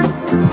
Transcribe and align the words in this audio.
Down 0.00 0.49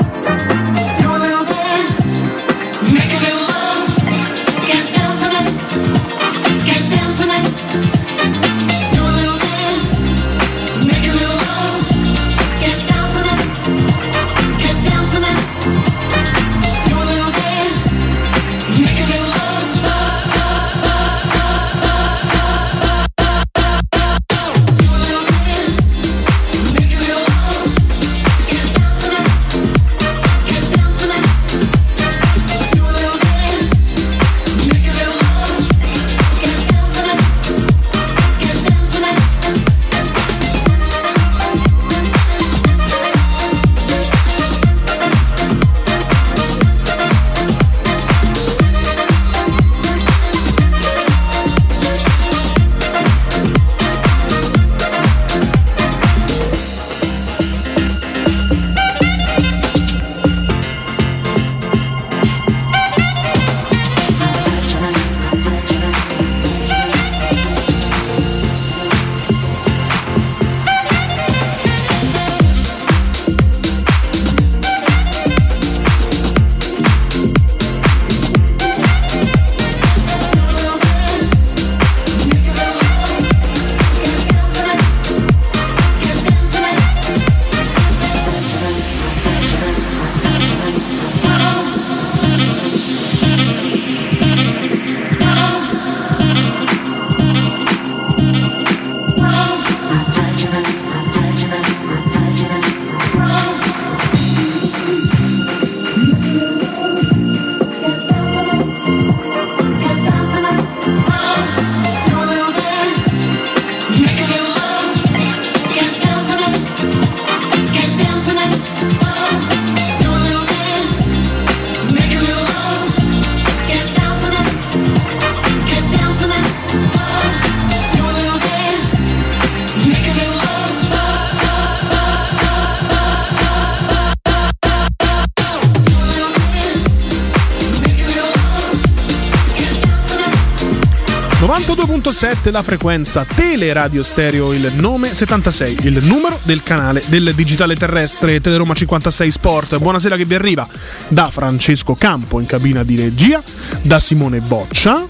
101.7 141.97 142.51
la 142.51 142.61
frequenza 142.61 143.25
Teleradio 143.25 144.03
Stereo, 144.03 144.53
il 144.53 144.71
nome 144.75 145.13
76, 145.13 145.77
il 145.81 146.05
numero 146.05 146.39
del 146.43 146.61
canale 146.61 147.01
del 147.07 147.33
digitale 147.33 147.75
terrestre 147.75 148.39
Teleroma 148.39 148.75
56 148.75 149.31
Sport. 149.31 149.77
Buonasera 149.79 150.15
che 150.15 150.25
vi 150.25 150.35
arriva 150.35 150.67
da 151.07 151.29
Francesco 151.31 151.95
Campo 151.95 152.39
in 152.39 152.45
cabina 152.45 152.83
di 152.83 152.97
regia, 152.97 153.41
da 153.81 153.99
Simone 153.99 154.41
Boccia, 154.41 155.05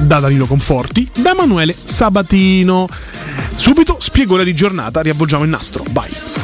da 0.00 0.18
Danilo 0.18 0.46
Conforti, 0.46 1.08
da 1.18 1.30
Emanuele 1.30 1.74
Sabatino. 1.80 2.88
Subito 3.54 3.98
spiegore 4.00 4.42
di 4.44 4.54
giornata, 4.54 5.00
riavvolgiamo 5.00 5.44
il 5.44 5.50
nastro, 5.50 5.84
Bye. 5.90 6.37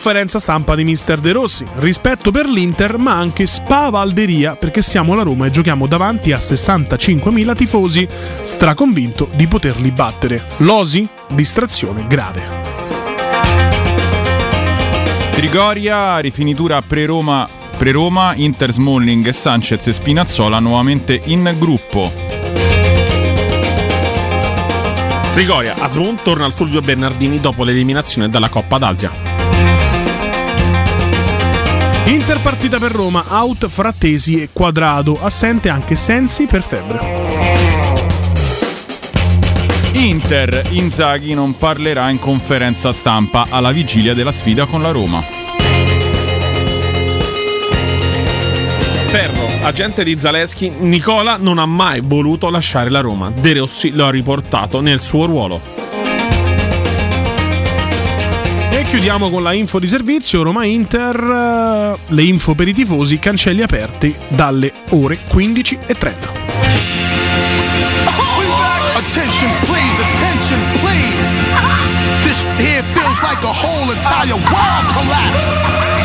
Conferenza 0.00 0.38
stampa 0.38 0.76
di 0.76 0.84
Mister 0.84 1.18
De 1.18 1.32
Rossi. 1.32 1.66
Rispetto 1.78 2.30
per 2.30 2.46
l'Inter, 2.46 2.98
ma 2.98 3.14
anche 3.16 3.46
spavalderia 3.46 4.54
perché 4.54 4.80
siamo 4.80 5.12
alla 5.12 5.24
Roma 5.24 5.46
e 5.46 5.50
giochiamo 5.50 5.88
davanti 5.88 6.30
a 6.30 6.36
65.000 6.36 7.56
tifosi. 7.56 8.06
Straconvinto 8.44 9.28
di 9.32 9.48
poterli 9.48 9.90
battere. 9.90 10.44
Losi? 10.58 11.04
Distrazione 11.26 12.06
grave. 12.06 12.42
Trigoria, 15.32 16.18
rifinitura 16.18 16.80
pre-Roma, 16.80 17.48
pre-Roma, 17.76 18.34
Inter 18.36 18.70
Smalling 18.70 19.26
e 19.26 19.32
Sanchez 19.32 19.84
e 19.88 19.92
Spinazzola 19.92 20.60
nuovamente 20.60 21.20
in 21.24 21.56
gruppo. 21.58 22.12
Trigoria, 25.32 25.74
Azmoun 25.80 26.18
torna 26.22 26.44
al 26.44 26.54
Fulvio 26.54 26.80
Bernardini 26.80 27.40
dopo 27.40 27.64
l'eliminazione 27.64 28.28
dalla 28.28 28.48
Coppa 28.48 28.78
d'Asia. 28.78 29.47
Inter 32.08 32.40
partita 32.40 32.78
per 32.78 32.90
Roma, 32.90 33.22
out 33.28 33.68
Frattesi 33.68 34.40
e 34.40 34.48
Quadrado, 34.50 35.22
assente 35.22 35.68
anche 35.68 35.94
Sensi 35.94 36.46
per 36.46 36.62
febbre. 36.62 37.00
Inter, 39.92 40.68
Inzaghi 40.70 41.34
non 41.34 41.58
parlerà 41.58 42.08
in 42.08 42.18
conferenza 42.18 42.92
stampa 42.92 43.48
alla 43.50 43.72
vigilia 43.72 44.14
della 44.14 44.32
sfida 44.32 44.64
con 44.64 44.80
la 44.80 44.90
Roma. 44.90 45.20
Ferro, 49.08 49.46
agente 49.60 50.02
di 50.02 50.18
Zaleschi, 50.18 50.70
Nicola 50.78 51.36
non 51.36 51.58
ha 51.58 51.66
mai 51.66 52.00
voluto 52.00 52.48
lasciare 52.48 52.88
la 52.88 53.00
Roma. 53.00 53.30
De 53.30 53.52
Rossi 53.52 53.90
lo 53.90 54.06
ha 54.06 54.10
riportato 54.10 54.80
nel 54.80 55.02
suo 55.02 55.26
ruolo. 55.26 55.77
Chiudiamo 58.88 59.28
con 59.28 59.42
la 59.42 59.52
info 59.52 59.78
di 59.78 59.86
servizio 59.86 60.42
Roma 60.42 60.64
Inter, 60.64 61.14
eh, 61.14 61.98
le 62.06 62.22
info 62.22 62.54
per 62.54 62.68
i 62.68 62.72
tifosi, 62.72 63.18
cancelli 63.18 63.62
aperti 63.62 64.14
dalle 64.28 64.72
ore 64.90 65.18
15.30. 65.28 66.36
Attention 68.96 69.50
please, 69.64 69.98
here 72.58 72.82
feels 72.92 73.22
like 73.22 73.40
the 73.40 73.46
whole 73.46 73.90
entire 73.92 74.34
world 74.34 74.86
collapse. 74.92 75.97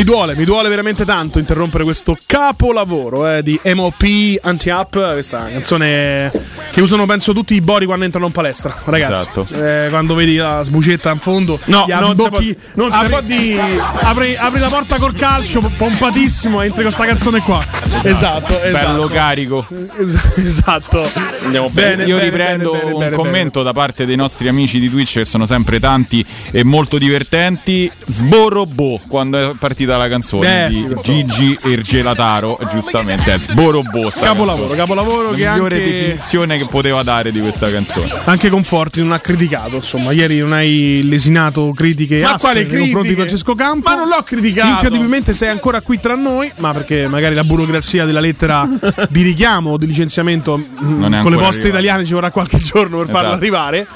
Mi 0.00 0.06
duole, 0.06 0.34
mi 0.34 0.44
duole 0.46 0.70
veramente 0.70 1.04
tanto 1.04 1.38
interrompere 1.38 1.84
questo 1.84 2.16
capolavoro 2.24 3.36
eh, 3.36 3.42
di 3.42 3.60
MOP 3.74 4.02
Anti-Up, 4.40 5.12
questa 5.12 5.46
canzone 5.50 6.32
che 6.70 6.80
usano 6.80 7.04
penso 7.04 7.34
tutti 7.34 7.52
i 7.52 7.60
bori 7.60 7.84
quando 7.84 8.06
entrano 8.06 8.24
in 8.24 8.32
palestra, 8.32 8.74
ragazzi. 8.86 9.20
Esatto. 9.20 9.46
Eh, 9.54 9.88
quando 9.90 10.14
vedi 10.14 10.36
la 10.36 10.62
sbucetta 10.62 11.10
in 11.10 11.18
fondo, 11.18 11.58
No, 11.66 11.84
gli 11.86 11.90
non 11.92 12.16
si 12.16 12.22
abbocchi- 12.24 12.54
può- 12.54 12.82
non 12.82 12.92
si 12.92 12.96
apri, 12.96 13.10
può 13.10 13.20
dire. 13.20 13.62
apri, 14.00 14.36
apri 14.36 14.58
la 14.60 14.68
porta 14.68 14.96
col 14.96 15.12
calcio, 15.12 15.60
pompatissimo, 15.76 16.62
entri 16.62 16.80
con 16.82 16.92
sta 16.92 17.04
canzone 17.04 17.40
qua. 17.40 17.62
Esatto, 18.02 18.58
esatto. 18.62 18.92
Bello 18.92 19.06
carico. 19.06 19.66
Es- 19.98 20.38
esatto. 20.38 21.06
Andiamo 21.44 21.68
bene. 21.68 22.04
Io 22.04 22.16
bene, 22.16 22.30
riprendo 22.30 22.70
bene, 22.70 22.82
bene, 22.84 22.92
un 22.94 22.98
bene, 23.00 23.16
commento 23.16 23.62
da 23.62 23.74
parte 23.74 24.06
dei 24.06 24.16
nostri 24.16 24.48
amici 24.48 24.78
di 24.80 24.88
Twitch 24.88 25.12
che 25.18 25.24
sono 25.26 25.44
sempre 25.44 25.78
tanti 25.78 26.24
e 26.52 26.64
molto 26.64 26.96
divertenti. 26.96 27.90
Sborobò 28.06 28.98
quando 29.06 29.38
è 29.50 29.54
partita 29.90 29.96
la 29.96 30.08
canzone 30.08 30.66
Eh, 30.66 30.68
di 30.68 30.74
sì, 30.96 31.24
Gigi 31.26 31.58
Ergelataro, 31.62 32.58
giustamente 32.70 33.34
è 33.34 33.38
Sborobò. 33.38 34.10
sta 34.10 34.26
Capolavoro, 34.26 34.58
canzone. 34.68 34.76
capolavoro 34.78 35.30
La 35.30 35.36
che 35.36 35.48
migliore 35.48 35.76
anche- 35.76 35.90
definizione 35.90 36.58
che 36.58 36.66
poteva 36.66 37.02
dare 37.02 37.32
di 37.32 37.40
questa 37.40 37.70
canzone. 37.70 38.08
Anche 38.24 38.48
Conforti 38.50 39.00
non 39.00 39.12
ha 39.12 39.18
criticato, 39.20 39.76
insomma, 39.76 40.12
ieri 40.12 40.38
non 40.38 40.52
hai 40.52 41.00
lesinato 41.04 41.72
critiche 41.74 42.20
Ma 42.22 42.36
quale 42.38 42.60
nei 42.64 42.68
confronti 42.68 42.88
di 42.88 43.14
critiche? 43.14 43.14
Francesco 43.16 43.54
Campo. 43.54 43.88
Ma 43.88 43.94
non 43.96 44.08
l'ho 44.08 44.22
criticato. 44.22 44.68
Incredibilmente 44.70 45.32
sei 45.32 45.48
ancora 45.48 45.80
qui 45.80 45.98
tra 46.00 46.14
noi, 46.14 46.50
ma 46.58 46.72
perché 46.72 47.06
magari 47.08 47.34
la 47.34 47.44
burocrazia 47.44 48.04
della 48.04 48.20
lettera 48.20 48.68
di 49.08 49.22
richiamo 49.22 49.70
o 49.72 49.76
di 49.78 49.86
licenziamento 49.86 50.56
mh, 50.56 50.98
Non 50.98 51.14
è 51.14 51.20
con 51.22 51.30
le 51.30 51.36
poste 51.36 51.60
arrivata. 51.62 51.68
italiane 51.68 52.04
ci 52.04 52.12
vorrà 52.14 52.30
qualche 52.30 52.58
giorno 52.58 52.98
per 52.98 53.06
farla 53.06 53.20
Esatto. 53.28 53.34
arrivare. 53.36 53.86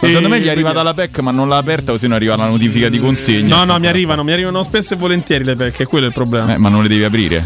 Ma 0.00 0.08
secondo 0.08 0.28
me 0.28 0.40
gli 0.40 0.46
è 0.46 0.50
arrivata 0.50 0.82
la 0.82 0.94
PEC 0.94 1.18
ma 1.20 1.30
non 1.30 1.48
l'ha 1.48 1.56
aperta 1.56 1.92
così 1.92 2.06
non 2.06 2.16
arriva 2.16 2.36
la 2.36 2.48
notifica 2.48 2.88
di 2.88 2.98
consegna. 2.98 3.56
No, 3.56 3.64
no, 3.64 3.78
mi 3.78 3.86
arrivano, 3.86 4.24
mi 4.24 4.32
arrivano 4.32 4.62
spesso 4.62 4.94
e 4.94 4.96
volentieri 4.96 5.44
le 5.44 5.56
quello 5.86 6.04
è 6.04 6.08
il 6.08 6.14
problema. 6.14 6.54
Eh, 6.54 6.58
ma 6.58 6.68
non 6.68 6.82
le 6.82 6.88
devi 6.88 7.04
aprire. 7.04 7.44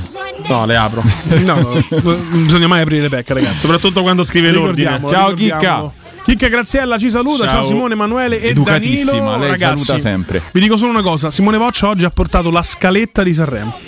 No, 0.48 0.64
le 0.66 0.76
apro. 0.76 1.02
No, 1.44 1.54
no, 1.54 1.82
non 2.00 2.44
bisogna 2.44 2.66
mai 2.66 2.82
aprire 2.82 3.02
le 3.02 3.08
pecche, 3.08 3.34
ragazzi. 3.34 3.58
Soprattutto 3.58 4.02
quando 4.02 4.24
scrive 4.24 4.50
l'ordine. 4.50 5.00
Ciao, 5.06 5.32
ricordiamolo. 5.34 5.92
Chicca 6.24 6.48
Graziella 6.48 6.98
ci 6.98 7.08
saluta, 7.08 7.44
ciao, 7.44 7.60
Ciao. 7.60 7.62
Simone, 7.62 7.92
Emanuele 7.92 8.40
e 8.40 8.48
Educatissima, 8.48 9.12
Danilo. 9.12 9.36
lei 9.38 9.48
Ragazzi, 9.50 9.84
saluta 9.84 10.08
sempre. 10.08 10.42
Vi 10.52 10.60
dico 10.60 10.76
solo 10.76 10.90
una 10.90 11.02
cosa, 11.02 11.30
Simone 11.30 11.56
Voccia 11.56 11.86
oggi 11.86 12.04
ha 12.04 12.10
portato 12.10 12.50
la 12.50 12.64
scaletta 12.64 13.22
di 13.22 13.32
Sanremo. 13.32 13.78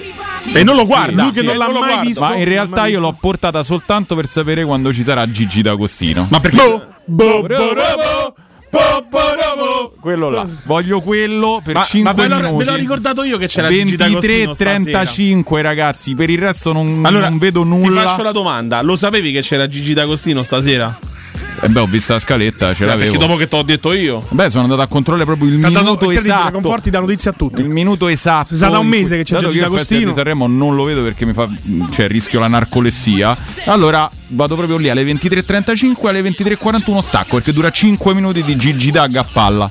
E 0.53 0.63
non 0.63 0.77
lo 0.77 0.87
guarda. 0.87 1.25
lui 1.25 1.33
che 1.33 1.43
non 1.43 1.55
eh, 1.55 1.59
l'ha 1.59 1.67
lo 1.67 1.81
mai 1.81 1.89
guarda. 1.89 2.07
visto. 2.07 2.21
Ma 2.25 2.37
in 2.37 2.39
non 2.39 2.45
realtà 2.45 2.87
io 2.87 3.01
l'ho 3.01 3.17
portata 3.21 3.63
soltanto 3.65 4.15
per 4.15 4.29
sapere 4.29 4.65
quando 4.65 4.93
ci 4.93 5.03
sarà 5.03 5.29
Gigi 5.29 5.63
D'Agostino. 5.63 6.27
Ma 6.31 6.39
perché? 6.39 6.57
Boh, 6.57 6.87
boh, 7.09 7.43
boh, 7.43 7.47
boh, 7.47 8.35
boh, 8.71 9.05
boh, 9.11 9.19
boh. 9.57 9.95
quello 10.01 10.29
là. 10.31 10.47
Voglio 10.65 11.01
quello 11.01 11.61
per 11.65 11.75
Ma, 11.75 11.83
5 11.85 12.11
ma 12.15 12.23
ve, 12.23 12.29
l'ho, 12.29 12.37
minuti. 12.37 12.65
ve 12.65 12.71
l'ho 12.71 12.77
ricordato 12.77 13.23
io 13.25 13.39
che 13.39 13.47
c'era 13.49 13.69
Gigi 13.69 13.97
D'Agostino 13.97 14.55
stasera. 14.55 15.03
23-35 15.03 15.61
ragazzi, 15.63 16.15
per 16.15 16.31
il 16.31 16.39
resto 16.39 16.73
non, 16.73 17.03
Allora, 17.05 17.29
non 17.29 17.39
vedo 17.39 17.63
Ti 17.63 17.69
nulla. 17.69 18.03
faccio 18.03 18.23
la 18.23 18.33
domanda: 18.33 18.83
lo 18.83 18.97
sapevi 18.97 19.33
che 19.33 19.41
c'era 19.41 19.67
Gigi 19.67 19.95
D'Agostino 19.95 20.43
stasera? 20.43 20.99
Eh 21.61 21.69
beh, 21.69 21.81
ho 21.81 21.87
visto 21.87 22.13
la 22.13 22.21
scaletta, 22.21 22.73
ce 22.73 22.85
Eh, 22.85 22.87
l'avevo. 22.87 23.11
perché 23.11 23.27
dopo 23.27 23.37
che 23.37 23.49
te 23.49 23.57
l'ho 23.57 23.63
detto 23.65 23.93
io. 23.93 24.25
Beh, 24.29 24.49
sono 24.49 24.63
andato 24.65 24.81
a 24.83 24.87
controllare 24.87 25.25
proprio 25.27 25.49
il 25.49 25.59
dato 25.59 25.73
minuto 25.81 26.05
incredibile, 26.05 26.35
esatto. 26.35 26.53
Conforti 26.53 26.91
dà 26.91 27.01
notizie 27.01 27.31
a 27.31 27.33
tutti. 27.33 27.61
Il 27.63 27.69
minuto 27.69 28.07
esatto. 28.07 28.49
Si 28.49 28.57
sa 28.57 28.69
da 28.69 28.79
un 28.79 28.87
mese 28.87 29.17
che 29.17 29.25
c'è 29.25 29.35
dato 29.35 29.47
Gigi 29.49 29.59
D'Agostino. 29.61 30.09
di 30.11 30.15
Sanremo 30.15 30.47
non 30.47 30.77
lo 30.77 30.85
vedo 30.85 31.03
perché 31.03 31.25
mi 31.27 31.33
fa 31.33 31.49
cioè 31.91 32.07
rischio 32.07 32.39
la 32.39 32.47
narcolessia. 32.47 33.37
Allora 33.65 34.09
vado 34.29 34.57
proprio 34.57 34.77
lì 34.77 34.89
alle 34.91 35.05
23:35 35.05 36.09
alle 36.09 36.23
23:41 36.23 37.01
stacco 37.03 37.37
perché 37.37 37.53
dura 37.53 37.71
5 37.71 38.15
minuti 38.15 38.43
di 38.43 38.57
Gigi 38.57 38.91
Dag 38.91 39.15
a 39.17 39.25
palla. 39.25 39.71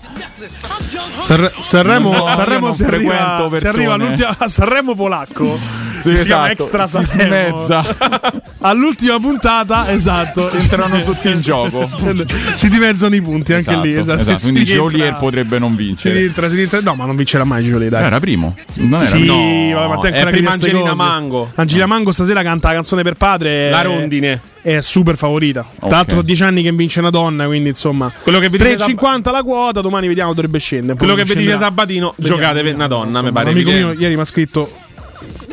Sanre- 1.22 1.52
Sanremo, 1.62 2.12
No, 2.12 2.28
Sanremo 2.30 2.72
si, 2.72 2.84
arriva, 2.84 3.50
si 3.58 3.68
arriva 3.68 3.94
all'ultima- 3.96 4.36
a 4.38 4.48
Sanremo 4.48 4.96
polacco. 4.96 5.60
Sì, 6.02 6.16
si 6.16 6.26
chiama 6.26 6.52
esatto, 6.52 6.64
Extra 6.64 6.88
si 6.88 7.06
Sanremo. 7.06 7.66
All'ultima 8.62 9.20
puntata, 9.20 9.92
esatto. 9.92 10.50
Entrano 10.52 11.02
tutti 11.04 11.30
in 11.30 11.42
gioco. 11.42 11.90
si 12.56 12.70
dimezzano 12.70 13.16
i 13.16 13.22
punti 13.22 13.54
anche 13.54 13.70
Esatto, 13.72 13.86
lì. 13.86 13.96
Esatto. 13.96 14.22
esatto. 14.22 14.40
Quindi 14.42 14.60
Si 14.62 14.66
rientra- 14.74 14.90
Jolier 14.98 15.18
potrebbe 15.18 15.60
non 15.60 15.72
Si 15.72 15.78
vincere. 15.78 16.20
rientra, 16.20 16.50
si 16.50 16.56
rientra. 16.56 16.80
No, 16.82 16.94
ma 16.94 17.06
non 17.06 17.16
vincerà 17.16 17.44
mai 17.44 17.64
Jolier, 17.64 17.90
dai. 17.90 18.04
Era 18.06 18.20
primo. 18.20 18.54
Non 18.76 19.00
era 19.00 19.10
Sì, 19.10 19.20
primo. 19.20 19.74
vabbè, 19.80 19.88
ma 19.88 19.98
te 19.98 20.08
è 20.10 20.12
ancora 20.14 20.32
prima 20.32 20.52
Angelina 20.52 20.80
cose. 20.82 20.96
Mango. 20.96 21.52
Angelina 21.56 21.86
Mango 21.88 22.12
stasera 22.12 22.42
canta 22.44 22.68
la 22.70 22.74
canzone 22.76 23.02
per 23.04 23.16
padre. 23.16 23.70
La 23.70 23.82
rondine. 23.82 24.40
È 24.62 24.82
super 24.82 25.16
favorita. 25.16 25.66
Tra 25.80 25.88
l'altro, 25.90 26.16
sono 26.16 26.22
dieci 26.24 26.44
anni 26.44 26.62
che 26.62 26.72
vince 26.74 27.00
una 27.00 27.10
donna, 27.10 27.46
quindi 27.46 27.70
insomma. 27.70 28.12
Quello 28.22 28.40
che 28.40 28.50
vi 28.50 28.58
dice 28.58 28.76
3,50 28.76 29.32
la 29.32 29.44
quota, 29.44 29.80
domani 29.82 30.08
vediamo 30.08 30.34
dovrebbe 30.34 30.60
scendere. 30.60 30.98
Quello 30.98 31.16
che 31.16 31.24
dice 31.24 31.36
scenderà. 31.36 31.58
Sabatino, 31.60 32.14
Vediamo, 32.18 32.36
giocate 32.38 32.56
vediamo. 32.64 32.78
una 32.78 32.88
donna, 32.88 33.22
mi 33.22 33.28
Insomma, 33.28 33.32
pare 33.32 33.50
Un 33.50 33.56
amico 33.56 33.72
mio 33.72 33.94
ieri 33.94 34.16
mi 34.16 34.22
ha 34.22 34.26
scritto 34.26 34.72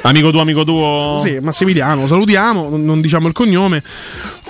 Amico 0.02 0.30
tuo, 0.30 0.40
amico 0.40 0.64
tuo. 0.64 1.18
Sì, 1.22 1.38
Massimiliano, 1.40 2.06
salutiamo, 2.06 2.76
non- 2.76 3.00
diciamo 3.00 3.26
il 3.28 3.32
cognome. 3.32 3.82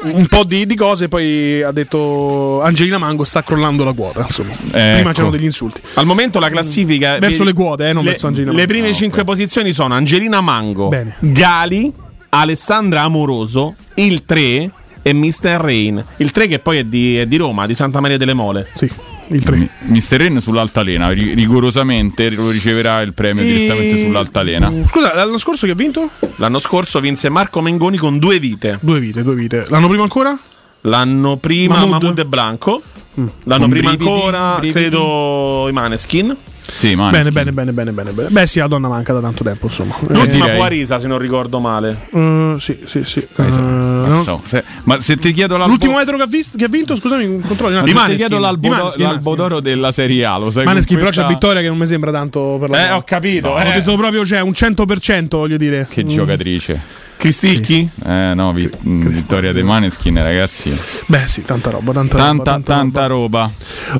Un 0.02 0.26
po' 0.26 0.42
di, 0.44 0.66
di 0.66 0.74
cose, 0.74 1.08
poi 1.08 1.62
ha 1.62 1.70
detto 1.70 2.60
Angelina 2.62 2.98
Mango 2.98 3.22
sta 3.24 3.42
crollando 3.42 3.84
la 3.84 3.92
quota. 3.92 4.22
Insomma, 4.22 4.52
prima 4.54 4.98
ecco. 4.98 5.10
c'erano 5.12 5.30
degli 5.30 5.44
insulti. 5.44 5.80
Al 5.94 6.06
momento 6.06 6.40
la 6.40 6.50
classifica 6.50 7.18
Verso 7.18 7.38
vi- 7.40 7.44
le 7.44 7.52
quote, 7.52 7.88
eh, 7.88 7.92
non 7.92 8.02
le, 8.02 8.10
verso 8.10 8.26
Angelina 8.26 8.50
Le 8.50 8.56
Mango. 8.58 8.72
prime 8.72 8.88
Ah, 8.88 8.92
cinque 8.92 9.20
ok. 9.20 9.26
posizioni 9.26 9.72
sono 9.72 9.94
Angelina 9.94 10.40
Mango, 10.40 10.88
Bene. 10.88 11.16
Gali, 11.20 11.92
Alessandra 12.40 13.02
Amoroso, 13.02 13.74
il 13.94 14.24
3 14.24 14.70
e 15.02 15.12
Mr. 15.12 15.56
Rain. 15.60 16.04
Il 16.16 16.30
3 16.30 16.46
che 16.48 16.58
poi 16.58 16.78
è 16.78 16.84
di, 16.84 17.16
è 17.18 17.26
di 17.26 17.36
Roma, 17.36 17.66
di 17.66 17.74
Santa 17.74 18.00
Maria 18.00 18.16
delle 18.16 18.34
Mole. 18.34 18.68
Sì, 18.74 18.90
il 19.28 19.42
3. 19.44 19.56
Mi- 19.56 19.68
Mister 19.86 20.20
Ren 20.20 20.40
sull'altalena, 20.40 21.10
ri- 21.10 21.34
rigorosamente 21.34 22.30
lo 22.30 22.50
riceverà 22.50 23.00
il 23.02 23.14
premio 23.14 23.42
direttamente 23.42 23.98
sull'altalena. 24.04 24.72
Scusa, 24.86 25.14
l'anno 25.14 25.38
scorso 25.38 25.66
che 25.66 25.72
ha 25.72 25.76
vinto? 25.76 26.10
L'anno 26.36 26.58
scorso 26.58 27.00
vinse 27.00 27.28
Marco 27.28 27.60
Mengoni 27.60 27.96
con 27.96 28.18
due 28.18 28.38
vite. 28.38 28.78
Due 28.80 28.98
vite, 28.98 29.22
due 29.22 29.34
vite. 29.34 29.66
L'anno 29.68 29.88
prima 29.88 30.02
ancora? 30.02 30.36
L'anno 30.82 31.36
prima 31.36 31.74
Mahmood? 31.76 31.90
Mahmood 32.02 32.18
e 32.18 32.24
Blanco. 32.26 32.82
Mm. 33.20 33.26
L'anno 33.44 33.60
Con 33.62 33.70
prima 33.70 33.88
brividi, 33.90 34.10
ancora, 34.10 34.52
brividi. 34.58 34.72
credo, 34.72 35.66
i 35.68 35.72
Maneskin. 35.72 36.36
Sì, 36.66 36.96
Bene, 36.96 37.30
bene, 37.30 37.52
bene, 37.52 37.72
bene, 37.72 37.92
bene, 37.92 38.10
bene. 38.12 38.28
Beh, 38.30 38.46
sì, 38.46 38.58
la 38.58 38.66
donna 38.66 38.88
manca 38.88 39.12
da 39.12 39.20
tanto 39.20 39.44
tempo, 39.44 39.66
insomma. 39.66 39.96
L'ultima 40.08 40.44
direi. 40.46 40.56
fu 40.56 40.62
Arisa, 40.62 40.98
se 40.98 41.06
non 41.06 41.18
ricordo 41.18 41.60
male. 41.60 42.06
Eh, 42.10 42.56
sì, 42.58 42.78
sì, 42.86 43.04
sì. 43.04 43.18
Eh, 43.20 43.42
Non 43.56 44.04
no? 44.08 44.22
so, 44.22 44.42
se- 44.44 44.64
ma 44.84 45.00
se 45.00 45.16
ti 45.18 45.32
chiedo 45.32 45.56
l'albo, 45.56 45.70
L'ultimo 45.72 46.00
etero 46.00 46.16
che 46.16 46.22
ha, 46.24 46.26
vis- 46.26 46.54
che 46.56 46.64
ha 46.64 46.68
vinto, 46.68 46.96
scusami, 46.96 47.40
controlli 47.46 47.76
attimo. 47.76 48.00
se 48.00 48.08
ti 48.10 48.16
chiedo 48.16 48.38
l'albo, 48.38 48.60
Di 48.60 48.68
Maneskin, 48.70 49.02
l'albo 49.02 49.30
Maneskin. 49.30 49.34
d'oro 49.36 49.60
della 49.60 49.92
Serie 49.92 50.24
A, 50.24 50.38
lo 50.38 50.50
sai 50.50 50.64
Maneskin, 50.64 50.96
con 50.96 51.04
però 51.04 51.10
c'è 51.10 51.22
questa- 51.24 51.32
Vittoria 51.32 51.60
che 51.62 51.68
non 51.68 51.78
mi 51.78 51.86
sembra 51.86 52.10
tanto 52.10 52.56
per 52.58 52.70
la 52.70 52.88
Eh, 52.88 52.92
ho 52.92 53.02
capito. 53.04 53.48
Ho 53.50 53.60
eh. 53.60 53.72
detto 53.74 53.96
proprio, 53.96 54.24
cioè, 54.26 54.40
un 54.40 54.52
100%, 54.52 55.36
voglio 55.38 55.56
dire. 55.58 55.86
Che 55.88 56.04
giocatrice. 56.06 57.02
Cristicchi? 57.16 57.88
Eh 58.04 58.32
no, 58.34 58.52
vi- 58.52 58.68
mh, 58.80 59.08
Vittoria 59.08 59.52
De 59.52 59.62
Maneskin, 59.62 60.20
ragazzi. 60.22 60.74
Beh, 61.06 61.18
sì, 61.26 61.42
tanta 61.42 61.70
roba, 61.70 61.92
tanta, 61.92 62.16
Tanta, 62.16 62.50
roba. 62.52 62.62
tanta 62.64 63.06
roba. 63.06 63.50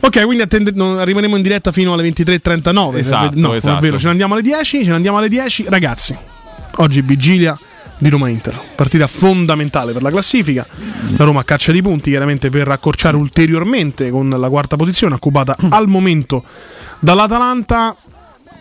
Ok, 0.00 0.24
quindi 0.24 0.42
attende- 0.42 0.72
non- 0.74 1.04
rimarremo 1.04 1.36
in 1.36 1.42
diretta 1.42 1.72
fino 1.72 1.92
alle 1.92 2.02
23.39. 2.02 2.98
Esatto, 2.98 3.32
no, 3.34 3.54
esatto. 3.54 3.78
è 3.78 3.80
vero, 3.80 3.98
ce 3.98 4.04
ne 4.04 4.10
andiamo 4.10 4.34
alle 4.34 4.42
10. 4.42 4.82
Ce 4.84 4.90
ne 4.90 4.96
andiamo 4.96 5.18
alle 5.18 5.28
10. 5.28 5.66
Ragazzi, 5.68 6.16
oggi 6.76 7.00
vigilia 7.02 7.58
di 7.98 8.08
Roma 8.08 8.28
Inter. 8.28 8.58
Partita 8.74 9.06
fondamentale 9.06 9.92
per 9.92 10.02
la 10.02 10.10
classifica. 10.10 10.66
La 11.16 11.24
Roma 11.24 11.40
a 11.40 11.44
caccia 11.44 11.72
di 11.72 11.80
punti, 11.82 12.10
chiaramente 12.10 12.50
per 12.50 12.68
accorciare 12.68 13.16
ulteriormente 13.16 14.10
con 14.10 14.28
la 14.28 14.48
quarta 14.48 14.76
posizione, 14.76 15.14
occupata 15.14 15.56
al 15.70 15.88
momento 15.88 16.44
dall'Atalanta. 16.98 17.94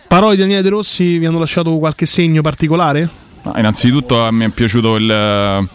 Parole 0.06 0.34
di 0.34 0.40
Daniele 0.42 0.62
De 0.62 0.68
Rossi 0.68 1.18
vi 1.18 1.26
hanno 1.26 1.38
lasciato 1.38 1.76
qualche 1.78 2.06
segno 2.06 2.40
particolare? 2.42 3.08
Ma 3.42 3.58
innanzitutto 3.58 4.28
mi 4.30 4.44
è 4.44 4.48
piaciuto 4.50 4.96
il, 4.96 5.10
eh, 5.10 5.68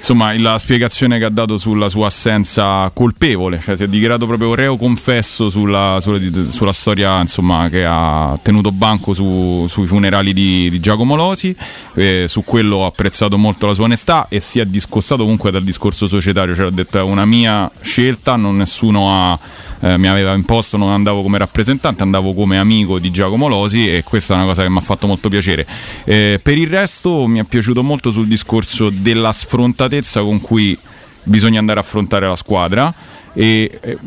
insomma, 0.00 0.36
la 0.38 0.58
spiegazione 0.58 1.18
che 1.18 1.24
ha 1.26 1.30
dato 1.30 1.58
sulla 1.58 1.88
sua 1.88 2.06
assenza 2.06 2.90
colpevole, 2.92 3.60
cioè 3.62 3.76
si 3.76 3.82
è 3.84 3.88
dichiarato 3.88 4.26
proprio 4.26 4.54
reo 4.54 4.76
confesso 4.76 5.50
sulla, 5.50 5.98
sulla- 6.00 6.18
sulla 6.50 6.72
storia 6.72 7.20
insomma, 7.20 7.68
che 7.68 7.84
ha 7.86 8.38
tenuto 8.42 8.72
banco 8.72 9.12
su- 9.12 9.66
sui 9.68 9.86
funerali 9.86 10.32
di, 10.32 10.68
di 10.70 10.80
Giacomo 10.80 11.14
Losi, 11.14 11.54
e 11.94 12.24
su 12.28 12.42
quello 12.44 12.76
ho 12.76 12.86
apprezzato 12.86 13.38
molto 13.38 13.66
la 13.66 13.74
sua 13.74 13.84
onestà 13.84 14.26
e 14.28 14.40
si 14.40 14.58
è 14.58 14.66
discostato 14.66 15.22
comunque 15.22 15.50
dal 15.50 15.62
discorso 15.62 16.08
societario, 16.08 16.54
cioè 16.54 16.66
ha 16.66 16.70
detto 16.70 16.98
è 16.98 17.02
una 17.02 17.24
mia 17.24 17.70
scelta, 17.80 18.36
non 18.36 18.56
nessuno 18.56 19.08
ha 19.10 19.38
eh, 19.80 19.96
mi 19.96 20.08
aveva 20.08 20.34
imposto, 20.34 20.76
non 20.76 20.90
andavo 20.90 21.22
come 21.22 21.38
rappresentante, 21.38 22.02
andavo 22.02 22.34
come 22.34 22.58
amico 22.58 22.98
di 22.98 23.10
Giacomo 23.10 23.48
Losi 23.48 23.90
e 23.90 24.02
questa 24.02 24.34
è 24.34 24.36
una 24.36 24.46
cosa 24.46 24.62
che 24.62 24.68
mi 24.68 24.78
ha 24.78 24.82
fatto 24.82 25.06
molto 25.06 25.28
piacere. 25.28 25.66
Eh, 26.04 26.40
per 26.42 26.58
il 26.58 26.68
resto 26.68 27.26
mi 27.26 27.38
è 27.38 27.44
piaciuto 27.44 27.82
molto 27.82 28.10
sul 28.10 28.26
discorso 28.26 28.90
della 28.90 29.32
sfrontatezza 29.32 30.22
con 30.22 30.40
cui 30.40 30.78
bisogna 31.22 31.58
andare 31.58 31.78
a 31.78 31.82
affrontare 31.82 32.26
la 32.26 32.36
squadra 32.36 32.92
e 33.32 33.78
eh, 33.80 33.98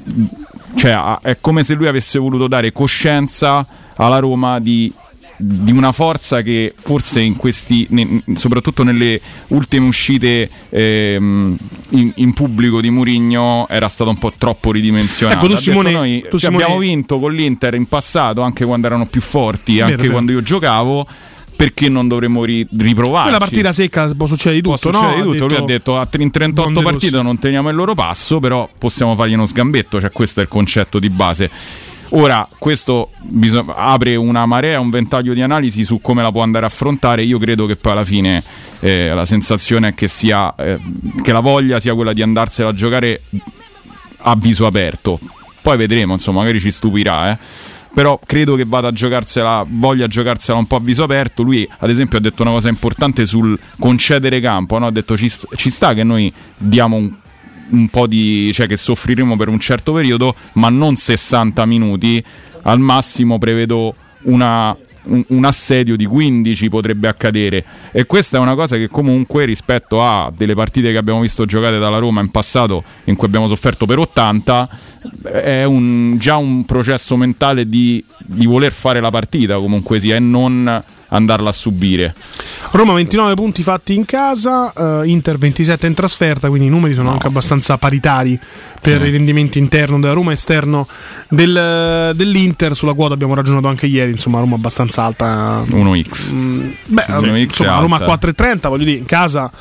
cioè, 0.76 1.18
è 1.22 1.38
come 1.40 1.64
se 1.64 1.76
lui 1.76 1.88
avesse 1.88 2.20
voluto 2.20 2.48
dare 2.48 2.72
coscienza 2.72 3.66
alla 3.96 4.20
Roma 4.20 4.60
di, 4.60 4.92
di 5.46 5.72
una 5.72 5.92
forza 5.92 6.42
che 6.42 6.74
forse 6.78 7.20
in 7.20 7.36
questi 7.36 7.86
ne- 7.90 8.24
soprattutto 8.34 8.84
nelle 8.84 9.20
ultime 9.48 9.86
uscite 9.88 10.50
ehm, 10.70 11.58
in, 11.90 12.12
in 12.16 12.34
pubblico 12.34 12.80
di 12.80 12.90
Murigno 12.90 13.68
era 13.68 13.90
stata 13.90 14.10
un 14.10 14.18
po' 14.18 14.32
troppo 14.38 14.72
ridimensionata 14.72 15.38
Ecco, 15.38 15.48
tu, 15.48 15.54
detto, 15.56 15.64
Simone- 15.70 15.92
noi 15.92 16.22
tu, 16.22 16.38
cioè, 16.38 16.40
Simone- 16.40 16.64
abbiamo 16.64 16.80
vinto 16.80 17.20
con 17.20 17.34
l'Inter 17.34 17.74
in 17.74 17.88
passato 17.88 18.42
anche 18.42 18.64
quando 18.64 18.88
erano 18.88 19.06
più 19.06 19.20
forti 19.22 19.82
anche 19.82 19.98
vero. 19.98 20.12
quando 20.12 20.32
io 20.32 20.42
giocavo 20.42 21.06
perché 21.56 21.90
non 21.90 22.08
dovremmo 22.08 22.44
ri- 22.46 22.68
riprovarci 22.78 23.24
Quella 23.30 23.38
partita 23.38 23.72
secca 23.72 24.12
può 24.16 24.28
succedere 24.28 24.56
di 24.56 24.62
Può 24.62 24.76
tutto, 24.78 24.94
succedere 24.94 25.18
no? 25.20 25.32
di 25.32 25.38
tutto. 25.38 25.48
Lui 25.48 25.58
ha 25.64 25.66
detto 25.66 25.98
a 26.00 26.08
in 26.18 26.32
38 26.32 26.62
Donde 26.72 26.82
partite 26.82 27.22
non 27.22 27.38
teniamo 27.38 27.70
il 27.70 27.76
loro 27.76 27.94
passo, 27.94 28.40
però 28.40 28.68
possiamo 28.78 29.16
fargli 29.16 29.34
uno 29.34 29.46
sgambetto, 29.46 30.00
cioè 30.00 30.12
questo 30.12 30.40
è 30.40 30.44
il 30.44 30.50
concetto 30.50 31.00
di 31.00 31.10
base. 31.10 31.50
Ora, 32.16 32.48
questo 32.60 33.10
biso- 33.22 33.66
apre 33.76 34.16
una 34.16 34.46
marea, 34.46 34.80
un 34.80 34.92
ventaglio 34.92 35.34
di 35.34 35.42
analisi 35.42 35.84
su 35.84 36.00
come 36.00 36.22
la 36.22 36.32
può 36.32 36.44
andare 36.44 36.66
a 36.66 36.68
affrontare. 36.68 37.24
Io 37.24 37.40
credo 37.40 37.66
che 37.66 37.76
poi 37.76 37.92
alla 37.92 38.04
fine 38.04 38.44
eh, 38.82 39.12
la 39.14 39.26
sensazione 39.26 39.90
è 39.90 39.94
che, 39.96 40.08
sia, 40.08 40.54
eh, 40.56 40.78
che 41.24 41.32
la 41.32 41.40
voglia 41.40 41.80
sia 41.80 41.96
quella 41.96 42.14
di 42.14 42.22
andarsela 42.22 42.70
a 42.70 42.74
giocare 42.74 43.22
a 44.18 44.36
viso 44.36 44.68
aperto. 44.68 45.20
Poi 45.62 45.76
vedremo, 45.76 46.14
insomma, 46.14 46.42
magari 46.42 46.60
ci 46.60 46.72
stupirà, 46.72 47.32
eh. 47.32 47.38
Però 47.96 48.20
credo 48.24 48.56
che 48.56 48.66
vada 48.66 48.88
a 48.88 48.92
giocarsela, 48.92 49.66
voglia 49.68 50.08
giocarsela 50.08 50.58
un 50.58 50.66
po' 50.66 50.78
a 50.78 50.80
viso 50.80 51.04
aperto. 51.04 51.42
Lui, 51.44 51.68
ad 51.80 51.90
esempio, 51.90 52.18
ha 52.18 52.22
detto 52.22 52.42
una 52.42 52.52
cosa 52.52 52.70
importante 52.70 53.26
sul 53.26 53.58
concedere 53.80 54.40
campo. 54.40 54.78
no? 54.80 54.88
Ha 54.88 54.92
detto 54.92 55.16
ci, 55.16 55.32
ci 55.56 55.70
sta 55.70 55.94
che 55.94 56.04
noi 56.04 56.32
diamo 56.58 56.96
un, 56.96 57.14
un 57.70 57.88
po' 57.90 58.08
di. 58.08 58.52
cioè 58.54 58.68
che 58.68 58.78
soffriremo 58.78 59.36
per 59.36 59.48
un 59.48 59.60
certo 59.60 59.94
periodo, 59.94 60.36
ma 60.54 60.70
non 60.70 60.96
60 60.96 61.66
minuti. 61.66 62.24
Al 62.66 62.80
massimo 62.80 63.38
prevedo 63.40 63.94
una, 64.24 64.76
un, 65.04 65.44
assedio 65.46 65.96
di 65.96 66.06
15 66.06 66.70
potrebbe 66.70 67.08
accadere 67.08 67.64
e 67.92 68.06
questa 68.06 68.38
è 68.38 68.40
una 68.40 68.56
cosa 68.56 68.78
che 68.78 68.88
comunque 68.88 69.46
rispetto 69.46 70.02
a 70.02 70.32
delle 70.36 70.54
partite 70.56 70.92
che 70.92 70.98
abbiamo 70.98 71.22
visto 71.22 71.46
giocate 71.46 71.80
dalla 71.80 71.98
Roma 71.98 72.22
in 72.22 72.30
passato 72.30 72.84
in 73.06 73.16
cui 73.16 73.28
abbiamo 73.28 73.48
sofferto 73.48 73.86
per 73.86 74.00
80 74.00 74.70
è 75.24 75.64
un- 75.64 76.16
già 76.18 76.38
un 76.38 76.66
processo 76.66 77.18
mentale 77.18 77.66
di, 77.66 78.04
di 78.20 78.46
voler 78.46 78.72
fare 78.72 79.02
la 79.02 79.10
partita 79.10 79.58
comunque 79.58 80.00
sia 80.00 80.16
e 80.16 80.20
non 80.20 80.84
andarla 81.16 81.50
a 81.50 81.54
subire 81.54 82.14
Roma 82.72 82.94
29 82.94 83.34
punti 83.36 83.62
fatti 83.62 83.94
in 83.94 84.04
casa, 84.06 84.74
eh, 84.74 85.08
Inter 85.08 85.38
27 85.38 85.86
in 85.86 85.94
trasferta, 85.94 86.48
quindi 86.48 86.68
i 86.68 86.70
numeri 86.72 86.96
sono 86.96 87.12
anche 87.12 87.28
abbastanza 87.28 87.78
paritari 87.78 88.38
per 88.82 89.00
Sì. 89.02 89.08
i 89.08 89.12
rendimenti 89.12 89.60
interno 89.60 90.00
della 90.00 90.14
Roma, 90.14 90.32
esterno 90.32 90.88
del- 91.30 92.14
dell'Inter. 92.16 92.76
Sulla 92.76 92.94
quota 92.94 93.14
abbiamo 93.14 93.36
ragionato 93.36 93.68
anche 93.68 93.86
ieri, 93.86 94.10
insomma, 94.12 94.40
Roma 94.40 94.56
abbastanza 94.56 95.04
alta. 95.04 95.64
1x 95.70 96.32
Mm, 96.34 96.70
Beh, 96.86 97.06
insomma, 97.42 97.80
Roma 97.80 97.98
a 97.98 98.00
alta. 98.00 98.06
4,30, 98.06 98.70
voglio 98.70 98.86
dire, 98.86 98.98
in 98.98 99.06
casa 99.06 99.52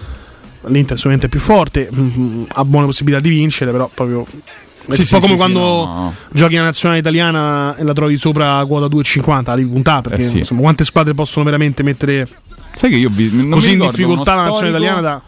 l'Inter 0.67 0.93
è 0.93 0.97
sicuramente 0.97 1.29
più 1.29 1.41
forte, 1.41 1.89
mm, 1.95 2.45
ha 2.49 2.65
buone 2.65 2.87
possibilità 2.87 3.21
di 3.21 3.29
vincere, 3.29 3.71
però 3.73 3.91
proprio... 3.93 4.27
È 4.89 4.95
Sì, 4.95 5.01
un 5.01 5.07
sì, 5.07 5.13
po' 5.15 5.21
come 5.21 5.33
sì, 5.33 5.39
quando 5.39 5.61
sì, 5.61 5.87
no, 5.87 6.15
giochi 6.33 6.55
la 6.57 6.63
nazionale 6.63 7.01
italiana 7.01 7.77
e 7.77 7.85
la 7.85 7.93
trovi 7.93 8.17
sopra 8.17 8.65
quota 8.67 8.87
2,50, 8.95 9.43
la 9.47 9.55
devi 9.57 9.69
puntare 9.69 10.01
perché 10.03 10.25
Eh 10.25 10.29
sì. 10.29 10.39
insomma, 10.39 10.61
quante 10.63 10.85
squadre 10.85 11.15
possono 11.15 11.45
veramente 11.45 11.83
mettere 11.83 12.27
sai 12.75 12.91
che 12.91 12.97
io 12.97 13.11
vi- 13.13 13.31
non 13.33 13.45
mi 13.47 13.51
così 13.51 13.73
in 13.73 13.79
difficoltà 13.81 14.35
la 14.35 14.43
nazionale 14.43 14.69
italiana 14.71 15.01
da... 15.01 15.23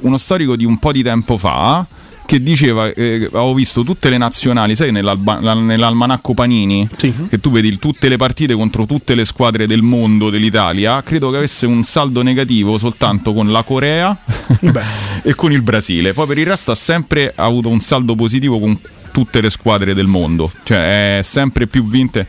uno 0.00 0.16
storico 0.18 0.56
di 0.56 0.64
un 0.64 0.78
po' 0.78 0.92
di 0.92 1.02
tempo 1.02 1.36
fa 1.38 1.84
che 2.26 2.42
diceva 2.42 2.88
eh, 2.90 3.28
avevo 3.32 3.52
visto 3.52 3.82
tutte 3.82 4.08
le 4.08 4.16
nazionali 4.16 4.74
sai 4.74 4.90
la- 4.92 5.14
nell'almanacco 5.54 6.32
Panini? 6.32 6.88
Sì. 6.96 7.12
che 7.28 7.38
tu 7.38 7.50
vedi 7.50 7.78
tutte 7.78 8.08
le 8.08 8.16
partite 8.16 8.54
contro 8.54 8.86
tutte 8.86 9.14
le 9.14 9.26
squadre 9.26 9.66
del 9.66 9.82
mondo 9.82 10.30
dell'Italia. 10.30 11.02
Credo 11.02 11.28
che 11.30 11.36
avesse 11.36 11.66
un 11.66 11.84
saldo 11.84 12.22
negativo 12.22 12.78
soltanto 12.78 13.34
con 13.34 13.52
la 13.52 13.62
Corea 13.62 14.16
e 15.22 15.34
con 15.34 15.52
il 15.52 15.60
Brasile. 15.60 16.14
Poi 16.14 16.26
per 16.26 16.38
il 16.38 16.46
resto 16.46 16.70
ha 16.70 16.74
sempre 16.74 17.30
avuto 17.36 17.68
un 17.68 17.80
saldo 17.80 18.14
positivo 18.14 18.58
con 18.58 18.78
tutte 19.14 19.40
le 19.40 19.48
squadre 19.48 19.94
del 19.94 20.08
mondo. 20.08 20.50
Cioè 20.64 21.18
è 21.18 21.22
sempre 21.22 21.68
più 21.68 21.86
vinte 21.86 22.26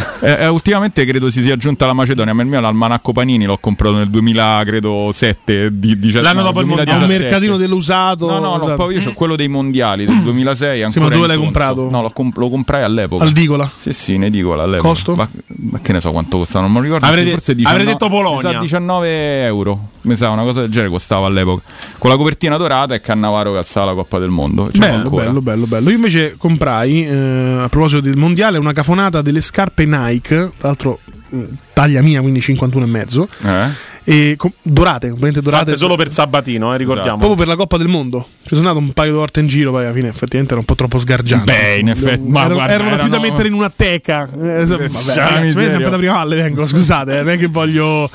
Eh, 0.20 0.36
eh, 0.40 0.48
ultimamente 0.48 1.06
credo 1.06 1.30
si 1.30 1.40
sia 1.40 1.54
aggiunta 1.54 1.86
la 1.86 1.94
Macedonia, 1.94 2.34
ma 2.34 2.42
il 2.42 2.48
mio 2.48 2.60
l'almanacco 2.60 3.10
Panini 3.12 3.46
l'ho 3.46 3.56
comprato 3.56 3.94
nel 3.94 4.10
2007 4.10 5.78
di, 5.78 5.98
di, 5.98 6.12
L'anno 6.12 6.42
dopo 6.42 6.60
il 6.60 6.66
mondiale. 6.66 6.90
2017. 6.90 7.22
mercatino 7.22 7.56
dell'usato. 7.56 8.26
No, 8.26 8.38
no, 8.38 8.56
no, 8.56 8.56
esatto. 8.56 8.74
poi 8.74 8.98
io 8.98 9.08
ho 9.08 9.12
quello 9.14 9.34
dei 9.34 9.48
mondiali 9.48 10.04
del 10.04 10.20
2006. 10.20 10.82
Ancora 10.82 11.04
ma 11.06 11.10
dove 11.10 11.22
in 11.22 11.28
l'hai 11.28 11.38
comprato? 11.38 11.88
No, 11.88 12.02
l'ho 12.02 12.10
comp- 12.10 12.36
lo 12.36 12.50
comprai 12.50 12.82
all'epoca. 12.82 13.24
Al 13.24 13.32
Dicola. 13.32 13.70
Sì, 13.74 13.94
sì, 13.94 14.14
in 14.14 14.24
edicola 14.24 14.64
all'epoca. 14.64 14.88
Costo? 14.88 15.14
Ma, 15.14 15.26
ma 15.46 15.78
che 15.80 15.92
ne 15.92 16.00
so 16.02 16.10
quanto 16.10 16.36
costava, 16.36 16.66
non 16.66 16.74
lo 16.74 16.80
ricordo. 16.82 17.06
Avrei 17.06 17.24
de- 17.24 17.30
forse 17.30 17.52
avrei 17.52 17.86
19 17.86 17.92
detto 17.92 18.08
Polonia. 18.08 18.48
Mi 18.48 18.54
sa 18.54 18.60
19 18.60 19.44
euro. 19.44 19.88
Mi 20.02 20.16
sa 20.16 20.30
una 20.30 20.42
cosa 20.42 20.60
del 20.60 20.70
genere 20.70 20.90
costava 20.90 21.26
all'epoca. 21.26 21.62
Con 21.98 22.10
la 22.10 22.16
copertina 22.16 22.56
dorata 22.56 22.94
e 22.94 23.00
Cannavaro 23.00 23.52
che 23.52 23.58
alzava 23.58 23.86
la 23.86 23.94
Coppa 23.94 24.18
del 24.18 24.30
Mondo. 24.30 24.70
Bello, 24.76 25.10
bello, 25.10 25.40
bello, 25.40 25.66
bello. 25.66 25.88
Io 25.90 25.96
invece 25.96 26.34
comprai, 26.36 27.06
eh, 27.06 27.58
a 27.60 27.68
proposito 27.68 28.00
del 28.00 28.16
mondiale, 28.16 28.58
una 28.58 28.72
cafonata 28.72 29.22
delle 29.22 29.40
scarpe 29.40 29.82
Nike, 29.90 30.50
tra 30.58 30.68
l'altro 30.68 31.00
mh, 31.28 31.42
taglia 31.72 32.00
mia, 32.02 32.20
quindi 32.20 32.40
51 32.40 32.84
e 32.84 32.88
mezzo, 32.88 33.28
Eh? 33.44 33.88
e 34.04 34.34
com- 34.36 34.50
dorate, 34.62 35.08
completamente 35.08 35.42
dorate. 35.42 35.64
Fatte 35.66 35.76
solo 35.76 35.94
per 35.96 36.10
Sabatino, 36.10 36.72
eh, 36.74 36.76
ricordiamo. 36.78 37.16
Proprio 37.18 37.36
per 37.36 37.46
la 37.46 37.56
Coppa 37.56 37.76
del 37.76 37.88
Mondo. 37.88 38.26
Ci 38.42 38.54
sono 38.56 38.60
andato 38.60 38.78
un 38.78 38.92
paio 38.92 39.12
di 39.12 39.16
volte 39.18 39.40
in 39.40 39.46
giro, 39.46 39.70
poi 39.70 39.84
alla 39.84 39.92
fine 39.92 40.08
effettivamente 40.08 40.52
era 40.52 40.60
un 40.60 40.66
po' 40.66 40.74
troppo 40.74 40.98
sgargiante. 40.98 41.52
Beh, 41.52 41.78
in 41.78 41.88
effetti, 41.90 42.28
ma 42.28 42.40
erano, 42.40 42.54
guarda, 42.54 42.72
erano 42.74 42.88
più 42.88 42.98
da 42.98 43.04
erano- 43.16 43.20
mettere 43.22 43.48
in 43.48 43.54
una 43.54 43.70
teca. 43.74 44.28
Eh, 44.32 44.60
insomma, 44.60 44.86
vabbè, 44.88 45.48
sempre 45.48 45.80
da 45.90 45.96
prima 45.96 46.12
valle 46.14 46.36
vengo, 46.36 46.66
scusate, 46.66 47.18
eh, 47.18 47.22
non 47.22 47.32
è 47.32 47.36
che 47.38 47.46
voglio. 47.46 48.10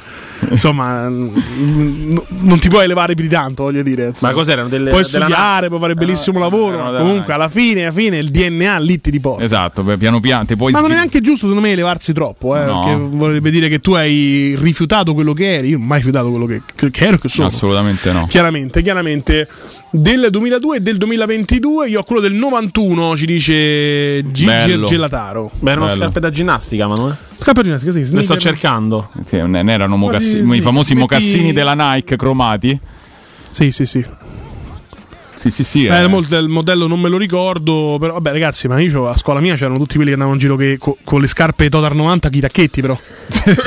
Insomma, 0.49 1.07
n- 1.07 2.21
non 2.41 2.59
ti 2.59 2.67
puoi 2.69 2.83
elevare 2.83 3.13
più 3.15 3.23
di 3.23 3.29
tanto, 3.29 3.63
voglio 3.63 3.83
dire. 3.83 4.07
insomma. 4.07 4.31
Ma 4.31 4.37
cos'erano? 4.37 4.67
Delle, 4.67 4.89
Puoi 4.91 5.03
della 5.03 5.25
studiare, 5.25 5.67
puoi 5.67 5.79
fare 5.79 5.93
bellissimo 5.95 6.39
lavoro, 6.39 6.77
ma 6.79 6.97
comunque 6.99 7.33
alla 7.33 7.49
fine, 7.49 7.83
alla 7.83 7.91
fine 7.91 8.17
il 8.17 8.29
DNA 8.29 8.77
lì 8.79 8.99
ti 9.01 9.09
riporta. 9.09 9.43
Esatto, 9.43 9.83
beh, 9.83 9.97
piano 9.97 10.19
piano. 10.19 10.45
ti 10.45 10.55
puoi 10.55 10.71
Ma 10.71 10.79
non 10.81 10.91
è 10.91 10.95
neanche 10.95 11.21
giusto, 11.21 11.47
secondo 11.47 11.61
me, 11.61 11.71
elevarsi 11.73 12.13
troppo, 12.13 12.55
eh, 12.55 12.65
No. 12.65 12.79
perché 12.81 12.95
vorrebbe 12.99 13.49
dire 13.51 13.69
che 13.69 13.79
tu 13.79 13.93
hai 13.93 14.55
rifiutato 14.59 15.13
quello 15.13 15.33
che 15.33 15.55
eri. 15.55 15.69
Io 15.69 15.77
non 15.77 15.85
ho 15.85 15.87
mai 15.89 15.97
rifiutato 15.97 16.29
quello 16.29 16.45
che, 16.45 16.61
che- 16.75 16.91
che 16.91 17.05
ero 17.05 17.17
che 17.17 17.29
sono. 17.29 17.47
Assolutamente 17.47 18.11
no. 18.11 18.25
Chiaramente, 18.27 18.81
chiaramente. 18.81 19.47
Del 19.91 20.27
2002 20.29 20.77
e 20.77 20.79
del 20.81 20.97
2022, 20.97 21.87
io 21.87 22.01
ho 22.01 22.03
quello 22.03 22.19
del 22.21 22.33
91, 22.33 23.15
ci 23.15 23.25
dice 23.25 24.29
Gigi 24.29 24.45
Bello. 24.45 24.85
Gelataro. 24.87 25.51
Beh, 25.57 25.71
erano 25.71 25.85
Bello. 25.85 25.97
scarpe 25.99 26.19
da 26.19 26.29
ginnastica, 26.29 26.85
Manuel. 26.87 27.15
Scappa 27.37 27.61
ginnastica, 27.63 27.91
sì, 27.91 27.99
Le 27.99 28.05
sto 28.05 28.15
sneaker. 28.17 28.41
cercando. 28.41 29.09
Sì, 29.25 29.37
non 29.37 29.69
erano 29.69 29.95
mocassi- 30.25 30.43
sì, 30.53 30.57
i 30.57 30.61
famosi 30.61 30.95
mocassini 30.95 31.53
della 31.53 31.73
Nike 31.75 32.15
cromati. 32.15 32.79
Sì, 33.51 33.71
sì, 33.71 33.85
sì. 33.85 34.05
Sì, 35.45 35.51
sì, 35.51 35.63
sì. 35.63 35.85
Eh, 35.85 35.95
eh. 35.95 36.01
il 36.03 36.09
mod- 36.09 36.31
il 36.31 36.47
modello 36.49 36.87
non 36.87 36.99
me 36.99 37.07
lo 37.07 37.17
ricordo, 37.17 37.97
però 37.99 38.13
vabbè 38.13 38.31
ragazzi, 38.31 38.67
ma 38.67 38.79
io 38.79 39.07
a 39.09 39.15
scuola 39.15 39.39
mia 39.39 39.53
c'erano 39.55 39.77
tutti 39.77 39.93
quelli 39.93 40.07
che 40.07 40.13
andavano 40.13 40.35
in 40.37 40.41
giro 40.41 40.55
che, 40.55 40.77
co- 40.79 40.97
con 41.03 41.21
le 41.21 41.27
scarpe 41.27 41.69
Totar 41.69 41.93
90 41.93 42.29
con 42.29 42.37
i 42.37 42.41
tacchetti 42.41 42.81
però. 42.81 42.97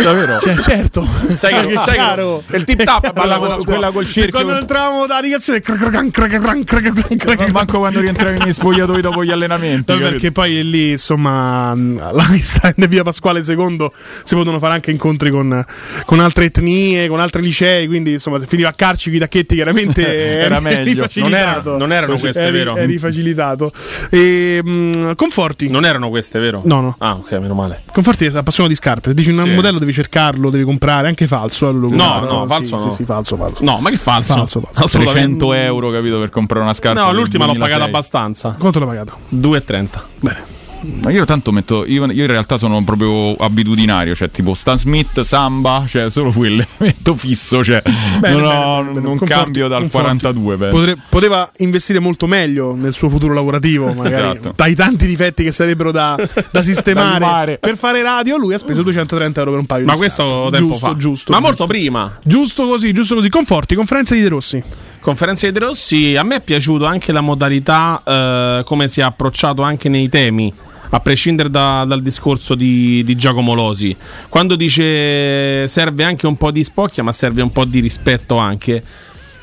Davvero? 0.03 0.41
Cioè, 0.41 0.57
certo. 0.57 1.07
Sai 1.37 1.53
che- 1.55 1.69
È 1.69 1.73
sai 1.75 1.85
che- 1.85 1.93
chiaro. 1.93 2.43
il 2.53 2.65
tip 2.65 2.83
tap 2.83 3.13
balla 3.13 3.37
chiaro. 3.37 3.39
quella- 3.41 3.65
quella 3.65 3.91
col 3.93 4.03
E 4.03 4.07
cerchio. 4.07 4.33
Quando 4.33 4.59
entravamo 4.59 5.07
da 5.07 5.19
rigazione 5.21 5.61
cracracran, 5.61 6.11
cracracran, 6.11 6.65
cracracran, 6.65 7.17
cracracran. 7.17 7.51
Manco 7.53 7.79
quando 7.79 8.01
rientravi 8.01 8.39
nei 8.39 8.53
spogliatoi 8.53 9.01
dopo 9.01 9.25
gli 9.25 9.31
allenamenti. 9.31 9.93
No, 9.93 9.99
perché 9.99 10.33
poi 10.33 10.69
lì, 10.69 10.91
insomma, 10.93 11.71
all'Einstein 11.71 12.75
e 12.77 12.89
via 12.89 13.03
Pasquale 13.05 13.41
II 13.47 13.89
si 14.25 14.35
potevano 14.35 14.59
fare 14.59 14.75
anche 14.75 14.91
incontri 14.91 15.31
con, 15.31 15.65
con 16.05 16.19
altre 16.21 16.47
etnie, 16.47 17.07
con 17.09 17.21
altri 17.21 17.43
licei. 17.43 17.87
Quindi, 17.87 18.13
insomma, 18.13 18.39
se 18.41 18.47
finiva 18.47 18.69
a 18.69 18.73
carci 18.75 19.07
con 19.11 19.17
i 19.17 19.21
tacchetti, 19.21 19.55
chiaramente 19.55 20.07
Era 20.41 20.59
meglio. 20.61 21.07
Non 21.15 21.35
facilitato. 21.73 21.77
non 21.79 21.93
erano 21.93 22.17
queste, 22.19 22.41
eri, 22.43 22.57
vero? 22.59 22.77
Eri 22.77 22.99
facilitato. 22.99 23.73
E, 24.11 24.61
mh, 24.63 25.15
conforti. 25.15 25.69
Non 25.69 25.85
erano 25.85 26.09
queste, 26.09 26.39
vero? 26.39 26.63
No, 26.65 26.81
no. 26.81 26.95
Ah, 26.99 27.15
ok, 27.15 27.33
meno 27.33 27.55
male. 27.55 27.83
Conforti 27.93 28.25
è 28.27 28.29
appassionato 28.35 28.69
di 28.69 28.75
scarpe. 28.75 29.09
Se 29.11 29.15
dici 29.15 29.31
un 29.31 29.43
Sì. 29.45 29.51
modello, 29.51 29.79
devi 29.79 29.93
cercarlo, 29.93 30.51
devi 30.51 30.65
comprare 30.65 31.09
anche 31.09 31.27
falso. 31.27 31.69
eh, 31.69 31.73
lo 31.73 31.89
No, 31.89 32.21
no, 32.21 32.43
Sì, 32.43 32.49
falso 32.49 32.79
sì, 32.79 32.85
no. 32.87 32.93
Sì, 32.95 33.05
falso, 33.05 33.37
falso. 33.37 33.65
No, 33.65 33.79
ma 33.81 33.91
che 33.91 33.97
falso? 33.97 34.35
Falso, 34.35 34.61
falso. 34.61 34.85
Assolutamente. 34.85 35.37
300 35.39 35.53
euro, 35.55 35.91
capito, 35.91 36.19
per 36.19 36.31
comprare 36.31 36.63
una 36.65 36.75
scarpa. 36.75 37.01
No, 37.01 37.13
l'ultima 37.13 37.45
l'ho 37.47 37.53
2006. 37.53 37.59
pagata 37.79 37.85
abbastanza. 37.85 38.57
Quanto 38.59 38.79
l'hai 38.79 38.89
pagato? 38.89 39.15
2,30. 39.29 40.03
Bene. 40.21 40.57
Ma 41.03 41.11
io 41.11 41.25
tanto 41.25 41.51
metto. 41.53 41.85
Io, 41.87 42.05
io 42.11 42.23
in 42.25 42.31
realtà 42.31 42.57
sono 42.57 42.83
proprio 42.85 43.35
abitudinario, 43.35 44.15
cioè 44.15 44.31
tipo 44.31 44.55
Stan 44.55 44.79
Smith, 44.79 45.21
Samba, 45.23 45.85
cioè 45.89 46.11
solo 46.11 46.31
quelle 46.31 46.67
metto 46.79 47.17
fisso, 47.17 47.65
cioè 47.65 47.83
Bene, 48.21 48.35
non, 48.41 48.45
ho- 48.45 48.49
bene, 48.51 48.61
bene, 48.83 48.85
bene. 48.93 49.01
non 49.01 49.19
Conforti, 49.19 49.33
cambio 49.43 49.69
dal 49.69 49.81
conforti. 49.81 50.07
42. 50.07 50.57
penso. 50.57 50.77
Potre- 50.77 50.97
poteva 51.09 51.51
investire 51.59 51.99
molto 51.99 52.27
meglio 52.27 52.75
nel 52.77 52.93
suo 52.95 53.09
futuro 53.09 53.35
lavorativo, 53.35 53.93
magari 53.93 54.37
Esatto. 54.39 54.53
dai 54.55 54.75
tanti 54.75 55.07
difetti 55.07 55.43
che 55.45 55.53
sarebbero 55.53 55.91
da, 55.91 56.17
da 56.51 56.63
sistemare 56.63 57.59
Da 57.61 57.69
per 57.69 57.77
fare 57.77 58.03
radio. 58.03 58.37
Lui 58.37 58.55
ha 58.55 58.59
speso 58.59 58.83
230 58.83 59.39
euro 59.41 59.51
per 59.53 59.61
un 59.61 59.67
paio 59.67 59.85
Ma 59.85 59.93
di 59.93 59.99
questo 59.99 60.23
scarpe. 60.23 60.51
tempo 60.57 60.69
giusto, 60.73 60.87
fa. 60.87 60.97
giusto, 60.97 61.33
Ma 61.33 61.39
giusto. 61.39 61.41
molto 61.57 61.67
prima. 61.67 62.19
Giusto 62.23 62.67
così, 62.69 62.93
giusto 62.93 63.15
così. 63.17 63.29
Conforti, 63.29 63.75
conferenza 63.75 64.15
di 64.15 64.21
De 64.23 64.29
Rossi. 64.29 64.63
Conferenza 65.01 65.47
di 65.47 65.53
De 65.53 65.59
Rossi, 65.61 66.17
a 66.17 66.23
me 66.23 66.37
è 66.37 66.41
piaciuto 66.41 66.85
anche 66.85 67.13
la 67.13 67.21
modalità, 67.21 68.03
eh, 68.05 68.63
come 68.65 68.89
si 68.89 69.01
è 69.01 69.05
approcciato 69.05 69.63
anche 69.63 69.89
nei 69.89 70.09
temi, 70.09 70.53
a 70.91 71.01
prescindere 71.01 71.51
da- 71.51 71.85
dal 71.87 72.03
discorso 72.03 72.55
di, 72.55 73.03
di 73.05 73.17
Giacomo 73.17 73.55
Losi. 73.55 73.95
Quando 74.29 74.57
dice 74.57 75.67
serve 75.69 76.05
anche 76.05 76.27
un 76.27 76.37
po' 76.37 76.51
di 76.51 76.65
spocchia, 76.65 77.03
ma 77.03 77.13
serve 77.13 77.43
un 77.43 77.51
po' 77.51 77.65
di 77.65 77.81
rispetto 77.81 78.37
anche. 78.37 78.83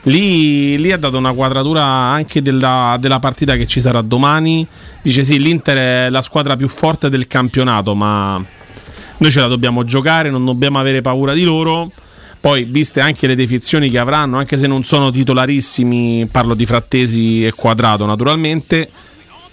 Lì, 0.04 0.78
lì 0.78 0.92
ha 0.92 0.98
dato 0.98 1.18
una 1.18 1.34
quadratura 1.34 1.84
anche 1.84 2.42
della, 2.42 2.96
della 3.00 3.20
partita 3.20 3.56
che 3.56 3.66
ci 3.66 3.82
sarà 3.82 4.02
domani. 4.02 4.66
Dice 5.02 5.24
sì, 5.24 5.40
l'Inter 5.40 5.78
è 5.78 6.10
la 6.10 6.22
squadra 6.22 6.56
più 6.56 6.68
forte 6.68 7.10
del 7.10 7.28
campionato, 7.28 7.96
ma 7.96 8.44
noi 9.18 9.32
ce 9.32 9.40
la 9.40 9.48
dobbiamo 9.48 9.84
giocare, 9.84 10.30
non 10.30 10.46
dobbiamo 10.46 10.80
avere 10.80 11.02
paura 11.02 11.34
di 11.34 11.44
loro. 11.44 11.92
Poi, 12.40 12.66
viste 12.66 13.02
anche 13.02 13.26
le 13.26 13.34
defezioni 13.34 13.90
che 13.90 13.98
avranno, 13.98 14.38
anche 14.38 14.60
se 14.60 14.68
non 14.68 14.84
sono 14.84 15.10
titolarissimi, 15.10 16.28
parlo 16.30 16.54
di 16.54 16.68
Frattesi 16.68 17.44
e 17.44 17.52
Quadrato 17.52 18.06
naturalmente. 18.06 18.88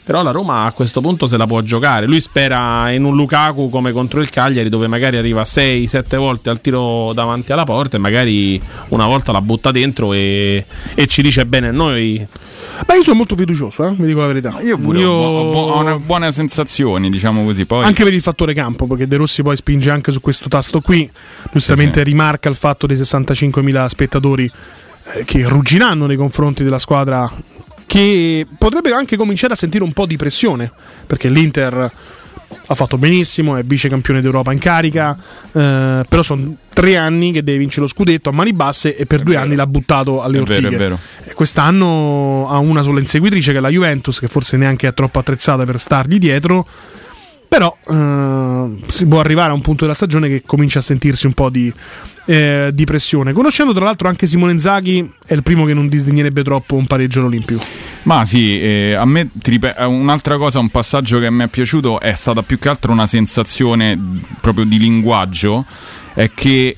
Però 0.04 0.22
la 0.24 0.32
Roma 0.32 0.64
a 0.64 0.72
questo 0.72 1.00
punto 1.00 1.28
se 1.28 1.36
la 1.36 1.46
può 1.46 1.60
giocare. 1.60 2.06
Lui 2.06 2.20
spera 2.20 2.90
in 2.90 3.04
un 3.04 3.14
Lukaku 3.14 3.68
come 3.70 3.92
contro 3.92 4.20
il 4.20 4.30
Cagliari, 4.30 4.68
dove 4.68 4.88
magari 4.88 5.16
arriva 5.16 5.42
6-7 5.42 6.16
volte 6.16 6.50
al 6.50 6.60
tiro 6.60 7.12
davanti 7.14 7.52
alla 7.52 7.62
porta 7.62 7.96
e 7.96 8.00
magari 8.00 8.60
una 8.88 9.06
volta 9.06 9.30
la 9.30 9.40
butta 9.40 9.70
dentro 9.70 10.12
e, 10.12 10.64
e 10.94 11.06
ci 11.06 11.22
dice 11.22 11.46
bene 11.46 11.68
a 11.68 11.72
noi. 11.72 12.26
Beh, 12.84 12.96
io 12.96 13.02
sono 13.04 13.16
molto 13.16 13.36
fiducioso, 13.36 13.86
eh, 13.86 13.92
vi 13.96 14.06
dico 14.06 14.20
la 14.20 14.26
verità. 14.26 14.58
Io 14.60 14.76
pure 14.76 15.04
ho, 15.04 15.12
bu- 15.14 15.22
ho 15.24 15.52
bu- 15.52 15.70
ho 15.72 15.78
una 15.80 15.98
buone 15.98 16.32
sensazioni, 16.32 17.08
diciamo 17.08 17.44
così. 17.44 17.64
Poi 17.64 17.84
Anche 17.84 18.02
per 18.02 18.12
il 18.12 18.20
fattore 18.20 18.54
campo, 18.54 18.88
perché 18.88 19.06
De 19.06 19.16
Rossi 19.16 19.42
poi 19.44 19.56
spinge 19.56 19.90
anche 19.90 20.10
su 20.10 20.20
questo 20.20 20.48
tasto 20.48 20.80
qui. 20.80 21.08
Giustamente 21.52 22.00
Sì, 22.00 22.04
sì. 22.06 22.10
rimarca 22.10 22.48
il 22.48 22.56
fatto 22.56 22.88
dei 22.88 22.96
65.000 22.96 23.86
spettatori 23.86 24.50
eh, 25.14 25.24
che 25.24 25.46
ruggiranno 25.46 26.06
nei 26.06 26.16
confronti 26.16 26.64
della 26.64 26.80
squadra 26.80 27.30
che 27.92 28.46
potrebbe 28.56 28.90
anche 28.94 29.18
cominciare 29.18 29.52
a 29.52 29.56
sentire 29.56 29.84
un 29.84 29.92
po' 29.92 30.06
di 30.06 30.16
pressione, 30.16 30.72
perché 31.06 31.28
l'Inter 31.28 31.92
ha 32.64 32.74
fatto 32.74 32.96
benissimo, 32.96 33.56
è 33.56 33.62
vice 33.64 33.90
campione 33.90 34.22
d'Europa 34.22 34.50
in 34.50 34.58
carica, 34.58 35.14
eh, 35.14 36.02
però 36.08 36.22
sono 36.22 36.56
tre 36.72 36.96
anni 36.96 37.32
che 37.32 37.42
deve 37.42 37.58
vincere 37.58 37.82
lo 37.82 37.88
scudetto 37.88 38.30
a 38.30 38.32
mani 38.32 38.54
basse 38.54 38.96
e 38.96 39.04
per 39.04 39.20
due 39.20 39.36
anni 39.36 39.56
l'ha 39.56 39.66
buttato 39.66 40.22
alle 40.22 40.38
È 40.38 40.42
vero, 40.42 40.54
ortiche. 40.54 40.74
è 40.74 40.78
vero. 40.78 40.98
E 41.22 41.34
Quest'anno 41.34 42.48
ha 42.48 42.56
una 42.56 42.80
sola 42.80 42.98
inseguitrice 42.98 43.52
che 43.52 43.58
è 43.58 43.60
la 43.60 43.68
Juventus, 43.68 44.20
che 44.20 44.26
forse 44.26 44.56
neanche 44.56 44.88
è 44.88 44.94
troppo 44.94 45.18
attrezzata 45.18 45.66
per 45.66 45.78
stargli 45.78 46.16
dietro. 46.16 46.66
Però 47.46 47.76
eh, 47.90 48.80
si 48.86 49.06
può 49.06 49.20
arrivare 49.20 49.50
a 49.50 49.54
un 49.54 49.60
punto 49.60 49.82
della 49.82 49.92
stagione 49.92 50.30
che 50.30 50.42
comincia 50.46 50.78
a 50.78 50.82
sentirsi 50.82 51.26
un 51.26 51.34
po' 51.34 51.50
di, 51.50 51.70
eh, 52.24 52.70
di 52.72 52.84
pressione. 52.84 53.32
Conoscendo 53.32 53.72
tra 53.72 53.84
l'altro 53.84 54.08
anche 54.08 54.26
Simone 54.26 54.58
Zaghi, 54.58 55.12
è 55.26 55.34
il 55.34 55.42
primo 55.42 55.64
che 55.64 55.74
non 55.74 55.88
disdegnerebbe 55.88 56.42
troppo 56.42 56.76
un 56.76 56.86
pareggio 56.86 57.20
all'Olimpico. 57.20 57.62
Ma 58.04 58.24
sì, 58.24 58.60
eh, 58.60 58.94
a 58.94 59.04
me 59.04 59.28
ripet- 59.42 59.78
eh, 59.78 59.84
un'altra 59.84 60.36
cosa, 60.36 60.58
un 60.58 60.70
passaggio 60.70 61.18
che 61.18 61.30
mi 61.30 61.44
è 61.44 61.48
piaciuto 61.48 62.00
è 62.00 62.14
stata 62.14 62.42
più 62.42 62.58
che 62.58 62.68
altro 62.68 62.92
una 62.92 63.06
sensazione 63.06 63.98
proprio 64.40 64.64
di 64.64 64.78
linguaggio, 64.78 65.64
è 66.14 66.30
che 66.34 66.76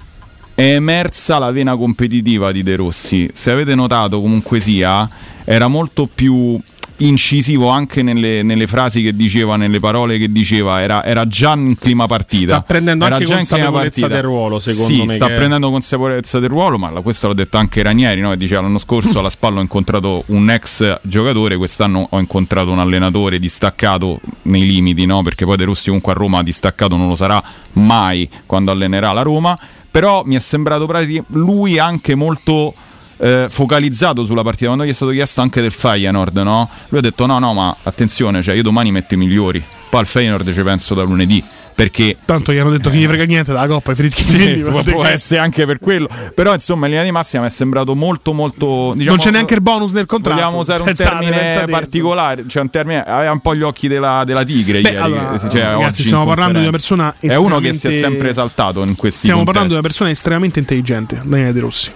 è 0.54 0.74
emersa 0.74 1.38
la 1.38 1.50
vena 1.50 1.76
competitiva 1.76 2.52
di 2.52 2.62
De 2.62 2.76
Rossi. 2.76 3.28
Se 3.32 3.50
avete 3.50 3.74
notato, 3.74 4.20
comunque 4.20 4.60
sia, 4.60 5.08
era 5.44 5.66
molto 5.66 6.08
più 6.12 6.60
incisivo 6.98 7.68
anche 7.68 8.02
nelle, 8.02 8.42
nelle 8.42 8.66
frasi 8.66 9.02
che 9.02 9.14
diceva, 9.14 9.56
nelle 9.56 9.80
parole 9.80 10.18
che 10.18 10.30
diceva, 10.30 10.80
era, 10.80 11.04
era 11.04 11.26
già 11.26 11.54
in 11.54 11.76
clima 11.78 12.06
partita. 12.06 12.54
Sta 12.54 12.62
prendendo 12.62 13.04
Era 13.04 13.16
anche 13.16 13.26
consapevolezza 13.26 14.06
del 14.06 14.22
ruolo, 14.22 14.58
secondo 14.58 14.94
sì, 14.94 15.02
me, 15.02 15.14
sta 15.14 15.26
che- 15.26 15.34
prendendo 15.34 15.70
consapevolezza 15.70 16.38
del 16.38 16.48
ruolo, 16.48 16.78
ma 16.78 16.90
questo 17.00 17.28
l'ha 17.28 17.34
detto 17.34 17.56
anche 17.56 17.82
Ranieri, 17.82 18.20
no? 18.20 18.34
diceva 18.36 18.60
l'anno 18.60 18.78
scorso 18.78 19.18
alla 19.18 19.30
spalla 19.30 19.58
ho 19.58 19.62
incontrato 19.62 20.22
un 20.26 20.50
ex 20.50 21.00
giocatore, 21.02 21.56
quest'anno 21.56 22.06
ho 22.10 22.18
incontrato 22.18 22.70
un 22.70 22.78
allenatore 22.78 23.38
distaccato 23.38 24.20
nei 24.42 24.64
limiti, 24.66 25.06
no? 25.06 25.22
perché 25.22 25.44
poi 25.44 25.56
De 25.56 25.64
Rossi 25.64 25.86
comunque 25.86 26.12
a 26.12 26.16
Roma 26.16 26.42
distaccato 26.42 26.96
non 26.96 27.08
lo 27.08 27.16
sarà 27.16 27.42
mai 27.72 28.28
quando 28.46 28.70
allenerà 28.70 29.12
la 29.12 29.22
Roma, 29.22 29.58
però 29.90 30.22
mi 30.24 30.34
è 30.34 30.40
sembrato 30.40 30.88
lui 31.28 31.78
anche 31.78 32.14
molto 32.14 32.74
eh, 33.18 33.46
focalizzato 33.50 34.24
sulla 34.24 34.42
partita, 34.42 34.66
quando 34.66 34.84
gli 34.84 34.90
è 34.90 34.92
stato 34.92 35.12
chiesto 35.12 35.40
anche 35.40 35.60
del 35.60 35.72
Feyenoord, 35.72 36.36
no? 36.38 36.68
lui 36.88 36.98
ha 37.00 37.02
detto 37.02 37.26
no 37.26 37.38
no 37.38 37.52
ma 37.52 37.74
attenzione, 37.82 38.42
cioè 38.42 38.54
io 38.54 38.62
domani 38.62 38.90
metto 38.92 39.14
i 39.14 39.16
migliori, 39.16 39.62
poi 39.88 40.00
al 40.00 40.06
Feyenoord 40.06 40.52
ci 40.54 40.62
penso 40.62 40.94
da 40.94 41.02
lunedì. 41.02 41.42
Perché 41.76 42.16
Tanto 42.24 42.52
gli 42.52 42.58
hanno 42.58 42.70
detto 42.70 42.88
che 42.88 42.96
gli 42.98 43.04
frega 43.04 43.24
niente 43.24 43.50
della 43.50 43.66
Coppa, 43.66 43.90
i 43.90 43.94
fritti 43.96 44.22
sì, 44.30 44.60
può, 44.60 44.80
può 44.84 45.04
essere 45.04 45.40
anche 45.40 45.66
per 45.66 45.80
quello. 45.80 46.08
Però, 46.32 46.54
insomma, 46.54 46.84
in 46.84 46.92
linea 46.92 47.04
di 47.04 47.10
massima 47.10 47.42
mi 47.42 47.48
è 47.48 47.50
sembrato 47.50 47.96
molto, 47.96 48.32
molto. 48.32 48.92
Diciamo, 48.94 49.16
non 49.16 49.24
c'è 49.24 49.32
neanche 49.32 49.54
il 49.54 49.60
bonus 49.60 49.90
nel 49.90 50.06
contratto. 50.06 50.36
Vogliamo 50.36 50.60
usare 50.60 50.78
un 50.82 50.86
Pensate, 50.86 51.10
termine 51.10 51.36
pensate, 51.36 51.70
particolare, 51.72 52.44
cioè 52.46 52.62
un 52.62 52.70
termine. 52.70 53.02
Aveva 53.02 53.32
un 53.32 53.40
po' 53.40 53.56
gli 53.56 53.62
occhi 53.62 53.88
della, 53.88 54.22
della 54.24 54.44
tigre. 54.44 54.82
Beh, 54.82 54.90
ieri, 54.90 55.02
allora, 55.02 55.32
che- 55.32 55.48
cioè, 55.50 55.62
ragazzi, 55.62 56.04
stiamo 56.04 56.24
parlando 56.26 56.58
di 56.58 56.62
una 56.62 56.70
persona 56.70 57.12
È 57.18 57.34
uno 57.34 57.58
che 57.58 57.74
si 57.74 57.88
è 57.88 57.90
sempre 57.90 58.28
esaltato 58.28 58.84
in 58.84 58.94
questi 58.94 59.18
Stiamo 59.18 59.42
parlando 59.42 59.70
di 59.70 59.74
una 59.74 59.82
contesti. 59.82 60.04
persona 60.04 60.10
estremamente 60.10 60.60
intelligente, 60.60 61.22
Daniele 61.24 61.52
De 61.52 61.58
Rossi. 61.58 61.90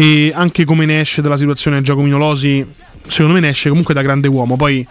E 0.00 0.30
anche 0.32 0.64
come 0.64 0.84
ne 0.86 1.00
esce 1.00 1.20
dalla 1.22 1.36
situazione 1.36 1.82
Giacomino 1.82 2.18
Losi, 2.18 2.64
secondo 3.04 3.32
me 3.34 3.40
ne 3.40 3.48
esce 3.48 3.68
comunque 3.68 3.94
da 3.94 4.02
grande 4.02 4.28
uomo. 4.28 4.56
Poi 4.56 4.86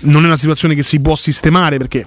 non 0.00 0.24
è 0.24 0.26
una 0.26 0.36
situazione 0.36 0.74
che 0.74 0.82
si 0.82 0.98
può 0.98 1.14
sistemare 1.14 1.76
perché 1.76 2.04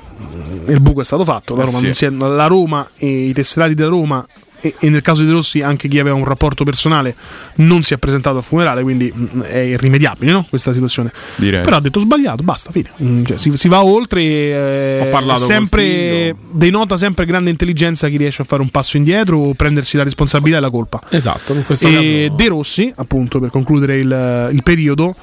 il 0.67 0.81
buco 0.81 0.99
è 0.99 1.05
stato 1.05 1.23
fatto. 1.23 1.55
La 1.55 1.63
Eh 1.63 1.65
Roma, 1.65 1.93
sì. 1.93 2.05
è- 2.05 2.09
la 2.09 2.47
Roma 2.47 2.85
e 2.97 3.07
i 3.27 3.33
tesserati 3.33 3.73
della 3.73 3.87
Roma. 3.89 4.25
E, 4.65 4.73
e 4.79 4.89
nel 4.89 5.01
caso 5.01 5.21
di 5.21 5.27
De 5.27 5.33
Rossi 5.33 5.61
anche 5.61 5.87
chi 5.87 5.99
aveva 5.99 6.15
un 6.15 6.23
rapporto 6.23 6.63
personale 6.63 7.15
non 7.57 7.83
si 7.83 7.93
è 7.93 7.97
presentato 7.97 8.37
al 8.37 8.43
funerale, 8.43 8.81
quindi 8.81 9.13
mm, 9.15 9.41
è 9.41 9.57
irrimediabile 9.59 10.31
no? 10.31 10.45
questa 10.49 10.73
situazione. 10.73 11.11
Direi. 11.35 11.61
Però 11.61 11.77
ha 11.77 11.81
detto 11.81 11.99
sbagliato, 11.99 12.41
basta, 12.41 12.71
fine. 12.71 12.89
Mm, 13.03 13.23
cioè, 13.25 13.37
si, 13.37 13.55
si 13.55 13.67
va 13.67 13.83
oltre. 13.83 14.21
eh, 14.23 15.09
Ho 15.11 15.35
sempre, 15.37 16.35
denota 16.51 16.97
sempre 16.97 17.25
grande 17.25 17.49
intelligenza 17.51 18.07
chi 18.07 18.17
riesce 18.17 18.41
a 18.41 18.45
fare 18.45 18.61
un 18.63 18.69
passo 18.69 18.97
indietro 18.97 19.37
o 19.37 19.53
prendersi 19.53 19.97
la 19.97 20.03
responsabilità 20.03 20.57
e 20.57 20.61
la 20.61 20.69
colpa. 20.71 21.01
Esatto, 21.09 21.53
in 21.53 21.63
questo 21.63 21.87
E 21.87 21.91
caso- 22.29 22.35
De 22.35 22.47
Rossi, 22.47 22.91
appunto, 22.95 23.39
per 23.39 23.49
concludere 23.51 23.97
il, 23.99 24.49
il 24.51 24.63
periodo, 24.63 25.15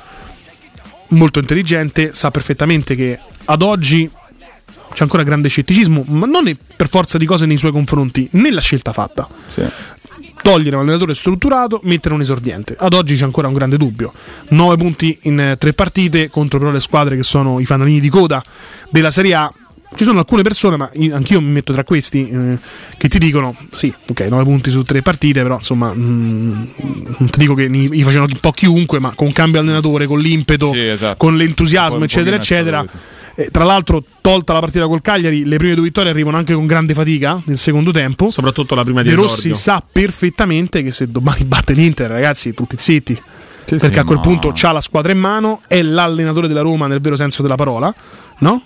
molto 1.09 1.39
intelligente, 1.41 2.11
sa 2.15 2.31
perfettamente 2.31 2.95
che 2.95 3.19
ad 3.47 3.63
oggi 3.63 4.09
c'è 4.93 5.03
ancora 5.03 5.23
grande 5.23 5.49
scetticismo, 5.49 6.05
ma 6.09 6.27
non 6.27 6.55
per 6.77 6.89
forza 6.89 7.19
di 7.19 7.27
cose 7.27 7.47
nei 7.47 7.57
suoi 7.57 7.73
confronti, 7.73 8.29
nella 8.33 8.61
scelta 8.61 8.93
fatta. 8.93 9.29
Sì. 9.49 9.63
Togliere 10.43 10.75
un 10.75 10.83
allenatore 10.83 11.15
strutturato, 11.15 11.81
mettere 11.85 12.15
un 12.15 12.21
esordiente. 12.21 12.75
Ad 12.77 12.95
oggi 12.95 13.15
c'è 13.17 13.23
ancora 13.25 13.47
un 13.47 13.55
grande 13.55 13.77
dubbio. 13.77 14.13
9 14.49 14.77
punti 14.77 15.17
in 15.23 15.39
eh, 15.39 15.57
tre 15.57 15.73
partite 15.73 16.31
contro 16.31 16.59
però 16.59 16.71
le 16.73 16.81
squadre 16.81 17.15
che 17.15 17.23
sono 17.23 17.61
i 17.61 17.65
fanalini 17.65 18.01
di 18.01 18.09
coda 18.09 18.43
della 18.91 19.11
Serie 19.13 19.35
A. 19.35 19.53
Ci 19.95 20.05
sono 20.05 20.19
alcune 20.21 20.41
persone, 20.43 20.77
ma 20.79 20.91
io- 20.95 21.15
anch'io 21.15 21.41
mi 21.43 21.51
metto 21.51 21.73
tra 21.75 21.85
questi, 21.85 22.27
eh, 22.29 22.59
che 22.97 23.09
ti 23.09 23.19
dicono: 23.19 23.55
sì, 23.71 23.93
ok, 24.09 24.21
9 24.23 24.43
punti 24.43 24.71
su 24.71 24.83
tre 24.83 25.01
partite, 25.03 25.43
però 25.43 25.57
insomma, 25.57 25.93
mm, 25.95 26.53
non 27.19 27.29
ti 27.31 27.39
dico 27.39 27.55
che 27.55 27.67
li 27.69 28.03
facevano 28.03 28.33
un 28.33 28.41
po' 28.41 28.53
chiunque, 28.53 28.99
ma 28.99 29.13
con 29.15 29.33
cambio 29.33 29.61
allenatore, 29.61 30.07
con 30.07 30.19
l'impeto, 30.19 30.73
Sì, 30.73 30.87
esatto. 30.89 31.19
con 31.19 31.37
l'entusiasmo, 31.37 32.03
eccetera, 32.03 32.37
eccetera. 32.37 32.85
Eh, 33.35 33.49
tra 33.51 33.64
l'altro, 33.64 34.03
tolta 34.21 34.53
la 34.53 34.61
partita 34.61 34.87
col 34.87 35.01
Cagliari, 35.01 35.45
le 35.45 35.57
prime 35.57 35.75
due 35.75 35.85
vittorie 35.85 36.11
arrivano 36.11 36.37
anche 36.37 36.53
con 36.55 36.66
grande 36.66 36.92
fatica 36.92 37.40
nel 37.47 37.59
secondo 37.59 37.90
tempo. 37.90 38.31
soprattutto 38.31 38.75
la 38.75 38.85
prima 38.85 39.03
di 39.03 39.09
De 39.09 39.14
Rossi 39.14 39.51
esordio. 39.51 39.55
sa 39.55 39.83
perfettamente 39.90 40.83
che 40.83 40.92
se 40.92 41.11
domani 41.11 41.45
batte 41.45 41.73
l'Inter, 41.73 42.11
ragazzi, 42.11 42.53
tutti 42.53 42.77
zitti. 42.79 43.14
Sì, 43.64 43.77
perché 43.77 43.95
sì, 43.95 43.99
a 44.01 44.05
quel 44.05 44.16
ma- 44.18 44.23
punto 44.23 44.53
c'ha 44.53 44.73
la 44.73 44.81
squadra 44.81 45.12
in 45.12 45.18
mano, 45.18 45.62
è 45.66 45.81
l'allenatore 45.83 46.49
della 46.49 46.61
Roma 46.62 46.87
nel 46.88 47.01
vero 47.01 47.16
senso 47.16 47.42
della 47.42 47.55
parola, 47.55 47.95
no? 48.40 48.64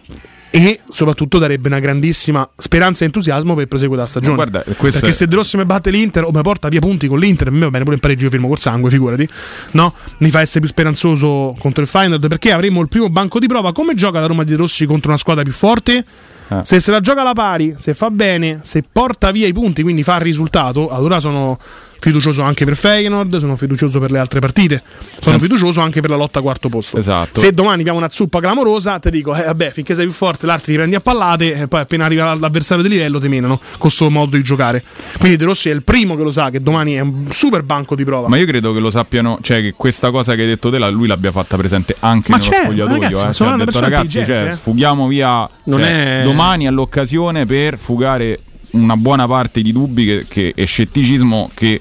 E 0.57 0.81
soprattutto 0.88 1.37
darebbe 1.37 1.69
una 1.69 1.81
grandissima 1.81 2.49
speranza 2.57 3.03
e 3.03 3.07
entusiasmo 3.09 3.53
per 3.53 3.64
il 3.64 3.69
proseguo 3.69 3.95
della 3.95 4.09
stagione. 4.09 4.37
Guarda, 4.37 4.61
perché 4.61 5.09
è- 5.09 5.12
se 5.12 5.27
De 5.27 5.35
Rossi 5.35 5.59
mi 5.59 5.66
batte 5.66 5.90
l'Inter 5.90 6.25
o 6.25 6.31
mi 6.33 6.40
porta 6.40 6.69
via 6.69 6.81
punti 6.81 7.09
con 7.09 7.19
l'Inter, 7.19 7.49
a 7.49 7.51
me 7.51 7.61
va 7.61 7.71
bene 7.71 7.85
pure 7.85 7.97
in 7.97 8.01
pareggio 8.01 8.25
io 8.25 8.31
firmo 8.31 8.49
col 8.49 8.59
sangue, 8.59 8.88
figurati, 8.88 9.29
no? 9.73 9.92
Mi 10.19 10.31
fa 10.31 10.40
essere 10.40 10.61
più 10.61 10.69
speranzoso 10.71 11.55
contro 11.59 11.83
il 11.83 11.88
Feyenoord 11.88 12.27
perché 12.29 12.53
avremo 12.53 12.81
il 12.81 12.88
primo 12.88 13.11
banco 13.11 13.38
di 13.38 13.47
prova. 13.49 13.73
Come 13.73 13.92
gioca 13.92 14.19
la 14.19 14.27
Roma 14.27 14.45
di 14.45 14.53
De 14.53 14.57
Rossi 14.57 14.87
contro 14.87 15.11
una 15.11 15.19
squadra 15.19 15.42
più 15.42 15.53
forte? 15.53 16.05
Eh. 16.49 16.61
Se 16.62 16.81
se 16.81 16.90
la 16.90 17.01
gioca 17.01 17.21
alla 17.21 17.33
pari, 17.35 17.75
se 17.77 17.92
fa 17.92 18.09
bene, 18.11 18.61
se 18.62 18.83
porta 18.90 19.31
via 19.33 19.47
i 19.49 19.53
punti, 19.53 19.83
quindi 19.83 20.03
fa 20.05 20.14
il 20.14 20.21
risultato, 20.23 20.88
allora 20.90 21.21
sono 21.21 21.59
fiducioso 21.98 22.42
anche 22.42 22.64
per 22.64 22.76
Feyenoord, 22.76 23.37
sono 23.38 23.56
fiducioso 23.56 23.98
per 24.00 24.11
le 24.11 24.18
altre 24.18 24.40
partite, 24.40 24.82
sono 25.20 25.38
Senza- 25.38 25.38
fiducioso 25.38 25.80
anche 25.80 26.00
per 26.00 26.11
la 26.11 26.16
lotta 26.16 26.38
a 26.38 26.42
quarto 26.42 26.68
posto. 26.68 26.98
Esatto. 26.98 27.40
Se 27.40 27.52
domani 27.52 27.80
abbiamo 27.80 27.98
una 27.98 28.11
zuppa 28.11 28.40
clamorosa, 28.40 28.98
ti 28.98 29.11
dico, 29.11 29.35
eh, 29.35 29.44
vabbè, 29.44 29.70
finché 29.70 29.94
sei 29.94 30.04
più 30.04 30.14
forte, 30.14 30.46
l'altro 30.46 30.66
ti 30.66 30.74
prendi 30.74 30.94
a 30.94 31.00
pallate, 31.00 31.54
e 31.54 31.68
poi 31.68 31.80
appena 31.80 32.04
arriva 32.04 32.35
l'avversario 32.35 32.82
di 32.82 32.88
livello 32.88 33.18
ti 33.18 33.28
menano 33.28 33.59
con 33.59 33.78
questo 33.78 34.11
modo 34.11 34.37
di 34.37 34.42
giocare. 34.42 34.82
Quindi 35.18 35.37
De 35.37 35.44
Rossi 35.44 35.68
è 35.68 35.72
il 35.72 35.82
primo 35.82 36.16
che 36.16 36.22
lo 36.22 36.30
sa, 36.30 36.50
che 36.50 36.62
domani 36.62 36.94
è 36.94 37.00
un 37.00 37.26
super 37.30 37.62
banco 37.62 37.94
di 37.94 38.04
prova. 38.04 38.28
Ma 38.28 38.37
io 38.37 38.46
credo 38.46 38.72
che 38.72 38.78
lo 38.80 38.90
sappiano, 38.90 39.38
cioè 39.42 39.61
che 39.61 39.72
questa 39.76 40.11
cosa 40.11 40.35
che 40.35 40.42
hai 40.42 40.48
detto 40.48 40.70
te, 40.70 40.78
lui 40.90 41.06
l'abbia 41.06 41.32
fatta 41.32 41.56
presente 41.56 41.96
anche 42.00 42.30
Ma 42.30 42.37
nello 42.37 42.48
certo, 42.50 42.64
spogliatoio. 42.66 43.00
ragazzi, 43.02 43.22
ma 43.22 43.28
eh. 43.28 43.32
Cioè, 43.32 43.56
detto, 43.56 43.80
ragazzi, 43.80 44.24
cioè, 44.24 44.50
eh." 44.50 44.54
sfughiamo 44.54 45.06
via. 45.06 45.48
Cioè, 45.64 46.20
è- 46.20 46.22
Domani 46.24 46.64
è 46.66 46.70
l'occasione 46.70 47.46
per 47.46 47.78
fugare 47.78 48.38
una 48.72 48.96
buona 48.96 49.26
parte 49.26 49.62
di 49.62 49.72
dubbi 49.72 50.05
che- 50.05 50.26
che- 50.29 50.52
e 50.55 50.64
scetticismo 50.64 51.50
che, 51.55 51.81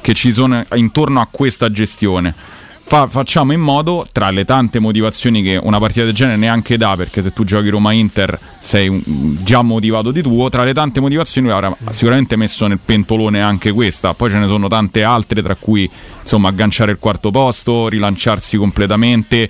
che 0.00 0.14
ci 0.14 0.32
sono 0.32 0.64
intorno 0.74 1.20
a 1.20 1.28
questa 1.30 1.70
gestione. 1.70 2.34
Fa- 2.82 3.06
facciamo 3.06 3.52
in 3.52 3.60
modo, 3.60 4.04
tra 4.10 4.30
le 4.30 4.44
tante 4.44 4.80
motivazioni 4.80 5.42
che 5.42 5.56
una 5.62 5.78
partita 5.78 6.04
del 6.04 6.12
genere 6.12 6.36
neanche 6.36 6.76
dà, 6.76 6.96
perché 6.96 7.22
se 7.22 7.32
tu 7.32 7.44
giochi 7.44 7.68
Roma-Inter 7.68 8.36
sei 8.58 9.00
già 9.44 9.62
motivato 9.62 10.10
di 10.10 10.22
tuo, 10.22 10.48
tra 10.48 10.64
le 10.64 10.74
tante 10.74 11.00
motivazioni 11.00 11.50
avrà 11.50 11.72
sicuramente 11.90 12.34
messo 12.34 12.66
nel 12.66 12.80
pentolone 12.84 13.40
anche 13.40 13.70
questa, 13.70 14.12
poi 14.14 14.30
ce 14.30 14.38
ne 14.38 14.48
sono 14.48 14.66
tante 14.66 15.04
altre, 15.04 15.40
tra 15.40 15.54
cui 15.54 15.88
insomma 16.20 16.48
agganciare 16.48 16.90
il 16.90 16.98
quarto 16.98 17.30
posto, 17.30 17.86
rilanciarsi 17.86 18.56
completamente, 18.56 19.48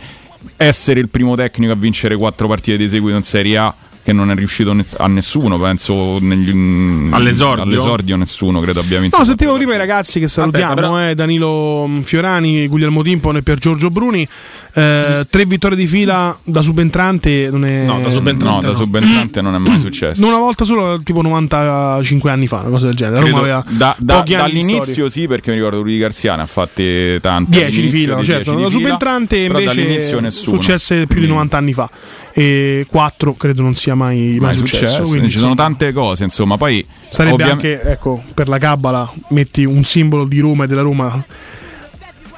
essere 0.59 1.01
il 1.01 1.09
primo 1.09 1.35
tecnico 1.35 1.73
a 1.73 1.77
vincere 1.77 2.17
quattro 2.17 2.47
partite 2.47 2.77
di 2.77 2.91
seguito 2.91 3.17
in 3.17 3.25
Serie 3.25 3.57
A 3.57 3.75
che 4.03 4.13
non 4.13 4.31
è 4.31 4.35
riuscito 4.35 4.73
ne- 4.73 4.85
a 4.99 5.07
nessuno, 5.09 5.59
penso 5.59 6.19
negli- 6.21 6.53
mm, 6.55 7.13
All'esordio? 7.13 7.63
all'esordio 7.65 8.17
nessuno 8.17 8.61
credo 8.61 8.81
abbia 8.81 8.99
vinto. 9.01 9.17
No, 9.19 9.25
sentivo 9.25 9.55
prima 9.55 9.75
i 9.75 9.79
ragazzi 9.79 10.19
che 10.21 10.29
salutiamo, 10.29 10.73
Aspetta, 10.73 10.89
però- 10.89 11.09
eh, 11.09 11.15
Danilo 11.15 11.87
mm, 11.87 12.01
Fiorani, 12.01 12.67
Guglielmo 12.67 13.03
Timpone 13.03 13.39
e 13.39 13.43
per 13.43 13.59
Giorgio 13.59 13.91
Bruni. 13.91 14.27
Eh, 14.73 15.27
tre 15.29 15.45
vittorie 15.47 15.77
di 15.77 15.87
fila 15.87 16.37
da 16.45 16.63
subentrante 16.63 17.49
non 17.51 17.65
è. 17.65 17.85
No, 17.85 17.95
da 17.99 18.05
No, 18.05 18.11
subentrante 18.11 18.67
da 18.69 18.75
subentrante 18.75 19.41
non 19.43 19.55
è 19.55 19.59
mai 19.59 19.81
successo. 19.81 20.25
Una 20.27 20.39
volta 20.39 20.65
solo, 20.65 21.01
tipo 21.03 21.23
95 21.23 22.31
anni 22.31 22.47
fa, 22.47 22.59
una 22.61 22.71
cosa 22.71 22.87
del 22.87 22.95
genere. 22.95 23.21
Credo 23.21 23.37
Roma 23.37 23.41
aveva 23.43 23.65
da- 23.69 23.95
da- 23.99 24.15
pochi 24.19 24.35
anni 24.35 24.53
di 24.53 24.59
dall'inizio 24.61 25.09
sì, 25.09 25.27
perché 25.27 25.51
mi 25.51 25.57
ricordo 25.57 25.79
Rudy 25.83 25.99
Garzia 25.99 26.37
ne 26.37 26.43
ha 26.43 26.47
fatti 26.47 27.21
tanti 27.21 27.51
10 27.51 27.71
di 27.71 27.77
all'inizio 27.77 27.99
fila, 27.99 28.15
di 28.17 28.25
certo. 28.25 28.55
10 28.55 28.57
di 28.57 28.63
Da 28.63 28.71
subentrante 28.71 29.37
invece 29.39 30.31
successe 30.31 31.07
più 31.07 31.21
di 31.21 31.27
90 31.27 31.57
anni 31.57 31.73
fa. 31.73 31.91
E 32.33 32.87
4 32.89 33.35
credo 33.35 33.63
non 33.63 33.75
sia 33.75 33.95
mai, 33.95 34.39
mai 34.41 34.55
successo. 34.55 34.87
successo, 34.87 35.09
quindi, 35.09 35.29
ci 35.29 35.37
sono 35.37 35.51
insomma, 35.51 35.69
tante 35.69 35.93
cose 35.93 36.25
insomma 36.25 36.57
poi 36.57 36.87
Sarebbe 37.09 37.35
ovviam- 37.35 37.51
anche, 37.53 37.83
ecco, 37.83 38.23
per 38.35 38.49
la 38.49 38.59
Cabala, 38.59 39.11
metti 39.31 39.65
un 39.65 39.83
simbolo 39.85 40.25
di 40.27 40.39
Roma 40.39 40.65
e 40.65 40.67
della 40.69 40.83
Roma 40.83 41.25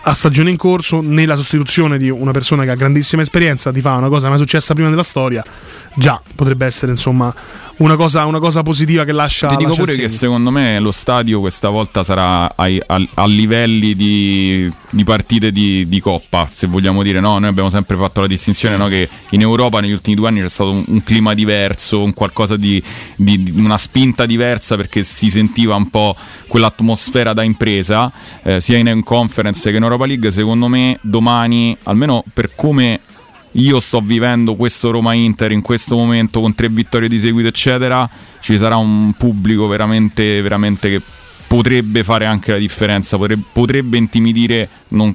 a 0.04 0.14
stagione 0.14 0.50
in 0.50 0.56
corso, 0.56 1.00
nella 1.00 1.36
sostituzione 1.36 1.96
di 1.96 2.10
una 2.10 2.32
persona 2.32 2.64
che 2.64 2.70
ha 2.70 2.74
grandissima 2.74 3.22
esperienza, 3.22 3.70
ti 3.70 3.80
fa 3.80 3.94
una 3.94 4.08
cosa 4.08 4.28
mai 4.28 4.38
successa 4.38 4.74
prima 4.74 4.88
della 4.88 5.04
storia, 5.04 5.44
già 5.94 6.20
potrebbe 6.34 6.66
essere 6.66 6.92
insomma 6.92 7.34
una 7.82 7.96
cosa, 7.96 8.24
una 8.26 8.38
cosa 8.38 8.62
positiva 8.62 9.04
che 9.04 9.12
lascia... 9.12 9.48
Ti 9.48 9.56
dico 9.56 9.70
lascia 9.70 9.84
pure 9.84 9.96
che 9.96 10.08
secondo 10.08 10.50
me 10.50 10.78
lo 10.78 10.92
stadio 10.92 11.40
questa 11.40 11.68
volta 11.68 12.04
sarà 12.04 12.54
ai- 12.54 12.80
al- 12.86 13.08
a, 13.14 13.26
livelli 13.26 13.94
di, 13.94 14.70
di 14.90 15.04
partite 15.04 15.50
di, 15.50 15.88
di 15.88 16.00
coppa, 16.00 16.48
se 16.50 16.66
vogliamo 16.66 17.02
dire. 17.02 17.18
No, 17.18 17.38
noi 17.38 17.48
abbiamo 17.48 17.70
sempre 17.70 17.96
fatto 17.96 18.20
la 18.20 18.26
distinzione 18.26 18.76
no, 18.76 18.86
che 18.88 19.08
in 19.30 19.40
Europa 19.40 19.80
negli 19.80 19.92
ultimi 19.92 20.14
due 20.14 20.28
anni 20.28 20.40
c'è 20.40 20.48
stato 20.48 20.70
un, 20.70 20.84
un 20.86 21.02
clima 21.02 21.34
diverso, 21.34 22.02
un 22.02 22.14
qualcosa 22.14 22.56
di, 22.56 22.82
una 23.54 23.78
spinta 23.78 24.26
diversa 24.26 24.76
perché 24.76 25.02
si 25.02 25.30
sentiva 25.30 25.74
un 25.74 25.90
po' 25.90 26.14
quell'atmosfera 26.46 27.32
da 27.32 27.42
impresa, 27.42 28.12
eh, 28.42 28.60
sia 28.60 28.78
in, 28.78 28.86
in 28.86 29.02
conference 29.02 29.70
che 29.70 29.76
in 29.76 29.82
Europa 29.82 30.06
League. 30.06 30.30
Secondo 30.30 30.68
me 30.68 30.98
domani, 31.00 31.76
almeno 31.84 32.22
per 32.32 32.54
come 32.54 33.00
io 33.52 33.78
sto 33.80 34.00
vivendo 34.00 34.54
questo 34.54 34.90
Roma 34.90 35.12
Inter 35.12 35.52
in 35.52 35.62
questo 35.62 35.96
momento 35.96 36.40
con 36.40 36.54
tre 36.54 36.68
vittorie 36.68 37.08
di 37.08 37.18
seguito, 37.18 37.48
eccetera. 37.48 38.08
Ci 38.40 38.56
sarà 38.56 38.76
un 38.76 39.12
pubblico 39.16 39.66
veramente, 39.66 40.40
veramente 40.42 40.88
che 40.88 41.02
potrebbe 41.46 42.02
fare 42.02 42.24
anche 42.24 42.52
la 42.52 42.56
differenza, 42.56 43.18
potrebbe, 43.18 43.42
potrebbe 43.52 43.98
intimidire. 43.98 44.68
Non, 44.88 45.14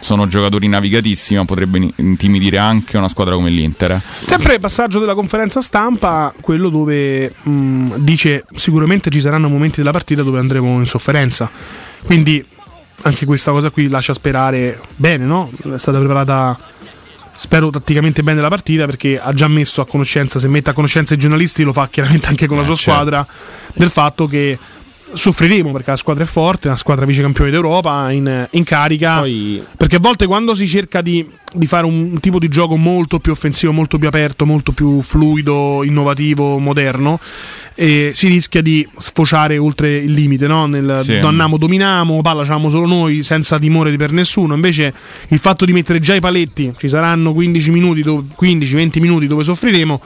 sono 0.00 0.26
giocatori 0.26 0.66
navigatissimi, 0.66 1.38
ma 1.38 1.44
potrebbe 1.44 1.78
in- 1.78 1.92
intimidire 1.96 2.58
anche 2.58 2.96
una 2.96 3.08
squadra 3.08 3.34
come 3.34 3.50
l'Inter. 3.50 3.92
eh. 3.92 4.00
Sempre 4.02 4.58
passaggio 4.58 4.98
della 4.98 5.14
conferenza 5.14 5.62
stampa, 5.62 6.34
quello 6.40 6.70
dove 6.70 7.32
mh, 7.40 7.98
dice 7.98 8.44
sicuramente 8.56 9.10
ci 9.10 9.20
saranno 9.20 9.48
momenti 9.48 9.76
della 9.76 9.92
partita 9.92 10.24
dove 10.24 10.40
andremo 10.40 10.78
in 10.78 10.86
sofferenza. 10.86 11.48
Quindi 12.04 12.44
anche 13.02 13.24
questa 13.26 13.52
cosa 13.52 13.70
qui 13.70 13.88
lascia 13.88 14.14
sperare 14.14 14.80
bene, 14.96 15.24
no? 15.24 15.50
È 15.72 15.78
stata 15.78 15.98
preparata, 15.98 16.58
spero 17.36 17.70
tatticamente 17.70 18.22
bene 18.22 18.40
la 18.40 18.48
partita 18.48 18.86
perché 18.86 19.20
ha 19.20 19.32
già 19.32 19.48
messo 19.48 19.80
a 19.80 19.86
conoscenza, 19.86 20.38
se 20.38 20.48
mette 20.48 20.70
a 20.70 20.72
conoscenza 20.72 21.14
i 21.14 21.18
giornalisti 21.18 21.62
lo 21.62 21.72
fa 21.72 21.88
chiaramente 21.88 22.28
anche 22.28 22.46
con 22.46 22.56
la 22.56 22.62
Eh, 22.62 22.66
sua 22.66 22.74
certo. 22.76 22.90
squadra, 22.92 23.26
del 23.74 23.90
fatto 23.90 24.26
che 24.26 24.58
soffriremo 25.12 25.72
perché 25.72 25.90
la 25.90 25.96
squadra 25.96 26.24
è 26.24 26.26
forte, 26.26 26.68
una 26.68 26.76
squadra 26.76 27.04
vice 27.04 27.22
campione 27.22 27.50
d'Europa 27.50 28.10
in, 28.10 28.48
in 28.50 28.64
carica. 28.64 29.18
Poi 29.20 29.62
Perché 29.76 29.96
a 29.96 30.00
volte 30.00 30.26
quando 30.26 30.54
si 30.54 30.66
cerca 30.66 31.00
di, 31.00 31.26
di 31.52 31.66
fare 31.66 31.86
un, 31.86 32.18
tipo 32.20 32.38
di 32.38 32.48
gioco 32.48 32.76
molto 32.76 33.18
più 33.18 33.32
offensivo, 33.32 33.72
molto 33.72 33.98
più 33.98 34.08
aperto, 34.08 34.46
molto 34.46 34.72
più 34.72 35.00
fluido, 35.02 35.82
innovativo, 35.84 36.58
moderno, 36.58 37.20
eh, 37.74 38.12
si 38.14 38.28
rischia 38.28 38.62
di 38.62 38.86
sfociare 38.96 39.58
oltre 39.58 39.96
il 39.96 40.12
limite, 40.12 40.46
no? 40.46 40.66
Nel 40.66 41.00
Sì. 41.02 41.18
donniamo, 41.18 41.58
dominiamo, 41.58 42.20
palla 42.22 42.42
c'avamo 42.42 42.70
solo 42.70 42.86
noi, 42.86 43.22
senza 43.22 43.58
timore 43.58 43.90
di 43.90 43.96
per 43.96 44.12
nessuno. 44.12 44.54
Invece 44.54 44.92
il 45.28 45.38
fatto 45.38 45.64
di 45.64 45.72
mettere 45.72 46.00
già 46.00 46.14
i 46.14 46.20
paletti, 46.20 46.72
ci 46.78 46.88
saranno 46.88 47.32
15 47.32 47.70
minuti, 47.70 48.02
dove- 48.02 48.24
15-20 48.38 49.00
minuti 49.00 49.26
dove 49.26 49.44
soffriremo, 49.44 50.00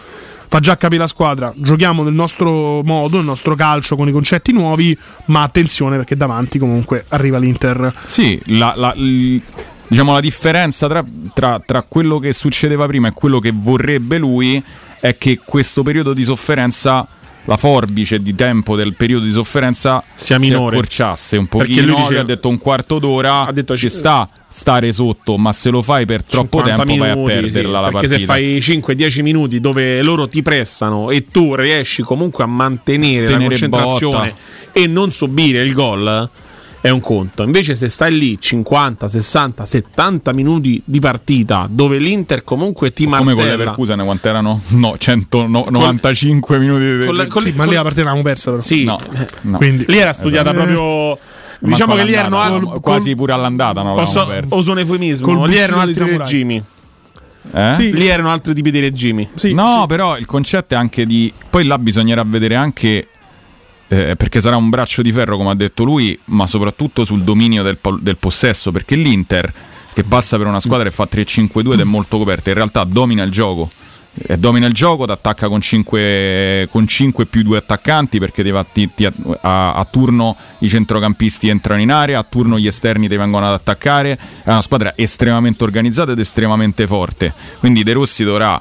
fa 0.51 0.59
già 0.59 0.77
capire 0.77 1.03
la 1.03 1.07
squadra. 1.07 1.53
Giochiamo 1.55 2.03
nel 2.03 2.13
nostro 2.13 2.83
modo, 2.83 3.21
il 3.21 3.25
nostro 3.25 3.55
calcio 3.55 3.95
con 3.95 4.09
i 4.09 4.13
concetti 4.13 4.51
nuovi, 4.51 4.99
ma 5.27 5.43
attenzione 5.43 5.97
perché 5.97 6.17
davanti 6.17 6.59
comunque 6.59 7.05
arriva 7.11 7.39
l'Inter. 7.39 7.95
Sì, 8.03 8.39
la, 8.47 8.73
la- 8.77 8.95
diciamo 8.97 10.13
la 10.13 10.21
differenza 10.21 10.89
tra, 10.89 11.05
tra- 11.33 11.63
tra 11.65 11.83
quello 11.83 12.19
che 12.19 12.33
succedeva 12.33 12.85
prima 12.87 13.07
e 13.07 13.13
quello 13.13 13.39
che 13.39 13.53
vorrebbe 13.55 14.19
lui 14.19 14.61
è 14.99 15.17
che 15.17 15.39
questo 15.45 15.85
periodo 15.85 16.13
di 16.13 16.25
sofferenza, 16.25 17.07
la 17.45 17.57
forbice 17.57 18.21
di 18.23 18.35
tempo 18.35 18.77
del 18.77 18.95
periodo 18.95 19.25
di 19.25 19.31
sofferenza 19.33 20.03
Sia 20.15 20.39
si 20.39 20.43
minore. 20.49 20.77
accorciasse 20.77 21.37
un 21.37 21.47
Perché 21.47 21.67
pochino. 21.75 21.87
lui 21.87 21.95
Lui 21.95 22.03
dice- 22.09 22.19
ha 22.19 22.25
detto 22.25 22.49
un 22.49 22.59
quarto 22.59 22.99
d'ora, 22.99 23.47
Ha 23.47 23.53
detto 23.53 23.77
ci 23.77 23.89
sta 23.89 24.29
stare 24.53 24.93
sotto, 24.93 25.37
ma 25.39 25.53
se 25.53 25.71
lo 25.71 25.81
fai 25.81 26.07
per 26.07 26.23
troppo 26.25 26.59
50 26.59 26.85
tempo 26.85 26.97
vai 27.03 27.11
a 27.11 27.15
minuti, 27.15 27.33
perderla 27.33 27.61
sì, 27.61 27.73
la 27.73 27.81
perché 27.91 28.09
partita. 28.09 28.19
se 28.19 28.25
fai 28.25 28.59
5-10 28.61 29.23
minuti 29.23 29.61
dove 29.61 30.03
loro 30.03 30.29
ti 30.29 30.43
pressano 30.43 31.11
e 31.11 31.25
tu 31.31 31.55
riesci 31.55 32.03
comunque 32.03 32.45
a 32.45 32.47
mantenere 32.49 33.23
la 33.23 33.33
Tenere 33.33 33.49
concentrazione 33.49 34.35
e 34.73 34.87
non 34.87 35.11
subire 35.13 35.63
il 35.63 35.73
gol 35.73 36.29
è 36.83 36.89
un 36.89 37.01
conto. 37.01 37.43
Invece 37.43 37.75
se 37.75 37.89
stai 37.89 38.17
lì 38.17 38.39
50, 38.41 39.07
60, 39.07 39.65
70 39.65 40.33
minuti 40.33 40.81
di 40.85 40.99
partita 41.01 41.67
dove 41.71 41.99
l'Inter 41.99 42.43
comunque 42.43 42.91
ti 42.93 43.05
Come 43.05 43.35
con 43.35 43.45
l'Everkusen 43.45 44.01
quanto 44.03 44.29
erano? 44.29 44.61
No, 44.69 44.97
195 44.97 46.59
minuti 46.59 46.99
di 46.99 47.07
con 47.07 47.17
la- 47.17 47.27
con 47.27 47.43
Sì, 47.43 47.53
ma 47.53 47.63
lì 47.65 47.69
con- 47.69 47.77
la 47.77 47.83
partita 47.83 48.05
l'avevamo 48.05 48.23
persa 48.23 48.51
però. 48.51 48.63
Sì, 48.63 48.85
No, 48.85 48.99
no. 49.43 49.57
Quindi 49.59 49.85
lì 49.89 49.99
era 49.99 50.13
studiata 50.13 50.51
Eh, 50.51 50.55
proprio 50.55 51.19
diciamo 51.59 51.95
che 51.95 52.05
lì 52.05 52.15
erano 52.15 52.41
altri- 52.41 52.61
no, 52.67 52.81
quasi 52.81 53.15
pure 53.15 53.33
all'andata 53.33 53.83
non 53.83 53.95
posso, 53.95 54.19
l'avevamo 54.21 54.41
persa. 54.41 54.57
oso 54.57 54.71
un 54.73 54.79
eufemismo, 54.79 55.45
lì 55.47 55.57
erano 55.57 55.81
altri 55.83 56.17
regimi. 56.17 56.63
Eh? 57.53 57.73
Sì, 57.73 57.93
Lì 57.93 58.07
erano 58.07 58.31
altri 58.31 58.53
tipi 58.55 58.71
di 58.71 58.81
regimi. 58.81 59.29
Sì, 59.35 59.55
no, 59.55 59.81
sì. 59.81 59.87
però 59.87 60.17
il 60.19 60.27
concetto 60.27 60.75
è 60.75 60.77
anche 60.77 61.07
di. 61.07 61.33
Poi 61.49 61.65
là 61.65 61.79
bisognerà 61.79 62.23
vedere 62.25 62.55
anche. 62.55 63.09
Eh, 63.93 64.15
perché 64.15 64.41
sarà 64.41 64.55
un 64.57 64.69
braccio 64.69 65.03
di 65.03 65.11
ferro, 65.11 65.37
come 65.37 65.51
ha 65.51 65.55
detto 65.55 65.83
lui, 65.83 66.17
ma 66.27 66.47
soprattutto 66.47 67.05
sul 67.05 67.23
dominio 67.23 67.65
del, 67.65 67.77
del 67.99 68.17
possesso. 68.17 68.71
Perché 68.71 68.95
l'Inter, 68.95 69.53
che 69.93 70.05
passa 70.05 70.37
per 70.37 70.47
una 70.47 70.61
squadra 70.61 70.89
che 70.89 70.95
fa 70.95 71.09
3-5-2 71.11 71.73
ed 71.73 71.81
è 71.81 71.85
molto 71.85 72.17
coperta, 72.17 72.51
in 72.51 72.55
realtà 72.55 72.85
domina 72.85 73.25
il 73.25 73.33
gioco. 73.33 73.69
E 74.13 74.39
domina 74.39 74.67
il 74.69 74.75
gioco, 74.75 75.07
ti 75.07 75.11
attacca 75.11 75.49
con 75.49 75.61
5, 75.61 76.69
con 76.71 76.87
5 76.87 77.27
più 77.27 77.43
2 77.43 77.59
attaccanti 77.59 78.21
perché 78.21 78.49
va- 78.51 78.65
ti- 78.65 78.91
ti- 78.95 79.07
a, 79.07 79.75
a 79.75 79.85
turno 79.85 80.37
i 80.59 80.69
centrocampisti 80.69 81.49
entrano 81.49 81.81
in 81.81 81.91
area, 81.91 82.21
a 82.21 82.27
turno 82.29 82.59
gli 82.59 82.69
esterni 82.69 83.09
ti 83.09 83.17
vengono 83.17 83.47
ad 83.49 83.55
attaccare. 83.55 84.13
È 84.45 84.51
una 84.51 84.63
squadra 84.63 84.93
estremamente 84.95 85.65
organizzata 85.65 86.13
ed 86.13 86.19
estremamente 86.21 86.87
forte. 86.87 87.33
Quindi 87.59 87.83
De 87.83 87.93
Rossi 87.93 88.23
dovrà 88.23 88.61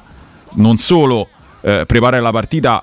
non 0.54 0.76
solo 0.78 1.28
eh, 1.62 1.84
preparare 1.86 2.22
la 2.22 2.30
partita 2.32 2.82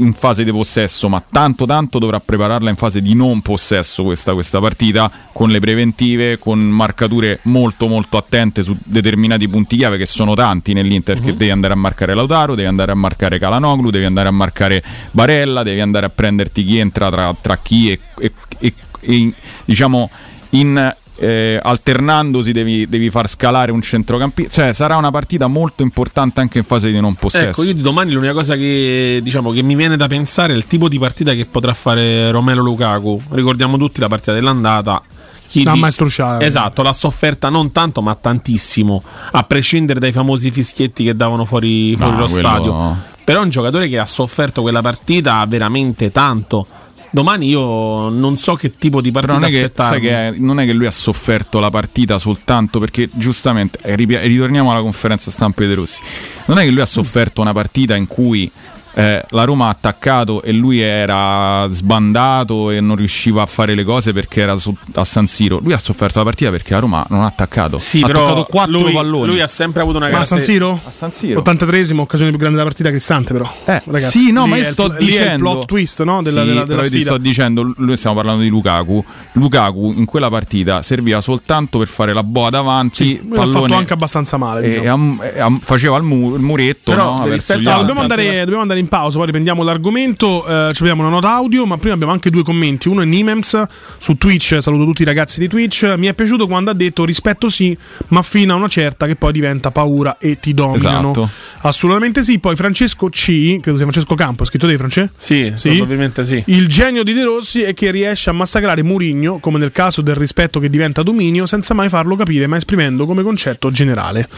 in 0.00 0.12
fase 0.12 0.44
di 0.44 0.50
possesso, 0.50 1.08
ma 1.08 1.22
tanto 1.28 1.66
tanto 1.66 1.98
dovrà 1.98 2.20
prepararla 2.20 2.70
in 2.70 2.76
fase 2.76 3.00
di 3.00 3.14
non 3.14 3.40
possesso 3.42 4.02
questa, 4.04 4.32
questa 4.32 4.60
partita 4.60 5.10
con 5.32 5.48
le 5.50 5.60
preventive, 5.60 6.38
con 6.38 6.58
marcature 6.58 7.40
molto 7.42 7.88
molto 7.88 8.16
attente 8.16 8.62
su 8.62 8.76
determinati 8.84 9.48
punti 9.48 9.76
chiave 9.76 9.96
che 9.96 10.06
sono 10.06 10.34
tanti 10.34 10.72
nell'Inter 10.72 11.20
che 11.20 11.36
devi 11.36 11.50
andare 11.50 11.72
a 11.72 11.76
marcare 11.76 12.14
Lautaro, 12.14 12.54
devi 12.54 12.68
andare 12.68 12.92
a 12.92 12.94
marcare 12.94 13.38
Calanoglu, 13.38 13.90
devi 13.90 14.04
andare 14.04 14.28
a 14.28 14.32
marcare 14.32 14.82
Barella, 15.10 15.62
devi 15.62 15.80
andare 15.80 16.06
a 16.06 16.10
prenderti 16.10 16.64
chi 16.64 16.78
entra 16.78 17.10
tra, 17.10 17.34
tra 17.40 17.56
chi 17.58 17.90
e, 17.90 18.00
e- 18.18 18.32
e 18.60 19.14
in- 19.14 19.32
diciamo 19.64 20.10
in 20.50 20.94
eh, 21.18 21.58
alternandosi 21.62 22.52
devi, 22.52 22.88
devi 22.88 23.10
far 23.10 23.28
scalare 23.28 23.72
un 23.72 23.82
centrocampista. 23.82 24.50
Cioè, 24.62 24.72
sarà 24.72 24.96
una 24.96 25.10
partita 25.10 25.46
molto 25.46 25.82
importante 25.82 26.40
anche 26.40 26.58
in 26.58 26.64
fase 26.64 26.90
di 26.90 27.00
non 27.00 27.14
possesso. 27.14 27.46
Ecco, 27.48 27.64
io 27.64 27.74
di 27.74 27.80
domani 27.82 28.12
l'unica 28.12 28.32
cosa 28.32 28.54
che, 28.56 29.20
diciamo, 29.22 29.50
che 29.50 29.62
mi 29.62 29.74
viene 29.74 29.96
da 29.96 30.06
pensare 30.06 30.52
è 30.52 30.56
il 30.56 30.66
tipo 30.66 30.88
di 30.88 30.98
partita 30.98 31.32
che 31.34 31.44
potrà 31.46 31.74
fare 31.74 32.30
Romelo 32.30 32.62
Lukaku. 32.62 33.20
Ricordiamo 33.30 33.76
tutti 33.76 34.00
la 34.00 34.08
partita 34.08 34.32
dell'andata. 34.32 35.02
Chi 35.48 35.60
Sta 35.62 35.72
lì- 35.72 35.80
mai 35.80 35.92
strusciata. 35.92 36.44
Esatto, 36.44 36.82
l'ha 36.82 36.92
sofferta 36.92 37.48
non 37.48 37.72
tanto, 37.72 38.02
ma 38.02 38.14
tantissimo. 38.14 39.02
A 39.32 39.42
prescindere 39.44 39.98
dai 39.98 40.12
famosi 40.12 40.50
fischietti 40.50 41.04
che 41.04 41.16
davano 41.16 41.44
fuori, 41.46 41.96
fuori 41.96 42.12
No, 42.12 42.18
lo 42.18 42.26
quello- 42.26 42.48
stadio. 42.48 42.96
Però 43.24 43.40
è 43.40 43.42
un 43.44 43.50
giocatore 43.50 43.88
che 43.88 43.98
ha 43.98 44.06
sofferto 44.06 44.62
quella 44.62 44.80
partita 44.82 45.44
veramente 45.46 46.10
tanto. 46.12 46.66
Domani 47.10 47.48
io 47.48 48.08
non 48.10 48.36
so 48.36 48.54
che 48.54 48.76
tipo 48.76 49.00
di 49.00 49.10
partita 49.10 49.34
non 49.34 49.44
è, 49.44 49.50
che, 49.50 49.72
che 50.00 50.34
non 50.36 50.60
è 50.60 50.66
che 50.66 50.72
lui 50.72 50.86
ha 50.86 50.90
sofferto 50.90 51.58
la 51.58 51.70
partita 51.70 52.18
soltanto 52.18 52.78
perché 52.78 53.08
giustamente 53.12 53.78
eh, 53.82 53.94
ritorniamo 53.94 54.70
alla 54.70 54.80
conferenza 54.80 55.30
stampa 55.30 55.62
di 55.62 55.68
De 55.68 55.74
Rossi. 55.74 56.02
Non 56.46 56.58
è 56.58 56.64
che 56.64 56.70
lui 56.70 56.80
ha 56.80 56.86
sofferto 56.86 57.40
una 57.40 57.52
partita 57.52 57.96
in 57.96 58.06
cui 58.06 58.50
eh, 58.94 59.24
la 59.30 59.44
Roma 59.44 59.66
ha 59.66 59.70
attaccato 59.70 60.42
e 60.42 60.52
lui 60.52 60.80
era 60.80 61.66
sbandato 61.68 62.70
e 62.70 62.80
non 62.80 62.96
riusciva 62.96 63.42
a 63.42 63.46
fare 63.46 63.74
le 63.74 63.84
cose 63.84 64.12
perché 64.12 64.40
era 64.40 64.56
su- 64.56 64.74
a 64.94 65.04
San 65.04 65.26
Siro. 65.26 65.58
Lui 65.62 65.72
ha 65.72 65.78
sofferto 65.78 66.18
la 66.18 66.24
partita 66.24 66.50
perché 66.50 66.72
la 66.74 66.80
Roma 66.80 67.04
non 67.10 67.22
ha 67.22 67.26
attaccato. 67.26 67.78
Sì, 67.78 68.00
ha 68.02 68.06
però 68.06 68.26
toccato 68.28 68.44
quattro 68.50 68.78
lui, 68.80 68.92
palloni. 68.92 69.26
lui 69.26 69.40
ha 69.40 69.46
sempre 69.46 69.82
avuto 69.82 69.98
una 69.98 70.08
Ma 70.08 70.20
a 70.20 70.24
San 70.24 70.42
Siro? 70.42 70.80
a 70.84 70.90
San 70.90 71.12
Siro. 71.12 71.40
83esimo, 71.42 71.98
occasione 72.00 72.30
più 72.30 72.38
grande 72.38 72.56
della 72.58 72.68
partita 72.68 72.90
Cristante, 72.90 73.32
però. 73.32 73.50
Eh, 73.64 73.82
Ragazzi, 73.84 74.18
sì, 74.18 74.32
no, 74.32 74.44
lì 74.44 74.50
ma 74.50 74.56
è 74.56 74.58
io 74.60 74.66
il- 74.66 74.72
sto 74.72 74.86
lì 74.86 74.92
è 74.92 74.98
il 75.00 75.04
dicendo 75.06 75.50
plot 75.50 75.64
twist 75.66 76.02
no, 76.04 76.22
della, 76.22 76.40
Sì, 76.42 76.46
della, 76.48 76.60
però 76.62 76.68
della 76.76 76.82
io 76.84 76.90
ti 76.90 77.00
sto 77.02 77.18
dicendo, 77.18 77.72
lui 77.76 77.96
stiamo 77.96 78.16
parlando 78.16 78.42
di 78.42 78.48
Lukaku. 78.48 79.04
Lukaku 79.32 79.94
in 79.96 80.04
quella 80.04 80.28
partita 80.28 80.82
serviva 80.82 81.20
soltanto 81.20 81.78
per 81.78 81.88
fare 81.88 82.12
la 82.12 82.22
boa 82.22 82.50
davanti, 82.50 83.18
Lui 83.22 83.30
l'ha 83.36 83.36
fatto 83.44 83.52
pallone 83.52 83.74
anche 83.76 83.92
abbastanza 83.92 84.36
male. 84.36 84.62
diciamo. 84.68 84.88
am- 84.92 85.20
e 85.34 85.40
am- 85.40 85.58
faceva 85.62 85.96
il, 85.96 86.02
mu- 86.02 86.34
il 86.34 86.40
muretto 86.42 86.92
Però, 86.92 87.14
no, 87.16 87.26
rispetto 87.26 87.60
dobbiamo, 87.60 88.00
andare, 88.00 88.38
dobbiamo 88.40 88.62
andare 88.62 88.77
in 88.78 88.88
pausa, 88.88 89.16
poi 89.16 89.26
riprendiamo 89.26 89.62
l'argomento. 89.62 90.46
eh, 90.46 90.72
ci 90.72 90.80
vediamo 90.80 91.02
una 91.02 91.10
nota 91.10 91.32
audio, 91.32 91.66
ma 91.66 91.76
prima 91.78 91.94
abbiamo 91.94 92.12
anche 92.12 92.30
due 92.30 92.42
commenti. 92.42 92.88
Uno 92.88 93.02
è 93.02 93.04
Nimems 93.04 93.62
su 93.98 94.16
Twitch. 94.16 94.58
Saluto 94.60 94.84
tutti 94.84 95.02
i 95.02 95.04
ragazzi 95.04 95.40
di 95.40 95.48
Twitch. 95.48 95.94
Mi 95.96 96.06
è 96.06 96.14
piaciuto 96.14 96.46
quando 96.46 96.70
ha 96.70 96.74
detto 96.74 97.04
rispetto 97.04 97.48
sì, 97.48 97.76
ma 98.08 98.22
fino 98.22 98.52
a 98.52 98.56
una 98.56 98.68
certa 98.68 99.06
che 99.06 99.16
poi 99.16 99.32
diventa 99.32 99.70
paura 99.70 100.18
e 100.18 100.38
ti 100.38 100.54
dominano. 100.54 101.10
Esatto. 101.10 101.30
Assolutamente 101.62 102.22
sì. 102.22 102.38
Poi 102.38 102.56
Francesco 102.56 103.08
C, 103.08 103.60
credo 103.60 103.76
sia 103.76 103.86
Francesco 103.86 104.14
Campo, 104.14 104.44
scritto 104.44 104.66
te, 104.66 104.76
Francesco? 104.76 105.12
Sì, 105.16 105.52
probabilmente 105.60 106.24
sì. 106.24 106.42
Il 106.46 106.68
genio 106.68 107.02
di 107.02 107.12
De 107.12 107.24
Rossi 107.24 107.62
è 107.62 107.74
che 107.74 107.90
riesce 107.90 108.30
a 108.30 108.32
massacrare 108.32 108.82
Murigno, 108.82 109.38
come 109.38 109.58
nel 109.58 109.72
caso 109.72 110.00
del 110.00 110.14
rispetto 110.14 110.60
che 110.60 110.70
diventa 110.70 111.02
dominio, 111.02 111.46
senza 111.46 111.74
mai 111.74 111.88
farlo 111.88 112.16
capire, 112.16 112.46
ma 112.46 112.56
esprimendo 112.56 113.06
come 113.06 113.22
concetto 113.22 113.70
generale. 113.70 114.28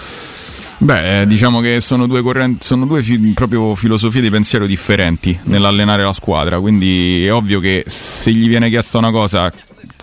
Beh, 0.83 1.21
eh, 1.21 1.27
diciamo 1.27 1.61
che 1.61 1.79
sono 1.83 2.07
due, 2.07 2.23
correnti, 2.23 2.65
sono 2.65 2.87
due 2.87 3.03
fi- 3.03 3.19
proprio 3.35 3.75
filosofie 3.75 4.23
di 4.23 4.31
pensiero 4.31 4.65
differenti 4.65 5.39
nell'allenare 5.43 6.03
la 6.03 6.15
squadra, 6.15 6.59
quindi 6.59 7.27
è 7.27 7.31
ovvio 7.31 7.61
che 7.61 7.85
se 7.87 8.33
gli 8.33 8.49
viene 8.49 8.71
chiesta 8.71 8.97
una 8.97 9.11
cosa 9.11 9.53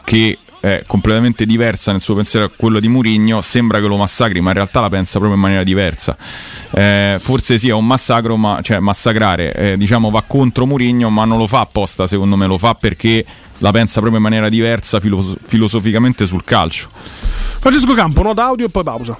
che 0.04 0.38
è 0.60 0.84
completamente 0.86 1.48
diversa 1.48 1.92
nel 1.92 2.02
suo 2.02 2.14
pensiero 2.14 2.46
a 2.46 2.52
quello 2.56 2.80
di 2.80 2.90
Murigno, 2.90 3.42
sembra 3.42 3.80
che 3.80 3.88
lo 3.88 3.98
massacri, 3.98 4.40
ma 4.40 4.50
in 4.50 4.56
realtà 4.58 4.80
la 4.80 4.90
pensa 4.90 5.14
proprio 5.14 5.34
in 5.34 5.42
maniera 5.42 5.64
diversa. 5.64 6.16
Eh, 6.70 7.18
forse 7.20 7.58
sì, 7.58 7.70
un 7.72 7.88
massacro, 7.88 8.38
ma 8.38 8.60
cioè 8.62 8.78
massacrare, 8.78 9.54
eh, 9.54 9.78
diciamo 9.78 10.12
va 10.12 10.24
contro 10.28 10.68
Murigno, 10.68 11.10
ma 11.10 11.26
non 11.26 11.40
lo 11.40 11.48
fa 11.48 11.62
apposta, 11.62 12.06
secondo 12.06 12.36
me, 12.36 12.46
lo 12.46 12.60
fa 12.60 12.76
perché 12.76 13.26
la 13.58 13.72
pensa 13.72 13.94
proprio 13.94 14.18
in 14.18 14.24
maniera 14.24 14.48
diversa 14.48 15.00
filos- 15.00 15.38
filosoficamente 15.44 16.28
sul 16.28 16.44
calcio. 16.44 16.88
Francesco 17.60 17.96
Campo, 17.96 18.22
nota 18.22 18.44
audio 18.46 18.68
e 18.68 18.70
poi 18.70 18.84
pausa. 18.84 19.18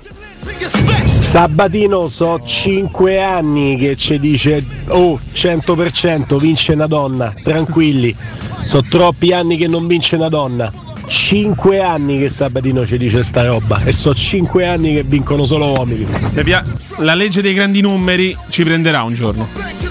Sabatino 1.20 2.08
so 2.08 2.40
5 2.44 3.22
anni 3.22 3.78
che 3.78 3.96
ci 3.96 4.20
dice 4.20 4.66
oh 4.90 5.20
100% 5.34 6.40
vince 6.40 6.74
una 6.74 6.88
donna, 6.88 7.34
tranquilli, 7.44 8.16
so 8.62 8.82
troppi 8.82 9.34
anni 9.34 9.58
che 9.58 9.68
non 9.68 9.88
vince 9.88 10.16
una 10.16 10.30
donna. 10.30 10.87
5 11.08 11.80
anni 11.82 12.20
che 12.20 12.30
Sabatino 12.30 12.86
ci 12.86 12.98
dice 12.98 13.24
sta 13.24 13.46
roba 13.46 13.82
e 13.84 13.92
so 13.94 14.14
5 14.14 14.66
anni 14.68 14.94
che 14.94 15.04
vincono 15.04 15.46
solo 15.46 15.72
uomini. 15.72 16.06
Se 16.34 16.44
via- 16.44 16.64
La 16.98 17.16
legge 17.16 17.42
dei 17.42 17.54
grandi 17.54 17.82
numeri 17.82 18.36
ci 18.50 18.64
prenderà 18.64 19.04
un 19.04 19.14
giorno. 19.14 19.48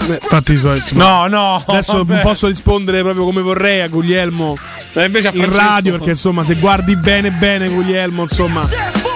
Eh, 0.09 0.19
Infatti, 0.21 0.59
No, 0.93 1.27
no. 1.27 1.63
adesso 1.67 2.03
non 2.03 2.19
posso 2.21 2.47
rispondere 2.47 3.01
proprio 3.01 3.23
come 3.25 3.41
vorrei 3.41 3.81
a 3.81 3.87
Guglielmo 3.87 4.55
invece 4.93 5.27
a 5.27 5.31
in 5.33 5.51
radio, 5.51 5.91
perché 5.93 6.11
insomma, 6.11 6.43
se 6.43 6.55
guardi 6.55 6.95
bene, 6.95 7.29
bene, 7.31 7.67
Guglielmo, 7.67 8.21
insomma, 8.23 8.67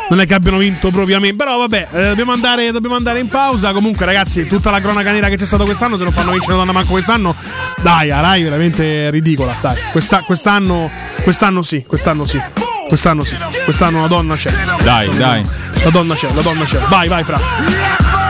non 0.10 0.20
è 0.20 0.26
che 0.28 0.34
abbiano 0.34 0.58
vinto 0.58 0.92
propriamente. 0.92 1.36
Però 1.38 1.58
vabbè, 1.60 1.88
eh, 1.92 2.08
dobbiamo, 2.10 2.34
andare, 2.34 2.72
dobbiamo 2.72 2.96
andare 2.96 3.20
in 3.20 3.28
pausa. 3.28 3.72
Comunque, 3.74 4.06
ragazzi, 4.06 4.46
tutta 4.48 4.70
la 4.70 4.80
cronaca 4.82 5.12
nera 5.12 5.30
che 5.30 5.38
c'è 5.38 5.46
stato 5.46 5.64
quest'anno, 5.64 5.98
se 5.98 6.04
non 6.04 6.12
fanno 6.14 6.32
vincere 6.34 6.56
donna 6.58 6.72
manco 6.72 6.92
quest'anno, 6.92 7.34
dai, 7.82 8.12
a 8.12 8.20
Rai 8.22 8.44
veramente 8.44 9.10
ridicola. 9.10 9.56
Dai, 9.62 9.76
Questa- 9.92 10.22
quest'anno, 10.22 10.90
quest'anno 11.24 11.62
sì, 11.64 11.84
quest'anno 11.92 12.26
sì. 12.26 12.42
Quest'anno 12.88 13.24
sì, 13.24 13.38
quest'anno 13.66 14.02
la 14.02 14.08
donna 14.08 14.36
c'è. 14.36 14.52
Dai, 14.82 15.10
dai. 15.18 15.46
La 15.84 15.90
donna 15.90 16.16
c'è, 16.16 16.32
la 16.34 16.42
donna 16.42 16.64
c'è. 16.64 16.80
Vai, 16.88 17.10
vai, 17.10 17.24
fra. 17.24 18.21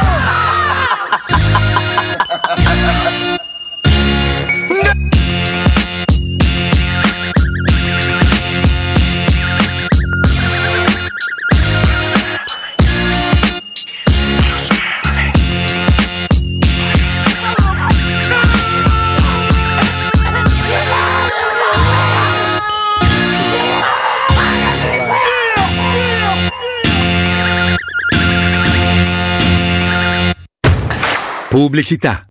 Pubblicità. 31.72 32.31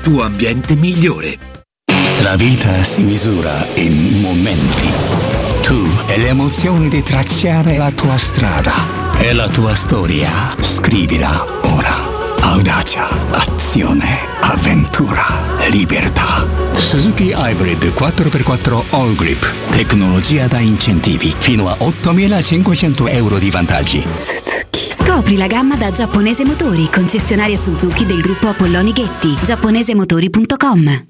tuo 0.00 0.22
ambiente 0.22 0.76
migliore. 0.76 1.38
La 2.22 2.36
vita 2.36 2.82
si 2.82 3.02
misura 3.02 3.66
in 3.74 4.20
momenti. 4.20 4.88
Tu 5.62 5.86
e 6.08 6.18
le 6.18 6.28
emozioni 6.28 6.88
di 6.88 7.02
tracciare 7.02 7.76
la 7.76 7.90
tua 7.90 8.16
strada. 8.16 8.72
E 9.18 9.32
la 9.32 9.48
tua 9.48 9.74
storia. 9.74 10.54
Scrivila 10.58 11.44
ora. 11.62 12.09
Audacia, 12.40 13.08
azione, 13.30 14.18
avventura, 14.40 15.22
libertà. 15.70 16.46
Suzuki 16.76 17.32
Hybrid 17.36 17.92
4x4 17.92 18.82
All 18.90 19.14
Grip. 19.14 19.52
Tecnologia 19.70 20.46
da 20.46 20.58
incentivi. 20.58 21.34
Fino 21.38 21.68
a 21.68 21.76
8500 21.78 23.08
euro 23.08 23.38
di 23.38 23.50
vantaggi. 23.50 24.04
Scopri 24.90 25.36
la 25.36 25.46
gamma 25.46 25.76
da 25.76 25.90
Giapponese 25.90 26.44
Motori, 26.44 26.88
concessionaria 26.90 27.56
Suzuki 27.56 28.06
del 28.06 28.20
gruppo 28.20 28.48
Apolloni 28.48 28.92
Ghetti. 28.92 29.36
giapponesemotori.com 29.42 31.09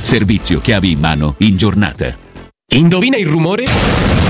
Servizio 0.00 0.60
chiavi 0.60 0.92
in 0.92 1.00
mano 1.00 1.34
in 1.38 1.56
giornata. 1.56 2.16
Indovina 2.68 3.16
il 3.16 3.26
rumore? 3.26 4.29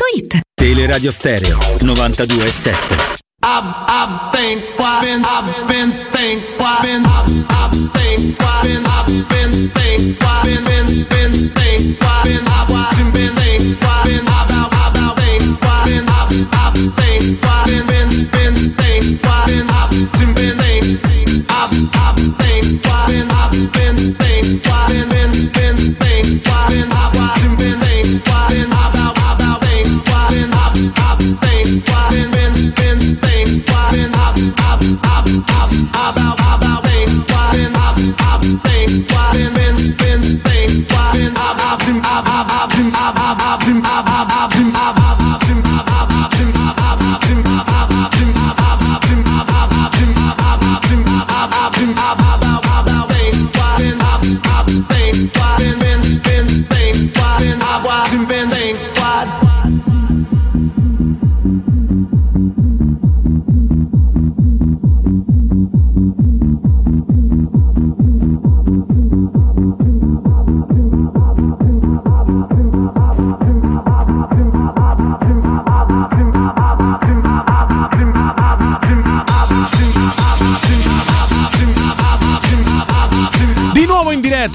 paolettimobili.it 0.01 0.41
Teleradio 0.55 1.11
Stereo 1.11 1.57
92.7 1.57 3.21
I've, 3.43 3.63
I've 3.87 4.31
been, 4.31 4.61
I've 4.79 5.01
been, 5.01 5.25
I've 5.25 5.67
been, 5.67 5.91
I've 6.59 6.81
been, 6.81 7.05
I've, 7.05 7.45
I've 7.49 7.93
been, 7.93 8.35
I've 8.39 8.63
been, 8.63 8.85
I've 8.85 9.29
been, 9.29 9.29
I've 9.29 9.29
been, 9.29 9.71
been, 9.73 10.20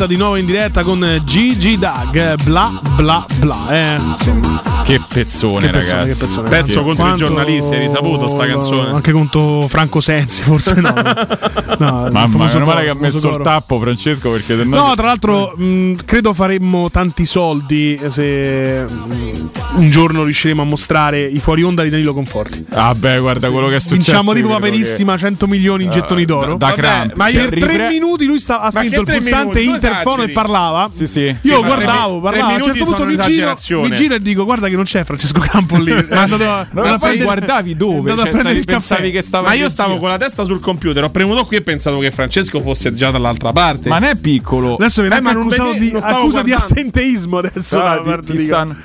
di 0.07 0.16
nuovo 0.16 0.37
in 0.37 0.47
diretta 0.47 0.83
con 0.83 1.21
Gigi 1.25 1.79
Dag, 1.79 2.42
bla 2.45 2.81
bla 2.97 3.25
bla. 3.38 3.66
Eh, 3.71 3.95
insomma. 3.97 4.76
Che 4.87 5.01
pezzone, 5.09 5.66
Che 5.66 5.70
pezzone, 5.72 5.99
ragazzi. 6.03 6.09
che 6.20 6.27
pezzone. 6.27 6.49
Pezzo 6.49 6.83
contro 6.85 7.03
Quanto- 7.03 7.25
i 7.25 7.27
giornalisti, 7.27 7.75
hai 7.75 7.81
risaputo 7.81 8.29
sta 8.29 8.46
canzone? 8.46 8.90
Anche 8.92 9.11
contro 9.11 9.66
Franco 9.68 10.01
Sensi, 10.01 10.42
forse 10.42 10.75
no. 10.75 10.94
no 11.81 12.09
Mamma, 12.12 12.29
meno 12.29 12.64
male 12.64 12.64
coro, 12.64 12.81
che 12.83 12.88
ha 12.90 12.94
messo 12.94 13.18
famoso 13.18 13.27
il 13.27 13.33
coro. 13.33 13.42
tappo, 13.42 13.81
Francesco, 13.81 14.31
perché 14.31 14.57
sennò 14.57 14.87
No, 14.88 14.94
tra 14.94 15.07
l'altro 15.09 15.55
mh, 15.57 15.94
credo 16.05 16.33
faremmo 16.33 16.88
tanti 16.90 17.25
soldi 17.25 17.99
se 18.09 18.85
mh, 18.85 19.49
un 19.75 19.90
giorno 19.90 20.22
riusciremo 20.22 20.62
a 20.62 20.64
mostrare 20.64 21.20
i 21.25 21.40
fuori 21.40 21.64
onda 21.64 21.83
di 21.83 21.90
Danilo 21.90 22.14
Conforti. 22.14 22.64
Ah, 22.70 22.94
beh, 22.96 23.18
guarda 23.18 23.51
quello 23.51 23.66
che 23.66 23.75
è 23.77 23.81
successo. 23.81 24.12
Vinciamo 24.12 24.35
tipo 24.35 24.49
paperissima 24.51 25.16
100 25.16 25.49
milioni 25.49 25.83
in 25.83 25.90
Ah, 25.90 25.94
gettoni 25.94 26.25
d'oro. 26.25 26.57
da- 26.57 26.66
da 26.68 26.72
Cramp. 26.75 27.14
ma 27.16 27.29
Cioè, 27.29 27.49
per 27.49 27.59
tre 27.59 27.70
ripre- 27.72 27.88
minuti 27.88 28.25
lui 28.25 28.38
sta- 28.38 28.61
ha 28.61 28.70
spinto 28.70 28.90
che 28.90 29.01
il 29.01 29.05
tre 29.05 29.16
pulsante 29.18 29.61
interfono 29.62 30.22
e 30.22 30.29
parlava. 30.29 30.88
Sì, 30.92 31.09
sì. 31.09 31.35
Io 31.40 31.62
guardavo, 31.64 32.20
tre- 32.20 32.20
parlavo. 32.20 32.31
tre 32.31 32.40
A 32.40 32.46
un 32.57 32.62
certo 32.62 32.85
punto 32.85 33.05
mi 33.05 33.18
giro 33.18 34.14
e 34.14 34.20
dico: 34.20 34.44
Guarda 34.44 34.68
che 34.68 34.75
non 34.77 34.85
c'è 34.85 35.05
Francesco 35.05 35.41
Campo 35.41 35.77
lì. 35.79 35.91
È 35.93 36.15
andato 36.15 36.43
a- 36.45 36.67
Ma 36.71 36.83
andato 36.83 37.05
a 37.05 37.09
poi 37.09 37.19
guardavi 37.23 37.77
dove? 37.77 38.11
Cioè, 38.11 38.16
prendere 38.20 38.41
stavi- 38.41 38.59
il 38.59 38.64
caffè. 38.64 38.87
pensavi 38.89 39.11
che 39.11 39.22
stava 39.22 39.49
Ma 39.49 39.55
io 39.55 39.68
stavo 39.68 39.89
regia. 39.91 40.01
con 40.01 40.09
la 40.11 40.18
testa 40.18 40.45
sul 40.45 40.61
computer, 40.61 41.05
ho 41.05 41.11
premuto 41.11 41.45
qui 41.45 41.57
e 41.57 41.62
pensavo 41.62 41.99
che 42.01 42.11
Francesco 42.11 42.61
fosse 42.61 42.93
già 42.93 43.11
dall'altra 43.11 43.53
parte. 43.53 43.89
Ma 43.89 43.99
non 43.99 44.11
è 44.11 44.16
piccolo. 44.16 44.74
Adesso 44.77 45.01
viene 45.01 45.16
Eh, 45.16 45.20
ma 45.20 45.31
accusato 45.31 45.72
di, 45.74 45.91
accusa 46.01 46.43
di 46.43 46.53
assenteismo 46.53 47.39
adesso. 47.39 47.83
Ah, 47.83 47.97
ti- 47.97 48.03
guarda, 48.03 48.33
ti 48.33 48.39
stanno- 48.39 48.77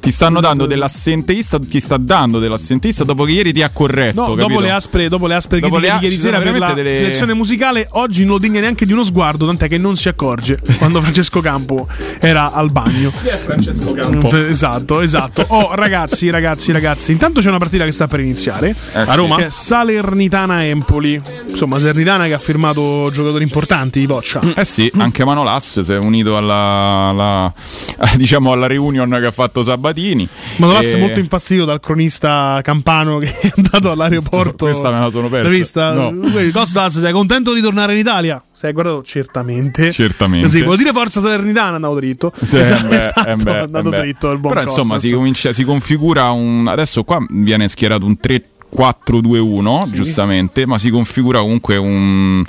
ti 0.00 0.10
stanno 0.10 0.40
dando 0.40 0.66
dell'assenteista, 0.66 1.58
ti 1.58 1.80
sta 1.80 1.96
dando 1.96 2.38
dell'assenteista 2.38 3.04
dopo 3.04 3.24
che 3.24 3.32
ieri 3.32 3.52
ti 3.52 3.62
ha 3.62 3.70
corretto. 3.70 4.20
No, 4.20 4.26
capito? 4.34 4.48
dopo 4.48 4.60
le 4.60 4.70
aspre, 4.70 5.08
dopo 5.08 5.26
le 5.26 5.34
aspre 5.34 5.60
Dopo 5.60 5.76
critiche 5.76 5.92
le 5.94 5.98
di 6.00 6.04
ieri 6.06 6.18
sera 6.20 6.40
per 6.40 6.58
la 6.58 6.72
delle- 6.72 6.94
selezione 6.94 7.34
musicale, 7.34 7.86
oggi 7.92 8.24
non 8.24 8.34
lo 8.34 8.38
degna 8.38 8.60
neanche 8.60 8.84
di 8.86 8.92
uno 8.92 9.04
sguardo, 9.04 9.46
tant'è 9.46 9.68
che 9.68 9.78
non 9.78 9.96
si 9.96 10.08
accorge 10.08 10.60
quando 10.78 11.00
Francesco 11.00 11.40
Campo 11.40 11.86
era 12.18 12.52
al 12.52 12.70
bagno. 12.70 13.12
Chi 13.22 13.28
è 13.28 13.36
Francesco 13.36 13.94
Esatto, 14.36 15.00
esatto. 15.00 15.44
Oh, 15.48 15.74
ragazzi, 15.74 16.28
ragazzi, 16.30 16.72
ragazzi. 16.72 17.12
Intanto 17.12 17.40
c'è 17.40 17.48
una 17.48 17.58
partita 17.58 17.84
che 17.84 17.92
sta 17.92 18.06
per 18.06 18.20
iniziare 18.20 18.74
Eh 18.92 18.98
a 19.00 19.06
sì. 19.10 19.16
Roma, 19.16 19.36
che 19.36 19.46
è 19.46 19.50
Salernitana 19.50 20.64
Empoli. 20.64 21.20
Insomma, 21.48 21.78
Salernitana 21.78 22.26
che 22.26 22.34
ha 22.34 22.38
firmato 22.38 23.10
giocatori 23.12 23.42
importanti, 23.42 24.04
Boccia. 24.06 24.40
Eh 24.54 24.64
sì, 24.64 24.90
anche 24.98 25.24
Manolas 25.24 25.80
si 25.80 25.92
è 25.92 25.96
unito 25.98 26.36
alla, 26.36 27.08
alla- 27.10 27.54
diciamo 28.16 28.52
alla 28.52 28.66
reunion 28.66 29.18
che 29.20 29.26
ha 29.26 29.30
fatto 29.30 29.62
Sabatini. 29.62 30.28
Manolas 30.56 30.86
E- 30.86 30.96
è 30.96 30.98
molto 30.98 31.18
impazzito 31.20 31.64
dal 31.64 31.80
cronista 31.80 32.60
campano 32.62 33.18
che 33.18 33.32
è 33.40 33.52
andato 33.56 33.90
all'aeroporto. 33.90 34.64
Questa 34.66 34.90
me 34.90 35.00
la 35.00 35.10
sono 35.10 35.28
persa. 35.28 35.48
L'hai 35.48 35.58
vista? 35.58 35.92
No. 35.92 36.12
Costas, 36.52 36.98
sei 37.00 37.12
contento 37.12 37.52
di 37.54 37.60
tornare 37.60 37.92
in 37.92 37.98
Italia? 37.98 38.42
Sei 38.52 38.72
guardato? 38.72 39.02
Certamente. 39.02 39.92
Certamente. 39.92 40.46
Così, 40.46 40.62
vuol 40.62 40.76
dire 40.76 40.92
forza 40.92 41.20
Salernitana, 41.20 41.76
andato 41.76 41.94
dritto. 41.94 42.32
Sì, 42.44 42.58
esatto, 42.58 42.86
eh 42.86 42.88
beh, 42.88 43.00
esatto, 43.00 43.28
eh 43.28 43.36
beh, 43.36 43.52
è 43.52 43.58
andato 43.60 43.88
eh 43.88 43.90
beh. 43.90 44.00
dritto 44.00 44.30
il 44.30 44.38
buon 44.38 44.54
Però 44.54 44.66
insomma 44.66 44.94
Costas. 44.94 45.08
si, 45.10 45.14
comincia- 45.14 45.52
si 45.52 45.64
configura 45.64 46.30
un... 46.30 46.66
Adesso 46.68 47.04
qua 47.04 47.24
viene 47.30 47.68
schierato 47.68 48.04
un 48.06 48.18
3... 48.18 48.42
4-2-1 48.76 49.90
giustamente 49.92 50.66
ma 50.66 50.78
si 50.78 50.90
configura 50.90 51.40
comunque 51.40 51.76
un, 51.76 52.44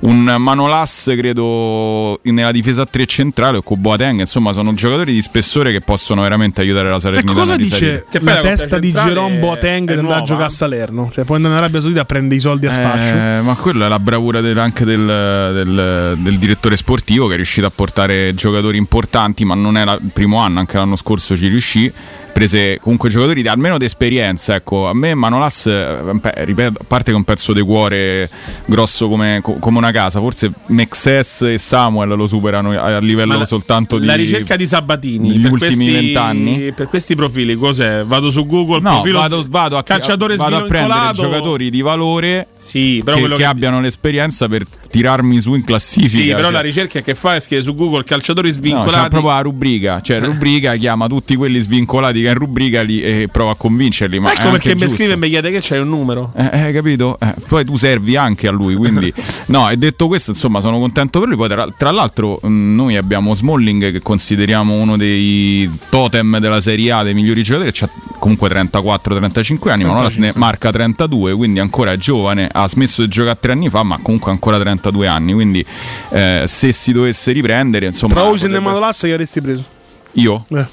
un 0.00 0.34
Manolas 0.38 1.12
credo 1.16 2.18
nella 2.22 2.52
difesa 2.52 2.82
a 2.82 2.86
3 2.86 3.06
centrale 3.06 3.58
o 3.58 3.62
con 3.62 3.80
Boateng 3.80 4.20
insomma 4.20 4.52
sono 4.52 4.74
giocatori 4.74 5.12
di 5.12 5.22
spessore 5.22 5.72
che 5.72 5.80
possono 5.80 6.22
veramente 6.22 6.60
aiutare 6.60 6.88
la 6.90 6.96
E 6.96 7.00
Salernitana 7.00 7.38
cosa 7.38 7.52
a 7.52 7.56
risalire. 7.56 8.04
dice 8.10 8.24
la 8.24 8.40
testa 8.40 8.78
di 8.78 8.92
Jerome 8.92 9.38
Boateng 9.38 9.92
di 9.92 9.98
andare 9.98 10.20
a 10.20 10.22
giocare 10.22 10.46
a 10.46 10.48
Salerno? 10.48 11.10
Cioè, 11.12 11.24
può 11.24 11.34
andare 11.36 11.54
in 11.54 11.60
Arabia 11.60 11.80
Saudita 11.80 12.00
a 12.02 12.04
prendere 12.04 12.34
i 12.36 12.40
soldi 12.40 12.66
a 12.66 12.72
spaccio. 12.72 13.16
Eh, 13.16 13.40
ma 13.42 13.54
quella 13.56 13.86
è 13.86 13.88
la 13.88 13.98
bravura 13.98 14.40
del- 14.40 14.58
anche 14.58 14.84
del, 14.84 15.04
del- 15.06 16.16
del 16.18 16.38
direttore 16.38 16.76
sportivo 16.76 17.26
che 17.26 17.34
è 17.34 17.36
riuscito 17.36 17.66
a 17.66 17.70
portare 17.74 18.34
giocatori 18.34 18.76
importanti, 18.78 19.44
ma 19.44 19.54
non 19.54 19.76
è 19.76 19.84
la- 19.84 19.98
il 20.02 20.10
primo 20.12 20.38
anno, 20.38 20.58
anche 20.60 20.76
l'anno 20.76 20.96
scorso 20.96 21.36
ci 21.36 21.48
riuscì. 21.48 21.92
Prese 22.40 22.78
comunque 22.82 23.08
giocatori 23.08 23.40
di, 23.40 23.48
almeno 23.48 23.78
di 23.78 23.86
esperienza. 23.86 24.54
Ecco, 24.56 24.86
a 24.88 24.92
me 24.94 25.14
Manolas, 25.14 25.64
eh, 25.64 25.96
ripeto, 26.44 26.80
a 26.82 26.84
parte 26.86 27.04
che 27.06 27.12
è 27.12 27.14
un 27.14 27.24
pezzo 27.24 27.54
di 27.54 27.62
cuore 27.62 28.28
grosso 28.66 29.08
come, 29.08 29.40
co- 29.42 29.54
come 29.58 29.78
una 29.78 29.90
casa, 29.90 30.20
forse 30.20 30.50
Mexes 30.66 31.40
e 31.40 31.56
Samuel 31.56 32.10
lo 32.10 32.26
superano 32.26 32.72
a, 32.78 32.98
livello 32.98 33.38
la- 33.38 33.46
soltanto 33.46 33.98
di 33.98 34.04
La 34.04 34.16
ricerca 34.16 34.54
di 34.54 34.66
Sabatini 34.66 35.28
degli 35.30 35.40
per 35.44 35.52
ultimi 35.52 35.90
vent'anni. 35.90 36.72
Per 36.74 36.88
questi 36.88 37.14
profili, 37.14 37.56
cos'è? 37.56 38.04
Vado 38.04 38.30
su 38.30 38.44
Google, 38.44 38.80
No, 38.80 38.96
profilo 38.96 39.20
vado, 39.20 39.42
vado 39.48 39.78
a, 39.78 39.82
calciatore 39.82 40.36
vado 40.36 40.56
a 40.56 40.62
prendere 40.64 41.12
giocatori 41.12 41.70
di 41.70 41.80
valore 41.80 42.48
Sì, 42.56 43.02
che, 43.02 43.14
che 43.14 43.28
che- 43.34 43.44
abbiano 43.46 43.80
l'esperienza 43.80 44.46
per 44.46 44.66
tirarmi 44.90 45.40
su 45.40 45.54
in 45.54 45.64
classifica. 45.64 46.22
Sì, 46.22 46.26
però 46.28 46.42
cioè. 46.42 46.50
la 46.52 46.60
ricerca 46.60 47.00
che 47.00 47.14
fa 47.14 47.34
è 47.34 47.40
scrivere 47.40 47.66
su 47.66 47.74
Google 47.74 48.04
calciatori 48.04 48.48
No, 48.48 48.54
c'è 48.54 48.60
svincolati. 48.60 49.08
proprio 49.08 49.30
la 49.32 49.40
rubrica, 49.40 50.00
cioè 50.02 50.20
la 50.20 50.26
rubrica 50.26 50.74
chiama 50.76 51.06
tutti 51.06 51.34
quelli 51.34 51.60
svincolati 51.60 52.24
è 52.26 52.30
in 52.30 52.38
rubrica 52.38 52.82
li- 52.82 53.02
e 53.02 53.28
prova 53.30 53.52
a 53.52 53.54
convincerli. 53.54 54.18
Ma 54.18 54.32
è 54.32 54.34
ecco 54.38 54.50
perché 54.50 54.74
mi 54.74 54.88
scrive 54.88 55.14
e 55.14 55.16
mi 55.16 55.28
chiede 55.28 55.50
che 55.50 55.60
c'è 55.60 55.78
un 55.78 55.88
numero. 55.88 56.32
Eh, 56.36 56.68
eh, 56.68 56.72
capito? 56.72 57.18
Eh, 57.20 57.34
poi 57.48 57.64
tu 57.64 57.76
servi 57.76 58.16
anche 58.16 58.48
a 58.48 58.50
lui, 58.50 58.74
quindi 58.74 59.12
no, 59.46 59.68
e 59.70 59.76
detto 59.76 60.06
questo, 60.06 60.30
insomma, 60.30 60.60
sono 60.60 60.78
contento 60.78 61.18
per 61.18 61.28
lui. 61.28 61.36
Poi 61.36 61.48
tra, 61.48 61.68
tra 61.76 61.90
l'altro 61.90 62.38
mh, 62.42 62.74
noi 62.74 62.96
abbiamo 62.96 63.34
Smalling 63.34 63.92
che 63.92 64.00
consideriamo 64.00 64.74
uno 64.74 64.96
dei 64.96 65.70
totem 65.88 66.38
della 66.38 66.60
Serie 66.60 66.92
A 66.92 67.02
dei 67.02 67.14
migliori 67.14 67.42
giocatori, 67.42 67.72
ha 67.80 67.90
comunque 68.18 68.48
34-35 68.48 69.70
anni, 69.70 69.84
ma 69.84 69.92
non 69.92 70.12
ne 70.16 70.32
marca 70.34 70.70
32, 70.70 71.34
quindi 71.34 71.60
ancora 71.60 71.92
è 71.92 71.96
giovane, 71.96 72.48
ha 72.50 72.68
smesso 72.68 73.02
di 73.02 73.08
giocare 73.08 73.38
tre 73.40 73.52
anni 73.52 73.68
fa, 73.68 73.82
ma 73.82 73.98
comunque 74.00 74.30
ancora 74.30 74.58
32 74.58 75.06
anni, 75.06 75.32
quindi 75.32 75.64
eh, 76.10 76.44
se 76.46 76.72
si 76.72 76.92
dovesse 76.92 77.32
riprendere, 77.32 77.86
insomma... 77.86 78.14
Tra 78.14 78.24
Oisen 78.24 78.54
e 78.54 78.60
Manolas 78.60 79.00
che 79.00 79.12
avresti 79.12 79.40
preso? 79.40 79.74
io? 80.16 80.44
Eh. 80.48 80.66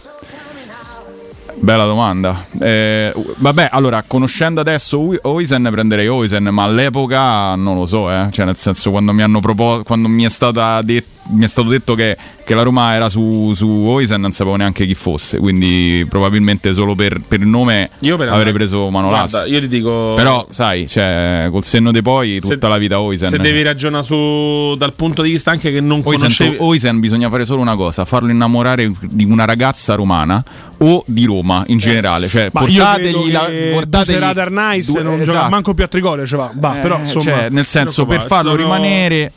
Bella 1.64 1.86
domanda. 1.86 2.44
Eh, 2.60 3.14
vabbè, 3.38 3.70
allora, 3.72 4.04
conoscendo 4.06 4.60
adesso 4.60 5.16
Oisen 5.22 5.70
prenderei 5.72 6.10
Oisen, 6.10 6.44
ma 6.52 6.64
all'epoca 6.64 7.56
non 7.56 7.78
lo 7.78 7.86
so, 7.86 8.12
eh. 8.12 8.28
Cioè, 8.32 8.44
nel 8.44 8.58
senso, 8.58 8.92
quando 8.92 9.14
mi 9.14 9.22
hanno 9.22 9.40
proposto, 9.40 9.84
quando 9.84 10.10
mi 10.10 10.26
è, 10.26 10.30
stata 10.30 10.82
det- 10.82 11.06
mi 11.30 11.46
è 11.46 11.48
stato 11.48 11.70
detto 11.70 11.96
che, 11.96 12.18
che 12.44 12.54
la 12.54 12.64
Roma 12.64 12.96
era 12.96 13.08
su, 13.08 13.54
su 13.56 13.66
Oisen, 13.66 14.20
non 14.20 14.34
sapevo 14.34 14.58
neanche 14.58 14.86
chi 14.86 14.94
fosse. 14.94 15.38
Quindi, 15.38 16.06
probabilmente 16.10 16.74
solo 16.74 16.96
per, 16.96 17.22
per 17.26 17.40
nome 17.40 17.92
Io 18.02 18.18
per 18.18 18.28
avrei 18.28 18.52
preso 18.52 18.90
Manolas. 18.90 19.32
Guarda, 19.32 19.50
io 19.50 19.60
ti 19.62 19.70
dico. 19.70 20.16
Però, 20.18 20.46
sai, 20.50 20.86
cioè, 20.90 21.48
col 21.50 21.64
senno 21.64 21.94
di 21.94 22.02
poi, 22.02 22.42
tutta 22.42 22.68
la 22.68 22.78
vita 22.78 23.00
Oisen. 23.00 23.30
Se 23.30 23.38
devi 23.38 23.62
ragionare 23.62 24.04
su 24.04 24.76
dal 24.78 24.92
punto 24.96 25.22
di 25.22 25.30
vista 25.32 25.52
anche 25.52 25.72
che 25.72 25.80
non 25.80 26.02
Oisen, 26.04 26.20
conoscevi. 26.20 26.58
Oisen 26.60 27.00
bisogna 27.00 27.30
fare 27.30 27.46
solo 27.46 27.62
una 27.62 27.78
cosa, 27.78 28.04
farlo 28.04 28.30
innamorare 28.30 28.92
di 29.00 29.24
una 29.24 29.46
ragazza 29.46 29.96
romana 29.96 30.44
o 30.84 31.04
di 31.08 31.26
Roma 31.26 31.64
in 31.68 31.78
generale. 31.78 32.28
Cioè, 32.28 32.50
Ma 32.52 32.62
portategli 32.62 33.32
la, 33.32 33.40
portategli 33.74 34.18
Buserata 34.18 34.46
Nice 34.50 35.02
non 35.02 35.18
gioca 35.24 35.32
esatto. 35.38 35.50
manco 35.50 35.74
più 35.74 35.84
a 35.84 35.88
Trigoria, 35.88 36.26
cioè 36.26 36.40
va. 36.40 36.52
Bah, 36.54 36.78
Eh, 36.78 36.82
però 36.82 37.00
insomma, 37.00 37.24
cioè, 37.24 37.50
nel 37.50 37.66
senso, 37.66 38.06
per 38.06 38.22
farlo 38.26 38.52
sono- 38.52 38.62
rimanere 38.62 39.32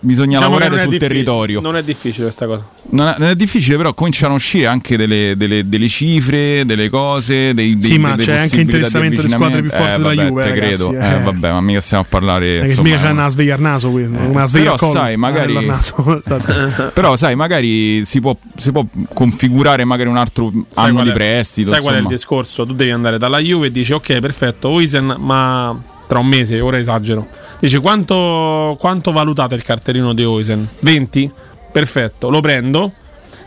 bisogna 0.00 0.38
Diciamo 0.38 0.58
lavorare 0.58 0.80
sul 0.82 0.90
diffi- 0.90 1.06
territorio. 1.06 1.60
Non 1.60 1.76
è 1.76 1.82
difficile 1.82 2.24
questa 2.24 2.46
cosa. 2.46 2.64
Non 2.90 3.08
è, 3.08 3.14
non 3.18 3.28
è 3.28 3.34
difficile, 3.36 3.76
però 3.76 3.94
cominciano 3.94 4.32
a 4.34 4.36
uscire 4.36 4.66
anche 4.66 4.96
delle, 4.96 5.34
delle- 5.36 5.68
delle 5.68 5.88
cifre, 5.88 6.64
delle 6.64 6.88
cose. 6.88 7.52
Dei, 7.54 7.76
dei, 7.78 7.90
Sì, 7.92 7.98
ma 7.98 8.10
delle 8.10 8.24
c'è 8.24 8.38
anche 8.38 8.60
interessamento 8.60 9.22
di 9.22 9.28
squadre 9.28 9.60
più 9.60 9.70
forti 9.70 9.84
eh, 9.84 9.96
della 9.96 10.14
vabbè, 10.14 10.26
Juve, 10.28 10.42
te 10.42 10.48
ragazzi, 10.48 10.66
credo. 10.88 10.92
eh. 10.92 11.08
Eh, 11.14 11.18
vabbè, 11.20 11.50
ma 11.52 11.60
mica 11.60 11.80
stiamo 11.80 12.02
a 12.02 12.06
parlare. 12.08 12.46
Perché 12.56 12.66
insomma, 12.70 12.88
mica 12.88 13.00
c'è 13.02 13.10
una 13.10 13.28
sveglia 13.28 13.54
al 13.54 13.60
naso 13.60 13.90
qui, 13.90 14.02
una 14.04 14.46
sveglia 14.46 14.74
però 14.74 14.90
sai, 14.90 15.16
magari- 15.16 15.56
al 15.56 15.64
naso, 15.64 15.94
esatto. 16.24 16.90
Però 16.94 17.16
sai, 17.16 17.34
magari 17.36 18.04
si 18.04 18.20
può, 18.20 18.36
si 18.56 18.70
può 18.72 18.84
configurare 19.14 19.84
magari 19.84 20.08
un 20.08 20.16
altro 20.16 20.52
Sai 20.70 20.88
anno 20.88 21.02
di 21.02 21.10
prestito. 21.12 21.70
Sai 21.72 21.80
qual 21.80 21.94
è 21.94 21.96
il 21.98 22.02
insomma. 22.04 22.16
discorso? 22.16 22.66
Tu 22.66 22.74
devi 22.74 22.90
andare 22.90 23.18
dalla 23.18 23.38
Juve 23.38 23.68
e 23.68 23.72
dici 23.72 23.92
ok, 23.92 24.18
perfetto, 24.20 24.68
Oisen, 24.68 25.16
ma 25.18 25.76
tra 26.12 26.20
un 26.20 26.26
mese, 26.26 26.60
ora 26.60 26.76
esagero. 26.76 27.26
Dici 27.58 27.78
quanto, 27.78 28.76
quanto 28.78 29.12
valutate 29.12 29.54
il 29.54 29.62
cartellino 29.62 30.12
di 30.12 30.22
Oisen? 30.22 30.68
20? 30.80 31.30
Perfetto, 31.72 32.28
lo 32.28 32.40
prendo. 32.40 32.92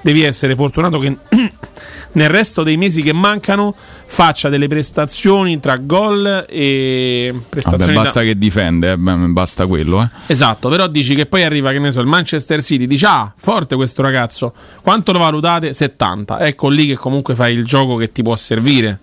Devi 0.02 0.24
essere 0.24 0.56
fortunato 0.56 0.98
che 0.98 1.16
nel 2.14 2.30
resto 2.30 2.64
dei 2.64 2.76
mesi 2.78 3.04
che 3.04 3.14
mancano 3.14 3.76
faccia 4.08 4.50
delle 4.50 4.68
prestazioni 4.68 5.60
tra 5.60 5.78
gol 5.78 6.46
e 6.50 7.36
prestazioni 7.48 7.86
Vabbè, 7.86 7.94
da- 7.94 8.04
basta 8.04 8.22
che 8.24 8.36
difende, 8.36 8.94
eh, 8.94 8.98
basta 8.98 9.68
quello. 9.68 10.02
Eh. 10.02 10.10
Esatto, 10.26 10.68
però 10.68 10.88
dici 10.88 11.14
che 11.14 11.28
poi 11.28 11.44
arriva, 11.44 11.72
che 11.72 11.78
ne 11.78 11.92
so, 11.92 12.00
il 12.00 12.08
Manchester 12.08 12.64
City, 12.64 12.88
dici 12.88 13.06
ah, 13.06 13.32
forte 13.36 13.76
questo 13.76 14.02
ragazzo, 14.02 14.56
quanto 14.82 15.12
lo 15.12 15.20
valutate? 15.20 15.72
70. 15.72 16.40
Ecco 16.40 16.70
lì 16.70 16.88
che 16.88 16.96
comunque 16.96 17.36
fai 17.36 17.54
il 17.54 17.64
gioco 17.64 17.96
che 17.96 18.12
ti 18.12 18.24
può 18.24 18.36
servire. 18.36 18.98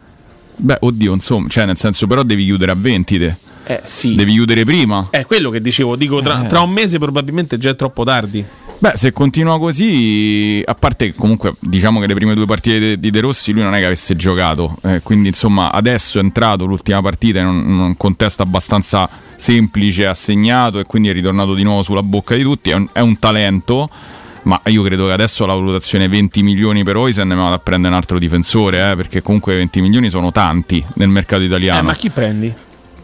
Beh, 0.56 0.78
oddio, 0.80 1.12
insomma, 1.12 1.48
cioè 1.48 1.64
nel 1.64 1.78
senso, 1.78 2.08
però 2.08 2.24
devi 2.24 2.44
chiudere 2.44 2.72
a 2.72 2.76
20 2.76 3.18
te. 3.18 3.50
Eh 3.64 3.80
sì. 3.84 4.14
Devi 4.14 4.32
chiudere 4.32 4.64
prima. 4.64 5.08
È 5.10 5.24
quello 5.26 5.50
che 5.50 5.60
dicevo, 5.60 5.96
dico 5.96 6.20
tra, 6.20 6.44
Eh. 6.44 6.48
tra 6.48 6.60
un 6.60 6.70
mese 6.70 6.98
probabilmente 6.98 7.58
già 7.58 7.70
è 7.70 7.76
troppo 7.76 8.04
tardi. 8.04 8.44
Beh, 8.78 8.94
se 8.96 9.12
continua 9.12 9.60
così, 9.60 10.60
a 10.66 10.74
parte 10.74 11.06
che 11.06 11.14
comunque 11.14 11.54
diciamo 11.60 12.00
che 12.00 12.08
le 12.08 12.14
prime 12.14 12.34
due 12.34 12.46
partite 12.46 12.98
di 12.98 13.10
De 13.10 13.20
Rossi 13.20 13.52
lui 13.52 13.62
non 13.62 13.74
è 13.74 13.78
che 13.78 13.84
avesse 13.86 14.16
giocato, 14.16 14.76
eh, 14.82 15.00
quindi 15.04 15.28
insomma 15.28 15.70
adesso 15.70 16.18
è 16.18 16.20
entrato 16.20 16.64
l'ultima 16.64 17.00
partita 17.00 17.38
in 17.38 17.46
un, 17.46 17.58
in 17.64 17.78
un 17.78 17.96
contesto 17.96 18.42
abbastanza 18.42 19.08
semplice, 19.36 20.06
assegnato 20.08 20.80
e 20.80 20.84
quindi 20.84 21.10
è 21.10 21.12
ritornato 21.12 21.54
di 21.54 21.62
nuovo 21.62 21.84
sulla 21.84 22.02
bocca 22.02 22.34
di 22.34 22.42
tutti, 22.42 22.70
è 22.70 22.74
un, 22.74 22.88
è 22.92 22.98
un 23.00 23.16
talento. 23.20 23.88
Ma 24.44 24.60
io 24.66 24.82
credo 24.82 25.06
che 25.06 25.12
adesso 25.12 25.46
la 25.46 25.54
valutazione 25.54 26.08
20 26.08 26.42
milioni 26.42 26.82
per 26.82 26.96
Oisen 26.96 27.28
me 27.28 27.36
vado 27.36 27.54
a 27.54 27.58
prendere 27.60 27.92
un 27.92 27.98
altro 28.00 28.18
difensore, 28.18 28.90
eh, 28.90 28.96
perché 28.96 29.22
comunque 29.22 29.54
20 29.54 29.80
milioni 29.80 30.10
sono 30.10 30.32
tanti 30.32 30.84
nel 30.94 31.08
mercato 31.08 31.42
italiano. 31.44 31.78
Eh, 31.78 31.82
ma 31.82 31.94
chi 31.94 32.10
prendi? 32.10 32.52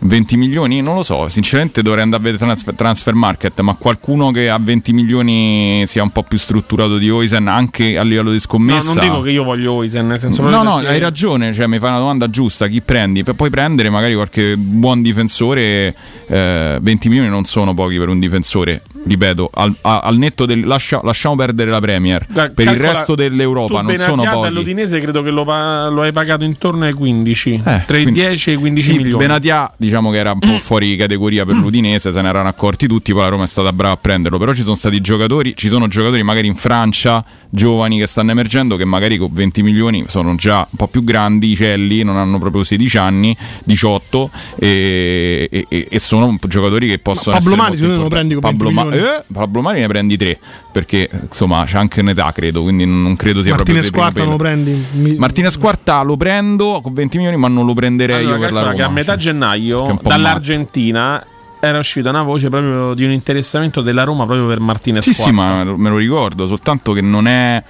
20 0.00 0.36
milioni? 0.36 0.80
Non 0.80 0.94
lo 0.94 1.02
so, 1.02 1.28
sinceramente 1.28 1.82
dovrei 1.82 2.02
andare 2.02 2.22
a 2.22 2.24
vedere 2.24 2.42
transfer, 2.44 2.74
transfer 2.74 3.14
market, 3.14 3.60
ma 3.60 3.74
qualcuno 3.74 4.30
che 4.30 4.48
a 4.48 4.58
20 4.60 4.92
milioni 4.92 5.84
sia 5.86 6.02
un 6.02 6.10
po' 6.10 6.22
più 6.22 6.38
strutturato 6.38 6.98
di 6.98 7.10
Oisen 7.10 7.48
anche 7.48 7.98
a 7.98 8.02
livello 8.02 8.28
di 8.30 8.36
No, 8.36 8.40
scommessa. 8.40 8.92
non 8.92 9.02
dico 9.04 9.20
che 9.22 9.30
io 9.30 9.42
voglio 9.44 9.72
Oisen, 9.72 10.06
nel 10.06 10.18
senso 10.18 10.42
No, 10.42 10.62
no, 10.62 10.76
perché- 10.76 10.88
hai 10.92 10.98
ragione, 11.00 11.52
cioè, 11.52 11.66
mi 11.66 11.78
fai 11.78 11.90
una 11.90 11.98
domanda 11.98 12.30
giusta, 12.30 12.66
chi 12.68 12.80
prendi? 12.80 13.24
Per 13.24 13.34
poi 13.34 13.50
prendere 13.50 13.90
magari 13.90 14.14
qualche 14.14 14.56
buon 14.56 15.02
difensore, 15.02 15.94
eh, 16.26 16.78
20 16.80 17.08
milioni 17.08 17.28
non 17.28 17.44
sono 17.44 17.74
pochi 17.74 17.98
per 17.98 18.08
un 18.08 18.18
difensore. 18.18 18.82
Ripeto, 19.08 19.50
al, 19.54 19.74
al 19.82 20.16
netto 20.18 20.46
del 20.46 20.66
lascia- 20.66 21.00
lasciamo 21.02 21.34
perdere 21.36 21.70
la 21.70 21.80
Premier. 21.80 22.26
Cal- 22.32 22.52
per 22.52 22.64
il 22.66 22.70
calcola, 22.72 22.92
resto 22.92 23.14
dell'Europa 23.14 23.80
non 23.82 23.96
sono 23.96 24.22
pochi. 24.22 24.40
dall'Udinese 24.42 24.98
credo 25.00 25.22
che 25.22 25.30
lo, 25.30 25.44
lo 25.44 26.02
hai 26.02 26.12
pagato 26.12 26.44
intorno 26.44 26.84
ai 26.84 26.92
15, 26.92 27.54
Eh, 27.64 27.82
tra 27.86 27.96
i 27.98 28.02
quindi- 28.02 28.20
10 28.20 28.50
e 28.50 28.52
i 28.52 28.56
15 28.56 28.90
Sì, 28.90 28.96
milioni. 28.96 29.18
Benatia 29.18 29.72
diciamo 29.76 30.10
che 30.10 30.18
era 30.18 30.32
un 30.32 30.38
po' 30.40 30.58
fuori 30.60 30.96
categoria 30.96 31.44
per 31.44 31.56
l'Udinese, 31.56 32.12
se 32.12 32.20
ne 32.22 32.28
erano 32.28 32.48
accorti 32.48 32.86
tutti, 32.86 33.12
poi 33.12 33.22
la 33.22 33.28
Roma 33.28 33.44
è 33.44 33.46
stata 33.46 33.72
brava 33.72 33.94
a 33.94 33.96
prenderlo, 33.96 34.38
però 34.38 34.52
ci 34.52 34.62
sono 34.62 34.74
stati 34.76 35.00
giocatori, 35.00 35.54
ci 35.56 35.68
sono 35.68 35.88
giocatori 35.88 36.22
magari 36.22 36.46
in 36.46 36.54
Francia, 36.56 37.24
giovani 37.50 37.98
che 37.98 38.06
stanno 38.06 38.30
emergendo, 38.32 38.76
che 38.76 38.84
magari 38.84 39.16
con 39.16 39.30
20 39.32 39.62
milioni 39.62 40.04
sono 40.08 40.34
già 40.36 40.58
un 40.58 40.76
po' 40.76 40.86
più 40.88 41.02
grandi, 41.04 41.54
celli, 41.56 42.02
non 42.02 42.16
hanno 42.16 42.38
proprio 42.38 42.64
16 42.64 42.98
anni, 42.98 43.36
18 43.64 44.30
e, 44.58 45.48
e- 45.50 45.86
e- 45.90 45.98
sono 45.98 46.36
giocatori 46.46 46.88
che 46.88 46.98
possono 46.98 47.36
Pablo 47.36 47.52
essere 47.54 47.68
molto 47.68 47.76
se 47.76 47.86
no 47.88 47.92
non 47.94 48.02
lo 48.02 48.08
prendi 48.08 48.34
con 48.34 48.42
20 48.42 48.56
Pablo, 48.58 48.70
Ma- 48.74 48.82
milioni. 48.84 48.97
Eh, 48.98 49.24
Pablo 49.32 49.60
Mari 49.62 49.80
ne 49.80 49.86
prendi 49.88 50.16
3, 50.16 50.38
perché 50.72 51.08
insomma 51.28 51.64
c'è 51.66 51.78
anche 51.78 52.00
un'età 52.00 52.30
credo, 52.32 52.62
quindi 52.62 52.84
non 52.86 53.16
credo 53.16 53.42
sia 53.42 53.54
Martinez 53.54 53.90
proprio 53.90 54.12
Quarta 54.24 54.30
lo 54.30 54.36
prendi. 54.36 54.84
Mi- 54.92 55.14
Martinez 55.16 55.56
Quarta 55.58 56.02
lo 56.02 56.16
prendo 56.16 56.80
con 56.82 56.92
20 56.92 57.16
milioni, 57.18 57.36
ma 57.36 57.48
non 57.48 57.66
lo 57.66 57.74
prenderei 57.74 58.16
Allora, 58.24 58.34
io 58.34 58.40
per 58.40 58.52
la 58.52 58.60
Roma. 58.62 58.74
che 58.74 58.82
a 58.82 58.88
metà 58.88 59.12
cioè, 59.12 59.20
gennaio 59.32 59.98
dall'Argentina 60.02 61.24
era 61.60 61.78
uscita 61.78 62.10
una 62.10 62.22
voce 62.22 62.48
proprio 62.50 62.94
di 62.94 63.04
un 63.04 63.10
interessamento 63.10 63.80
della 63.80 64.04
Roma 64.04 64.24
proprio 64.26 64.46
per 64.46 64.60
Martinez 64.60 65.02
Sì, 65.02 65.12
sì, 65.12 65.30
Quarta. 65.32 65.64
ma 65.64 65.76
me 65.76 65.88
lo 65.88 65.96
ricordo, 65.96 66.46
soltanto 66.46 66.92
che 66.92 67.00
non 67.00 67.26
è. 67.26 67.62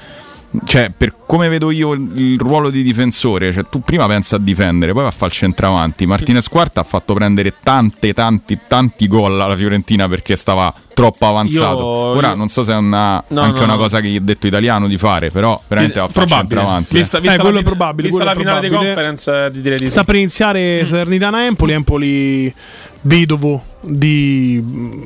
Cioè, 0.64 0.90
per 0.96 1.14
come 1.26 1.49
vedo 1.51 1.70
io 1.70 1.92
il, 1.92 2.36
ruolo 2.38 2.70
di 2.70 2.82
difensore, 2.82 3.53
cioè, 3.53 3.64
tu 3.68 3.80
prima 3.82 4.07
pensa 4.07 4.36
a 4.36 4.38
difendere, 4.38 4.92
poi 4.94 5.03
va 5.03 5.09
a 5.09 5.12
fare 5.12 5.26
il 5.30 5.32
centravanti. 5.36 6.07
Martinez 6.07 6.49
Quarta 6.49 6.80
ha 6.80 6.84
fatto 6.84 7.12
prendere 7.12 7.53
tante, 7.62 8.14
tanti, 8.14 8.59
tanti 8.66 9.09
gol 9.09 9.38
alla 9.38 9.55
Fiorentina 9.57 10.09
perché 10.09 10.36
stava 10.36 10.72
troppo 10.94 11.26
avanzato. 11.26 11.82
Io- 11.82 11.86
Ora 11.86 12.28
io- 12.30 12.34
non 12.34 12.49
so 12.49 12.62
se 12.62 12.72
è 12.72 12.76
una- 12.76 13.22
No, 13.28 13.40
anche 13.42 13.59
no, 13.59 13.64
una 13.64 13.74
no. 13.74 13.78
cosa 13.78 14.01
che 14.01 14.09
gli 14.09 14.16
ha 14.16 14.20
detto 14.22 14.46
italiano 14.46 14.88
di 14.88 14.96
fare, 14.96 15.30
però 15.30 15.61
veramente 15.68 15.99
va 16.01 16.07
a 16.07 16.09
fare 16.09 16.24
il 16.26 16.32
centravanti. 16.32 16.94
eh. 16.96 16.99
Vista, 16.99 17.18
vista 17.18 17.34
Eh, 17.34 17.36
la, 17.36 17.42
quello 17.42 17.59
è 17.59 17.62
probabile, 17.62 18.09
vista 18.09 18.24
quello 18.24 18.34
la 18.42 18.46
finale 18.46 18.68
di 18.68 18.74
conference, 18.74 19.44
eh, 19.44 19.51
ti 19.53 19.61
direi 19.61 19.78
di 19.78 19.84
sì. 19.84 19.90
Sta 19.90 20.05
per 20.05 20.14
iniziare 20.16 20.86
Salernitana-Empoli, 20.86 21.72
Empoli 21.72 22.55
vedovo 23.03 23.62
di 23.82 24.62
mm, 24.66 25.03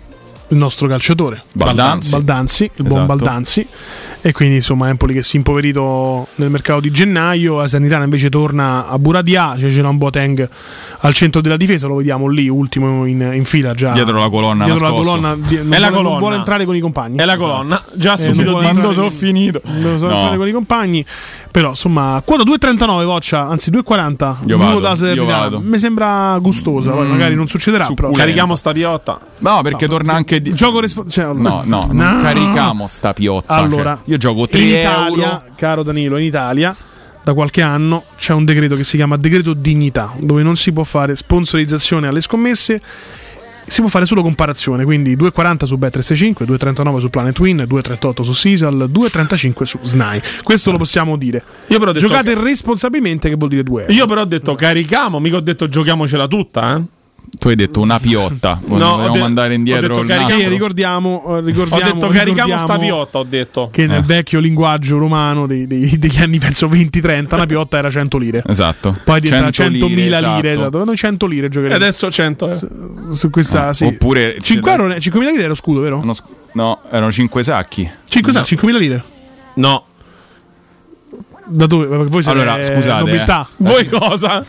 il 0.53 0.59
nostro 0.59 0.87
calciatore 0.87 1.45
Baldanzi. 1.55 2.11
Baldanzi, 2.11 2.65
il 2.65 2.85
buon 2.85 3.03
Esatto. 3.05 3.07
Baldanzi 3.17 3.67
e 4.25 4.33
quindi 4.33 4.57
insomma 4.57 4.89
Empoli 4.89 5.15
che 5.15 5.23
si 5.23 5.35
è 5.35 5.39
impoverito 5.39 6.29
nel 6.37 6.51
mercato 6.51 6.81
di 6.81 6.91
gennaio 6.91 7.59
la 7.61 7.67
Salernitana 7.67 8.05
invece 8.05 8.29
torna 8.29 8.87
a 8.89 8.99
Buradia 8.99 9.55
c'è 9.59 9.67
Geron 9.69 9.97
Boateng 9.99 10.49
al 11.01 11.15
centro 11.15 11.41
della 11.41 11.57
difesa 11.57 11.87
lo 11.89 11.97
vediamo 11.97 12.29
lì 12.29 12.49
ultimo 12.49 13.05
in, 13.07 13.21
in 13.35 13.45
fila 13.45 13.73
già 13.75 13.93
Dietro 13.93 14.19
la 14.21 14.29
colonna 14.29 14.65
dietro 14.65 14.83
la 14.85 14.91
nascosto. 14.91 15.11
colonna 15.11 15.35
di- 15.37 15.57
non, 15.57 15.73
È 15.73 15.79
la 15.79 15.89
vuole, 15.89 16.03
colonna. 16.03 16.19
vuole 16.19 16.37
entrare 16.37 16.65
con 16.67 16.77
i 16.77 16.81
compagni 16.81 17.17
È 17.17 17.25
la 17.25 17.37
colonna, 17.37 17.83
già 17.95 18.15
Eh, 18.15 18.19
subito 18.23 18.59
di- 18.61 18.67
entrare- 18.67 18.95
sono 18.95 19.11
finito. 19.11 19.61
non 19.65 19.99
so 19.99 20.07
No. 20.09 20.15
entrare 20.15 20.37
con 20.37 20.47
i 20.49 20.53
compagni 20.53 21.05
però 21.51 21.71
insomma 21.71 22.23
quota 22.25 22.45
2.39 22.45 23.05
Voccia 23.05 23.47
anzi 23.49 23.71
2.40 23.71 24.37
Io 24.47 24.57
vado, 24.59 25.57
io 25.57 25.61
mi 25.61 25.79
sembra 25.79 26.37
gustosa 26.39 26.91
poi 26.93 27.07
Mm, 27.07 27.11
magari 27.11 27.35
non 27.35 27.49
succederà 27.49 27.89
però. 27.95 28.11
Carichiamo 28.11 28.55
sta 28.55 28.73
piotta. 28.73 29.19
No, 29.39 29.61
perché 29.63 29.89
torna 29.89 30.13
anche 30.13 30.41
di... 30.43 30.53
gioco 30.55 30.81
respo- 30.81 31.07
cioè, 31.09 31.25
No, 31.33 31.63
no, 31.65 31.89
non 31.91 32.21
carichiamo 32.23 32.87
sta 32.87 33.13
piotta. 33.15 33.55
allora 33.55 33.95
cioè, 33.97 34.11
io 34.11 34.17
gioco 34.19 34.47
3 34.47 34.61
in 34.61 34.69
Italia 34.69 35.25
euro. 35.25 35.43
caro 35.55 35.83
Danilo 35.83 36.17
in 36.19 36.25
Italia 36.25 36.75
da 37.25 37.35
qualche 37.35 37.63
anno 37.63 38.03
c'è 38.17 38.33
un 38.33 38.45
decreto 38.45 38.75
che 38.75 38.85
si 38.85 38.97
chiama 38.97 39.17
decreto 39.17 39.55
dignità 39.55 40.13
dove 40.19 40.43
non 40.43 40.57
si 40.57 40.73
può 40.73 40.83
fare 40.85 41.15
sponsorizzazione 41.15 42.09
alle 42.09 42.21
scommesse 42.21 42.83
si 43.65 43.81
può 43.81 43.89
fare 43.89 44.07
solo 44.07 44.23
comparazione 44.23 44.83
quindi 44.85 45.17
2,40 45.17 45.65
su 45.65 45.77
Bet365 45.77 46.33
2,39 46.45 46.99
su 46.99 47.11
Planet 47.11 47.39
Win 47.39 47.65
2,38 47.69 48.23
su 48.23 48.33
Sisal 48.33 48.75
2,35 48.93 49.63
su 49.63 49.79
SNAI 49.81 50.21
questo 50.43 50.73
lo 50.73 50.79
possiamo 50.79 51.17
dire 51.17 51.45
Io 51.69 51.79
però 51.79 51.91
ho 51.91 51.95
detto 51.95 52.07
giocate 52.09 52.35
responsabilmente 52.35 53.29
che 53.29 53.37
vuol 53.37 53.51
dire 53.51 53.63
2 53.63 53.81
euro 53.83 53.93
Io 53.93 54.07
però 54.07 54.23
ho 54.23 54.27
detto 54.27 54.57
carichiamo, 54.57 55.21
mica 55.21 55.37
ho 55.37 55.41
detto 55.41 55.69
giochiamocela 55.69 56.27
tutta, 56.27 56.77
eh. 56.77 56.83
Tu 57.39 57.49
hai 57.49 57.55
detto 57.57 57.81
una 57.81 57.99
piotta. 57.99 58.61
No, 58.73 58.77
Vogliamo 58.77 59.03
ho 59.05 59.11
de- 59.11 59.19
mandare 59.21 59.53
ho 59.53 59.57
indietro 59.57 59.89
detto 59.89 60.01
il 60.01 60.07
carichiamo- 60.07 60.29
nastro? 60.29 60.49
Che 60.49 60.53
ricordiamo, 60.55 61.25
eh, 61.39 61.41
ricordiamo 61.41 61.83
Ho 61.83 61.93
detto 61.95 62.07
carichiamo 62.09 62.49
sta 62.51 62.55
ricordiamo 62.75 62.79
piotta, 62.81 63.19
ho 63.19 63.25
detto. 63.25 63.69
che 63.73 63.87
nel 63.87 63.99
Eh. 63.99 64.03
vecchio 64.03 64.39
linguaggio 64.41 64.99
romano 64.99 65.47
dei- 65.47 65.67
dei- 65.67 65.99
degli 65.99 66.19
anni 66.21 66.39
penso 66.39 66.67
20-30 66.69 67.35
una 67.37 67.47
piotta 67.47 67.79
era 67.79 67.91
100 67.91 68.19
lire 68.19 68.43
Esatto. 68.47 68.97
poi 69.05 69.21
diventa 69.21 69.51
100 69.51 69.87
100.000 69.87 70.19
lire, 70.21 70.51
esatto. 70.53 70.69
esatto. 70.69 70.85
noi 70.85 70.97
100 70.97 71.27
lire 71.27 71.47
E 71.47 71.49
giocheremo 71.49 71.75
adesso 71.77 72.11
100. 72.11 72.51
eh. 72.51 72.59
su 73.15 73.31
questa 73.31 73.69
Ah, 73.69 73.73
sì. 73.73 73.85
Oppure 73.87 74.37
5 74.41 74.71
euro, 74.71 74.87
5.000 74.89 75.31
lire 75.31 75.39
era 75.41 75.49
lo 75.49 75.55
scudo 75.55 75.81
vero? 75.81 76.03
Sc- 76.13 76.25
no, 76.53 76.81
erano 76.91 77.11
5 77.11 77.43
sacchi. 77.43 77.91
5, 78.09 78.31
sa- 78.33 78.43
5.000 78.45 78.79
lire 78.79 79.03
No. 79.55 79.85
da 81.47 81.67
dove? 81.67 81.87
Voi 81.87 82.23
siete 82.23 82.31
Allora, 82.39 82.63
scusate, 82.63 83.05
nobiltà 83.05 83.47
Voi 83.57 83.87
cosa? 83.89 84.45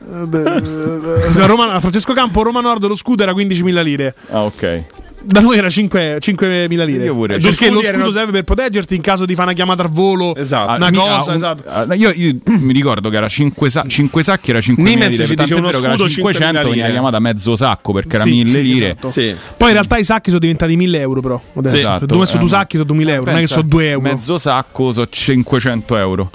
Eh, 0.00 1.46
Roma- 1.46 1.80
Francesco 1.80 2.12
Campo 2.12 2.42
Roma 2.42 2.60
Nord 2.60 2.86
lo 2.86 2.94
scudo 2.94 3.22
era 3.22 3.32
15.000 3.32 3.82
lire 3.82 4.14
Ah, 4.30 4.42
ok. 4.44 4.82
da 5.22 5.40
noi 5.40 5.56
era 5.58 5.68
5, 5.68 6.18
5.000 6.20 6.84
lire 6.84 7.04
Io 7.04 7.14
pure. 7.14 7.38
perché 7.38 7.52
Cioè, 7.52 7.70
lo 7.70 7.80
scudo 7.80 7.88
erano- 7.94 8.12
serve 8.12 8.30
per 8.32 8.44
proteggerti 8.44 8.94
in 8.94 9.00
caso 9.00 9.24
di 9.24 9.32
fare 9.34 9.46
una 9.48 9.56
chiamata 9.56 9.82
al 9.82 9.88
volo 9.88 10.34
Esatto. 10.36 10.76
una 10.76 10.86
Ah, 10.86 10.90
mi- 10.90 10.96
cosa 10.96 11.16
ah, 11.16 11.24
un- 11.30 11.34
esatto. 11.34 11.68
ah, 11.68 11.94
io, 11.94 12.10
io 12.14 12.36
mi 12.44 12.72
ricordo 12.72 13.08
che 13.08 13.16
era 13.16 13.28
5, 13.28 13.68
sacchi, 13.70 14.50
era 14.50 14.60
5 14.60 14.84
Nimenz 14.84 15.12
lire. 15.12 15.26
ci 15.26 15.34
tant'è 15.34 15.54
vero 15.54 15.78
che 15.78 15.84
era 15.84 15.94
scudo 15.96 16.08
500 16.08 16.58
5.000 16.60 16.68
veniva 16.70 16.88
chiamata 16.90 17.18
mezzo 17.18 17.56
sacco 17.56 17.92
perché 17.92 18.14
era 18.16 18.24
Sì, 18.24 18.30
1000 18.30 18.50
sì, 18.50 18.62
lire. 18.62 18.86
esatto. 18.90 19.08
Sì. 19.08 19.34
Poi 19.56 19.68
in 19.68 19.74
realtà 19.74 19.96
i 19.96 20.04
sacchi 20.04 20.28
sono 20.28 20.40
diventati 20.40 20.76
1000 20.76 21.00
euro 21.00 21.20
però 21.20 21.40
adesso. 21.56 21.76
Esatto. 21.76 22.06
dove 22.06 22.26
sono 22.26 22.38
Eh, 22.38 22.46
due 22.46 22.56
sacchi 22.56 22.76
sono 22.76 22.86
2000 22.88 23.12
euro 23.14 23.30
non 23.30 23.38
è 23.38 23.42
che 23.42 23.46
sono 23.48 23.62
2 23.62 23.88
euro 23.88 24.08
Mezzo 24.08 24.38
sacco 24.38 24.92
sono 24.92 25.06
500 25.10 25.96
euro. 25.96 26.30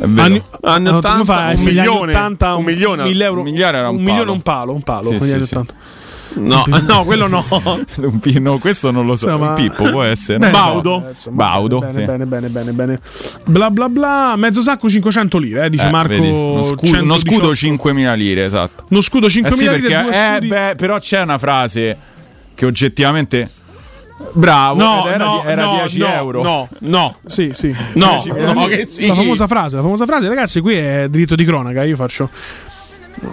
Anni, 0.00 0.42
Anni 0.62 0.90
no, 0.90 0.96
80, 0.96 1.10
come 1.12 1.24
fai? 1.24 1.36
un 1.54 1.58
anni 1.58 1.64
milione, 1.64 2.12
80, 2.14 2.54
un 2.56 2.64
milione. 2.64 3.02
1000 3.04 3.24
euro, 3.24 3.40
Un 3.40 3.46
miliare 3.46 3.78
era 3.78 3.88
un 3.90 3.96
milione 3.96 4.18
palo. 4.20 4.32
un 4.32 4.40
palo, 4.42 4.72
un 4.74 4.82
palo. 4.82 5.08
Sì, 5.10 5.20
sì, 5.20 5.32
anni 5.32 5.44
sì. 5.44 5.54
80. 5.54 5.74
No, 6.36 6.64
no, 6.88 7.04
quello 7.04 7.28
no. 7.28 7.44
Un 7.96 8.20
no, 8.40 8.58
questo 8.58 8.90
non 8.90 9.06
lo 9.06 9.14
so. 9.14 9.26
Insomma- 9.26 9.50
Un 9.50 9.54
Pippo 9.54 9.88
può 9.88 10.02
essere. 10.02 10.38
Bene, 10.38 10.50
no? 10.50 10.58
Baudo. 10.58 10.96
adesso, 10.96 11.30
Baudo, 11.30 11.78
Bene, 11.78 11.92
sì. 11.92 12.02
bene, 12.02 12.26
bene, 12.26 12.48
bene, 12.48 12.72
bene. 12.72 13.00
Bla 13.46 13.70
bla 13.70 13.88
bla. 13.88 14.34
Mezzo 14.36 14.60
sacco 14.60 14.88
500 14.88 15.38
lire, 15.38 15.66
eh, 15.66 15.70
dice 15.70 15.86
Eh, 15.86 15.90
Marco. 15.90 16.08
vedi, 16.08 16.28
uno, 16.28 16.62
scudo, 16.64 16.80
uno 17.02 17.16
118. 17.18 17.30
scudo 17.30 17.52
5.000 17.52 18.16
lire, 18.16 18.44
esatto. 18.46 18.84
Uno 18.88 19.00
scudo 19.00 19.26
Eh 19.26 19.30
5.000 19.30 19.52
sì, 19.52 19.62
lire, 19.68 19.80
perché, 20.02 20.36
eh, 20.44 20.48
beh, 20.48 20.74
però 20.76 20.98
c'è 20.98 21.22
una 21.22 21.38
frase 21.38 21.96
che 22.54 22.66
oggettivamente. 22.66 23.50
Bravo, 24.32 24.78
No, 24.78 25.08
era, 25.08 25.24
no, 25.24 25.42
era 25.44 25.64
no, 25.64 25.72
10 25.80 25.98
no, 25.98 26.06
euro. 26.06 26.42
No, 26.42 26.68
no. 26.80 27.16
Sì, 27.26 27.50
sì. 27.52 27.74
No, 27.94 28.22
no, 28.54 28.66
che 28.66 28.86
sì. 28.86 29.06
La 29.06 29.14
famosa 29.14 29.46
frase, 29.48 29.76
la 29.76 29.82
famosa 29.82 30.06
frase, 30.06 30.28
ragazzi, 30.28 30.60
qui 30.60 30.74
è 30.76 31.08
diritto 31.08 31.34
di 31.34 31.44
cronaca. 31.44 31.82
Io 31.84 31.96
faccio. 31.96 32.30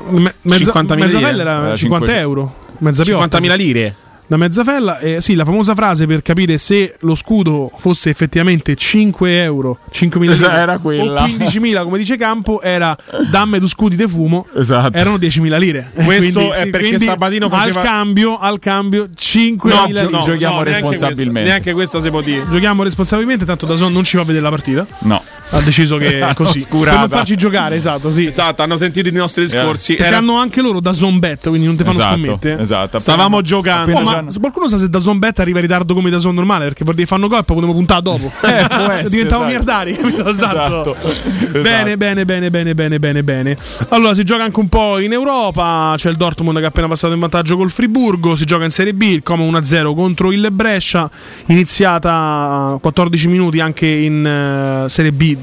Me- 0.09 0.33
mezza, 0.41 0.71
50.000 0.73 0.95
mezza 0.97 1.17
lire? 1.17 1.29
fella 1.29 1.41
era 1.41 1.51
Era 1.65 1.75
50 1.75 1.77
500. 1.77 2.11
euro. 2.13 2.55
Mezza 2.79 3.03
piotta, 3.03 3.37
50.000 3.37 3.55
lire. 3.55 3.95
Da 4.31 4.37
Mezzafella, 4.37 4.97
eh, 4.99 5.19
sì, 5.19 5.35
la 5.35 5.43
famosa 5.43 5.75
frase 5.75 6.05
per 6.05 6.21
capire 6.21 6.57
se 6.57 6.95
lo 7.01 7.15
scudo 7.15 7.69
fosse 7.75 8.09
effettivamente 8.09 8.75
5 8.75 9.43
euro, 9.43 9.79
5.000 9.93 10.19
lire 10.21 10.31
Esatto, 10.31 10.55
era 10.55 10.77
quella. 10.77 11.23
o 11.23 11.25
15.000 11.27 11.83
come 11.83 11.97
dice 11.97 12.15
Campo, 12.15 12.61
era 12.61 12.95
damme 13.29 13.59
tu 13.59 13.67
scudi 13.67 13.97
di 13.97 14.07
fumo, 14.07 14.47
Esatto. 14.55 14.95
erano 14.95 15.17
10.000 15.17 15.57
lire. 15.59 15.91
Eh, 15.93 16.05
Questo 16.05 16.39
quindi, 16.39 16.49
è 16.55 16.69
perché 16.69 16.87
quindi 16.87 17.05
Sabatino 17.07 17.49
faceva- 17.49 17.79
al 17.81 17.85
cambio, 17.85 18.37
al 18.39 18.59
cambio 18.59 19.09
5.000 19.13 19.75
No, 19.75 19.85
lire. 19.87 20.07
no, 20.09 20.21
giochiamo 20.21 20.61
neanche 20.61 20.71
responsabilmente. 20.91 21.49
Neanche 21.49 21.73
questa 21.73 21.99
si 21.99 22.09
può 22.09 22.21
dire. 22.21 22.45
Giochiamo 22.49 22.83
responsabilmente, 22.83 23.43
tanto 23.43 23.65
da 23.65 23.75
Son 23.75 23.91
non 23.91 24.05
ci 24.05 24.15
fa 24.15 24.23
vedere 24.23 24.43
la 24.45 24.49
partita. 24.49 24.87
No. 24.99 25.21
Ha 25.49 25.59
deciso 25.59 25.97
che 25.97 26.19
è 26.25 26.33
così. 26.35 26.59
Oscurata. 26.59 26.91
Per 26.99 27.09
non 27.09 27.17
farci 27.17 27.35
giocare, 27.35 27.75
esatto, 27.75 28.13
sì. 28.13 28.27
Esatto, 28.27 28.61
hanno 28.61 28.77
sentito 28.77 29.09
i 29.09 29.11
nostri 29.11 29.43
discorsi. 29.43 29.95
Perché 29.95 30.07
Era- 30.07 30.19
hanno 30.19 30.37
anche 30.37 30.61
loro 30.61 30.79
da 30.79 30.93
Bet, 31.19 31.49
quindi 31.49 31.65
non 31.67 31.75
ti 31.75 31.83
fanno 31.83 31.97
Esatto, 31.97 32.15
scommette. 32.15 32.57
esatto. 32.61 32.97
Stavamo 32.99 33.41
giocando. 33.41 33.97
Oh, 33.97 34.01
ma 34.03 34.20
se 34.29 34.39
qualcuno 34.39 34.67
sa 34.67 34.77
se 34.77 34.89
da 34.89 34.99
Bet 35.15 35.39
arriva 35.39 35.57
in 35.57 35.65
ritardo 35.65 35.93
come 35.93 36.09
da 36.09 36.19
Zone 36.19 36.35
normale 36.35 36.65
perché 36.65 36.83
vuol 36.83 36.95
dire 36.95 37.07
fanno 37.07 37.27
gol 37.27 37.39
e 37.39 37.43
poi 37.43 37.55
potremmo 37.55 37.75
puntare 37.75 38.01
dopo 38.01 38.31
Eh, 38.41 38.67
può 38.67 38.91
essere, 38.91 39.09
diventavo 39.09 39.45
esatto. 39.45 39.45
miliardari 39.45 39.91
esatto. 40.29 40.95
Esatto. 40.95 41.61
bene 41.61 41.97
bene 41.97 42.25
bene 42.25 42.49
bene 42.49 42.73
bene 42.73 42.99
bene 42.99 43.23
bene 43.23 43.57
allora 43.89 44.13
si 44.13 44.23
gioca 44.23 44.43
anche 44.43 44.59
un 44.59 44.67
po' 44.69 44.99
in 44.99 45.13
Europa 45.13 45.93
c'è 45.97 46.09
il 46.09 46.17
Dortmund 46.17 46.57
che 46.57 46.63
è 46.63 46.67
appena 46.67 46.87
passato 46.87 47.13
in 47.13 47.19
vantaggio 47.19 47.55
col 47.57 47.69
Friburgo 47.69 48.35
si 48.35 48.45
gioca 48.45 48.63
in 48.63 48.71
Serie 48.71 48.93
B 48.93 49.01
il 49.03 49.23
Como 49.23 49.49
1-0 49.49 49.95
contro 49.95 50.31
il 50.31 50.49
Brescia 50.51 51.09
iniziata 51.47 52.77
14 52.81 53.27
minuti 53.27 53.59
anche 53.59 53.87
in 53.87 54.25
eh, 54.25 54.89
Serie 54.89 55.11
B 55.11 55.37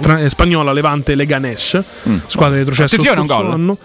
tra- 0.00 0.18
eh, 0.20 0.28
spagnola 0.28 0.72
Levante 0.72 1.14
Leganes 1.14 1.82
squadra 2.26 2.56
di 2.58 2.64
retrocesso 2.64 2.96
Mm. 2.96 3.00
Attenzione, 3.00 3.26
scorso 3.26 3.42
gol. 3.42 3.52
anno. 3.52 3.78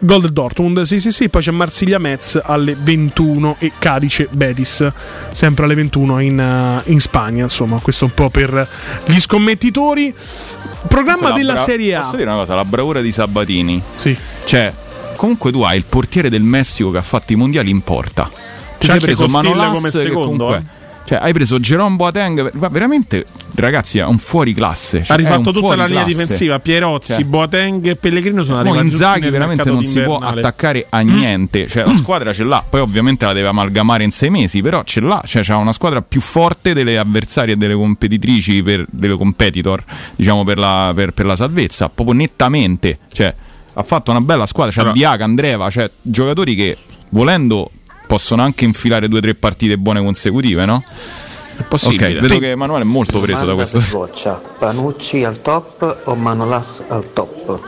Gol 0.00 0.20
del 0.20 0.32
Dortmund, 0.32 0.82
sì, 0.82 1.00
sì, 1.00 1.10
sì. 1.10 1.28
Poi 1.28 1.42
c'è 1.42 1.50
Marsiglia 1.50 1.98
Metz 1.98 2.40
alle 2.42 2.76
21 2.78 3.56
e 3.58 3.72
Cadice 3.78 4.28
Betis, 4.30 4.90
sempre 5.30 5.64
alle 5.64 5.74
21 5.74 6.20
in, 6.20 6.38
eh, 6.40 6.90
in 6.90 7.00
Spagna. 7.00 7.44
Insomma, 7.44 7.78
questo 7.80 8.04
un 8.04 8.12
po' 8.14 8.30
per 8.30 8.68
gli 9.06 9.18
scommettitori. 9.20 10.14
Programma 10.88 11.28
La 11.28 11.34
della 11.34 11.52
bra- 11.54 11.62
Serie 11.62 11.94
A. 11.94 12.00
Posso 12.00 12.16
dire 12.16 12.28
una 12.28 12.38
cosa? 12.38 12.54
La 12.54 12.64
bravura 12.64 13.00
di 13.00 13.12
Sabatini. 13.12 13.82
Sì. 13.96 14.16
Cioè, 14.44 14.72
comunque 15.16 15.50
tu 15.52 15.62
hai 15.62 15.76
il 15.76 15.84
portiere 15.88 16.28
del 16.28 16.42
Messico 16.42 16.90
che 16.90 16.98
ha 16.98 17.02
fatto 17.02 17.32
i 17.32 17.36
mondiali 17.36 17.70
in 17.70 17.80
porta. 17.82 18.28
Ti 18.78 18.86
C'è 18.88 18.92
sei 18.94 19.00
preso 19.00 19.26
Manolas 19.28 19.72
come 19.72 19.90
secondo, 19.90 20.44
comunque- 20.46 20.56
eh. 20.56 20.80
Cioè, 21.12 21.20
hai 21.22 21.34
preso 21.34 21.60
Jerome 21.60 21.96
Boateng, 21.96 22.52
ma 22.54 22.68
veramente, 22.68 23.26
ragazzi, 23.56 23.98
è 23.98 24.04
un 24.06 24.16
fuori 24.16 24.54
classe. 24.54 25.04
ha 25.06 25.14
rifatto 25.14 25.52
tutta 25.52 25.76
la 25.76 25.84
linea 25.84 26.04
difensiva. 26.04 26.58
Pierozzi, 26.58 27.12
Cioè, 27.12 27.24
Boateng 27.24 27.86
e 27.86 27.96
Pellegrino 27.96 28.42
sono 28.42 28.60
arrivati 28.60 28.86
Inzaghi 28.86 29.28
veramente 29.28 29.70
non 29.70 29.84
si 29.84 30.00
può 30.00 30.16
attaccare 30.16 30.86
a 30.88 31.00
niente. 31.00 31.66
Cioè, 31.66 31.84
la 31.84 31.92
squadra 31.92 32.32
ce 32.32 32.44
l'ha. 32.44 32.64
Poi, 32.66 32.80
ovviamente, 32.80 33.26
la 33.26 33.34
deve 33.34 33.48
amalgamare 33.48 34.04
in 34.04 34.10
sei 34.10 34.30
mesi. 34.30 34.62
Però 34.62 34.84
ce 34.84 35.00
l'ha. 35.00 35.22
Cioè, 35.22 35.42
c'ha 35.42 35.56
una 35.56 35.72
squadra 35.72 36.00
più 36.00 36.22
forte 36.22 36.72
delle 36.72 36.96
avversarie 36.96 37.52
e 37.52 37.56
delle 37.58 37.74
competitrici, 37.74 38.62
per, 38.62 38.86
delle 38.88 39.18
competitor, 39.18 39.84
diciamo, 40.16 40.44
per 40.44 40.56
la, 40.56 40.92
per- 40.94 41.12
per 41.12 41.26
la 41.26 41.36
salvezza. 41.36 41.90
Proprio 41.90 42.16
nettamente. 42.16 43.00
Cioè, 43.12 43.34
ha 43.74 43.82
fatto 43.82 44.12
una 44.12 44.20
bella 44.22 44.46
squadra. 44.46 44.72
C'ha 44.72 44.80
Però- 44.80 44.94
Diaca, 44.94 45.24
Andreva, 45.24 45.68
cioè 45.68 45.90
giocatori 46.00 46.54
che 46.54 46.78
volendo 47.10 47.70
possono 48.12 48.42
anche 48.42 48.66
infilare 48.66 49.08
due 49.08 49.20
o 49.20 49.22
tre 49.22 49.34
partite 49.34 49.78
buone 49.78 50.02
consecutive, 50.02 50.66
no? 50.66 50.84
È 51.56 51.62
possibile. 51.62 52.16
Ok, 52.16 52.20
vedo 52.20 52.38
che 52.40 52.50
Emanuele 52.50 52.84
è 52.84 52.86
molto 52.86 53.18
preso 53.20 53.46
da 53.46 53.54
questo. 53.54 53.78
per 53.78 53.88
Boccia, 53.90 54.38
Panucci 54.58 55.24
al 55.24 55.40
top 55.40 56.02
o 56.04 56.14
Manolas 56.14 56.84
al 56.88 57.10
top? 57.14 57.58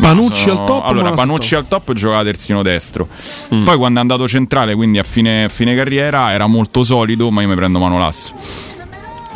Panucci 0.00 0.44
Sono- 0.44 0.60
al 0.60 0.66
top. 0.66 0.84
Allora, 0.86 1.12
Panucci 1.12 1.54
al 1.54 1.68
top 1.68 1.92
giocava 1.92 2.24
terzino 2.24 2.62
destro. 2.62 3.08
Poi 3.48 3.76
quando 3.76 3.98
è 3.98 4.00
andato 4.00 4.26
centrale, 4.26 4.74
quindi 4.74 4.98
a 4.98 5.02
fine, 5.02 5.44
a 5.44 5.48
fine 5.50 5.74
carriera, 5.74 6.32
era 6.32 6.46
molto 6.46 6.82
solido, 6.82 7.30
ma 7.30 7.42
io 7.42 7.48
mi 7.48 7.54
prendo 7.54 7.78
Manolas. 7.78 8.32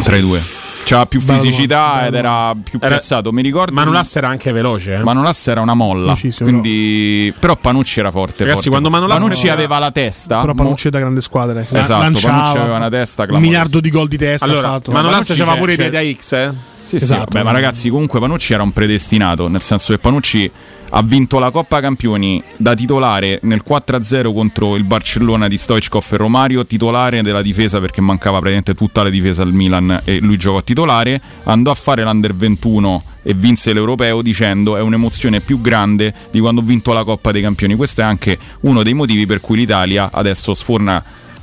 Tra 0.02 0.16
i 0.16 0.20
due. 0.20 0.40
C'aveva 0.84 1.06
più 1.06 1.20
fisicità 1.20 1.84
domanda, 1.86 2.06
ed 2.06 2.14
era 2.14 2.54
più 2.62 2.78
Era- 2.80 2.88
piazzato. 2.96 3.32
Mi 3.32 3.40
ricordo. 3.42 3.72
Manolas 3.72 4.16
era 4.16 4.28
anche 4.28 4.50
veloce. 4.52 4.94
Eh? 4.94 5.02
Manolas 5.02 5.46
era 5.46 5.60
una 5.60 5.74
molla. 5.74 6.16
Quindi... 6.38 7.32
Però 7.38 7.56
Panucci 7.56 8.00
era 8.00 8.10
forte. 8.10 8.38
Ragazzi, 8.44 8.54
forte. 8.54 8.68
quando 8.70 8.90
Manolas 8.90 9.18
Panucci 9.18 9.36
metteva- 9.38 9.54
aveva 9.54 9.78
la 9.78 9.90
testa. 9.92 10.40
Però 10.40 10.54
Panucci 10.54 10.88
è 10.88 10.90
da 10.90 10.98
grande 10.98 11.20
squadra. 11.20 11.58
eh. 11.58 11.62
Esatto, 11.62 12.02
Lanciava, 12.02 12.36
Panucci 12.40 12.58
aveva 12.58 12.76
una 12.76 12.88
testa 12.90 13.26
Un 13.28 13.40
miliardo 13.40 13.80
di 13.80 13.90
gol 13.90 14.08
di 14.08 14.18
testa. 14.18 14.44
Allora, 14.46 14.68
fatto. 14.70 14.90
Manolas 14.92 15.26
c'è- 15.32 15.56
pure 15.56 15.72
i 15.74 15.76
piedi 15.76 15.96
a 15.96 16.14
X, 16.18 16.32
eh? 16.32 16.50
Sì, 16.82 16.98
sì, 16.98 17.04
Esatto. 17.04 17.26
vabbè, 17.30 17.44
ma 17.44 17.52
ragazzi, 17.52 17.88
comunque 17.88 18.18
Panucci 18.18 18.52
era 18.52 18.62
un 18.64 18.72
predestinato, 18.72 19.46
nel 19.48 19.62
senso 19.62 19.92
che 19.92 19.98
Panucci 20.00 20.50
ha 20.94 21.02
vinto 21.02 21.38
la 21.38 21.50
Coppa 21.50 21.80
Campioni 21.80 22.42
da 22.56 22.74
titolare 22.74 23.38
nel 23.42 23.62
4-0 23.66 24.32
contro 24.34 24.76
il 24.76 24.84
Barcellona 24.84 25.48
di 25.48 25.56
Stoichkov 25.56 26.04
e 26.10 26.16
Romario, 26.18 26.66
titolare 26.66 27.22
della 27.22 27.40
difesa 27.40 27.80
perché 27.80 28.02
mancava 28.02 28.38
praticamente 28.38 28.74
tutta 28.74 29.02
la 29.02 29.08
difesa 29.08 29.42
al 29.42 29.54
Milan 29.54 30.02
e 30.04 30.18
lui 30.20 30.36
giocò 30.36 30.62
titolare, 30.62 31.20
andò 31.44 31.70
a 31.70 31.74
fare 31.74 32.02
l'Under 32.02 32.34
21 32.34 33.04
e 33.22 33.32
vinse 33.32 33.72
l'Europeo 33.72 34.20
dicendo 34.20 34.76
è 34.76 34.80
un'emozione 34.80 35.40
più 35.40 35.60
grande 35.60 36.12
di 36.30 36.40
quando 36.40 36.60
ho 36.60 36.64
vinto 36.64 36.92
la 36.92 37.04
Coppa 37.04 37.32
dei 37.32 37.40
Campioni. 37.40 37.74
Questo 37.74 38.02
è 38.02 38.04
anche 38.04 38.38
uno 38.60 38.82
dei 38.82 38.92
motivi 38.92 39.24
per 39.24 39.40
cui 39.40 39.56
l'Italia 39.56 40.10
adesso 40.12 40.52
sforna 40.52 41.02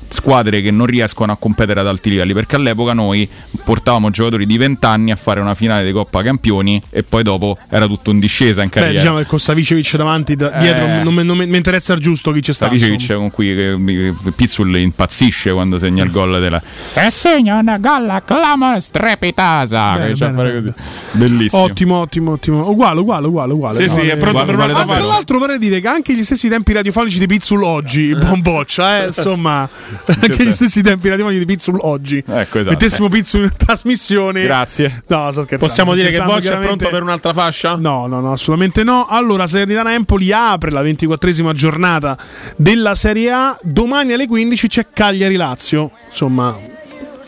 squadre 0.09 0.61
che 0.61 0.71
non 0.71 0.85
riescono 0.85 1.31
a 1.31 1.37
competere 1.37 1.79
ad 1.79 1.87
alti 1.87 2.09
livelli 2.09 2.33
perché 2.33 2.55
all'epoca 2.55 2.93
noi 2.93 3.27
portavamo 3.63 4.09
giocatori 4.09 4.45
di 4.45 4.57
20 4.57 4.85
anni 4.85 5.11
a 5.11 5.15
fare 5.15 5.39
una 5.39 5.55
finale 5.55 5.85
di 5.85 5.91
Coppa 5.91 6.21
Campioni 6.23 6.81
e 6.89 7.03
poi 7.03 7.23
dopo 7.23 7.57
era 7.69 7.85
tutto 7.87 8.11
in 8.11 8.19
discesa 8.19 8.61
in 8.61 8.67
Beh, 8.69 8.73
carriera 8.73 8.99
diciamo 8.99 9.17
che 9.19 9.25
con 9.25 9.39
Savicevic 9.39 9.95
davanti, 9.95 10.35
da- 10.35 10.49
dietro, 10.51 10.85
Eh. 10.85 11.03
non 11.03 11.13
mi- 11.13 11.23
non 11.23 11.37
mi 11.37 11.55
interessa 11.57 11.93
il 11.93 11.99
giusto 12.01 12.31
chi 12.31 12.41
c'è 12.41 12.53
stato. 12.53 12.77
Savicevic 12.77 13.13
con 13.15 13.29
cui 13.31 13.51
eh, 13.51 14.13
Pizzul 14.35 14.75
impazzisce 14.77 15.51
quando 15.51 15.77
segna 15.79 16.03
il 16.03 16.11
gol 16.11 16.39
della 16.39 16.61
e 16.93 17.09
segna 17.09 17.55
una 17.57 17.77
galla 17.77 18.21
clamor 18.23 18.79
strepitosa 18.81 19.93
Bene, 19.93 20.13
bene, 20.13 20.53
così. 20.53 20.73
bellissimo 21.11 21.61
Ottimo, 21.61 21.95
ottimo, 21.99 22.31
ottimo. 22.31 22.69
Uguale, 22.69 22.99
uguale, 22.99 23.27
uguale. 23.27 23.53
uguale. 23.53 23.75
Sì, 23.75 23.87
sì, 23.87 24.05
No, 24.07 24.11
è 24.13 24.17
pronto 24.17 24.43
per 24.45 24.57
Ah, 24.59 24.85
tra 24.85 24.99
l'altro 25.03 25.37
vorrei 25.39 25.57
dire 25.59 25.79
che 25.81 25.87
anche 25.87 26.13
gli 26.15 26.23
stessi 26.23 26.47
tempi 26.47 26.73
radiofonici 26.73 27.19
di 27.19 27.25
Pizzul 27.27 27.63
oggi, 27.63 28.13
buon 28.19 28.41
boccia, 28.41 29.03
eh, 29.03 29.07
insomma, 29.07 29.67
anche 30.21 30.45
gli 30.45 30.51
stessi 30.51 30.81
tempi 30.81 31.09
radiofonici 31.09 31.45
di 31.45 31.51
Pizzul 31.53 31.77
oggi. 31.81 32.17
Ecco, 32.17 32.59
esatto. 32.59 32.69
Mettessimo 32.69 33.07
Pizzul 33.09 33.43
in 33.43 33.51
trasmissione. 33.55 34.43
grazie 34.43 35.03
No, 35.07 35.31
sto 35.31 35.41
scherzando. 35.43 35.65
Possiamo 35.67 35.93
dire 35.93 36.09
che 36.09 36.21
Boccia 36.21 36.59
è 36.59 36.63
pronto 36.63 36.89
per 36.89 37.01
un'altra 37.01 37.33
fascia? 37.33 37.75
No, 37.75 38.07
no, 38.07 38.19
no, 38.19 38.31
assolutamente 38.33 38.83
no. 38.83 39.05
Allora, 39.07 39.47
Salernitana 39.47 39.93
Empoli 39.93 40.31
apre 40.31 40.71
la 40.71 40.81
24esima 40.81 41.51
giornata 41.53 42.17
della 42.55 42.95
Serie 42.95 43.31
A. 43.31 43.57
Domani 43.63 44.13
alle 44.13 44.27
15 44.27 44.67
c'è 44.67 44.87
Cagliari 44.93 45.35
Lazio. 45.35 45.91
Insomma, 46.09 46.57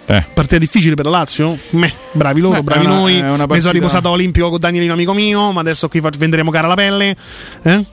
Eh. 0.05 0.25
partita 0.33 0.57
difficile 0.57 0.95
per 0.95 1.05
la 1.05 1.11
Lazio? 1.11 1.57
Meh, 1.71 1.91
bravi 2.11 2.41
loro, 2.41 2.57
Beh, 2.57 2.63
bravi 2.63 2.85
una- 2.85 2.95
noi. 2.95 3.21
Mi 3.47 3.59
sono 3.59 3.71
riposato 3.73 4.07
a 4.07 4.11
Olimpico 4.11 4.49
con 4.49 4.59
Danielino, 4.59 4.93
amico 4.93 5.13
mio. 5.13 5.51
Ma 5.51 5.61
adesso 5.61 5.87
qui 5.87 5.99
venderemo 6.01 6.51
cara 6.51 6.67
la 6.67 6.75
pelle. 6.75 7.15
Eh? 7.61 7.85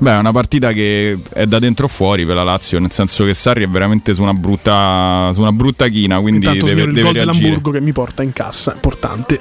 Beh, 0.00 0.12
è 0.12 0.18
una 0.18 0.30
partita 0.32 0.72
che 0.72 1.18
è 1.32 1.46
da 1.46 1.58
dentro 1.58 1.86
o 1.86 1.88
fuori 1.88 2.24
per 2.24 2.36
la 2.36 2.44
Lazio, 2.44 2.78
nel 2.78 2.92
senso 2.92 3.24
che 3.24 3.34
Sarri 3.34 3.64
è 3.64 3.68
veramente 3.68 4.14
su 4.14 4.22
una 4.22 4.32
brutta, 4.34 5.30
su 5.32 5.40
una 5.40 5.50
brutta 5.52 5.88
china, 5.88 6.20
quindi 6.20 6.46
Intanto 6.46 6.66
deve, 6.66 6.76
signore, 6.82 6.90
il 6.90 6.94
deve 6.96 7.06
gol 7.06 7.14
reagire. 7.14 7.40
dell'Hamburgo 7.42 7.70
che 7.72 7.80
mi 7.80 7.92
porta 7.92 8.22
in 8.22 8.32
cassa, 8.32 8.72
importante. 8.74 9.40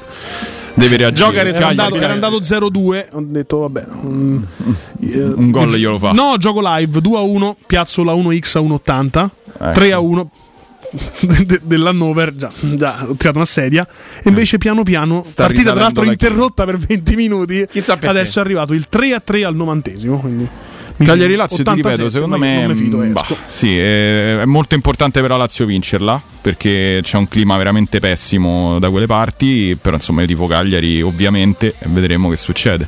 Deve 0.74 0.98
reagire. 0.98 1.26
Gioca 1.26 1.40
Era 1.42 1.68
andato, 1.68 1.96
era 1.96 2.14
andato 2.14 2.40
0-2. 2.40 3.08
Ho 3.14 3.24
detto, 3.26 3.58
vabbè. 3.60 3.86
eh, 5.02 5.24
Un 5.34 5.50
gol 5.52 5.76
glielo 5.76 5.98
fa. 5.98 6.12
No, 6.12 6.36
gioco 6.38 6.60
live 6.64 7.00
2-1. 7.00 7.54
Piazzo 7.66 8.04
la 8.04 8.14
1x 8.14 8.58
a 8.58 8.62
1,80. 8.62 9.30
Ecco. 9.60 9.80
3-1 9.80 10.28
de- 11.46 11.60
dell'Hannover. 11.64 12.36
Già, 12.36 12.52
già 12.60 13.06
ho 13.08 13.16
tirato 13.16 13.38
una 13.38 13.46
sedia. 13.46 13.88
E 14.24 14.30
invece, 14.30 14.58
piano 14.58 14.84
piano, 14.84 15.24
partita 15.36 15.72
tra 15.72 15.82
l'altro 15.82 16.04
la 16.04 16.12
interrotta 16.12 16.66
per 16.66 16.78
20 16.78 17.16
minuti. 17.16 17.66
Adesso 18.10 18.40
è 18.40 18.42
arrivato 18.42 18.74
il 18.74 18.88
3-3 18.92 19.46
al 19.46 19.56
novantesimo. 19.56 20.20
Quindi. 20.20 20.48
Cagliari. 21.04 21.36
Lazio, 21.36 21.64
ti 21.64 21.70
87, 21.70 21.96
ripeto, 21.96 22.10
secondo 22.10 22.38
me 22.38 22.74
fido, 22.76 22.98
mm, 22.98 23.12
bah, 23.12 23.26
sì, 23.46 23.78
è, 23.78 24.40
è 24.40 24.46
molto 24.46 24.74
importante 24.76 25.22
per 25.22 25.30
la 25.30 25.38
Lazio 25.38 25.66
vincerla 25.66 26.20
perché 26.42 27.02
c'è 27.04 27.18
un 27.18 27.28
clima 27.28 27.56
veramente 27.58 28.00
pessimo 28.00 28.80
da 28.80 28.90
quelle 28.90 29.06
parti, 29.06 29.78
però 29.80 29.98
insomma 29.98 30.22
io 30.22 30.28
tifo 30.28 30.48
Cagliari 30.48 31.02
ovviamente 31.02 31.76
e 31.78 31.86
vedremo 31.88 32.30
che 32.30 32.38
succede. 32.38 32.88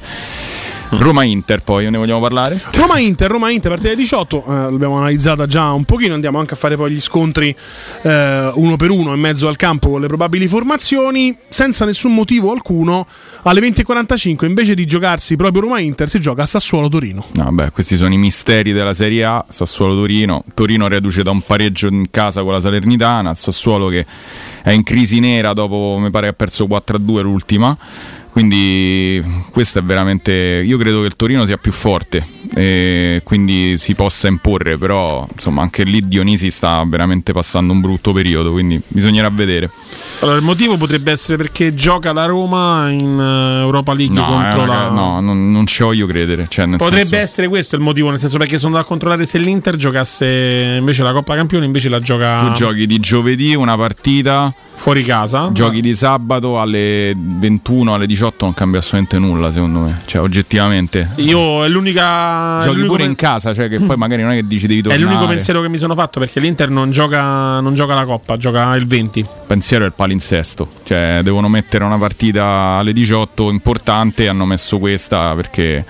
Roma-Inter 0.89 1.61
poi, 1.63 1.89
ne 1.89 1.97
vogliamo 1.97 2.19
parlare? 2.19 2.59
Roma-Inter, 2.71 3.29
Roma-Inter, 3.29 3.71
partita 3.71 3.93
18, 3.93 4.45
eh, 4.47 4.51
l'abbiamo 4.51 4.97
analizzata 4.97 5.45
già 5.45 5.71
un 5.71 5.85
pochino, 5.85 6.13
andiamo 6.13 6.39
anche 6.39 6.55
a 6.55 6.57
fare 6.57 6.75
poi 6.75 6.91
gli 6.91 7.01
scontri 7.01 7.55
eh, 8.01 8.51
uno 8.55 8.75
per 8.75 8.89
uno 8.89 9.13
in 9.13 9.19
mezzo 9.19 9.47
al 9.47 9.55
campo 9.55 9.89
con 9.89 10.01
le 10.01 10.07
probabili 10.07 10.47
formazioni, 10.47 11.35
senza 11.47 11.85
nessun 11.85 12.13
motivo 12.13 12.51
alcuno, 12.51 13.05
alle 13.43 13.61
20.45 13.61 14.45
invece 14.45 14.73
di 14.73 14.85
giocarsi 14.85 15.35
proprio 15.35 15.61
Roma-Inter 15.63 16.09
si 16.09 16.19
gioca 16.19 16.43
a 16.43 16.45
Sassuolo-Torino. 16.45 17.25
No, 17.33 17.51
beh, 17.51 17.71
questi 17.71 17.95
sono 17.95 18.13
i 18.13 18.17
misteri 18.17 18.71
della 18.71 18.93
Serie 18.93 19.23
A. 19.23 19.45
Sassuolo-Torino. 19.47 20.43
Torino 20.53 20.87
reduce 20.87 21.23
da 21.23 21.31
un 21.31 21.41
pareggio 21.41 21.87
in 21.87 22.09
casa 22.09 22.41
con 22.43 22.51
la 22.51 22.59
Salernitana. 22.59 23.33
Sassuolo 23.35 23.87
che 23.87 24.05
è 24.63 24.71
in 24.71 24.83
crisi 24.83 25.19
nera 25.19 25.53
dopo, 25.53 25.97
mi 25.99 26.09
pare, 26.09 26.27
ha 26.27 26.33
perso 26.33 26.65
4-2 26.65 27.21
l'ultima. 27.21 27.77
Quindi 28.31 29.23
questo 29.51 29.79
è 29.79 29.83
veramente. 29.83 30.31
Io 30.31 30.77
credo 30.77 31.01
che 31.01 31.07
il 31.07 31.15
Torino 31.15 31.45
sia 31.45 31.57
più 31.57 31.71
forte 31.71 32.25
e 32.53 33.21
quindi 33.23 33.77
si 33.77 33.95
possa 33.95 34.27
imporre. 34.27 34.77
Però 34.77 35.27
insomma, 35.33 35.61
anche 35.61 35.83
lì 35.83 36.07
Dionisi 36.07 36.51
sta 36.51 36.83
veramente 36.87 37.33
passando 37.33 37.73
un 37.73 37.81
brutto 37.81 38.13
periodo. 38.13 38.51
Quindi 38.51 38.79
bisognerà 38.87 39.29
vedere. 39.29 39.69
Allora, 40.21 40.37
il 40.37 40.43
motivo 40.43 40.77
potrebbe 40.77 41.11
essere 41.11 41.37
perché 41.37 41.73
gioca 41.73 42.13
la 42.13 42.25
Roma 42.25 42.89
in 42.89 43.19
eh, 43.19 43.61
Europa 43.61 43.93
League 43.93 44.15
No, 44.15 44.25
contro 44.25 44.63
eh, 44.63 44.65
la. 44.67 44.73
raga, 44.73 44.89
no, 44.89 45.19
non, 45.21 45.51
non 45.51 45.65
ci 45.65 45.83
voglio 45.83 46.05
credere. 46.05 46.45
Cioè, 46.49 46.67
Potrebbe 46.69 46.95
senso- 47.05 47.15
essere 47.15 47.47
questo 47.47 47.75
il 47.75 47.81
motivo, 47.81 48.09
nel 48.09 48.19
senso 48.19 48.37
perché 48.37 48.57
sono 48.57 48.67
andato 48.69 48.85
a 48.85 48.89
controllare 48.89 49.25
se 49.25 49.37
l'Inter 49.37 49.75
giocasse 49.75 50.75
invece 50.79 51.03
la 51.03 51.13
Coppa 51.13 51.35
Campioni, 51.35 51.65
invece 51.65 51.89
la 51.89 51.99
gioca 51.99 52.37
Tu 52.37 52.51
giochi 52.53 52.85
di 52.85 52.99
giovedì 52.99 53.55
una 53.55 53.75
partita. 53.75 54.53
Fuori 54.79 55.03
casa. 55.03 55.49
Giochi 55.51 55.81
di 55.81 55.93
sabato 55.93 56.59
alle 56.59 57.13
21, 57.15 57.93
alle 57.93 58.07
18 58.07 58.45
non 58.45 58.53
cambia 58.53 58.79
assolutamente 58.79 59.19
nulla 59.19 59.51
secondo 59.51 59.79
me. 59.79 59.99
Cioè 60.05 60.21
oggettivamente. 60.21 61.11
Io 61.15 61.65
è 61.65 61.67
l'unica. 61.67 62.59
è 62.59 62.63
Giochi 62.63 62.83
pure 62.83 62.99
pen- 62.99 63.09
in 63.09 63.15
casa, 63.15 63.53
cioè 63.53 63.67
che 63.67 63.79
poi 63.79 63.97
magari 63.97 64.21
non 64.23 64.31
è 64.31 64.35
che 64.35 64.47
dici 64.47 64.67
devi 64.67 64.79
È 64.79 64.83
tornare. 64.83 65.03
l'unico 65.03 65.27
pensiero 65.27 65.61
che 65.61 65.67
mi 65.67 65.77
sono 65.77 65.93
fatto 65.95 66.19
perché 66.21 66.39
l'Inter 66.39 66.69
non 66.69 66.91
gioca, 66.91 67.59
non 67.59 67.73
gioca 67.73 67.93
la 67.93 68.05
Coppa, 68.05 68.37
gioca 68.37 68.73
il 68.75 68.87
20. 68.87 69.25
pensiero 69.45 69.83
è 69.83 69.87
il 69.87 69.93
palinsesto. 69.93 70.67
Cioè 70.83 71.19
devono 71.23 71.49
mettere 71.49 71.83
una 71.83 71.97
partita 71.97 72.45
alle 72.77 72.93
18 72.93 73.49
importante, 73.49 74.29
hanno 74.29 74.45
messo 74.45 74.79
questa 74.79 75.33
perché 75.35 75.83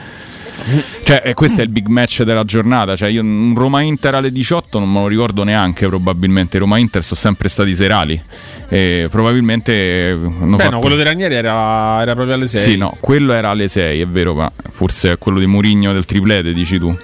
cioè, 1.04 1.22
eh, 1.26 1.34
questo 1.34 1.62
è 1.62 1.64
il 1.64 1.70
big 1.70 1.88
match 1.88 2.24
della 2.24 2.44
giornata. 2.44 2.96
Cioè, 2.96 3.10
io 3.10 3.22
un 3.22 3.54
Roma-Inter 3.56 4.16
alle 4.16 4.32
18 4.32 4.80
non 4.80 4.92
me 4.92 5.02
lo 5.02 5.08
ricordo 5.08 5.44
neanche. 5.44 5.88
Probabilmente 5.88 6.58
Roma-Inter 6.58 7.04
sono 7.04 7.20
sempre 7.20 7.50
stati 7.50 7.76
serali. 7.76 8.22
E 8.68 9.08
probabilmente 9.10 10.10
eh, 10.12 10.16
Beh, 10.16 10.58
fatto- 10.58 10.70
no, 10.70 10.80
quello 10.80 10.96
di 10.96 11.04
Ranieri 11.04 11.34
era, 11.34 12.02
era 12.02 12.14
proprio 12.14 12.36
alle 12.36 12.48
6. 12.48 12.62
Sì, 12.62 12.78
no, 12.78 12.96
quello 13.00 13.34
era 13.34 13.50
alle 13.50 13.68
6, 13.68 14.02
è 14.02 14.08
vero, 14.08 14.34
ma 14.36 14.52
forse 14.70 15.14
è 15.14 15.18
quello 15.18 15.40
di 15.40 15.48
Murigno 15.48 15.94
del 15.94 16.06
triplete, 16.06 16.54
dici 16.54 16.78
tu. 16.78 16.96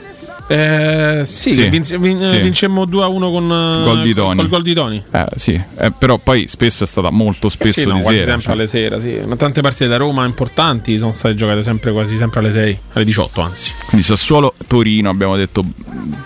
Eh, 0.48 1.22
sì, 1.26 1.54
Sì, 1.54 1.70
vince- 1.70 1.98
vin- 1.98 2.20
sì. 2.20 2.38
vincemmo 2.40 2.86
2 2.86 3.04
a 3.04 3.08
1 3.08 3.32
con 3.32 3.44
eh, 3.46 3.84
Gol 3.84 4.02
di 4.04 4.14
col- 4.14 4.24
Toni. 4.24 4.38
col 4.38 4.48
gol 4.50 4.62
di 4.62 4.74
Toni. 4.74 5.04
Eh, 5.12 5.26
sì, 5.36 5.60
eh, 5.80 5.92
però 5.92 6.18
poi 6.20 6.48
spesso 6.48 6.84
è 6.84 6.88
stata 6.88 7.10
molto 7.10 7.50
spesso 7.50 7.80
sì, 7.82 7.86
no, 7.88 7.96
di 7.96 8.02
quasi 8.02 8.18
sera. 8.20 8.26
sempre 8.32 8.44
cioè. 8.44 8.54
alle 8.54 8.68
sera, 8.68 9.00
sì. 9.00 9.20
Ma 9.26 9.36
tante 9.36 9.62
partite 9.62 9.88
da 9.88 9.98
Roma 9.98 10.24
importanti 10.26 10.98
sono 11.00 11.14
state 11.14 11.34
giocate 11.34 11.64
sempre 11.64 11.92
quasi 11.92 12.16
sempre 12.18 12.40
alle 12.42 12.52
6, 12.52 12.80
alle 12.94 13.06
18 13.06 13.42
anzi. 13.42 13.72
Quindi 13.88 14.06
Sassuolo 14.06 14.54
Torino, 14.68 15.10
abbiamo 15.10 15.36
detto 15.36 15.64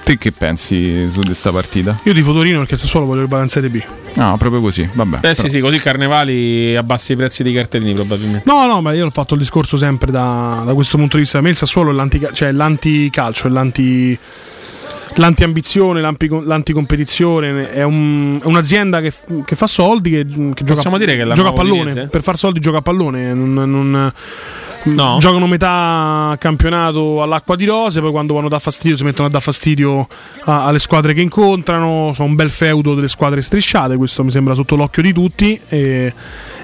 te 0.03 0.17
che 0.17 0.31
pensi 0.33 1.09
su 1.13 1.21
questa 1.21 1.51
partita? 1.51 1.99
Io 2.03 2.13
tifo 2.13 2.33
Torino 2.33 2.59
perché 2.59 2.73
il 2.73 2.79
Sassuolo 2.79 3.05
voglio 3.05 3.25
vada 3.27 3.43
in 3.43 3.49
Serie 3.49 3.69
B. 3.69 3.81
No, 4.15 4.35
proprio 4.37 4.59
così, 4.61 4.87
vabbè. 4.91 5.17
Eh 5.17 5.19
però- 5.19 5.33
sì, 5.33 5.49
sì, 5.49 5.59
così 5.59 5.77
Carnevali 5.79 6.75
abbassi 6.75 7.13
i 7.13 7.15
prezzi 7.15 7.43
dei 7.43 7.53
cartellini 7.53 7.93
probabilmente. 7.93 8.43
No, 8.49 8.65
no, 8.65 8.81
ma 8.81 8.91
io 8.93 9.05
ho 9.05 9.09
fatto 9.09 9.33
il 9.35 9.39
discorso 9.39 9.77
sempre 9.77 10.11
da, 10.11 10.63
da 10.65 10.73
questo 10.73 10.97
punto 10.97 11.15
di 11.15 11.23
vista. 11.23 11.37
A 11.37 11.41
me 11.41 11.49
il 11.51 11.55
Sassuolo 11.55 11.91
è 11.91 11.93
l'anti, 11.93 12.25
cioè 12.33 12.51
l'anticalcio, 12.51 13.47
è 13.47 13.49
l'anti, 13.49 14.17
l'antiambizione, 15.15 16.01
l'anticompetizione. 16.01 17.69
È, 17.71 17.83
un- 17.83 18.39
è 18.41 18.45
un'azienda 18.45 19.01
che, 19.01 19.11
f- 19.11 19.43
che 19.45 19.55
fa 19.55 19.67
soldi, 19.67 20.09
che, 20.11 20.25
che 20.25 20.63
gioca, 20.63 20.73
Possiamo 20.75 20.97
dire 20.97 21.15
che 21.15 21.21
è 21.21 21.25
la 21.25 21.33
gioca 21.33 21.49
a 21.49 21.53
pallone. 21.53 22.07
Per 22.07 22.21
far 22.21 22.37
soldi 22.37 22.59
gioca 22.59 22.77
a 22.79 22.81
pallone. 22.81 23.33
Non, 23.33 23.53
non- 23.53 24.13
No. 24.83 25.17
Giocano 25.19 25.45
metà 25.47 26.35
campionato 26.39 27.21
all'acqua 27.21 27.55
di 27.55 27.65
rose, 27.65 27.99
poi 28.01 28.11
quando 28.11 28.33
vanno 28.33 28.47
a 28.47 28.49
dar 28.49 28.61
fastidio 28.61 28.95
si 28.97 29.03
mettono 29.03 29.27
a 29.27 29.31
dar 29.31 29.41
fastidio 29.41 30.07
a- 30.45 30.65
alle 30.65 30.79
squadre 30.79 31.13
che 31.13 31.21
incontrano. 31.21 32.11
Sono 32.13 32.29
un 32.29 32.35
bel 32.35 32.49
feudo 32.49 32.95
delle 32.95 33.07
squadre 33.07 33.41
strisciate, 33.41 33.97
questo 33.97 34.23
mi 34.23 34.31
sembra 34.31 34.53
sotto 34.53 34.75
l'occhio 34.75 35.01
di 35.01 35.11
tutti. 35.13 35.59
E, 35.69 36.13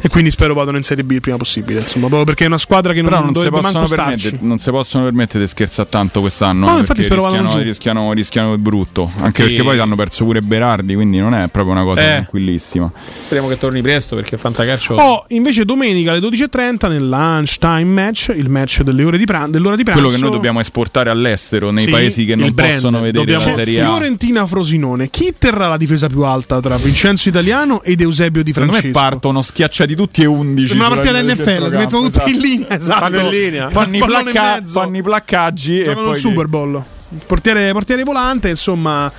e 0.02 0.08
quindi 0.10 0.30
spero 0.32 0.54
vadano 0.54 0.78
in 0.78 0.84
Serie 0.84 1.04
B 1.04 1.12
il 1.12 1.22
prima 1.22 1.38
possibile. 1.38 1.80
Insomma, 1.80 2.06
proprio 2.08 2.26
perché 2.26 2.44
è 2.46 2.48
una 2.48 2.58
squadra 2.58 2.94
che 2.94 3.02
non, 3.02 3.10
Però 3.10 3.22
non 3.22 3.30
si, 3.30 3.44
dovrebbe 3.44 3.56
possono 3.60 3.80
manco 3.80 3.96
permettere, 3.96 4.28
starci. 4.28 4.46
non 4.48 4.58
si 4.60 4.70
possono 4.70 5.04
permettere 5.04 5.44
di 5.44 5.50
scherzare 5.50 5.90
tanto 5.90 6.20
quest'anno. 6.22 6.66
No, 6.68 6.76
eh, 6.78 6.80
infatti 6.80 7.04
spero 7.04 7.26
rischiano, 7.26 7.58
rischiano, 7.62 8.14
rischiano 8.14 8.54
il 8.54 8.60
brutto. 8.60 9.12
Anche 9.20 9.44
Sì. 9.44 9.50
perché 9.50 9.64
poi 9.64 9.80
hanno 9.80 9.96
perso 9.96 10.24
pure 10.26 10.42
Berardi, 10.42 10.94
quindi 10.96 11.20
non 11.20 11.34
è 11.34 11.48
proprio 11.50 11.74
una 11.74 11.84
cosa 11.84 12.02
Eh. 12.02 12.06
tranquillissima. 12.14 12.92
Speriamo 12.96 13.50
che 13.50 13.58
torni 13.58 13.82
presto 13.82 14.16
perché 14.16 14.38
Fantacalcio. 14.38 14.94
Oh, 14.96 15.26
invece 15.30 15.66
domenica 15.66 16.12
alle 16.12 16.20
12.30 16.22 16.88
nel 16.88 17.08
lunchtime 17.08 18.05
match, 18.06 18.32
il 18.36 18.50
match 18.50 18.82
delle 18.82 19.04
ore 19.04 19.18
di 19.18 19.26
pran- 19.26 19.52
dell'ora 19.52 19.76
di 19.76 19.84
pranzo. 19.84 20.02
Quello 20.02 20.16
che 20.16 20.22
noi 20.22 20.32
dobbiamo 20.32 20.60
esportare 20.60 21.10
all'estero 21.10 21.72
nei 21.72 21.86
Sì, 21.86 21.92
paesi 21.92 22.26
che 22.26 22.36
non 22.36 22.54
brand. 22.54 22.74
possono 22.74 23.02
vedere 23.02 23.26
la 23.26 23.38
Dobbiamo- 23.38 23.58
Serie 23.58 23.82
A. 23.82 23.86
Fiorentina 23.86 24.46
Frosinone. 24.48 25.10
Chi 25.10 25.34
terrà 25.38 25.68
la 25.68 25.78
difesa 25.78 26.08
più 26.08 26.22
alta 26.24 26.60
tra 26.60 26.78
Vincenzo 26.78 27.30
Italiano 27.30 27.82
ed 27.84 28.02
Eusebio 28.02 28.44
Di 28.44 28.52
Secondo 28.52 28.74
me 28.74 28.80
Francesco? 28.80 29.06
partono 29.08 29.42
schiacciati 29.42 29.96
tutti 29.96 30.22
e 30.22 30.26
11. 30.26 30.68
Sembra 30.70 30.88
una 30.88 30.96
partita 30.96 31.20
linea 31.20 31.36
del 31.36 31.44
NFL, 31.46 31.70
si 31.72 31.78
mettono 31.78 32.10
tutti 32.10 32.30
in 32.30 32.36
esatto. 32.36 32.42
linea, 32.46 32.70
esatto. 32.70 33.00
Fanno 33.00 33.20
in 33.20 33.30
linea. 33.30 33.70
Fanno 33.70 33.96
i, 33.96 34.00
Pallone 34.00 34.20
in 34.20 34.32
placca- 34.32 34.54
mezzo. 34.56 34.80
fanno 34.80 34.98
i 34.98 35.02
placcaggi 35.04 35.80
e 35.82 35.94
poi 35.94 36.10
il 36.12 36.16
Super 36.18 36.48
Bowl. 36.48 36.84
Portiere, 37.28 37.72
portiere 37.72 38.04
volante, 38.04 38.50
insomma, 38.50 39.12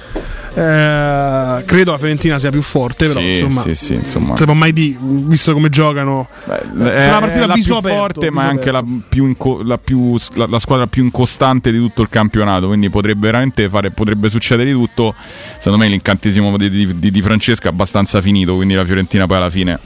eh, 0.54 1.62
credo 1.64 1.92
la 1.92 1.98
Fiorentina 1.98 2.38
sia 2.38 2.50
più 2.50 2.62
forte, 2.62 3.06
però 3.06 3.20
Sì, 3.20 3.38
insomma, 3.38 3.62
sì, 3.62 3.74
sì, 3.74 3.94
insomma. 3.94 4.26
non 4.28 4.36
si 4.36 4.44
può 4.44 4.54
mai 4.54 4.72
dire, 4.72 4.98
visto 5.00 5.52
come 5.52 5.68
giocano. 5.68 6.28
È, 6.46 6.48
sarà 6.48 7.18
una 7.18 7.20
partita 7.20 7.46
la 7.46 7.52
a 7.52 7.56
viso 7.56 7.68
più 7.80 7.90
aperto, 7.90 8.20
forte, 8.20 8.30
ma 8.30 8.42
è 8.44 8.46
anche 8.46 8.70
la, 8.72 8.84
più 9.08 9.26
inco- 9.26 9.62
la, 9.62 9.78
più- 9.78 10.16
la- 10.34 10.46
la 10.46 10.58
squadra 10.58 10.86
più 10.86 11.04
incostante 11.04 11.70
di 11.70 11.78
tutto 11.78 12.02
il 12.02 12.08
campionato. 12.08 12.66
Quindi 12.66 12.90
potrebbe 12.90 13.26
veramente 13.26 13.68
fare, 13.68 13.90
potrebbe 13.90 14.28
succedere 14.28 14.68
di 14.68 14.74
tutto. 14.74 15.14
Secondo 15.58 15.78
me 15.78 15.88
l'incantesimo 15.88 16.56
di, 16.56 16.68
di, 16.70 17.10
di- 17.10 17.22
Francesca 17.22 17.68
è 17.68 17.70
abbastanza 17.70 18.20
finito. 18.20 18.56
Quindi 18.56 18.74
la 18.74 18.84
Fiorentina 18.84 19.26
poi 19.26 19.36
alla 19.36 19.50
fine 19.50 19.70
la- 19.72 19.80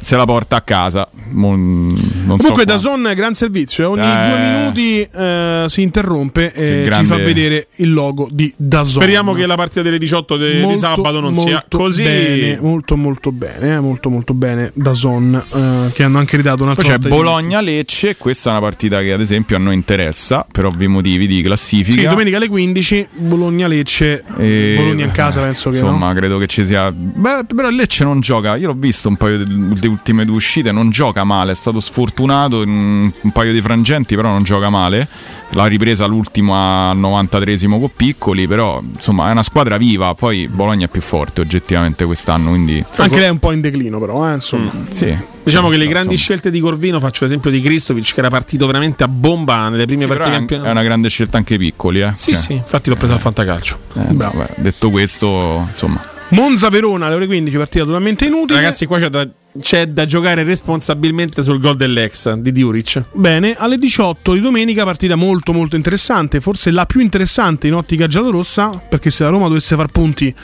se 0.00 0.16
la 0.16 0.24
porta 0.24 0.56
a 0.56 0.60
casa. 0.62 1.08
Mo- 1.30 1.54
non 1.56 2.36
Comunque 2.38 2.62
so 2.62 2.64
da 2.64 2.78
è 3.06 3.14
gran 3.14 3.34
servizio, 3.34 3.84
eh. 3.84 3.86
ogni 3.86 4.02
Eh. 4.10 4.28
due 4.28 4.50
minuti 4.50 5.00
eh, 5.02 5.64
si 5.68 5.82
interrompe 5.82 6.52
e 6.52 6.52
Che 6.52 6.76
ci 6.78 6.84
grande- 6.84 7.06
fa 7.08 7.16
vedere 7.16 7.66
il 7.76 7.92
logo 7.92 8.28
di 8.30 8.52
Dazon. 8.56 9.00
Speriamo 9.02 9.32
che 9.32 9.46
la 9.46 9.54
partita 9.54 9.82
delle 9.82 9.98
18 9.98 10.36
de- 10.36 10.56
di 10.56 10.60
Molto, 10.62 10.78
sabato 10.78 11.20
non 11.20 11.34
sia 11.34 11.64
così. 11.68 12.02
bene, 12.02 12.58
molto 12.60 12.96
molto 12.96 13.32
bene, 13.32 13.74
eh, 13.74 13.80
molto 13.80 14.10
molto 14.10 14.34
bene 14.34 14.70
Dazon 14.74 15.34
eh, 15.54 15.92
che 15.92 16.02
hanno 16.02 16.18
anche 16.18 16.36
ridato 16.36 16.62
un'altra 16.62 16.82
Poi 16.84 16.92
c'è 16.92 16.98
volta 16.98 17.16
di 17.16 17.22
Bologna-Lecce, 17.22 18.16
questa 18.16 18.48
è 18.50 18.52
una 18.52 18.60
partita 18.62 19.00
che 19.00 19.12
ad 19.12 19.20
esempio 19.20 19.56
a 19.56 19.58
noi 19.58 19.74
interessa 19.74 20.46
per 20.50 20.64
ovvi 20.66 20.86
motivi 20.88 21.26
di 21.26 21.42
classifica. 21.42 22.00
Sì, 22.02 22.06
domenica 22.06 22.36
alle 22.36 22.48
15 22.48 23.06
Bologna-Lecce, 23.14 24.24
E- 24.38 24.74
Bologna 24.76 25.04
in 25.04 25.10
casa 25.10 25.40
penso 25.40 25.70
che 25.70 25.78
Insomma, 25.78 26.08
no. 26.08 26.14
credo 26.14 26.38
che 26.38 26.46
ci 26.46 26.64
sia. 26.66 26.90
Beh, 26.92 27.44
però 27.54 27.68
il 27.68 27.76
Lecce 27.76 28.04
non 28.04 28.20
gioca. 28.20 28.56
Io 28.56 28.66
l'ho 28.68 28.76
visto 28.76 29.08
un 29.08 29.16
paio 29.16 29.38
delle 29.74 29.86
ultime 29.88 30.24
due 30.24 30.36
uscite. 30.36 30.72
Non 30.72 30.90
gioca 30.90 31.24
male. 31.24 31.52
È 31.52 31.54
stato 31.54 31.80
sfortunato 31.80 32.62
in 32.62 33.12
un 33.20 33.32
paio 33.32 33.52
di 33.52 33.60
frangenti, 33.60 34.14
però 34.16 34.28
non 34.30 34.42
gioca 34.42 34.68
male. 34.70 35.08
L'ha 35.50 35.66
ripresa 35.66 36.06
l'ultimo 36.06 36.54
al 36.54 36.96
93esimo 36.98 37.78
con 37.78 37.90
piccoli. 37.94 38.46
Però 38.46 38.80
insomma, 38.94 39.28
è 39.28 39.32
una 39.32 39.42
squadra 39.42 39.76
viva. 39.76 40.14
Poi 40.14 40.48
Bologna 40.48 40.86
è 40.86 40.88
più 40.88 41.00
forte 41.00 41.40
oggettivamente 41.40 42.04
quest'anno. 42.04 42.50
Quindi 42.50 42.84
Anche 42.96 43.16
lei 43.16 43.26
è 43.26 43.30
un 43.30 43.38
po' 43.38 43.52
in 43.52 43.60
declino 43.60 43.98
però, 43.98 44.28
eh, 44.30 44.34
insomma. 44.34 44.70
sì. 44.90 45.16
Diciamo 45.42 45.68
che 45.70 45.76
le 45.78 45.84
Insomma. 45.84 46.00
grandi 46.02 46.16
scelte 46.20 46.50
di 46.50 46.60
Corvino, 46.60 47.00
faccio 47.00 47.24
l'esempio 47.24 47.50
di 47.50 47.62
Kristovic 47.62 48.12
che 48.12 48.20
era 48.20 48.28
partito 48.28 48.66
veramente 48.66 49.04
a 49.04 49.08
bomba 49.08 49.70
nelle 49.70 49.86
prime 49.86 50.02
Sì, 50.02 50.06
partite 50.08 50.28
è, 50.28 50.32
campionato. 50.32 50.68
è 50.68 50.70
una 50.72 50.82
grande 50.82 51.08
scelta 51.08 51.38
anche 51.38 51.56
piccoli. 51.56 52.02
Eh. 52.02 52.12
Sì, 52.14 52.32
Cioè, 52.34 52.40
sì, 52.40 52.52
infatti 52.52 52.90
l'ho 52.90 52.96
preso 52.96 53.14
al 53.14 53.20
fantacalcio. 53.20 53.78
eh, 53.94 54.00
vabbè, 54.12 54.46
detto 54.56 54.90
questo, 54.90 55.66
insomma. 55.70 56.04
Monza-Verona 56.30 57.06
alle 57.06 57.14
ore 57.16 57.26
15, 57.26 57.56
partita 57.56 57.84
totalmente 57.84 58.26
inutile. 58.26 58.60
Ragazzi, 58.60 58.86
qua 58.86 58.98
c'è 58.98 59.08
da, 59.08 59.28
c'è 59.60 59.86
da 59.88 60.04
giocare 60.04 60.42
responsabilmente 60.42 61.42
sul 61.42 61.58
gol 61.60 61.76
dell'ex 61.76 62.32
di 62.34 62.52
Diuric. 62.52 63.02
Bene, 63.12 63.54
alle 63.56 63.78
18 63.78 64.34
di 64.34 64.40
domenica 64.40 64.84
partita 64.84 65.16
molto 65.16 65.52
molto 65.52 65.76
interessante, 65.76 66.40
forse 66.40 66.70
la 66.70 66.86
più 66.86 67.00
interessante 67.00 67.66
in 67.66 67.74
ottica 67.74 68.06
giallorossa, 68.06 68.80
perché 68.88 69.10
se 69.10 69.24
la 69.24 69.30
Roma 69.30 69.48
dovesse 69.48 69.74
far 69.74 69.88
punti 69.88 70.34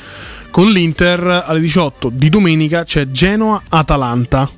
con 0.51 0.70
l'Inter 0.70 1.45
alle 1.47 1.61
18 1.61 2.11
di 2.12 2.28
domenica 2.28 2.84
c'è 2.84 3.11
Genoa-Atalanta. 3.11 4.51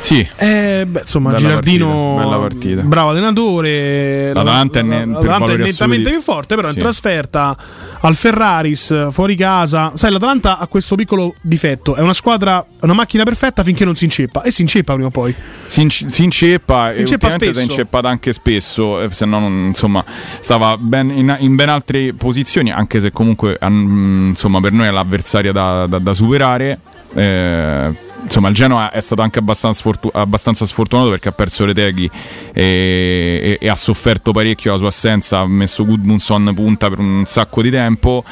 Sì. 0.00 0.26
Eh, 0.36 0.84
beh, 0.86 1.00
insomma, 1.00 1.30
Bella 1.32 1.40
Girardino, 1.48 2.14
partita, 2.16 2.38
partita. 2.38 2.82
bravo 2.82 3.10
allenatore. 3.10 4.32
L'Atalanta 4.32 4.82
l'Atalanta 4.82 5.52
è 5.52 5.56
nettamente 5.56 6.10
più 6.10 6.20
forte, 6.20 6.54
però 6.54 6.68
in 6.68 6.74
Sì. 6.74 6.78
trasferta 6.80 7.56
al 8.00 8.14
Ferraris, 8.14 9.10
fuori 9.10 9.34
casa. 9.34 9.92
Sai, 9.96 10.12
l'Atalanta 10.12 10.58
ha 10.58 10.66
questo 10.68 10.94
piccolo 10.94 11.34
difetto: 11.42 11.96
è 11.96 12.00
una 12.00 12.14
squadra, 12.14 12.64
una 12.82 12.92
macchina 12.92 13.24
perfetta 13.24 13.64
finché 13.64 13.84
non 13.84 13.96
si 13.96 14.04
inceppa, 14.04 14.42
e 14.42 14.52
si 14.52 14.62
inceppa 14.62 14.92
prima 14.92 15.08
o 15.08 15.10
poi. 15.10 15.34
Si, 15.66 15.80
inc- 15.82 16.06
si 16.08 16.22
inceppa 16.22 16.92
e 16.92 17.00
Inceppa 17.00 17.26
ultimamente 17.26 17.44
si 17.44 17.50
è 17.50 17.52
spesso. 17.64 17.70
inceppata 17.80 18.08
anche 18.08 18.32
spesso, 18.32 19.02
eh, 19.02 19.08
se 19.10 19.24
no 19.26 19.40
non- 19.40 19.64
insomma 19.66 20.04
stava 20.40 20.76
ben 20.78 21.10
in, 21.10 21.36
in 21.40 21.56
ben 21.56 21.68
altre 21.70 22.12
posizioni, 22.14 22.70
anche 22.70 23.00
se 23.00 23.10
comunque 23.10 23.58
mm, 23.68 24.28
insomma 24.28 24.60
per 24.60 24.70
noi 24.72 24.86
è 24.86 24.90
l'avversaria 24.92 25.50
da, 25.50 25.86
da- 25.88 25.98
da 25.98 26.12
superare. 26.14 26.78
Eh, 27.14 28.06
insomma 28.22 28.48
il 28.48 28.54
Genoa 28.54 28.90
è 28.90 29.00
stato 29.00 29.22
anche 29.22 29.38
abbastanza, 29.38 29.78
sfortu- 29.80 30.14
abbastanza 30.14 30.66
sfortunato 30.66 31.10
perché 31.10 31.28
ha 31.28 31.32
perso 31.32 31.64
Reteghi 31.64 32.10
e, 32.52 32.62
e- 32.62 33.58
e 33.60 33.68
ha 33.68 33.74
sofferto 33.74 34.32
parecchio 34.32 34.72
la 34.72 34.78
sua 34.78 34.88
assenza, 34.88 35.38
ha 35.38 35.46
messo 35.46 35.84
Gudmundsson 35.84 36.52
punta 36.54 36.88
per 36.88 36.98
un 36.98 37.24
sacco 37.26 37.62
di 37.62 37.70
tempo, 37.70 38.24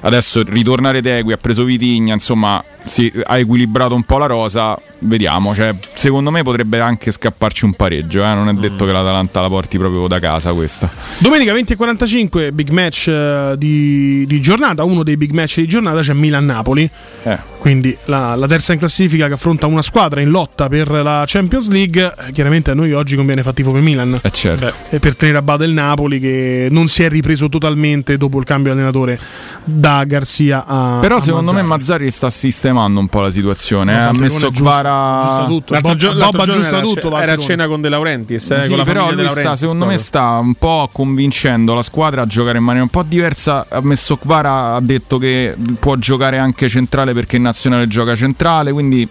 adesso 0.00 0.42
ritorna 0.42 0.90
Retegui, 0.90 1.32
ha 1.32 1.36
preso 1.36 1.64
Vitigna, 1.64 2.14
insomma 2.14 2.62
si, 2.88 3.12
ha 3.24 3.38
equilibrato 3.38 3.94
un 3.94 4.02
po' 4.02 4.18
la 4.18 4.26
rosa, 4.26 4.76
vediamo, 5.00 5.54
cioè, 5.54 5.74
secondo 5.94 6.30
me 6.30 6.42
potrebbe 6.42 6.80
anche 6.80 7.12
scapparci 7.12 7.64
un 7.64 7.74
pareggio, 7.74 8.24
eh, 8.24 8.34
non 8.34 8.48
è 8.48 8.52
detto 8.54 8.84
che 8.84 8.92
l'Atalanta 8.92 9.40
la 9.40 9.48
porti 9.48 9.78
proprio 9.78 10.06
da 10.08 10.18
casa 10.18 10.52
questa. 10.52 10.90
Domenica 11.18 11.52
20.45, 11.52 12.52
big 12.52 12.70
match 12.70 13.08
eh, 13.08 13.54
di, 13.56 14.24
di 14.26 14.40
giornata. 14.40 14.84
Uno 14.84 15.02
dei 15.02 15.16
big 15.16 15.32
match 15.32 15.56
di 15.56 15.66
giornata 15.66 16.00
c'è 16.00 16.12
Milan-Napoli. 16.12 16.90
Eh. 17.22 17.56
Quindi 17.58 17.96
la, 18.04 18.34
la 18.36 18.46
terza 18.46 18.72
in 18.72 18.78
classifica 18.78 19.26
che 19.26 19.34
affronta 19.34 19.66
una 19.66 19.82
squadra 19.82 20.20
in 20.20 20.30
lotta 20.30 20.68
per 20.68 20.90
la 20.90 21.24
Champions 21.26 21.68
League. 21.70 22.14
Eh, 22.26 22.32
Chiaramente 22.32 22.70
a 22.70 22.74
noi 22.74 22.92
oggi 22.92 23.16
conviene 23.16 23.42
far 23.42 23.54
tifo 23.54 23.72
per 23.72 23.82
Milan. 23.82 24.18
Eh 24.22 24.30
certo. 24.30 24.72
E 24.90 24.98
per 24.98 25.16
tenere 25.16 25.38
a 25.38 25.42
bada 25.42 25.64
il 25.64 25.72
Napoli 25.72 26.18
che 26.18 26.68
non 26.70 26.88
si 26.88 27.02
è 27.02 27.08
ripreso 27.08 27.48
totalmente 27.48 28.16
dopo 28.16 28.38
il 28.38 28.44
cambio 28.44 28.72
di 28.72 28.78
allenatore 28.78 29.18
da 29.64 30.04
Garzia 30.04 30.64
a 30.66 30.98
Però 31.00 31.16
a 31.16 31.20
secondo 31.20 31.52
me 31.52 31.62
Mazzarri. 31.62 31.78
Mazzarri 31.78 32.10
sta 32.10 32.30
sistemando 32.30 32.77
un 32.86 33.08
po' 33.08 33.20
la 33.20 33.30
situazione, 33.30 33.92
eh, 33.92 33.96
ha 33.96 34.12
messo 34.12 34.50
Kvara... 34.50 35.18
aggiusta 35.20 35.46
tutto. 35.46 35.72
L'altro 35.72 35.94
gio- 35.96 36.12
l'altro 36.12 36.52
era, 36.62 36.80
tutto, 36.80 37.18
Era 37.18 37.32
a 37.32 37.36
cena 37.36 37.66
con 37.66 37.80
De 37.80 37.88
Laurentiis, 37.88 38.50
eh, 38.50 38.62
Sì, 38.62 38.68
con 38.68 38.78
la 38.78 38.84
però 38.84 39.12
lui 39.12 39.26
sta, 39.28 39.56
secondo 39.56 39.86
me 39.86 39.96
sta 39.96 40.38
un 40.38 40.54
po' 40.54 40.88
convincendo 40.92 41.74
la 41.74 41.82
squadra 41.82 42.22
a 42.22 42.26
giocare 42.26 42.58
in 42.58 42.64
maniera 42.64 42.84
un 42.84 42.90
po' 42.90 43.02
diversa. 43.02 43.66
Ha 43.68 43.80
messo 43.80 44.16
Kvara, 44.16 44.74
ha 44.74 44.80
detto 44.80 45.18
che 45.18 45.54
può 45.78 45.96
giocare 45.96 46.38
anche 46.38 46.68
centrale 46.68 47.12
perché 47.12 47.36
in 47.36 47.42
nazionale 47.42 47.88
gioca 47.88 48.14
centrale. 48.14 48.72
Quindi, 48.72 49.06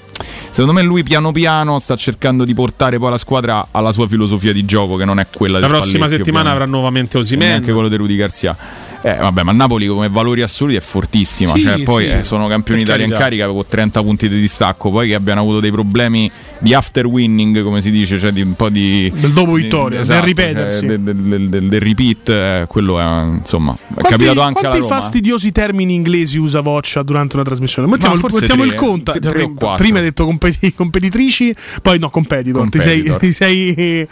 secondo 0.50 0.74
me, 0.74 0.82
lui 0.82 1.04
piano 1.04 1.32
piano 1.32 1.80
sta 1.80 1.96
cercando 1.96 2.46
di 2.46 2.54
portare 2.54 2.98
poi 3.00 3.12
la 3.12 3.18
squadra 3.18 3.68
alla 3.72 3.92
sua 3.92 4.08
filosofia 4.08 4.54
di 4.54 4.66
gioco, 4.66 4.96
che 4.96 5.06
non 5.06 5.20
è 5.20 5.28
quella 5.32 5.60
La 5.60 5.66
di 5.68 5.72
prossima 5.72 6.06
Spalletti, 6.06 6.18
settimana 6.18 6.52
avrà 6.52 6.66
nuovamente 6.66 7.18
E 7.18 7.20
Osimhen. 7.22 7.48
neanche 7.48 7.72
quello 7.72 7.88
di 7.88 7.96
Rudy 7.96 8.16
Garzia. 8.16 8.56
Eh, 9.02 9.16
vabbè, 9.16 9.44
ma 9.44 9.52
Napoli 9.52 9.88
come 9.88 10.10
valori 10.10 10.42
assoluti 10.42 10.76
è 10.76 10.82
fortissima. 10.82 11.54
Sì, 11.54 11.62
cioè, 11.62 11.84
poi 11.84 12.04
sì, 12.06 12.10
eh, 12.10 12.24
sono 12.24 12.48
campioni 12.48 12.82
d'Italia 12.84 13.06
in 13.06 13.12
carica 13.12 13.48
con 13.48 13.64
30 13.68 14.02
punti 14.02 14.28
di 14.30 14.40
distacco. 14.40 14.90
Poi 14.92 15.08
che 15.08 15.16
abbiano 15.16 15.42
avuto 15.42 15.60
dei 15.60 15.72
problemi 15.72 16.30
di 16.60 16.74
after 16.74 17.06
winning, 17.06 17.62
come 17.64 17.80
si 17.82 17.92
dice, 17.92 18.18
cioè 18.20 18.32
di 18.32 18.42
un 18.42 18.54
po' 18.56 18.70
di. 18.70 19.12
Del 19.16 19.32
dopo 19.32 19.56
di- 19.56 19.64
vittoria, 19.64 20.00
esatto, 20.02 20.20
del 20.20 20.28
ripetersi. 20.28 20.80
cioè, 20.88 20.98
del, 20.98 21.16
del- 21.16 21.50
del- 21.50 21.68
del 21.68 21.80
repeat, 21.82 22.30
eh, 22.30 22.66
quello 22.68 23.00
è 23.00 23.04
insomma. 23.38 23.74
È 23.74 23.94
Quanti, 23.94 24.10
capitato 24.10 24.42
anche 24.42 24.60
alla 24.60 24.70
quanti 24.70 24.88
Roma. 24.88 25.00
fastidiosi 25.02 25.52
termini 25.52 25.94
inglesi 25.94 26.38
usa 26.40 26.62
Voccia 26.62 27.04
durante 27.04 27.36
una 27.36 27.46
trasmissione? 27.46 27.88
Mettiamo, 27.88 28.16
Ma 28.16 28.22
mettiamo 28.34 28.64
tre, 28.64 28.72
il 28.74 28.76
conto. 28.78 29.12
tre 29.12 29.22
Cioè, 29.22 29.54
quattro. 29.54 29.76
prima 29.78 30.00
hai 30.00 30.04
detto 30.06 30.26
competi- 30.26 30.74
competitrici, 30.76 31.56
poi 31.82 32.00
no, 32.00 32.10
competitor. 32.10 32.68
Ti, 32.70 32.80
sei, 32.80 33.04
Competitor. 33.04 33.20
ti 33.22 33.32
sei- 33.32 34.08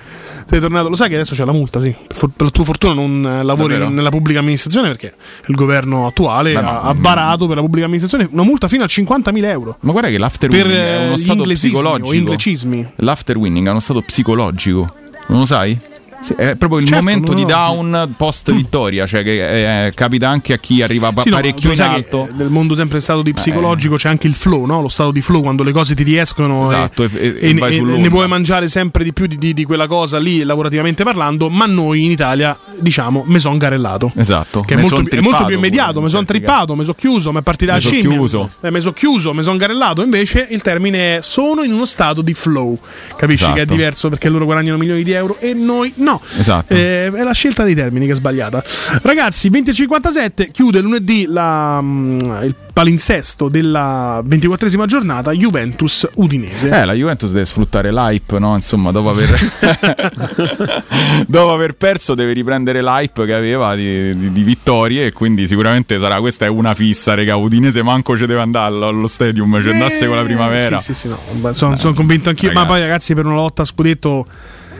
sei 0.46 0.60
tornato. 0.60 0.90
Lo 0.90 0.96
sai 0.96 1.10
che 1.10 1.16
adesso 1.16 1.34
c'è 1.34 1.44
la 1.44 1.52
multa, 1.54 1.80
sì. 1.80 1.94
Per, 2.08 2.18
per 2.36 2.46
la 2.46 2.50
tua 2.52 2.64
fortuna 2.64 2.94
non 2.94 3.22
lavori 3.44 3.74
Davvero? 3.74 3.90
nella 3.90 4.10
pubblica 4.10 4.40
amministrazione 4.40 4.85
perché 4.88 5.14
il 5.48 5.56
governo 5.56 6.08
attuale 6.08 6.54
Beh, 6.54 6.60
ha, 6.60 6.62
ma- 6.62 6.82
ha 6.82 6.94
barato 6.94 7.48
per 7.48 7.56
la 7.56 7.62
pubblica 7.62 7.86
amministrazione 7.86 8.28
una 8.32 8.44
multa 8.44 8.68
fino 8.68 8.84
a 8.84 8.88
50.000 8.88 9.44
euro. 9.46 9.78
Ma 9.82 9.92
guarda 9.92 10.10
che 10.10 10.18
l'after 10.18 10.50
Per 10.50 10.66
winning 10.66 10.82
è 10.82 11.02
eh, 11.02 11.06
uno 11.06 11.16
gli 11.16 11.20
stato 11.20 11.44
psicologico. 11.44 12.92
L'after 12.98 13.38
winning 13.38 13.68
è 13.68 13.72
uno 13.72 13.80
stato 13.80 14.02
psicologico. 14.02 14.94
Non 15.28 15.40
lo 15.40 15.46
sai? 15.46 15.78
Sì, 16.26 16.34
è 16.36 16.56
proprio 16.56 16.80
il 16.80 16.88
Certo, 16.88 17.04
momento 17.04 17.32
no, 17.34 17.38
di 17.38 17.42
no. 17.44 17.48
down 17.48 18.14
post 18.18 18.52
vittoria, 18.52 19.06
cioè 19.06 19.22
che 19.24 19.86
eh, 19.86 19.94
capita 19.94 20.28
anche 20.28 20.54
a 20.54 20.58
chi 20.58 20.82
arriva 20.82 21.12
Sì, 21.18 21.30
no, 21.30 21.36
parecchio 21.36 21.70
tu 21.70 21.76
in 21.76 21.82
alto. 21.82 22.28
eh, 22.28 22.32
nel 22.36 22.50
mondo 22.50 22.76
sempre 22.76 23.00
stato 23.00 23.22
di 23.22 23.32
psicologico 23.34 23.96
c'è 23.96 24.10
anche 24.10 24.26
il 24.26 24.34
flow, 24.34 24.66
no? 24.66 24.82
lo 24.82 24.88
stato 24.90 25.12
di 25.12 25.22
flow 25.22 25.42
quando 25.42 25.62
le 25.62 25.72
cose 25.72 25.94
ti 25.94 26.02
riescono 26.04 26.72
Esatto, 26.72 27.04
e, 27.04 27.10
e- 27.14 27.38
e 27.42 27.50
e- 27.50 27.82
ne 27.82 28.10
puoi 28.10 28.28
mangiare 28.28 28.68
sempre 28.70 29.04
di 29.04 29.14
più 29.14 29.28
di, 29.28 29.38
di- 29.38 29.54
di 29.54 29.64
quella 29.66 29.86
cosa 29.88 30.18
lì 30.18 30.42
lavorativamente 30.44 31.04
parlando, 31.04 31.50
ma 31.50 31.66
noi 31.68 32.06
in 32.06 32.12
Italia 32.12 32.58
diciamo 32.80 33.24
me 33.28 33.38
son 33.40 33.58
garellato. 33.60 34.12
Esatto. 34.16 34.62
Che 34.62 34.74
è 34.74 34.76
Me 34.78 34.82
molto, 34.82 34.96
son 34.98 35.06
più- 35.06 35.18
è 35.20 35.22
molto 35.22 35.46
più 35.46 35.56
immediato, 35.56 35.92
pure, 35.94 36.04
mi 36.06 36.10
sono 36.10 36.22
in 36.22 36.28
certi 36.28 36.42
trippato, 36.44 36.76
mi 36.76 36.82
sono 36.84 36.96
chiuso, 36.98 37.32
mi 37.32 37.40
è 37.40 37.42
partita 37.44 37.72
la 37.74 37.78
Me 37.78 37.84
son 37.84 37.92
scimmia. 37.94 38.18
chiuso. 38.18 38.50
Eh, 38.62 38.72
mi 38.72 38.80
sono 38.82 38.94
chiuso, 38.94 39.34
mi 39.34 39.44
sono 39.44 39.58
garellato. 39.58 40.02
Invece 40.02 40.48
il 40.50 40.62
termine 40.62 41.18
è 41.18 41.22
sono 41.22 41.62
in 41.62 41.72
uno 41.72 41.86
stato 41.86 42.22
di 42.24 42.34
flow. 42.34 42.80
Capisci 43.16 43.46
che 43.46 43.52
è 43.52 43.56
Esatto. 43.58 43.72
diverso 43.76 44.10
perché 44.10 44.30
loro 44.30 44.46
guadagnano 44.46 44.78
milioni 44.78 45.04
di 45.04 45.12
euro 45.12 45.38
e 45.40 45.54
noi 45.54 45.94
no. 45.98 46.14
Esatto. 46.38 46.74
Eh, 46.74 47.11
è 47.13 47.24
la 47.24 47.34
scelta 47.34 47.63
dei 47.63 47.76
termini 47.76 48.05
che 48.05 48.13
è 48.13 48.16
sbagliata. 48.16 48.63
Ragazzi, 49.01 49.49
20.57 49.49 50.51
chiude 50.51 50.82
lunedì 50.82 51.26
la, 51.28 51.80
mm, 51.82 52.18
il 52.43 52.55
palinsesto 52.74 53.47
della 53.47 54.22
24esima 54.28 54.86
giornata 54.86 55.32
Juventus 55.32 56.05
Udinese. 56.16 56.68
Eh, 56.70 56.86
la 56.86 56.93
Juventus 56.93 57.32
deve 57.32 57.45
sfruttare 57.45 57.91
l'hype, 57.91 58.38
no? 58.39 58.55
Insomma, 58.55 58.91
dopo 58.91 59.09
aver, 59.09 59.30
dopo 61.28 61.53
aver 61.53 61.76
perso, 61.76 62.16
deve 62.16 62.34
riprendere 62.34 62.82
l'hype 62.82 63.26
che 63.26 63.34
aveva 63.34 63.76
di, 63.76 64.18
di- 64.18 64.32
di 64.32 64.43
vittorie. 64.43 65.07
E 65.07 65.11
quindi 65.13 65.47
sicuramente 65.47 65.99
sarà 65.99 66.20
questa 66.20 66.45
è 66.45 66.49
una 66.49 66.74
fissa, 66.74 67.16
raga. 67.16 67.36
Udinese 67.36 67.82
manco 67.84 68.18
ci 68.18 68.26
deve 68.26 68.41
andare 68.41 68.68
allo, 68.68 68.88
allo 68.88 69.07
stadium, 69.07 69.61
ci 69.61 69.70
andasse 69.70 70.07
con 70.07 70.16
la 70.18 70.24
primavera. 70.24 70.78
Eh, 70.78 70.80
Sì, 70.82 70.93
sì, 70.93 71.07
sì, 71.07 71.16
no. 71.41 71.53
Sono, 71.53 71.78
sono 71.78 71.93
convinto 71.93 72.30
anch'io. 72.30 72.49
Ma 72.51 72.61
Ragazzi. 72.61 72.72
poi, 72.74 72.82
ragazzi, 72.82 73.13
per 73.13 73.26
una 73.26 73.36
lotta 73.36 73.61
a 73.61 73.66
scudetto. 73.66 74.26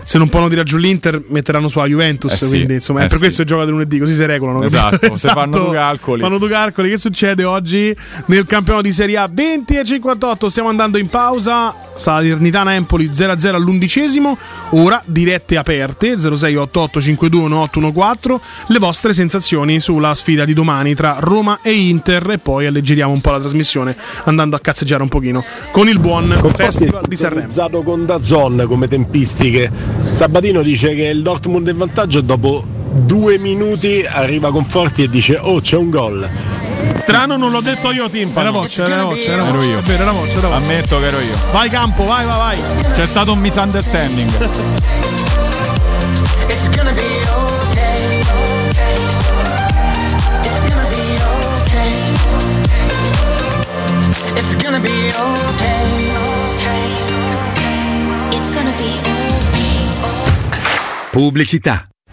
Se 0.06 0.20
non 0.20 0.30
possono 0.30 0.49
tirare 0.49 0.68
giù 0.68 0.78
l'Inter, 0.78 1.20
metteranno 1.30 1.68
sulla 1.68 1.88
Juventus. 1.88 2.32
Eh 2.32 2.36
sì, 2.36 2.47
quindi, 2.47 2.76
insomma, 2.76 3.01
è 3.01 3.06
eh 3.06 3.08
per 3.08 3.18
sì. 3.18 3.24
questo 3.24 3.41
che 3.41 3.49
gioca 3.49 3.64
lunedì, 3.64 3.97
così 3.97 4.14
si 4.14 4.24
regolano. 4.24 4.62
Esatto, 4.62 4.97
capito? 4.97 5.16
se 5.16 5.30
fanno 5.34 5.58
due 5.58 5.74
calcoli. 5.74 6.22
Fanno 6.22 6.38
due 6.38 6.49
calcoli. 6.49 6.89
Che 6.91 6.97
succede 6.97 7.43
oggi 7.43 7.95
nel 8.28 8.45
campionato 8.45 8.86
di 8.86 8.93
Serie 8.93 9.18
A 9.18 9.28
20 9.32 9.78
e 9.78 9.84
58? 9.84 10.47
Stiamo 10.47 10.70
andando 10.70 10.99
in 10.99 11.08
pausa. 11.08 11.76
Salernitana 11.95 12.76
Empoli 12.76 13.08
0-0 13.08 13.56
all'undicesimo. 13.56 14.38
Ora 14.72 15.01
dirette 15.08 15.58
aperte 15.58 16.18
0688 16.18 17.01
521814. 17.01 18.39
Le 18.68 18.80
vostre 18.80 19.12
sensazioni 19.12 19.80
sulla 19.80 20.14
sfida 20.14 20.45
di 20.45 20.53
domani 20.53 20.93
tra 20.93 21.18
Roma 21.20 21.60
e 21.64 21.72
Inter. 21.72 22.30
E 22.30 22.38
poi 22.38 22.68
alleggeriamo 22.68 23.12
un 23.12 23.22
po' 23.22 23.32
la 23.32 23.39
trasmissione 23.39 23.95
andando 24.26 24.56
a 24.56 24.60
cazzeggiare 24.60 25.01
un 25.01 25.10
pochino 25.10 25.43
con 25.72 25.88
il 25.88 25.99
buon 25.99 26.51
Festival 26.53 27.06
di 27.08 27.16
Sanremo. 27.16 27.41
Utilizzato 27.41 27.82
con 27.82 28.06
Dazon 28.06 28.66
come 28.68 28.88
tempistiche. 28.88 29.95
Sabatino 30.10 30.62
dice 30.62 30.93
che 30.96 31.04
il 31.04 31.22
Dortmund 31.22 31.68
è 31.68 31.72
in 31.72 31.78
vantaggio 31.78 32.22
dopo 32.22 32.64
due 32.91 33.38
minuti 33.38 34.06
arriva 34.08 34.52
Conforti 34.52 35.04
e 35.04 35.10
dice 35.10 35.38
oh 35.41 35.60
c'è 35.60 35.76
un 35.78 35.89
gol. 35.89 36.30
Strano, 36.96 37.36
non 37.38 37.52
l'ho 37.52 37.62
detto 37.62 37.91
io, 37.91 38.10
Tim. 38.10 38.32
Era 38.36 38.52
voce, 38.52 38.84
era 38.84 39.04
voce, 39.04 39.32
era 39.32 39.43
Ero 39.48 39.56
voce. 39.56 39.68
io. 39.68 39.80
È 39.80 39.82
vero, 39.82 40.04
era 40.04 40.12
voce, 40.12 40.38
era 40.38 40.48
voce. 40.48 40.64
Ammetto 40.64 41.00
che 41.00 41.06
ero 41.06 41.20
io. 41.20 41.36
Vai 41.52 41.70
campo, 41.70 42.04
vai, 42.04 42.26
vai, 42.26 42.38
vai. 42.38 42.60
C'è 42.93 43.06
stato 43.06 43.32
un 43.34 43.39
misunderstanding. 43.39 44.32
It's 54.38 54.56
gonna 54.56 54.80
be 54.80 55.12
okay. 55.16 55.84
Pubblicità. 61.16 61.95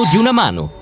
di 0.00 0.16
una 0.16 0.32
mano. 0.32 0.81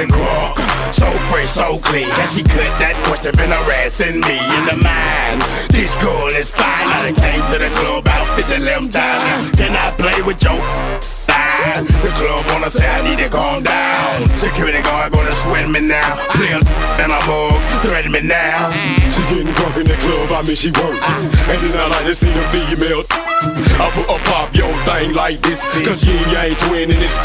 Solid 0.00 0.16
crook, 0.16 0.56
so 0.96 1.08
fresh, 1.28 1.52
so 1.52 1.76
clean. 1.84 2.08
Can 2.08 2.28
she 2.32 2.40
cut 2.40 2.72
that 2.80 2.96
question 3.04 3.36
been 3.36 3.52
harassing 3.52 4.16
me 4.24 4.40
in 4.40 4.62
the 4.64 4.80
mind? 4.80 5.44
This 5.68 5.92
girl 6.00 6.32
is 6.40 6.48
fine. 6.48 6.88
I 6.88 7.12
done 7.12 7.20
came 7.20 7.44
to 7.52 7.60
the 7.60 7.68
club 7.76 8.08
out 8.08 8.24
50 8.32 8.64
limb 8.64 8.88
time. 8.88 9.20
Can 9.60 9.76
I 9.76 9.92
play 10.00 10.16
with 10.24 10.40
your 10.40 10.56
line? 10.56 11.84
The 11.84 12.08
club 12.16 12.48
wanna 12.48 12.72
say 12.72 12.88
I 12.88 13.04
need 13.04 13.20
to 13.20 13.28
calm 13.28 13.60
down. 13.60 14.24
Security 14.40 14.80
guard 14.80 15.12
gonna 15.12 15.36
sweat 15.36 15.68
me 15.68 15.84
now. 15.84 16.16
Play 16.32 16.48
and 16.48 17.12
a 17.12 17.20
mug, 17.28 17.60
threaten 17.84 18.08
me 18.08 18.24
now. 18.24 18.72
She 19.12 19.20
getting 19.28 19.52
drunk 19.52 19.76
in 19.76 19.84
the 19.84 20.00
club, 20.00 20.32
I 20.32 20.40
mean 20.48 20.56
she 20.56 20.72
working. 20.80 21.28
And 21.28 21.60
then 21.60 21.76
I 21.76 21.92
like 21.92 22.08
to 22.08 22.16
see 22.16 22.32
the 22.32 22.40
female. 22.48 23.04
I 23.76 23.92
put 23.92 24.08
a 24.08 24.16
pop 24.32 24.48
your 24.56 24.72
thing 24.88 25.12
like 25.12 25.44
this, 25.44 25.60
cause 25.84 26.08
yin 26.08 26.24
yang 26.32 26.56
twin 26.56 26.88
in 26.88 26.96
this. 27.04 27.20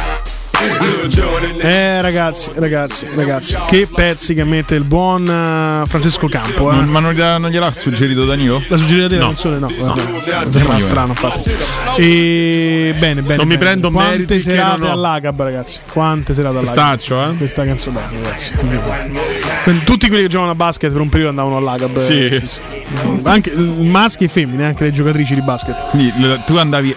Eh 1.58 2.02
ragazzi, 2.02 2.52
ragazzi, 2.56 3.08
ragazzi, 3.16 3.58
che 3.68 3.88
pezzi 3.94 4.34
che 4.34 4.44
mette 4.44 4.76
il 4.76 4.84
buon 4.84 5.24
eh, 5.28 5.88
Francesco 5.88 6.28
Campo. 6.28 6.72
Eh. 6.72 6.76
Non- 6.76 6.88
ma 6.88 7.00
non, 7.00 7.14
gliela- 7.14 7.38
non 7.38 7.50
gliel'ha 7.50 7.72
suggerito 7.72 8.26
Danilo? 8.26 8.62
La 8.68 8.78
suggerita 8.78 9.08
te 9.08 9.16
la 9.16 9.22
No. 9.22 9.28
canzone 9.30 9.60
no, 9.60 9.68
No. 9.80 9.96
sembra 10.50 10.78
eh. 10.78 10.82
strano 10.82 11.08
infatti. 11.12 11.52
E 11.98 12.96
bene, 12.98 13.22
bene. 13.22 13.36
Non 13.38 13.48
mi 13.48 13.58
bene. 13.58 13.58
prendo 13.58 13.92
Quante 13.92 14.40
serate 14.40 14.88
all'Agab, 14.88 15.42
ragazzi. 15.42 15.80
Quante 15.92 16.34
serate 16.34 16.58
all'Agab. 16.58 16.74
Pistaccio, 16.74 17.24
eh? 17.32 17.36
Questa 17.36 17.64
canzone, 17.66 18.00
ragazzi. 18.12 18.52
Tutti 19.84 20.08
quelli 20.08 20.24
che 20.24 20.28
giocavano 20.30 20.52
a 20.52 20.56
basket 20.56 20.92
per 20.92 21.02
un 21.02 21.10
periodo 21.10 21.30
andavano 21.32 21.58
all'Agab. 21.58 21.98
Sì. 22.00 22.20
eh, 22.20 22.42
Anche 23.24 23.52
eh, 23.52 23.58
maschi 23.58 24.26
e 24.26 24.28
femmine, 24.28 24.66
anche 24.66 24.84
le 24.86 24.92
giocatrici 24.92 25.34
di 25.34 25.42
basket. 25.42 25.90
Quindi, 25.90 26.14
tu 26.46 26.56
andavi 26.58 26.96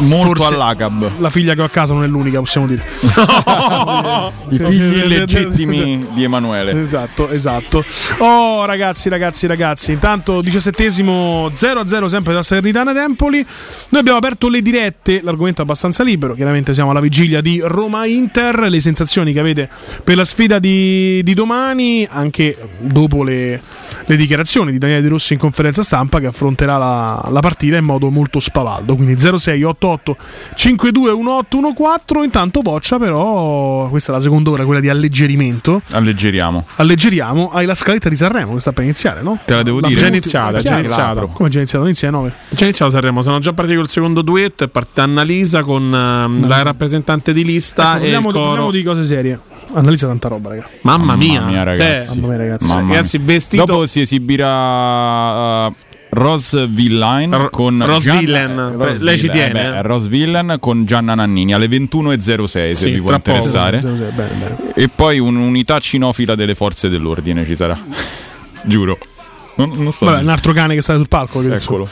molto 0.00 0.46
all'Agab. 0.46 1.10
La 1.18 1.30
figlia 1.30 1.54
che 1.54 1.60
ho 1.60 1.64
a 1.64 1.68
casa 1.68 1.92
non 1.92 2.04
è 2.04 2.06
l'unica, 2.06 2.38
possiamo 2.38 2.66
dire. 2.66 2.82
I 4.48 4.56
figli 4.56 5.02
illegittimi 5.04 6.06
di 6.14 6.24
Emanuele. 6.24 6.72
Esatto, 6.80 7.28
esatto. 7.30 7.84
Oh, 8.18 8.64
ragazzi, 8.64 9.08
ragazzi, 9.08 9.46
ragazzi. 9.46 9.92
Intanto, 9.92 10.40
diciassettesimo 10.40 11.48
0-0 11.48 12.06
sempre 12.06 12.32
da 12.32 12.42
Salernitana 12.42 12.92
Empoli. 13.02 13.44
Noi 13.90 14.00
abbiamo 14.00 14.18
aperto 14.18 14.48
le 14.48 14.62
dirette. 14.62 15.20
L'argomento 15.22 15.60
è 15.60 15.64
abbastanza 15.64 16.02
libero. 16.02 16.34
Chiaramente 16.34 16.72
siamo 16.74 16.90
alla 16.90 17.00
vigilia 17.00 17.40
di 17.40 17.60
Roma-Inter. 17.62 18.66
Le 18.68 18.80
sensazioni 18.80 19.32
che 19.32 19.40
avete 19.40 19.68
per 20.02 20.16
la 20.16 20.24
sfida 20.24 20.58
di, 20.58 21.22
di 21.22 21.34
domani, 21.34 21.97
anche 22.08 22.56
dopo 22.78 23.22
le, 23.22 23.60
le 24.04 24.16
dichiarazioni 24.16 24.72
di 24.72 24.78
Daniele 24.78 25.02
De 25.02 25.08
Rossi 25.08 25.32
in 25.32 25.38
conferenza 25.38 25.82
stampa, 25.82 26.20
che 26.20 26.26
affronterà 26.26 26.76
la, 26.76 27.28
la 27.30 27.40
partita 27.40 27.76
in 27.76 27.84
modo 27.84 28.10
molto 28.10 28.40
spavaldo. 28.40 28.94
Quindi 28.94 29.16
0688 29.18 30.16
52 30.54 31.12
1814. 31.12 32.24
Intanto, 32.24 32.60
Voccia, 32.62 32.98
però, 32.98 33.88
questa 33.88 34.12
è 34.12 34.14
la 34.14 34.20
seconda 34.20 34.50
ora, 34.50 34.64
quella 34.64 34.80
di 34.80 34.88
alleggerimento. 34.88 35.80
Alleggeriamo. 35.90 36.66
Alleggeriamo, 36.76 37.50
hai 37.50 37.64
la 37.66 37.74
scaletta 37.74 38.08
di 38.08 38.16
Sanremo 38.16 38.54
che 38.54 38.60
sta 38.60 38.72
per 38.72 38.84
iniziare, 38.84 39.22
no? 39.22 39.38
Te 39.44 39.54
la 39.54 39.62
devo 39.62 39.80
La 39.80 39.88
dire? 39.88 40.00
Già 40.00 40.06
iniziata, 40.08 40.58
già 40.58 40.78
iniziata. 40.78 41.26
Come 41.26 41.48
già 41.48 41.58
iniziato? 41.58 41.84
Inizia 41.86 42.08
alle 42.08 42.16
9. 42.18 42.32
Già 42.50 42.64
iniziato 42.64 42.90
Sanremo, 42.90 43.22
sono 43.22 43.38
già 43.38 43.52
partiti 43.52 43.76
col 43.76 43.88
secondo 43.88 44.22
duetto, 44.22 44.64
è 44.64 44.68
partita 44.68 45.02
Annalisa 45.02 45.62
con 45.62 45.82
ehm, 45.94 46.46
la 46.46 46.62
rappresentante 46.62 47.32
di 47.32 47.44
lista 47.44 47.96
Ecco, 47.96 48.04
e 48.04 48.08
il 48.08 48.12
parliamo, 48.12 48.30
coro. 48.30 48.44
parliamo 48.44 48.70
di 48.70 48.82
cose 48.82 49.04
serie. 49.04 49.40
Analizza 49.74 50.06
tanta 50.06 50.28
roba, 50.28 50.48
raga. 50.50 50.68
Mamma 50.82 51.14
mia, 51.16 51.62
ragazzi. 51.62 52.06
Cioè, 52.06 52.14
Mamma 52.20 52.28
mia, 52.28 52.36
ragazzi. 52.38 52.66
Mamma 52.66 52.94
Ragazzi, 52.94 53.18
mia. 53.18 53.26
vestito- 53.26 53.64
Dopo 53.64 53.86
si 53.86 54.00
esibirà. 54.00 55.66
eh, 55.66 55.72
Rose 56.10 56.66
Villain 56.66 57.48
con 57.50 57.82
Rose 57.84 58.00
Gian- 58.08 58.18
Villain, 58.20 58.50
eh, 58.72 58.76
beh, 58.76 58.84
Rose 58.86 59.04
lei 59.04 59.18
ci 59.18 59.28
tiene, 59.28 59.52
beh, 59.52 59.76
eh. 59.76 59.82
Rose 59.82 60.08
Villain 60.08 60.56
con 60.58 60.86
Gianna 60.86 61.14
Nannini 61.14 61.52
alle 61.52 61.68
21.06 61.68 62.74
se 62.74 62.86
Sì, 62.86 62.92
vi 62.94 63.00
può 63.02 63.12
interessare. 63.12 63.78
Bene, 63.78 64.10
bene. 64.14 64.56
E 64.74 64.88
poi 64.88 65.18
un'unità 65.18 65.78
cinofila 65.80 66.34
delle 66.34 66.54
forze 66.54 66.88
dell'ordine 66.88 67.44
ci 67.44 67.54
sarà. 67.54 67.78
Giuro. 68.64 68.96
Non, 69.56 69.72
non 69.74 69.92
sto 69.92 70.06
Vabbè, 70.06 70.22
un 70.22 70.28
altro 70.30 70.52
cane 70.52 70.74
che 70.74 70.80
sta 70.82 70.94
sul 70.94 71.08
palco. 71.08 71.42
Eccolo. 71.42 71.86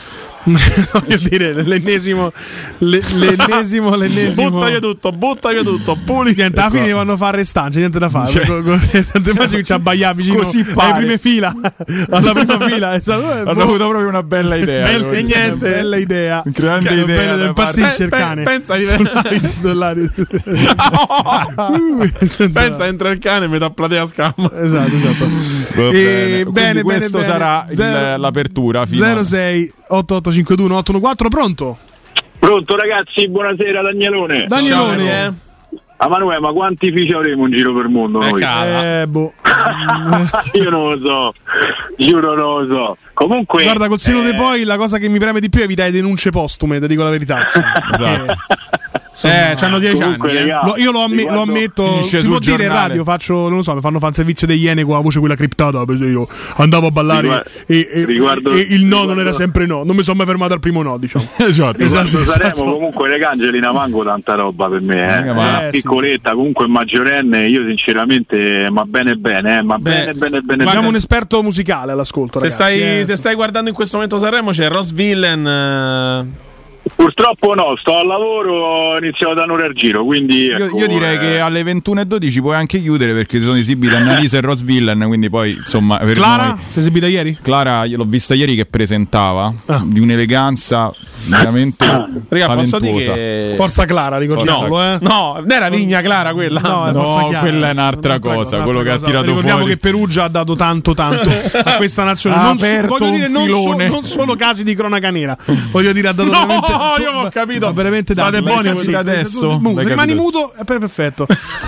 Voglio 0.93 1.17
dire, 1.17 1.53
l'ennesimo, 1.63 2.31
le- 2.79 3.01
l'ennesimo, 3.15 3.95
l'ennesimo. 3.95 4.49
Butta 4.49 4.69
via 4.69 4.79
tutto, 4.79 5.11
butta 5.11 5.51
via 5.51 5.63
tutto. 5.63 5.97
Puli. 6.05 6.33
Niente, 6.35 6.59
alla 6.61 6.69
fine 6.69 6.85
devono 6.85 7.17
fare 7.17 7.37
restante, 7.37 7.79
niente 7.79 7.99
da 7.99 8.09
fare. 8.09 8.31
Cioè- 8.31 8.45
immagini 8.47 9.57
che 9.59 9.63
ci 9.63 9.73
abbaiava 9.73 10.13
vicino 10.13 10.35
Così 10.37 10.59
alle 10.59 10.73
pare. 10.73 10.93
prime 10.97 11.17
fila, 11.17 11.53
alla 12.09 12.33
prima 12.33 12.59
fila. 12.67 12.89
Hanno 12.91 13.53
boh. 13.53 13.61
avuto 13.61 13.87
proprio 13.89 14.07
una 14.07 14.23
bella 14.23 14.55
idea. 14.55 14.85
Bella- 14.87 14.97
devo 14.99 15.11
e 15.11 15.21
niente, 15.23 15.55
bella 15.69 15.97
idea. 15.97 16.41
Grande 16.45 16.87
Che 16.87 16.93
idea 16.95 17.15
bello, 17.17 17.35
da 17.37 17.45
impazzisce 17.47 18.03
il 18.03 18.09
cane. 18.09 18.43
Pe- 18.43 18.49
pensa 18.51 18.75
di-. 18.77 18.85
Pensa, 22.51 22.85
entra 22.87 23.09
il 23.09 23.19
cane 23.19 23.45
e 23.45 23.47
metà 23.47 23.69
platea 23.69 24.05
scamma. 24.05 24.51
Esatto, 24.61 24.95
esatto. 24.95 25.89
E 25.91 26.45
bene. 26.47 26.67
Bene, 26.67 26.81
questo 26.83 27.21
sarà 27.23 27.65
l'apertura 28.17 28.85
finale. 28.85 29.23
06 29.23 29.73
8852 30.41 31.15
114 31.17 31.29
pronto? 31.29 31.77
Pronto 32.39 32.75
ragazzi, 32.75 33.27
buonasera 33.27 33.81
Danielone. 33.81 34.45
Danielone. 34.45 35.45
Ah 35.99 36.09
Manuele, 36.09 36.39
ma 36.39 36.51
quanti 36.51 36.91
figli 36.91 37.11
avremo 37.11 37.47
in 37.47 37.53
giro 37.53 37.73
per 37.73 37.87
mondo 37.87 38.19
noi? 38.19 38.39
Eh, 38.39 39.07
boh. 39.07 39.33
Io 40.53 40.69
non 40.69 40.91
lo 40.91 40.99
so, 40.99 41.33
giuro 41.97 42.35
non 42.35 42.61
lo 42.61 42.67
so. 42.67 42.97
Comunque... 43.13 43.63
Guarda, 43.63 43.87
col 43.87 43.97
seno 43.97 44.21
eh, 44.21 44.29
di 44.29 44.35
poi 44.35 44.63
la 44.63 44.77
cosa 44.77 44.99
che 44.99 45.07
mi 45.07 45.17
preme 45.17 45.39
di 45.39 45.49
più 45.49 45.61
è 45.61 45.63
evitare 45.63 45.89
denunce 45.89 46.29
postume, 46.29 46.79
ti 46.79 46.85
dico 46.85 47.01
la 47.01 47.09
verità. 47.09 47.43
Esatto. 47.93 48.35
Eh, 49.23 49.53
c'hanno 49.55 49.79
10 49.79 50.01
Comunque, 50.01 50.29
anni. 50.29 50.37
eh. 50.49 50.51
raga, 50.51 50.65
Lo- 50.67 50.77
io 50.77 50.91
lo, 50.91 50.99
amme- 51.03 51.23
lo 51.31 51.41
ammetto. 51.41 52.01
Si 52.03 52.17
può 52.27 52.39
dire 52.39 52.63
in 52.65 52.69
radio, 52.69 53.03
faccio, 53.03 53.47
non 53.47 53.57
lo 53.57 53.63
so, 53.63 53.73
mi 53.73 53.81
fanno 53.81 53.97
fare 53.97 54.09
il 54.09 54.15
servizio 54.15 54.45
degli 54.47 54.63
Iene 54.63 54.83
con 54.83 54.93
la 54.95 55.01
voce 55.01 55.19
quella 55.19 55.35
criptata. 55.35 55.83
Io 55.87 56.27
andavo 56.57 56.87
a 56.87 56.91
ballare 56.91 57.21
Riguardo- 57.21 57.49
e, 57.65 57.89
e- 57.91 58.05
riguardo- 58.05 58.51
e 58.51 58.59
il 58.69 58.83
no 58.85 58.89
non 58.89 58.99
riguardo- 58.99 59.21
era 59.21 59.31
sempre 59.33 59.65
no. 59.65 59.83
Non 59.83 59.95
mi 59.95 60.03
sono 60.03 60.17
mai 60.17 60.25
fermato 60.27 60.53
al 60.53 60.59
primo 60.59 60.81
no, 60.83 60.97
diciamo. 60.97 61.25
Esatto. 61.37 61.81
Esatto, 61.81 62.07
Esatto, 62.07 62.25
saremo 62.25 62.51
esatto. 62.53 62.71
comunque 62.71 63.09
le 63.09 63.25
Angelina 63.25 63.71
manco 63.71 64.03
tanta 64.03 64.35
roba 64.35 64.67
per 64.69 64.81
me, 64.81 65.27
eh. 65.27 65.33
ma- 65.33 65.59
Una 65.59 65.67
piccoletta, 65.71 66.33
comunque 66.33 66.67
maggiorenne, 66.67 67.47
io 67.47 67.65
sinceramente, 67.67 68.67
ma 68.71 68.83
bene 68.85 69.15
bene, 69.15 69.57
eh, 69.57 69.61
ma 69.63 69.77
bene 69.77 70.13
bene 70.13 70.41
bene. 70.41 70.63
Abbiamo 70.63 70.73
bene. 70.81 70.87
un 70.87 70.95
esperto 70.95 71.41
musicale 71.43 71.91
all'ascolto. 71.93 72.39
Se 72.39 72.49
ragazzi, 72.49 72.61
stai, 72.77 72.99
eh. 72.99 73.05
se 73.05 73.15
stai 73.15 73.35
guardando 73.35 73.69
in 73.69 73.75
questo 73.75 73.95
momento 73.95 74.17
Sanremo 74.17 74.51
c'è 74.51 74.67
Ross 74.67 74.91
Villen. 74.91 75.45
Purtroppo 76.95 77.53
no, 77.53 77.75
sto 77.77 77.97
al 77.99 78.07
lavoro, 78.07 78.53
ho 78.55 78.97
iniziato 78.97 79.33
da 79.33 79.43
un'ora 79.43 79.65
al 79.65 79.73
giro, 79.73 80.03
quindi... 80.03 80.45
Io, 80.45 80.57
ecco, 80.65 80.77
io 80.77 80.87
direi 80.87 81.15
eh, 81.15 81.19
che 81.19 81.39
alle 81.39 81.61
21.12 81.63 82.39
puoi 82.41 82.55
anche 82.55 82.79
chiudere 82.81 83.13
perché 83.13 83.39
sono 83.39 83.57
esibite 83.57 83.95
Annalisa 83.95 84.37
e 84.37 84.41
Rose 84.41 84.63
Villain, 84.63 85.03
quindi 85.07 85.29
poi 85.29 85.51
insomma 85.51 85.97
per 85.97 86.13
Clara, 86.15 86.45
noi- 86.49 86.57
si 86.69 86.77
è 86.77 86.81
esibita 86.81 87.07
ieri? 87.07 87.37
Clara 87.41 87.83
io 87.85 87.97
l'ho 87.97 88.05
vista 88.05 88.33
ieri 88.33 88.55
che 88.55 88.65
presentava 88.65 89.53
Ah. 89.67 89.81
di 89.85 89.99
un'eleganza 89.99 90.91
veramente 91.27 91.85
Raga, 92.29 92.53
posso 92.55 92.79
dire 92.79 93.03
che. 93.13 93.53
Forza 93.55 93.85
Clara, 93.85 94.17
ricordiamolo, 94.17 94.81
eh. 94.81 94.97
No, 95.01 95.35
non 95.39 95.51
era 95.51 95.69
Vigna 95.69 96.01
Clara 96.01 96.33
quella. 96.33 96.59
No, 96.61 96.87
è 96.87 96.91
No, 96.91 97.05
Forza 97.05 97.39
quella 97.39 97.69
è 97.69 97.71
un'altra 97.71 98.09
Un'altra 98.11 98.19
cosa, 98.19 98.33
un'altra 98.55 98.63
quello 98.63 98.81
che 98.81 98.89
ha 98.89 98.93
cosa. 98.93 99.05
tirato 99.05 99.25
Ricordiamo 99.25 99.57
fuori. 99.59 99.73
che 99.73 99.79
Perugia 99.79 100.23
ha 100.23 100.27
dato 100.27 100.55
tanto 100.55 100.93
tanto 100.93 101.29
a 101.63 101.75
questa 101.77 102.03
nazione. 102.03 102.35
Ha 102.35 102.41
Non, 102.41 102.55
voglio 102.55 103.05
un 103.05 103.11
dire, 103.11 103.27
non, 103.27 103.49
so- 103.49 103.75
non 103.75 104.03
solo 104.03 104.35
casi 104.35 104.63
di 104.63 104.75
cronaca 104.75 105.09
nera. 105.11 105.35
Voglio 105.71 105.91
dire, 105.91 106.09
ha 106.09 106.13
dato 106.13 106.29
No, 106.29 106.45
veramente. 106.45 106.71
Io 106.99 107.11
non 107.11 107.25
ho 107.25 107.29
capito. 107.29 107.71
veramente 107.73 108.13
State 108.13 108.41
buoni 108.41 108.71
così 108.71 108.93
adesso? 108.93 109.51
zitto. 109.51 109.73
L'hai 109.73 109.85
Rimani 109.85 110.15
muto 110.15 110.53
poi 110.65 110.79
perfetto. 110.79 111.25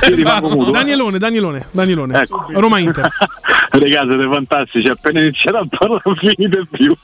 Io 0.08 0.50
muto, 0.50 0.70
eh. 0.70 0.72
Danielone, 0.80 1.18
Danielone, 1.18 1.68
Danielone. 1.72 2.22
Ecco. 2.22 2.46
Roma 2.54 2.80
Inter. 2.80 3.10
Regà, 3.72 4.02
siete 4.08 4.24
fantastici, 4.24 4.88
appena 4.88 5.22
iniziato 5.22 5.58
a 5.58 5.68
parlare 5.70 6.02
finite 6.18 6.66
più. 6.70 6.96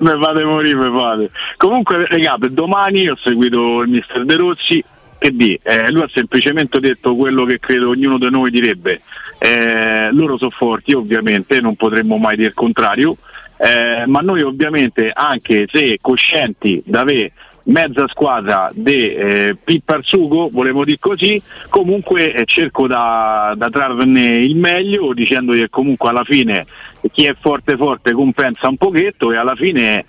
me 0.00 0.16
fate 0.18 0.44
morire, 0.44 0.74
me 0.74 0.90
fate. 0.98 1.30
Comunque, 1.56 2.06
regà, 2.06 2.36
per 2.38 2.50
domani 2.50 3.08
ho 3.08 3.16
seguito 3.16 3.80
il 3.80 3.88
mister 3.88 4.24
De 4.24 4.36
Rossi 4.36 4.84
e 5.18 5.30
di, 5.30 5.58
eh, 5.62 5.90
lui 5.90 6.02
ha 6.02 6.08
semplicemente 6.12 6.78
detto 6.80 7.14
quello 7.14 7.44
che 7.44 7.58
credo 7.58 7.90
ognuno 7.90 8.18
di 8.18 8.28
noi 8.28 8.50
direbbe. 8.50 9.00
Eh, 9.38 10.10
loro 10.12 10.36
sono 10.36 10.50
forti, 10.50 10.92
ovviamente, 10.92 11.60
non 11.60 11.74
potremmo 11.74 12.16
mai 12.18 12.36
dire 12.36 12.48
il 12.48 12.54
contrario, 12.54 13.16
eh, 13.62 14.06
ma 14.06 14.20
noi 14.22 14.42
ovviamente, 14.42 15.12
anche 15.14 15.66
se 15.70 15.98
coscienti 16.00 16.82
d'avere 16.84 17.32
mezza 17.64 18.08
squadra 18.08 18.68
di 18.74 19.14
eh, 19.14 19.56
Pippa 19.62 19.94
al 19.94 20.02
sugo, 20.02 20.48
volevo 20.50 20.84
dire 20.84 20.98
così, 20.98 21.40
comunque 21.68 22.34
eh, 22.34 22.44
cerco 22.44 22.88
da, 22.88 23.54
da 23.56 23.70
trarne 23.70 24.38
il 24.38 24.56
meglio 24.56 25.14
dicendo 25.14 25.52
che 25.52 25.68
comunque 25.70 26.08
alla 26.08 26.24
fine 26.24 26.66
chi 27.12 27.26
è 27.26 27.36
forte 27.38 27.76
forte 27.76 28.10
compensa 28.10 28.66
un 28.66 28.76
pochetto 28.76 29.30
e 29.30 29.36
alla 29.36 29.54
fine 29.54 30.06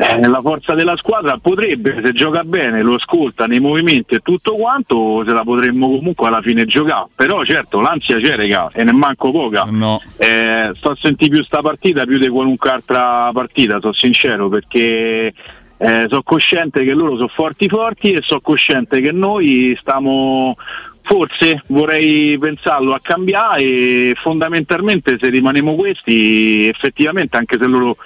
eh, 0.00 0.28
la 0.28 0.40
forza 0.40 0.74
della 0.74 0.96
squadra 0.96 1.38
potrebbe, 1.38 2.00
se 2.00 2.12
gioca 2.12 2.44
bene, 2.44 2.82
lo 2.82 2.94
ascolta 2.94 3.46
nei 3.46 3.58
movimenti 3.58 4.14
e 4.14 4.20
tutto 4.20 4.54
quanto, 4.54 5.24
se 5.24 5.32
la 5.32 5.42
potremmo 5.42 5.88
comunque 5.88 6.28
alla 6.28 6.40
fine 6.40 6.66
giocare. 6.66 7.06
Però 7.16 7.42
certo 7.42 7.80
l'ansia 7.80 8.20
c'è, 8.20 8.36
raga, 8.36 8.70
e 8.72 8.84
ne 8.84 8.92
manco 8.92 9.32
poca. 9.32 9.64
No. 9.64 10.00
Eh, 10.16 10.70
sto 10.74 10.90
a 10.90 10.94
sentire 10.94 11.32
più 11.32 11.42
sta 11.42 11.58
partita 11.58 12.06
più 12.06 12.16
di 12.18 12.28
qualunque 12.28 12.70
altra 12.70 13.30
partita, 13.32 13.80
sono 13.80 13.92
sincero, 13.92 14.48
perché 14.48 15.34
eh, 15.78 16.06
sono 16.08 16.22
cosciente 16.22 16.84
che 16.84 16.94
loro 16.94 17.16
sono 17.16 17.28
forti 17.28 17.68
forti 17.68 18.12
e 18.12 18.20
sono 18.22 18.40
cosciente 18.40 19.00
che 19.00 19.10
noi 19.10 19.76
stiamo 19.80 20.56
forse 21.02 21.60
vorrei 21.68 22.36
pensarlo 22.38 22.92
a 22.92 23.00
cambiare 23.00 23.62
e 23.62 24.14
fondamentalmente 24.20 25.16
se 25.16 25.28
rimaniamo 25.30 25.74
questi 25.74 26.68
effettivamente 26.68 27.36
anche 27.36 27.56
se 27.58 27.66
loro 27.66 27.96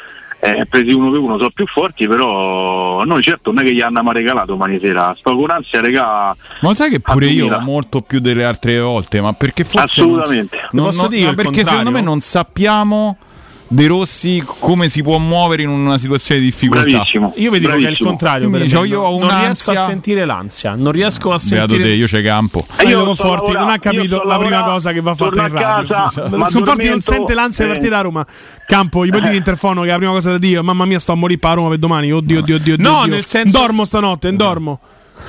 eh, 0.45 0.67
presi 0.69 0.91
uno 0.93 1.11
per 1.13 1.21
uno 1.21 1.37
sono 1.37 1.51
più 1.51 1.67
forti 1.69 2.09
però 2.09 3.05
noi 3.05 3.23
certo 3.23 3.53
non 3.53 3.63
è 3.63 3.67
che 3.67 3.75
gli 3.75 3.81
hanno 3.81 4.03
mai 4.03 4.15
regalato 4.15 4.47
domani 4.47 4.81
sera 4.81 5.15
sto 5.17 5.37
con 5.37 5.51
ansia 5.51 5.81
regà 5.81 6.35
Ma 6.63 6.75
sai 6.75 6.91
che 6.91 6.99
pure 6.99 7.27
io 7.27 7.47
2000. 7.47 7.61
molto 7.61 8.01
più 8.01 8.19
delle 8.19 8.43
altre 8.45 8.81
volte, 8.81 9.21
ma 9.21 9.33
perché 9.35 9.63
forse 9.63 10.01
non- 10.01 10.19
Assolutamente. 10.19 10.57
non- 10.73 10.87
Posso 10.87 11.03
non- 11.03 11.11
dire 11.11 11.25
ma 11.25 11.31
il 11.31 11.37
perché 11.37 11.65
secondo 11.65 11.91
me 11.93 12.01
non 12.01 12.21
sappiamo 12.21 13.17
De 13.73 13.87
Rossi 13.87 14.45
come 14.59 14.89
si 14.91 15.03
può 15.03 15.17
muovere 15.17 15.63
in 15.63 15.71
una 15.71 15.97
situazione 15.97 16.41
di 16.41 16.47
difficoltà. 16.47 16.85
Bravissimo. 16.85 17.33
Io 17.37 17.51
vi 17.51 17.59
dico 17.59 17.75
che 17.77 17.87
è 17.87 17.91
il 17.91 17.99
contrario. 17.99 18.51
Quindi, 18.51 18.69
cioè, 18.69 18.87
io 18.87 19.01
ho 19.01 19.19
non 19.19 19.39
riesco 19.41 19.71
a 19.71 19.87
sentire 19.87 20.25
l'ansia. 20.27 20.75
Non 20.75 20.93
riesco 20.93 21.33
a 21.33 21.39
Beato 21.43 21.69
sentire. 21.73 21.83
te, 21.85 21.89
io 21.95 22.07
c'è 22.07 22.23
campo. 22.23 22.67
E 22.77 22.85
io 22.85 23.03
Io 23.03 23.15
sto 23.15 23.29
Forti 23.29 23.53
non 23.53 23.71
ha 23.71 23.79
capito 23.79 24.23
la 24.25 24.37
prima 24.39 24.63
cosa 24.63 24.93
che 24.93 25.01
va 25.01 25.15
fatta 25.15 25.47
in 25.47 25.57
a 25.57 25.61
radio. 25.61 25.87
casa, 25.89 26.07
Esatto. 26.27 26.37
ma 26.37 26.49
Sono 26.49 26.65
forti 26.67 26.89
non 26.89 27.01
sente 27.01 27.33
l'ansia 27.35 27.65
eh. 27.65 27.69
di 27.69 27.73
partita 27.73 27.97
da 27.97 28.03
Roma. 28.03 28.27
Campo, 28.67 29.07
gli 29.07 29.09
puoi 29.11 29.23
dire 29.23 29.37
interfono 29.37 29.81
che 29.83 29.89
è 29.89 29.91
la 29.93 29.97
prima 29.97 30.13
cosa 30.13 30.31
da 30.33 30.39
dire. 30.39 30.61
Mamma 30.61 30.85
mia, 30.85 30.99
sto 30.99 31.13
a 31.13 31.15
morire 31.15 31.39
per 31.41 31.49
la 31.51 31.57
Roma 31.57 31.69
per 31.71 31.79
domani. 31.79 32.13
Oddio, 32.13 32.41
oddio, 32.41 32.57
oddio. 32.57 32.75
No, 32.79 32.99
oddio. 32.99 33.15
nel 33.15 33.25
senso- 33.25 33.57
Dormo 33.59 33.85
stanotte, 33.87 34.35
dormo. 34.37 34.81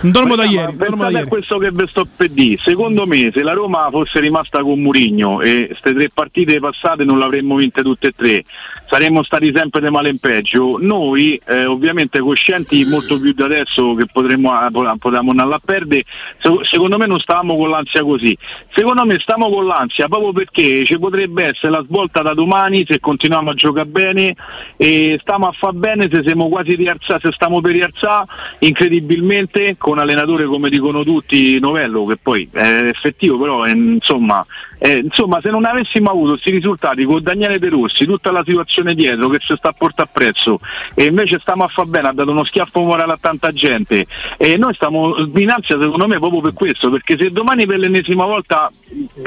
Dormo 0.02 0.36
da 0.36 0.44
ieri. 0.44 0.76
Dormo 0.76 1.04
da 1.04 1.10
ieri. 1.10 1.28
questo 1.28 1.58
che 1.58 1.72
vi 1.72 1.88
sto 1.88 2.06
per 2.16 2.30
dire. 2.30 2.58
Secondo 2.62 3.06
me, 3.06 3.32
se 3.34 3.42
la 3.42 3.54
Roma 3.54 3.88
fosse 3.90 4.20
rimasta 4.20 4.62
con 4.62 4.80
Murigno 4.80 5.42
e 5.42 5.68
queste 5.68 5.94
tre 5.94 6.10
partite 6.14 6.60
passate 6.60 7.04
non 7.04 7.20
l'avremmo 7.20 7.56
vinte 7.56 7.82
tutte 7.82 8.08
e 8.08 8.12
tre, 8.12 8.44
saremmo 8.88 9.24
stati 9.24 9.52
sempre 9.56 9.82
di 9.82 9.90
male 9.90 10.10
in 10.10 10.20
peggio. 10.20 10.78
Noi, 10.80 11.40
eh, 11.48 11.66
ovviamente 11.66 12.20
coscienti 12.20 12.86
molto 12.86 13.20
più 13.20 13.32
di 13.32 13.42
adesso 13.42 13.94
che 13.96 14.06
potremmo 14.12 14.52
po- 14.72 14.96
potevamo 15.00 15.32
andare 15.32 15.54
a 15.54 15.62
perdere, 15.64 16.04
se- 16.38 16.60
secondo 16.64 16.98
me 16.98 17.06
non 17.06 17.20
stavamo 17.20 17.56
con 17.56 17.70
l'ansia 17.70 18.04
così. 18.04 18.38
Secondo 18.74 19.06
me 19.06 19.18
stiamo 19.20 19.50
con 19.50 19.66
l'ansia 19.66 20.08
proprio 20.08 20.34
perché 20.34 20.84
ci 20.86 21.00
potrebbe 21.00 21.46
essere 21.46 21.72
la 21.72 21.84
svolta 21.84 22.22
da 22.22 22.34
domani 22.34 22.86
se 22.88 23.00
continuiamo 23.00 23.52
a 23.52 23.54
giocare 23.54 23.88
bene 23.88 24.36
e 24.78 25.18
stiamo 25.22 25.48
a 25.48 25.52
far 25.54 25.74
bene 25.74 26.10
se 26.12 26.22
siamo 26.24 26.50
quasi 26.50 26.76
rialzati, 26.76 27.28
se 27.28 27.32
stiamo 27.32 27.62
per 27.62 27.72
rialzare 27.72 28.26
incredibilmente 28.60 29.76
con 29.84 30.00
allenatore 30.00 30.46
come 30.46 30.70
dicono 30.70 31.04
tutti 31.04 31.60
Novello 31.60 32.06
che 32.06 32.16
poi 32.16 32.48
è 32.54 32.86
effettivo 32.86 33.38
però 33.38 33.64
è, 33.64 33.72
insomma, 33.72 34.44
è- 34.78 35.00
insomma 35.04 35.40
se 35.42 35.50
non 35.50 35.66
avessimo 35.66 36.10
avuto 36.10 36.32
questi 36.32 36.52
risultati 36.52 37.04
con 37.06 37.22
Daniele 37.22 37.60
De 37.60 37.70
Rossi 37.70 38.06
tutta 38.06 38.32
la 38.32 38.44
situazione 38.46 38.94
dietro 38.96 39.30
che 39.30 39.40
si 39.40 39.54
sta 39.56 39.70
a 39.70 39.74
portare 39.74 40.10
a 40.10 40.12
prezzo 40.12 40.60
e 40.94 41.06
invece 41.06 41.40
stiamo 41.40 41.64
a 41.64 41.68
far 41.68 41.86
bene 41.86 42.10
ha 42.10 42.14
dato 42.14 42.32
uno 42.32 42.44
schiaffo 42.44 42.82
morale 42.82 43.14
a 43.14 43.18
tanta 43.20 43.52
gente 43.52 44.06
e 44.38 44.58
noi 44.58 44.74
stiamo 44.74 45.16
in 45.18 45.50
ansia 45.50 45.80
secondo 45.80 46.08
me 46.08 46.18
proprio 46.20 46.42
per 46.42 46.54
questo 46.54 46.90
perché 46.90 47.18
se 47.18 47.30
domani 47.30 47.66
per 47.66 47.80
l'ennesima 47.80 48.26
volta 48.26 48.72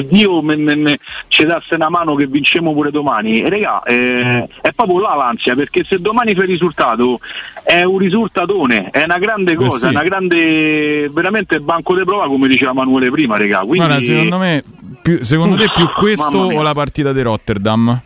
Dio 0.09 0.43
me- 0.43 0.57
me- 0.57 0.77
me- 0.77 0.99
ci 1.29 1.45
dasse 1.45 1.75
una 1.75 1.89
mano 1.89 2.15
che 2.15 2.27
vincemo 2.27 2.73
pure 2.73 2.91
domani 2.91 3.49
regà 3.49 3.83
eh, 3.83 4.49
è 4.61 4.73
proprio 4.73 5.01
là 5.01 5.15
l'ansia 5.15 5.55
perché 5.55 5.85
se 5.85 5.99
domani 6.01 6.35
fai 6.35 6.45
il 6.45 6.51
risultato 6.51 7.21
è 7.65 7.83
un 7.83 7.99
risultatone 7.99 8.91
è 8.91 9.05
una 9.05 9.19
grande 9.19 9.55
cosa 9.55 9.79
sì. 9.79 9.87
è 9.87 9.89
una 9.89 10.03
grande 10.03 11.09
veramente 11.11 11.61
banco 11.61 11.95
di 11.95 12.05
prova 12.05 12.27
come 12.27 12.49
diceva 12.49 12.73
Manuele 12.73 13.11
prima 13.11 13.37
regà 13.37 13.61
quindi 13.61 13.87
Guarda, 13.87 14.05
secondo 14.05 14.39
me, 14.39 14.63
più, 15.03 15.23
secondo 15.37 15.57
te 15.57 15.71
più 15.75 15.89
questo 15.95 16.39
o 16.39 16.63
la 16.63 16.73
partita 16.75 17.13
di 17.13 17.23
Rotterdam? 17.23 18.01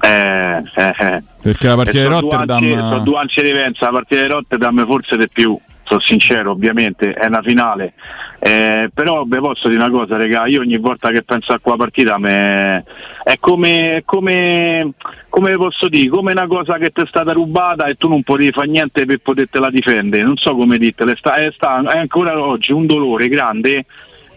Eh, 0.00 0.62
eh, 0.74 0.94
eh. 0.98 1.22
Perché 1.42 1.66
la 1.66 1.74
partita 1.76 1.98
E 1.98 2.02
di 2.02 2.08
Rotterdam- 2.08 2.62
anni- 2.62 2.76
so 2.76 2.98
due 2.98 3.16
anni 3.18 3.28
di 3.34 3.52
Venza, 3.52 3.86
la 3.86 3.92
partita 3.92 4.20
di 4.22 4.28
Rotterdam 4.28 4.84
forse 4.86 5.16
di 5.16 5.28
più, 5.32 5.58
sono 5.84 6.00
sincero, 6.00 6.50
ovviamente, 6.52 7.12
è 7.12 7.26
una 7.26 7.42
finale. 7.42 7.94
Eh, 8.38 8.90
però 8.92 9.24
vi 9.24 9.38
posso 9.38 9.68
dire 9.68 9.80
una 9.82 9.90
cosa, 9.90 10.16
regà, 10.16 10.46
io 10.46 10.60
ogni 10.60 10.76
volta 10.78 11.10
che 11.10 11.22
penso 11.22 11.52
a 11.52 11.58
quella 11.58 11.78
partita 11.78 12.18
me- 12.18 12.84
è 13.24 13.36
come, 13.40 14.02
come, 14.04 14.92
come 15.28 15.56
posso 15.56 15.88
dire, 15.88 16.08
come 16.10 16.32
una 16.32 16.46
cosa 16.46 16.76
che 16.76 16.90
ti 16.90 17.00
è 17.00 17.06
stata 17.08 17.32
rubata 17.32 17.86
e 17.86 17.94
tu 17.94 18.08
non 18.08 18.22
potevi 18.22 18.52
fare 18.52 18.68
niente 18.68 19.06
per 19.06 19.18
potertela 19.18 19.70
difendere. 19.70 20.22
Non 20.22 20.36
so 20.36 20.54
come 20.54 20.76
dirtele, 20.78 21.16
sta, 21.16 21.34
è, 21.34 21.50
sta- 21.52 21.82
è 21.90 21.98
ancora 21.98 22.38
oggi 22.38 22.70
un 22.72 22.86
dolore 22.86 23.28
grande. 23.28 23.86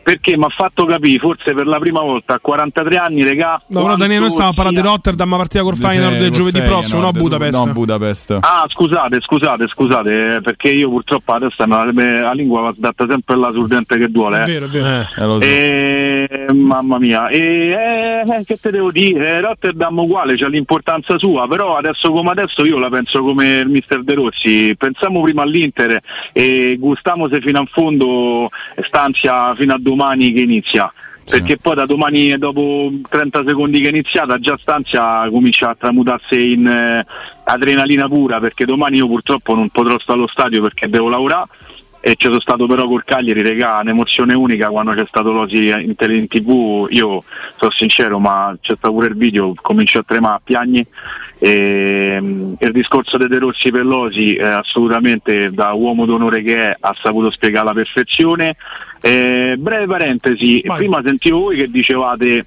Perché 0.10 0.36
mi 0.36 0.46
ha 0.46 0.50
fatto 0.50 0.86
capire, 0.86 1.20
forse 1.20 1.54
per 1.54 1.68
la 1.68 1.78
prima 1.78 2.02
volta 2.02 2.34
a 2.34 2.40
43 2.40 2.96
anni, 2.96 3.22
regà. 3.22 3.62
No, 3.68 3.84
però 3.84 3.96
Daniele, 3.96 4.22
noi 4.22 4.32
stiamo 4.32 4.54
parlando 4.54 4.82
di 4.82 4.88
Rotterdam, 4.88 5.30
ma 5.30 5.38
partita 5.38 5.62
col 5.62 5.76
Feyenoord 5.76 6.20
Eh, 6.20 6.30
giovedì 6.32 6.62
prossimo, 6.64 7.02
no 7.02 7.10
a 7.10 7.12
Feyenoord, 7.12 7.38
Budapest. 7.38 7.66
No, 7.66 7.74
Budapest. 7.74 8.38
Ah, 8.42 8.66
scusate, 8.68 9.22
scusate, 9.22 9.68
scusate, 9.68 10.38
eh, 10.38 10.42
perché 10.42 10.72
io 10.72 10.90
purtroppo 10.90 11.32
adesso 11.34 11.64
la, 11.64 11.92
la 11.94 12.32
lingua 12.32 12.62
va 12.62 12.74
data 12.76 13.06
sempre 13.08 13.36
là 13.36 13.52
sul 13.52 13.68
dente 13.68 14.00
che 14.00 14.10
duole. 14.10 14.40
È 14.40 14.42
eh. 14.42 14.46
vero, 14.46 14.66
è 14.66 14.70
vero. 14.70 14.88
Eh, 15.16 15.26
lo 15.26 15.40
so. 15.40 15.46
E, 15.46 16.46
mamma 16.54 16.98
mia, 16.98 17.28
e, 17.28 18.26
eh, 18.26 18.44
che 18.46 18.58
te 18.60 18.72
devo 18.72 18.92
dire? 18.92 19.28
Eh, 19.28 19.42
Rotterdam 19.42 19.96
uguale, 19.96 20.36
c'ha 20.36 20.48
l'importanza 20.48 21.20
sua, 21.20 21.48
però 21.48 21.78
adesso 21.78 22.12
come 22.12 22.32
adesso 22.32 22.66
io 22.66 22.80
la 22.80 22.90
penso 22.90 23.22
come 23.22 23.60
il 23.60 23.70
mister 23.70 24.02
De 24.02 24.16
Rossi. 24.16 24.76
Pensiamo 24.76 25.22
prima 25.22 25.44
all'Inter 25.44 26.02
e 26.34 26.78
gustiamo 26.80 27.30
se 27.30 27.42
fino 27.42 27.60
a 27.60 27.68
fondo 27.72 28.50
stanzia 28.82 29.54
fino 29.54 29.76
a 29.76 29.78
domani 29.80 29.98
che 30.34 30.42
inizia. 30.42 30.92
Perché 31.30 31.58
poi 31.58 31.76
da 31.76 31.86
domani, 31.86 32.36
dopo 32.40 32.92
30 33.08 33.44
secondi 33.46 33.80
che 33.80 33.88
è 33.88 33.90
iniziata, 33.90 34.40
già 34.40 34.58
stanzia 34.60 35.28
comincia 35.30 35.70
a 35.70 35.76
tramutarsi 35.76 36.54
in 36.54 36.66
eh, 36.66 37.06
adrenalina 37.44 38.08
pura, 38.08 38.40
perché 38.40 38.66
domani 38.66 38.98
io 38.98 39.08
purtroppo 39.08 39.54
non 39.54 39.70
potrò 39.70 40.00
stare 40.00 40.18
allo 40.18 40.28
stadio 40.28 40.64
perché 40.64 40.90
devo 40.90 41.08
lavorare 41.08 41.46
e 42.02 42.16
ci 42.16 42.28
sono 42.28 42.40
stato 42.40 42.66
però 42.66 42.88
col 42.88 43.04
Cagliari, 43.04 43.42
regà, 43.42 43.80
un'emozione 43.82 44.34
unica 44.34 44.70
quando 44.70 44.94
c'è 44.94 45.06
stato 45.08 45.32
l'Osi 45.32 45.68
in, 45.68 45.96
tele- 45.96 46.16
in 46.16 46.28
tv, 46.28 46.88
io 46.90 47.24
sono 47.58 47.72
sincero 47.72 48.20
ma 48.20 48.56
c'è 48.62 48.76
stato 48.78 48.94
pure 48.94 49.08
il 49.08 49.18
video, 49.18 49.54
comincio 49.56 50.00
a 50.00 50.04
tremare, 50.06 50.36
a 50.36 50.42
piagne 50.44 50.86
e 51.38 52.18
mm, 52.20 52.54
il 52.60 52.72
discorso 52.72 53.18
di 53.18 53.28
De 53.28 53.40
Rossi 53.40 53.72
per 53.72 53.86
l'Osi 53.86 54.36
eh, 54.36 54.44
assolutamente 54.44 55.52
da 55.52 55.74
uomo 55.74 56.06
d'onore 56.06 56.42
che 56.42 56.70
è 56.70 56.78
ha 56.80 56.96
saputo 57.00 57.32
spiegare 57.32 57.62
alla 57.62 57.74
perfezione. 57.74 58.56
Eh, 59.02 59.56
breve 59.58 59.86
parentesi, 59.86 60.62
prima 60.66 61.02
sentivo 61.04 61.40
voi 61.40 61.58
che 61.58 61.70
dicevate 61.70 62.46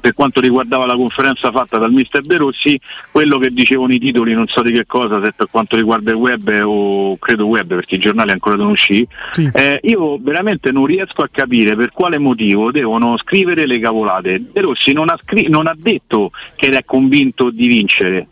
per 0.00 0.14
quanto 0.14 0.40
riguardava 0.40 0.86
la 0.86 0.96
conferenza 0.96 1.50
fatta 1.50 1.78
dal 1.78 1.92
mister 1.92 2.22
De 2.22 2.36
Rossi, 2.36 2.78
quello 3.10 3.38
che 3.38 3.50
dicevano 3.50 3.92
i 3.92 3.98
titoli 3.98 4.34
non 4.34 4.46
so 4.46 4.62
di 4.62 4.72
che 4.72 4.86
cosa, 4.86 5.20
se 5.22 5.32
per 5.32 5.48
quanto 5.50 5.76
riguarda 5.76 6.10
il 6.10 6.16
web 6.16 6.62
o 6.64 7.16
credo 7.18 7.46
web 7.46 7.74
perché 7.74 7.96
i 7.96 7.98
giornali 7.98 8.30
ancora 8.30 8.56
devono 8.56 8.72
uscire, 8.72 9.06
eh, 9.52 9.80
io 9.82 10.18
veramente 10.18 10.72
non 10.72 10.86
riesco 10.86 11.22
a 11.22 11.28
capire 11.30 11.76
per 11.76 11.92
quale 11.92 12.18
motivo 12.18 12.70
devono 12.70 13.16
scrivere 13.16 13.66
le 13.66 13.78
cavolate. 13.78 14.44
De 14.52 14.60
Rossi 14.60 14.92
non 14.92 15.08
ha, 15.08 15.18
scri- 15.22 15.48
non 15.48 15.66
ha 15.66 15.74
detto 15.76 16.30
che 16.54 16.66
era 16.66 16.82
convinto 16.84 17.50
di 17.50 17.66
vincere. 17.66 18.28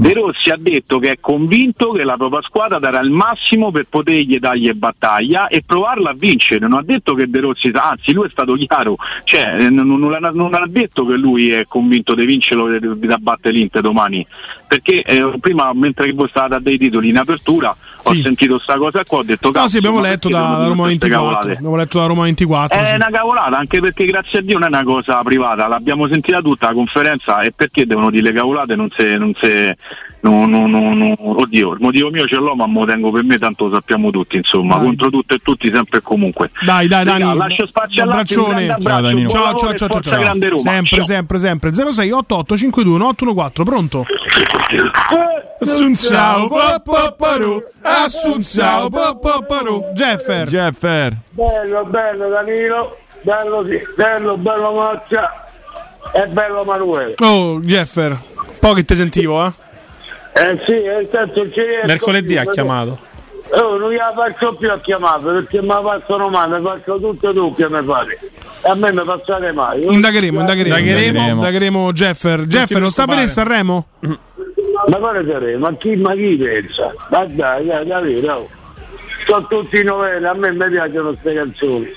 De 0.00 0.14
Rossi 0.14 0.48
ha 0.48 0.56
detto 0.58 0.98
che 0.98 1.10
è 1.10 1.20
convinto 1.20 1.90
che 1.90 2.04
la 2.04 2.16
propria 2.16 2.40
squadra 2.40 2.78
darà 2.78 3.00
il 3.00 3.10
massimo 3.10 3.70
per 3.70 3.84
potergli 3.86 4.38
dargli 4.38 4.72
battaglia 4.72 5.48
e 5.48 5.62
provarla 5.64 6.08
a 6.08 6.14
vincere. 6.14 6.66
Non 6.66 6.78
ha 6.78 6.82
detto 6.82 7.12
che 7.12 7.28
De 7.28 7.40
Rossi, 7.40 7.70
anzi 7.74 8.14
lui 8.14 8.24
è 8.24 8.30
stato 8.30 8.54
chiaro, 8.54 8.96
cioè, 9.24 9.56
eh, 9.58 9.68
non, 9.68 9.86
non 9.86 10.30
non 10.32 10.54
ha 10.54 10.66
detto 10.66 11.04
che 11.04 11.18
lui 11.18 11.50
è 11.50 11.66
convinto 11.68 12.14
di 12.14 12.24
vincerlo 12.24 12.72
e 12.72 12.80
di- 12.80 13.06
da 13.06 13.18
battere 13.18 13.54
l'Inter 13.54 13.82
domani. 13.82 14.26
Perché 14.66 15.02
eh, 15.02 15.34
prima, 15.38 15.70
mentre 15.74 16.10
voi 16.12 16.30
stavate 16.30 16.54
a 16.54 16.60
dei 16.60 16.78
titoli 16.78 17.10
in 17.10 17.18
apertura, 17.18 17.76
ho 18.18 18.22
sentito 18.22 18.58
sta 18.58 18.76
cosa 18.76 19.04
qua, 19.04 19.18
ho 19.18 19.22
detto 19.22 19.46
No, 19.46 19.52
"Cazzo, 19.52 19.68
sì, 19.68 19.76
abbiamo 19.78 20.00
letto 20.00 20.28
da, 20.28 20.38
Roma 20.38 20.56
dire 20.56 20.74
queste 20.74 21.08
24. 21.08 21.18
cavolate?" 21.18 21.52
Abbiamo 21.52 21.76
letto 21.76 21.98
da 21.98 22.06
Roma 22.06 22.22
24. 22.22 22.78
È 22.78 22.86
sì. 22.86 22.94
una 22.94 23.08
cavolata, 23.10 23.56
anche 23.58 23.80
perché 23.80 24.04
grazie 24.06 24.38
a 24.38 24.42
Dio 24.42 24.58
non 24.58 24.64
è 24.64 24.68
una 24.68 24.84
cosa 24.84 25.22
privata, 25.22 25.66
l'abbiamo 25.66 26.08
sentita 26.08 26.40
tutta 26.40 26.68
la 26.68 26.74
conferenza 26.74 27.40
e 27.40 27.52
perché 27.52 27.86
devono 27.86 28.10
dire 28.10 28.24
le 28.24 28.32
cavolate 28.32 28.76
non 28.76 28.88
se, 28.90 29.16
non 29.16 29.32
se 29.40 29.76
no, 30.22 30.46
no, 30.46 30.66
no, 30.66 30.94
no. 30.94 31.14
oddio, 31.18 31.72
il 31.72 31.78
motivo 31.80 32.10
mio 32.10 32.26
ce 32.26 32.36
l'ho 32.36 32.54
ma 32.54 32.66
me 32.66 32.80
lo 32.80 32.86
tengo 32.86 33.10
per 33.10 33.24
me, 33.24 33.38
tanto 33.38 33.68
lo 33.68 33.74
sappiamo 33.74 34.10
tutti, 34.10 34.36
insomma, 34.36 34.76
Dai. 34.76 34.84
contro 34.86 35.10
tutto 35.10 35.34
e 35.34 35.38
tutti 35.38 35.70
sempre 35.70 35.98
e 35.98 36.02
comunque. 36.02 36.50
Dai, 36.64 36.88
dai, 36.88 37.04
Dani. 37.04 37.36
lascio 37.36 37.66
spazio 37.66 38.02
all'altro, 38.02 38.48
Ciao, 38.50 39.54
ciao, 39.54 39.56
ciao, 39.56 39.74
ciao, 39.74 39.88
forza 39.88 40.10
ciao. 40.10 40.20
grande 40.20 40.48
Roma. 40.48 40.60
Sempre, 40.60 40.96
Ciao. 40.96 41.04
sempre, 41.04 41.38
sempre. 41.38 41.72
0688 41.72 42.56
52 42.56 43.02
814, 43.02 43.62
pronto? 43.64 44.06
Assunzao, 45.60 46.48
papaparu, 46.48 47.62
Assunzao. 48.04 48.88
Jeffer. 49.94 50.46
Jeffer. 50.48 51.16
Bello, 51.30 51.84
bello 51.84 52.28
Danilo, 52.28 52.96
bello 53.22 53.64
sì, 53.64 53.80
bello, 53.96 54.36
bello 54.36 54.72
Maccia 54.72 55.46
e 56.12 56.26
bello 56.26 56.64
Manuele. 56.64 57.14
Oh, 57.18 57.60
Jeffer. 57.60 58.18
Po' 58.58 58.72
che 58.72 58.82
ti 58.82 58.94
sentivo, 58.96 59.44
eh? 59.46 59.52
Eh 60.32 60.62
sì, 60.64 60.72
nel 60.72 61.08
senso 61.10 61.50
ci 61.50 61.60
riesco 61.60 61.86
Mercoledì 61.86 62.28
più, 62.34 62.40
ha 62.40 62.44
chiamato. 62.44 62.98
Oh, 63.52 63.76
non 63.78 63.90
gliela 63.90 64.12
faccio 64.14 64.54
più 64.54 64.70
a 64.70 64.78
chiamare 64.78 65.22
perché 65.22 65.60
mi 65.60 65.68
passano 65.82 66.28
male, 66.28 66.60
faccio 66.60 67.00
tutto 67.00 67.32
tu 67.32 67.52
che 67.54 67.68
mi 67.68 67.82
fate. 67.84 68.18
E 68.62 68.68
a 68.68 68.74
me 68.74 68.92
mi 68.92 69.02
passate 69.02 69.50
mai. 69.52 69.80
Io- 69.80 69.90
Indagheremo, 69.90 70.40
indagheremo, 70.40 70.76
indagheremo, 70.76 71.28
indagheremo 71.34 71.92
Jeffer. 71.92 72.44
Jeffer, 72.44 72.80
lo 72.80 72.90
sta 72.90 73.06
per 73.06 73.14
preoccupare. 73.16 73.48
Sanremo? 73.48 73.86
Ma 74.88 74.96
quale 74.96 75.24
saremo? 75.26 75.58
Ma 75.58 75.76
chi, 75.76 75.96
ma 75.96 76.14
chi 76.14 76.36
pensa? 76.36 76.94
Ma 77.10 77.24
dai, 77.24 77.66
dai, 77.66 77.86
dai, 77.86 78.20
dai. 78.20 78.46
Sono 79.26 79.46
tutti 79.46 79.82
novelli, 79.82 80.26
a 80.26 80.34
me 80.34 80.52
mi 80.52 80.68
piacciono 80.68 81.08
queste 81.08 81.34
canzoni. 81.34 81.94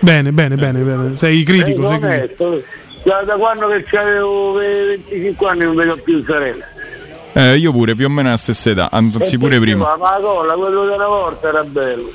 Bene, 0.00 0.32
bene, 0.32 0.56
bene, 0.56 0.80
bene. 0.80 1.16
Sei 1.16 1.42
critico, 1.44 1.84
Eh, 1.84 1.86
sei 1.86 1.98
critico. 2.00 2.62
Da, 3.04 3.22
da 3.22 3.34
quando 3.34 3.68
che 3.68 3.96
avevo 3.96 4.52
25 4.52 5.48
anni 5.48 5.64
non 5.64 5.74
vedo 5.74 5.96
più 5.96 6.22
Serena. 6.22 6.64
Eh, 7.34 7.56
io 7.56 7.72
pure, 7.72 7.94
più 7.94 8.04
o 8.06 8.08
meno 8.10 8.28
alla 8.28 8.36
stessa 8.36 8.70
età, 8.70 8.88
anzi 8.90 9.38
pure 9.38 9.58
prima. 9.58 9.96
Ma 9.98 10.10
la 10.10 10.20
colla, 10.20 10.52
quello 10.54 10.84
della 10.84 11.06
volta 11.06 11.48
era 11.48 11.62
bello. 11.64 12.10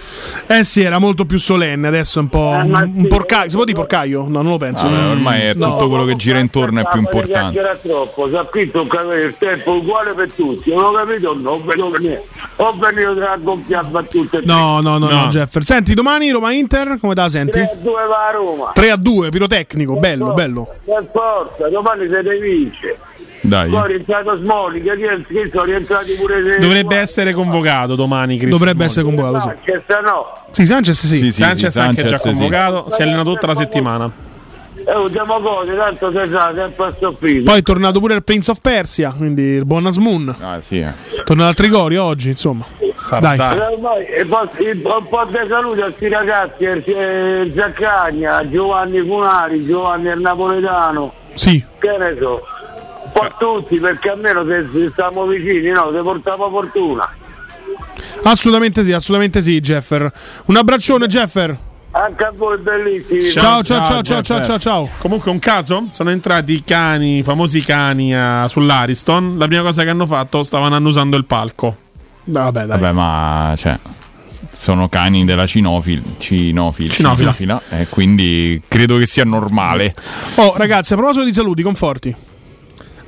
Eh 0.46 0.64
sì, 0.64 0.82
era 0.84 1.00
molto 1.00 1.26
più 1.26 1.40
solenne, 1.40 1.88
adesso 1.88 2.20
è 2.20 2.22
un 2.22 2.30
po'. 2.30 2.52
un, 2.64 2.92
un 2.96 3.08
porcaio. 3.08 3.50
Si 3.50 3.56
può 3.56 3.66
dire 3.66 3.76
porcaio? 3.78 4.22
No, 4.28 4.42
non 4.44 4.52
lo 4.52 4.58
penso. 4.58 4.86
Ah, 4.86 5.10
ormai 5.10 5.42
è 5.42 5.54
No. 5.56 5.72
tutto 5.72 5.90
quello 5.90 6.06
che 6.06 6.16
gira 6.18 6.38
intorno 6.38 6.82
è 6.82 6.88
più 6.90 7.00
importante. 7.00 7.58
Era 7.58 7.76
troppo, 7.82 8.30
sa 8.30 8.44
qui 8.44 8.70
tocca 8.70 9.00
avere 9.00 9.24
il 9.26 9.36
tempo 9.40 9.72
uguale 9.74 10.14
per 10.14 10.32
tutti. 10.32 10.72
Non 10.74 10.84
ho 10.86 10.92
capito, 10.92 11.36
non 11.36 11.66
vedo 11.66 11.90
niente. 11.98 12.26
Ho 12.58 12.74
venuto 12.74 13.24
a 13.24 13.38
gonfiare 13.38 13.88
battute. 13.90 14.42
No, 14.44 14.82
no, 14.82 14.98
no, 15.00 15.10
no, 15.10 15.28
Jeffer. 15.30 15.64
Senti, 15.64 15.94
domani 15.96 16.30
Roma-Inter, 16.30 16.98
come 17.00 17.16
te 17.16 17.22
la 17.22 17.30
senti? 17.30 17.52
3 17.52 17.64
a 17.64 17.76
2 17.82 17.92
va 18.08 18.28
a 18.28 18.32
Roma. 18.32 18.72
3 18.74 18.92
a 18.92 18.96
2, 18.98 19.30
pirotecnico, 19.30 19.96
bello, 19.96 20.34
bello. 20.34 20.68
Per 20.86 21.10
forza, 21.12 21.68
domani 21.70 22.08
se 22.08 22.22
ne 22.22 22.38
vince. 22.38 22.98
Dai. 23.42 23.70
Poi 23.70 23.84
è 23.84 23.88
rientrato 23.88 24.36
Smoli, 24.38 24.82
che 24.82 24.96
che 25.28 25.50
sono 25.52 25.64
rientrati 25.64 26.14
pure 26.14 26.58
Dovrebbe 26.60 26.98
essere 26.98 27.34
convocato 27.34 27.96
domani. 27.96 28.38
Chris 28.38 28.50
Dovrebbe 28.50 28.88
Smalling. 28.88 28.90
essere 28.90 29.06
convocato, 29.06 29.40
sì. 29.64 29.72
Sanchez 29.78 30.04
no. 30.04 30.26
Sì, 30.52 30.66
Sanchez 30.66 31.00
sì. 31.00 31.08
Sì, 31.18 31.32
sì, 31.32 31.42
Sanchez 31.42 31.72
sì, 31.72 31.80
anche 31.80 32.02
già 32.04 32.18
Sanchez, 32.18 32.32
sì. 32.32 32.38
convocato, 32.50 32.90
si 32.90 33.02
allena 33.02 33.24
tutta 33.24 33.48
la 33.48 33.56
settimana. 33.56 34.12
E 34.90 34.96
usiamo 34.96 35.40
cose, 35.40 35.76
tanto 35.76 36.12
si 36.12 36.30
sa, 36.32 36.52
sempre 36.56 36.86
a 36.86 36.94
soffrire. 37.00 37.44
Poi 37.44 37.60
è 37.60 37.62
tornato 37.62 38.00
pure 38.00 38.14
il 38.16 38.24
Prince 38.24 38.52
of 38.52 38.60
Persia, 38.62 39.12
quindi 39.16 39.42
il 39.42 39.66
buon 39.66 39.86
Asmoon. 39.86 40.36
Ah, 40.40 40.62
sì. 40.62 40.80
eh. 40.80 40.94
Torna 41.26 41.48
al 41.48 41.56
Trigorio 41.56 42.04
oggi, 42.04 42.30
insomma. 42.30 42.66
Dai. 43.20 43.38
E 43.38 43.60
ormai, 43.74 44.06
e 44.06 44.26
poi- 44.26 44.48
e 44.58 44.72
un 44.84 45.08
po' 45.10 45.26
di 45.30 45.38
salute 45.48 45.82
a 45.82 45.84
questi 45.86 46.08
ragazzi, 46.10 46.64
eh, 46.64 46.84
eh, 46.86 47.52
Zaccagna, 47.56 48.48
Giovanni 48.50 49.00
Funari, 49.02 49.66
Giovanni 49.66 50.08
il 50.10 50.20
Napoletano, 50.20 51.12
Sì. 51.34 51.64
che 51.80 51.96
ne 51.98 52.16
so, 52.20 52.42
un 53.22 53.34
po' 53.38 53.60
tutti 53.60 53.80
perché 53.80 54.10
almeno 54.10 54.44
se, 54.46 54.68
se 54.72 54.90
stiamo 54.92 55.26
vicini, 55.26 55.70
no, 55.70 55.92
se 55.94 56.00
portava 56.02 56.50
fortuna. 56.50 57.10
Assolutamente 58.24 58.84
sì, 58.84 58.92
assolutamente 58.92 59.42
sì, 59.42 59.60
Jeffer. 59.60 60.12
Un 60.46 60.56
abbraccione, 60.56 61.06
Jeffer. 61.08 61.58
Anche 61.92 62.24
a 62.24 62.32
voi 62.36 62.58
bellissimi. 62.58 63.22
Ciao, 63.24 63.64
ciao, 63.64 63.84
ciao, 63.84 64.02
ciao, 64.02 64.22
ciao, 64.22 64.44
ciao, 64.44 64.60
ciao. 64.60 64.90
Comunque 65.00 65.32
un 65.32 65.40
caso, 65.40 65.88
sono 65.92 66.10
entrati 66.10 66.54
i 66.54 66.64
cani, 66.64 67.20
i 67.20 67.24
famosi 67.24 67.62
cani 67.62 68.14
eh, 68.14 68.46
sull'Ariston, 68.48 69.38
la 69.38 69.48
prima 69.48 69.64
cosa 69.64 69.84
che 69.84 69.90
hanno 69.90 70.06
fatto 70.06 70.44
stavano 70.44 70.76
annusando 70.76 71.18
il 71.18 71.26
palco. 71.26 71.76
Vabbè, 72.26 72.66
dai. 72.66 72.80
Vabbè, 72.80 72.92
ma 72.92 73.54
cioè, 73.58 73.80
sono 74.52 74.90
cani 74.90 75.24
della 75.24 75.48
cinofil, 75.48 76.04
cinofil, 76.18 76.92
Cinofila. 76.92 77.34
cinofila, 77.34 77.80
e 77.82 77.88
quindi 77.88 78.62
credo 78.68 78.98
che 78.98 79.06
sia 79.06 79.24
normale. 79.24 79.94
Oh, 80.36 80.54
ragazzi, 80.58 80.94
a 80.94 80.98
proposito 80.98 81.24
di 81.24 81.34
saluti, 81.34 81.64
conforti. 81.64 82.16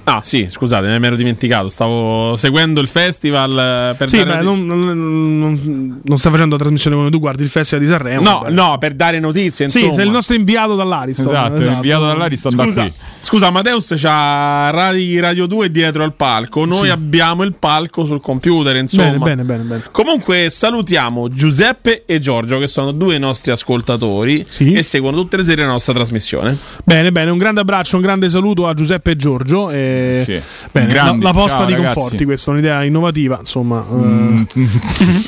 Ah, 0.06 0.22
sì, 0.24 0.48
scusate, 0.50 0.98
mi 1.00 1.06
ero 1.06 1.16
dimenticato. 1.16 1.70
Stavo 1.70 2.36
seguendo 2.36 2.82
il 2.82 2.88
festival 2.88 3.92
eh, 3.92 3.96
per 3.96 4.10
Sì, 4.10 4.18
beh, 4.18 4.24
notizie. 4.24 4.44
non, 4.44 4.66
non- 4.66 5.40
non- 5.40 6.02
non 6.04 6.18
stai 6.18 6.32
facendo 6.32 6.56
la 6.56 6.62
trasmissione 6.62 6.96
come 6.96 7.10
tu 7.10 7.20
guardi 7.20 7.44
il 7.44 7.50
Festival 7.50 7.84
di 7.86 7.90
Sanremo. 7.92 8.22
No, 8.22 8.40
vabbè. 8.40 8.52
no, 8.52 8.78
per 8.80 8.94
dare 8.94 9.20
notizie. 9.20 9.70
Sì, 9.70 9.78
Insomma. 9.80 9.96
sei 9.96 10.06
il 10.06 10.12
nostro 10.12 10.36
inviato 10.36 10.76
dall'Ariston. 10.76 11.28
Esatto, 11.28 11.62
inviato 11.62 12.06
dall'Ariston 12.06 12.56
da 12.56 12.64
Scusa, 12.64 12.82
qui. 12.82 12.94
scusa, 13.22 13.50
Mateus 13.52 13.94
c'ha 13.96 14.70
Radio 14.72 15.46
2 15.46 15.70
dietro 15.72 16.04
al 16.04 16.14
palco. 16.14 16.66
Noi 16.66 16.86
Sì. 16.86 16.90
abbiamo 16.90 17.44
il 17.44 17.54
palco 17.58 18.06
sul 18.06 18.20
computer. 18.22 18.76
Insomma, 18.78 19.12
Bene, 19.12 19.18
bene, 19.20 19.44
bene, 19.44 19.64
bene. 19.64 19.84
Comunque 19.92 20.50
salutiamo 20.50 21.28
Giuseppe 21.30 22.04
e 22.06 22.20
Giorgio, 22.20 22.58
che 22.58 22.68
sono 22.68 22.92
due 22.92 23.18
nostri 23.18 23.52
ascoltatori 23.52 24.46
e 24.60 24.84
seguono 24.84 25.18
tutte 25.18 25.38
le 25.38 25.44
sere 25.44 25.62
la 25.64 25.68
nostra 25.72 25.94
trasmissione. 25.94 26.58
Bene, 26.84 27.12
bene, 27.12 27.32
un 27.32 27.38
grande 27.38 27.62
abbraccio, 27.62 27.96
un 27.98 28.02
grande 28.02 28.30
saluto 28.30 28.68
a 28.68 28.74
Giuseppe 28.74 29.12
e 29.12 29.16
Giorgio. 29.16 29.70
E... 29.70 29.89
Sì. 30.26 30.41
Bene, 30.72 30.88
la, 30.88 30.94
Grandi. 30.94 31.24
la 31.24 31.32
posta 31.32 31.57
Ciao, 31.57 31.66
di 31.66 31.74
ragazzi. 31.74 31.94
conforti, 31.95 32.26
questa 32.26 32.49
è 32.52 32.53
un'idea 32.53 32.84
innovativa. 32.84 33.38
Insomma, 33.40 33.86
Mm. 33.90 34.44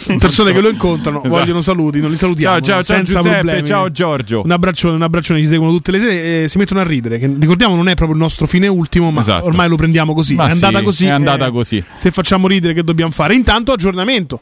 eh, 0.07 0.15
persone 0.19 0.53
che 0.53 0.61
lo 0.61 0.69
incontrano 0.69 1.19
Esatto. 1.23 1.35
vogliono 1.39 1.61
saluti, 1.61 1.99
non 2.01 2.09
li 2.11 2.17
salutiamo. 2.17 2.55
Ciao, 2.59 2.63
ciao, 2.63 2.83
ciao 2.83 2.95
senza 2.97 3.17
Giuseppe, 3.19 3.38
problemi. 3.39 3.67
ciao 3.67 3.91
Giorgio. 3.91 4.41
Un 4.43 4.51
abbraccione, 4.51 4.95
un 4.95 5.01
abbraccione, 5.01 5.41
ci 5.41 5.47
seguono 5.47 5.71
tutte 5.71 5.91
le 5.91 5.99
sere 5.99 6.43
e 6.43 6.47
si 6.47 6.57
mettono 6.57 6.79
a 6.79 6.83
ridere. 6.83 7.19
Che, 7.19 7.35
ricordiamo, 7.39 7.75
non 7.75 7.88
è 7.88 7.93
proprio 7.95 8.15
il 8.17 8.21
nostro 8.23 8.45
fine 8.45 8.67
ultimo, 8.67 9.11
ma 9.11 9.21
Esatto. 9.21 9.45
ormai 9.45 9.69
lo 9.69 9.75
prendiamo 9.75 10.13
così. 10.13 10.35
Ma 10.35 10.47
è 10.47 10.51
andata 10.51 10.77
sì, 10.79 10.83
così. 10.83 11.05
è 11.05 11.09
andata 11.09 11.45
eh, 11.47 11.51
così. 11.51 11.83
Se 11.97 12.11
facciamo 12.11 12.47
ridere, 12.47 12.73
che 12.73 12.83
dobbiamo 12.83 13.11
fare? 13.11 13.33
Intanto, 13.35 13.71
aggiornamento. 13.71 14.39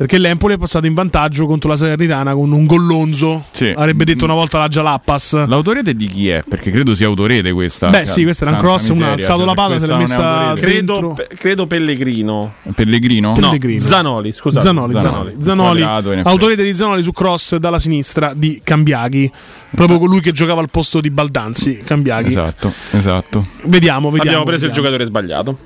Perché 0.00 0.16
l'Empoli 0.16 0.54
è 0.54 0.56
passato 0.56 0.86
in 0.86 0.94
vantaggio 0.94 1.44
contro 1.44 1.68
la 1.68 1.76
Salernitana 1.76 2.32
con 2.32 2.50
un 2.52 2.64
gollonzo. 2.64 3.44
Sì. 3.50 3.70
Avrebbe 3.76 4.06
detto 4.06 4.24
una 4.24 4.32
volta 4.32 4.58
la 4.58 4.66
Jalappas. 4.66 5.44
L'autorete 5.46 5.94
di 5.94 6.06
chi 6.06 6.30
è? 6.30 6.42
Perché 6.48 6.70
credo 6.70 6.94
sia 6.94 7.06
autorete 7.06 7.52
questa. 7.52 7.90
Beh, 7.90 8.06
sì, 8.06 8.22
questo 8.22 8.46
era 8.46 8.54
un 8.54 8.60
cross, 8.62 8.88
miseria, 8.88 9.12
alzato 9.12 9.36
cioè, 9.36 9.46
la 9.46 9.52
palla, 9.52 9.68
questa 9.76 9.86
se 9.86 9.92
è 9.92 9.96
messa. 9.98 10.54
Credo. 10.56 11.12
Pe- 11.12 11.28
credo 11.36 11.66
Pellegrino. 11.66 12.54
Pellegrino? 12.74 13.28
No, 13.28 13.34
Pellegrino. 13.34 13.78
Zanoli, 13.78 14.32
scusate. 14.32 14.64
Zanoli, 14.64 14.98
Zanoli, 14.98 15.34
Zanoli, 15.38 15.82
effetti. 15.82 16.26
autorete 16.26 16.62
di 16.62 16.74
Zanoli 16.74 17.02
su 17.02 17.12
cross 17.12 17.56
dalla 17.56 17.78
sinistra 17.78 18.32
di 18.34 18.58
Cambiaghi, 18.64 19.30
proprio 19.76 19.98
colui 19.98 20.22
che 20.22 20.32
giocava 20.32 20.62
al 20.62 20.70
posto 20.70 21.02
di 21.02 21.10
Baldanzi. 21.10 21.82
Cambiaghi. 21.84 22.28
Esatto, 22.28 22.72
esatto. 22.92 23.46
Vediamo, 23.64 24.08
vediamo. 24.08 24.38
Abbiamo 24.38 24.44
preso 24.44 24.64
il 24.64 24.70
vediamo. 24.70 24.74
giocatore 24.74 25.04
sbagliato. 25.04 25.58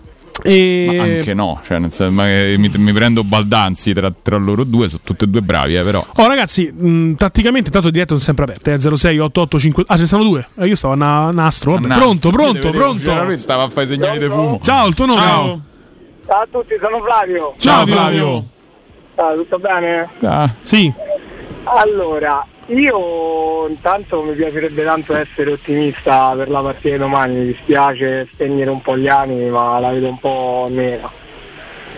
E... 0.43 0.95
Ma 0.97 1.03
anche 1.05 1.33
no, 1.33 1.61
cioè, 1.65 1.79
nel 1.79 1.93
senso, 1.93 2.13
ma, 2.13 2.29
eh, 2.29 2.57
mi, 2.59 2.69
mi 2.75 2.93
prendo 2.93 3.23
Baldanzi 3.23 3.93
tra, 3.95 4.11
tra 4.11 4.37
loro 4.37 4.65
due, 4.65 4.89
sono 4.89 5.01
tutti 5.05 5.25
e 5.25 5.29
due 5.29 5.41
bravi, 5.43 5.77
eh, 5.77 5.83
però. 5.83 6.05
Oh 6.17 6.27
ragazzi, 6.27 6.71
mh, 6.73 7.15
tatticamente 7.15 7.67
intanto 7.69 7.91
dirette 7.91 8.11
sono 8.11 8.21
sempre 8.21 8.45
aperte, 8.45 8.73
eh, 8.73 8.97
06 8.97 9.19
88 9.19 9.57
Ah, 9.87 9.95
ce 9.95 10.01
ne 10.01 10.07
stanno 10.07 10.25
due. 10.25 10.47
Eh, 10.59 10.67
io 10.67 10.75
stavo 10.77 10.95
a 10.95 10.97
na- 10.97 11.31
nastro, 11.31 11.73
vabbè. 11.75 11.95
Pronto, 11.95 12.31
pronto, 12.31 12.53
Vedevo, 12.71 12.79
pronto. 12.79 13.25
lui, 13.25 13.39
stava 13.39 13.63
a 13.63 13.69
fare 13.69 13.87
i 13.87 13.89
segnali 13.89 14.19
di 14.19 14.27
fumo. 14.27 14.59
Ciao, 14.61 14.87
il 14.89 14.95
tuo 14.95 15.07
nome. 15.07 15.21
Ciao. 15.21 15.61
Ciao 16.27 16.41
a 16.41 16.47
tutti, 16.51 16.75
sono 16.81 17.01
Flavio. 17.03 17.55
Ciao 17.59 17.87
Flavio. 17.87 18.45
Ciao, 19.15 19.35
tutto 19.37 19.59
bene? 19.61 20.09
Ah, 20.23 20.51
Sì. 20.63 20.93
Allora, 21.65 22.45
io 22.69 23.67
intanto 23.69 24.23
mi 24.23 24.33
piacerebbe 24.35 24.85
tanto 24.85 25.15
essere 25.17 25.53
ottimista 25.53 26.35
per 26.37 26.49
la 26.49 26.61
partita 26.61 26.91
di 26.91 26.99
domani, 26.99 27.35
mi 27.35 27.47
dispiace 27.47 28.29
spegnere 28.33 28.71
un 28.71 28.81
po' 28.81 28.97
gli 28.97 29.09
animi, 29.09 29.49
ma 29.51 29.79
la 29.79 29.91
vedo 29.91 30.09
un 30.09 30.19
po' 30.19 30.69
nera. 30.71 31.11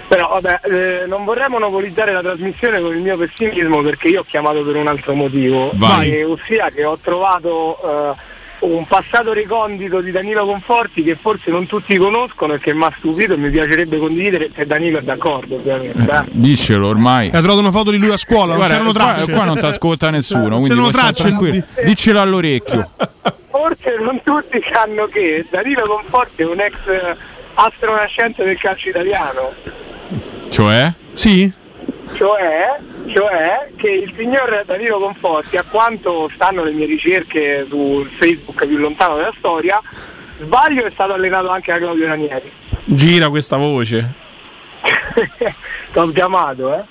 Però 0.08 0.28
vabbè, 0.40 0.60
eh, 0.62 1.06
non 1.06 1.24
vorrei 1.24 1.48
monopolizzare 1.48 2.12
la 2.12 2.22
trasmissione 2.22 2.80
con 2.80 2.94
il 2.94 3.02
mio 3.02 3.16
pessimismo 3.16 3.82
perché 3.82 4.08
io 4.08 4.20
ho 4.20 4.24
chiamato 4.26 4.62
per 4.62 4.76
un 4.76 4.86
altro 4.86 5.14
motivo, 5.14 5.72
Vai. 5.74 6.12
e 6.12 6.24
ossia 6.24 6.70
che 6.70 6.84
ho 6.84 6.96
trovato 6.96 7.78
eh, 7.84 8.14
un 8.60 8.86
passato 8.86 9.32
recondito 9.32 10.00
di 10.00 10.10
Danilo 10.10 10.44
Conforti 10.46 11.02
che 11.02 11.14
forse 11.14 11.50
non 11.50 11.66
tutti 11.66 11.96
conoscono 11.96 12.54
e 12.54 12.58
che 12.58 12.72
mi 12.74 12.84
ha 12.84 12.92
stupito 12.96 13.34
e 13.34 13.36
mi 13.36 13.50
piacerebbe 13.50 13.98
condividere 13.98 14.50
se 14.54 14.66
Danilo 14.66 14.98
è 14.98 15.02
d'accordo 15.02 15.56
ovviamente. 15.56 15.98
eh. 16.10 16.22
Dicelo 16.30 16.88
ormai. 16.88 17.26
Hai 17.26 17.40
trovato 17.40 17.58
una 17.58 17.70
foto 17.70 17.90
di 17.90 17.98
lui 17.98 18.10
a 18.10 18.16
scuola, 18.16 18.46
non 18.54 18.56
Guarda, 18.56 18.72
c'erano 18.74 18.92
qua, 18.92 19.00
tracce. 19.12 19.32
qua 19.32 19.44
non 19.44 19.58
ti 19.58 19.66
ascolta 19.66 20.10
nessuno, 20.10 20.48
quindi 20.58 20.68
C'erano 20.68 20.90
tracce 20.90 21.22
tranquillo. 21.22 21.62
Diccelo 21.84 22.20
all'orecchio. 22.20 22.90
Forse 23.50 23.96
non 24.00 24.20
tutti 24.22 24.60
sanno 24.72 25.06
che 25.06 25.46
Danilo 25.50 25.86
Conforti 25.86 26.42
è 26.42 26.46
un 26.46 26.60
ex 26.60 26.74
eh, 26.88 27.16
astronascente 27.54 28.44
del 28.44 28.58
calcio 28.58 28.88
italiano, 28.90 29.52
Cioè? 30.48 30.92
Sì? 31.12 31.50
Cioè, 32.14 32.78
cioè 33.06 33.70
che 33.76 33.90
il 33.90 34.12
signor 34.16 34.62
Danilo 34.66 34.98
Conforti, 34.98 35.56
a 35.56 35.64
quanto 35.68 36.30
stanno 36.32 36.64
le 36.64 36.72
mie 36.72 36.86
ricerche 36.86 37.66
sul 37.68 38.08
Facebook 38.08 38.66
più 38.66 38.76
lontano 38.76 39.16
della 39.16 39.34
storia, 39.36 39.80
sbaglio 40.40 40.84
è 40.84 40.90
stato 40.90 41.12
allenato 41.12 41.48
anche 41.48 41.72
da 41.72 41.78
Claudio 41.78 42.06
Ranieri. 42.06 42.50
Gira 42.84 43.28
questa 43.28 43.56
voce. 43.56 44.12
T'ho 45.92 46.12
chiamato, 46.12 46.74
eh. 46.74 46.82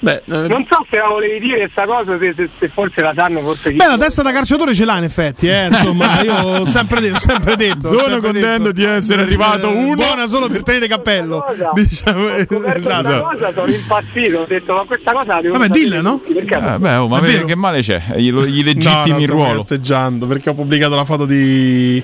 Beh, 0.00 0.22
eh, 0.26 0.46
Non 0.46 0.64
so 0.68 0.86
se 0.88 0.96
la 0.96 1.08
volevi 1.08 1.40
dire 1.40 1.58
questa 1.58 1.84
cosa, 1.84 2.16
se, 2.18 2.32
se- 2.36 2.48
se 2.56 2.68
forse 2.68 3.00
la 3.00 3.12
sanno, 3.16 3.40
forse 3.40 3.70
chi- 3.72 3.76
Beh, 3.78 3.86
la 3.88 3.98
testa 3.98 4.22
da 4.22 4.30
calciatore 4.30 4.72
ce 4.72 4.84
l'ha 4.84 4.96
in 4.98 5.02
effetti, 5.02 5.48
eh. 5.48 5.66
Insomma, 5.70 6.20
io 6.22 6.34
ho 6.34 6.64
sempre 6.64 7.00
detto, 7.00 7.18
sempre 7.18 7.56
detto. 7.56 7.88
Sono 7.88 8.00
sempre 8.02 8.20
contento 8.20 8.62
detto. 8.62 8.72
di 8.72 8.84
essere 8.84 9.22
arrivato 9.22 9.68
Eh, 9.68 9.74
uno. 9.74 9.94
Buona 9.96 10.26
solo 10.28 10.48
per 10.48 10.62
tenere 10.62 10.86
cappello. 10.86 11.42
Cosa? 11.44 11.70
Diciamo, 11.74 12.28
esatto. 12.36 12.60
questa 12.60 13.20
cosa, 13.20 13.52
sono 13.52 13.72
impazzito, 13.72 14.38
ho 14.38 14.46
detto 14.46 14.74
ma 14.74 14.84
questa 14.84 15.12
cosa 15.12 15.34
la 15.34 15.40
devo 15.40 15.58
Vabbè, 15.58 15.68
dilla, 15.68 16.00
no? 16.00 16.20
tutti, 16.24 16.32
perché 16.34 16.54
Eh, 16.74 16.78
beh, 16.78 16.94
oh, 16.94 17.08
ma 17.08 17.18
vedi 17.18 17.44
che 17.44 17.54
male 17.56 17.80
c'è? 17.80 18.00
Gli, 18.16 18.30
lo- 18.30 18.46
gli 18.46 18.62
legittimi 18.62 19.10
No, 19.10 19.14
no, 19.14 19.18
il 19.18 19.24
sto 19.24 19.32
ruolo. 19.34 19.58
cazzeggiando 19.60 20.26
perché 20.26 20.50
ho 20.50 20.54
pubblicato 20.54 20.94
la 20.94 21.04
foto 21.04 21.24
di, 21.26 22.00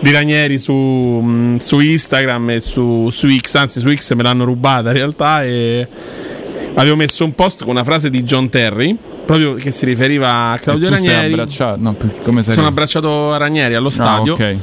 di 0.00 0.10
Ranieri 0.10 0.58
su, 0.58 0.72
mh, 0.72 1.58
su 1.58 1.80
Instagram 1.80 2.48
e 2.50 2.60
su, 2.60 3.10
su 3.10 3.28
X, 3.28 3.54
anzi 3.56 3.80
su 3.80 3.94
X 3.94 4.14
me 4.14 4.22
l'hanno 4.22 4.44
rubata 4.44 4.88
in 4.88 4.94
realtà 4.94 5.44
e 5.44 5.86
avevo 6.74 6.96
messo 6.96 7.24
un 7.24 7.34
post 7.34 7.62
con 7.62 7.70
una 7.70 7.84
frase 7.84 8.10
di 8.10 8.22
John 8.22 8.48
Terry 8.48 8.96
proprio 9.24 9.54
che 9.54 9.70
si 9.72 9.84
riferiva 9.84 10.52
a 10.52 10.58
Claudio 10.58 10.88
Ranieri. 10.88 11.32
abbracciato? 11.32 11.80
No, 11.80 11.96
come 12.22 12.42
sei? 12.42 12.54
Sono 12.54 12.68
abbracciato 12.68 13.32
a 13.32 13.36
Ranieri 13.36 13.74
allo 13.74 13.90
stadio. 13.90 14.32
Ah, 14.32 14.34
ok. 14.34 14.56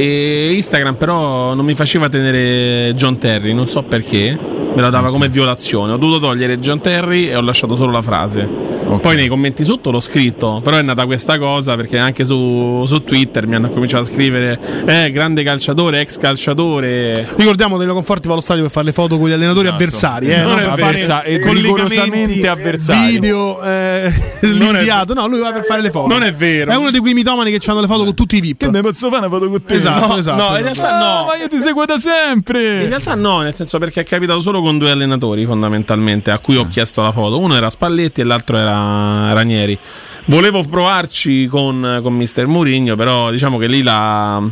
E 0.00 0.52
Instagram 0.54 0.94
però 0.94 1.52
non 1.52 1.62
mi 1.66 1.74
faceva 1.74 2.08
tenere 2.08 2.94
John 2.94 3.18
Terry, 3.18 3.52
non 3.52 3.68
so 3.68 3.82
perché, 3.82 4.34
me 4.74 4.80
la 4.80 4.88
dava 4.88 5.10
come 5.10 5.28
violazione. 5.28 5.92
Ho 5.92 5.96
dovuto 5.98 6.20
togliere 6.20 6.58
John 6.58 6.80
Terry 6.80 7.26
e 7.28 7.36
ho 7.36 7.42
lasciato 7.42 7.76
solo 7.76 7.92
la 7.92 8.00
frase. 8.00 8.68
Poi 8.90 9.14
nei 9.14 9.28
commenti 9.28 9.62
sotto 9.62 9.92
l'ho 9.92 10.00
scritto, 10.00 10.60
però 10.64 10.76
è 10.76 10.82
nata 10.82 11.04
questa 11.06 11.38
cosa 11.38 11.76
perché 11.76 11.96
anche 11.96 12.24
su, 12.24 12.82
su 12.88 13.04
Twitter 13.04 13.46
mi 13.46 13.54
hanno 13.54 13.70
cominciato 13.70 14.02
a 14.02 14.06
scrivere 14.06 14.58
eh, 14.84 15.12
grande 15.12 15.44
calciatore, 15.44 16.00
ex 16.00 16.18
calciatore. 16.18 17.24
Ricordiamo 17.36 17.76
Danilo 17.76 17.94
Conforti 17.94 18.26
va 18.26 18.32
allo 18.32 18.42
stadio 18.42 18.62
per 18.64 18.72
fare 18.72 18.86
le 18.86 18.92
foto 18.92 19.16
con 19.16 19.28
gli 19.28 19.32
allenatori 19.32 19.68
avversari, 19.68 20.32
eh, 20.32 20.38
Non 20.38 20.48
non 20.50 20.58
è 20.58 20.62
per 20.62 20.70
avversa- 20.72 21.18
fare 21.18 21.38
collegamenti, 21.38 22.46
avversario. 22.48 23.10
video, 23.10 23.62
eh, 23.62 24.12
l'inviato. 24.40 25.14
No, 25.14 25.28
lui 25.28 25.38
va 25.38 25.52
per 25.52 25.64
fare 25.64 25.82
le 25.82 25.90
foto. 25.92 26.08
Non 26.08 26.24
è 26.24 26.34
vero. 26.34 26.72
È 26.72 26.76
uno 26.76 26.90
di 26.90 26.98
quei 26.98 27.14
mitomani 27.14 27.56
che 27.56 27.70
hanno 27.70 27.80
le 27.82 27.86
foto 27.86 28.02
con 28.02 28.14
tutti 28.14 28.38
i 28.38 28.40
VIP. 28.40 28.64
Che 28.64 28.70
ne 28.70 28.80
posso 28.80 29.08
fare 29.08 29.24
una 29.24 29.28
foto 29.28 29.48
con 29.48 29.62
te? 29.62 29.74
Esatto, 29.74 29.89
No, 29.98 30.16
esatto. 30.16 30.42
no, 30.42 30.56
in 30.56 30.62
realtà 30.62 30.98
no. 30.98 31.24
ma 31.26 31.36
io 31.36 31.48
ti 31.48 31.58
seguo 31.58 31.84
da 31.84 31.98
sempre. 31.98 32.82
In 32.82 32.88
realtà 32.88 33.14
no, 33.14 33.40
nel 33.40 33.54
senso 33.54 33.78
perché 33.78 34.00
è 34.00 34.04
capitato 34.04 34.40
solo 34.40 34.60
con 34.60 34.78
due 34.78 34.90
allenatori 34.90 35.44
fondamentalmente 35.44 36.30
a 36.30 36.38
cui 36.38 36.56
ho 36.56 36.66
chiesto 36.68 37.02
la 37.02 37.12
foto. 37.12 37.38
Uno 37.38 37.54
era 37.54 37.70
Spalletti 37.70 38.20
e 38.20 38.24
l'altro 38.24 38.56
era 38.56 39.32
Ranieri. 39.32 39.78
Volevo 40.26 40.62
provarci 40.62 41.46
con, 41.46 42.00
con 42.02 42.14
Mister 42.14 42.46
Mourinho, 42.46 42.94
però 42.94 43.30
diciamo 43.30 43.58
che 43.58 43.66
lì 43.66 43.82
la, 43.82 44.42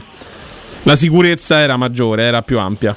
la 0.82 0.96
sicurezza 0.96 1.58
era 1.58 1.76
maggiore, 1.76 2.22
era 2.22 2.42
più 2.42 2.58
ampia. 2.58 2.96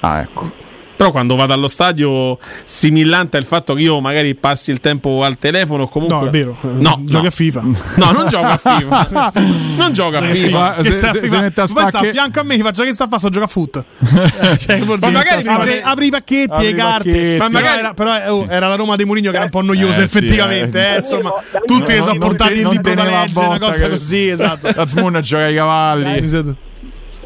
Ah, 0.00 0.20
ecco. 0.20 0.61
Però 1.02 1.10
quando 1.10 1.34
vado 1.34 1.52
allo 1.52 1.66
stadio 1.68 2.38
si 2.64 2.90
millanta 2.92 3.36
il 3.36 3.44
fatto 3.44 3.74
che 3.74 3.82
io 3.82 4.00
magari 4.00 4.34
passi 4.36 4.70
il 4.70 4.78
tempo 4.78 5.24
al 5.24 5.36
telefono 5.36 5.88
comunque... 5.88 6.16
No, 6.20 6.26
è 6.26 6.30
vero. 6.30 6.56
No, 6.60 7.00
Giochi 7.04 7.22
no. 7.22 7.28
a 7.28 7.30
FIFA. 7.30 7.60
No, 7.96 8.10
non 8.12 8.28
gioco 8.28 8.46
a 8.46 8.56
FIFA. 8.56 9.32
non 9.78 9.92
gioco 9.92 10.16
a 10.18 10.22
FIFA. 10.22 10.82
Se- 10.82 10.92
se- 10.92 11.28
se 11.28 11.40
mette 11.40 11.60
a 11.60 11.66
Poi 11.66 11.86
sta 11.86 11.98
a 11.98 12.04
fianco 12.04 12.38
a 12.38 12.42
me, 12.44 12.54
ti 12.56 12.62
faccia 12.62 12.84
che 12.84 12.92
sta 12.92 13.04
a 13.04 13.06
fare, 13.08 13.18
sto 13.18 13.28
gioca 13.30 13.44
a 13.46 13.48
foot. 13.48 13.84
Eh, 13.98 14.58
cioè, 14.58 14.78
forse- 14.78 15.06
Ma 15.06 15.10
magari 15.12 15.44
apri, 15.46 15.80
apri 15.82 16.06
i 16.06 16.10
pacchetti, 16.10 16.50
apri 16.52 16.64
le 16.64 16.70
i 16.70 16.74
carte. 16.74 17.10
pacchetti. 17.10 17.38
Ma 17.38 17.48
magari 17.48 17.78
era, 17.80 17.94
però 17.94 18.16
eh, 18.16 18.28
oh, 18.28 18.46
era 18.48 18.68
la 18.68 18.76
Roma 18.76 18.94
di 18.94 19.04
Mourinho 19.04 19.30
che 19.30 19.36
era 19.36 19.44
un 19.44 19.50
po' 19.50 19.62
noiosa, 19.62 20.02
Eh, 20.02 20.08
sì, 20.08 20.18
effettivamente. 20.18 20.78
eh. 20.88 20.92
eh, 20.92 20.96
insomma, 20.98 21.32
tutti 21.66 21.92
che 21.92 22.00
sono 22.02 22.18
portati 22.18 22.60
il 22.60 22.68
libro 22.68 22.94
da 22.94 23.02
leggere, 23.04 23.46
una 23.46 23.58
cosa 23.58 23.88
così, 23.88 24.28
esatto. 24.28 24.70
La 24.72 24.86
Zmuna 24.86 25.20
gioca 25.20 25.44
ai 25.44 25.54
cavalli. 25.56 26.70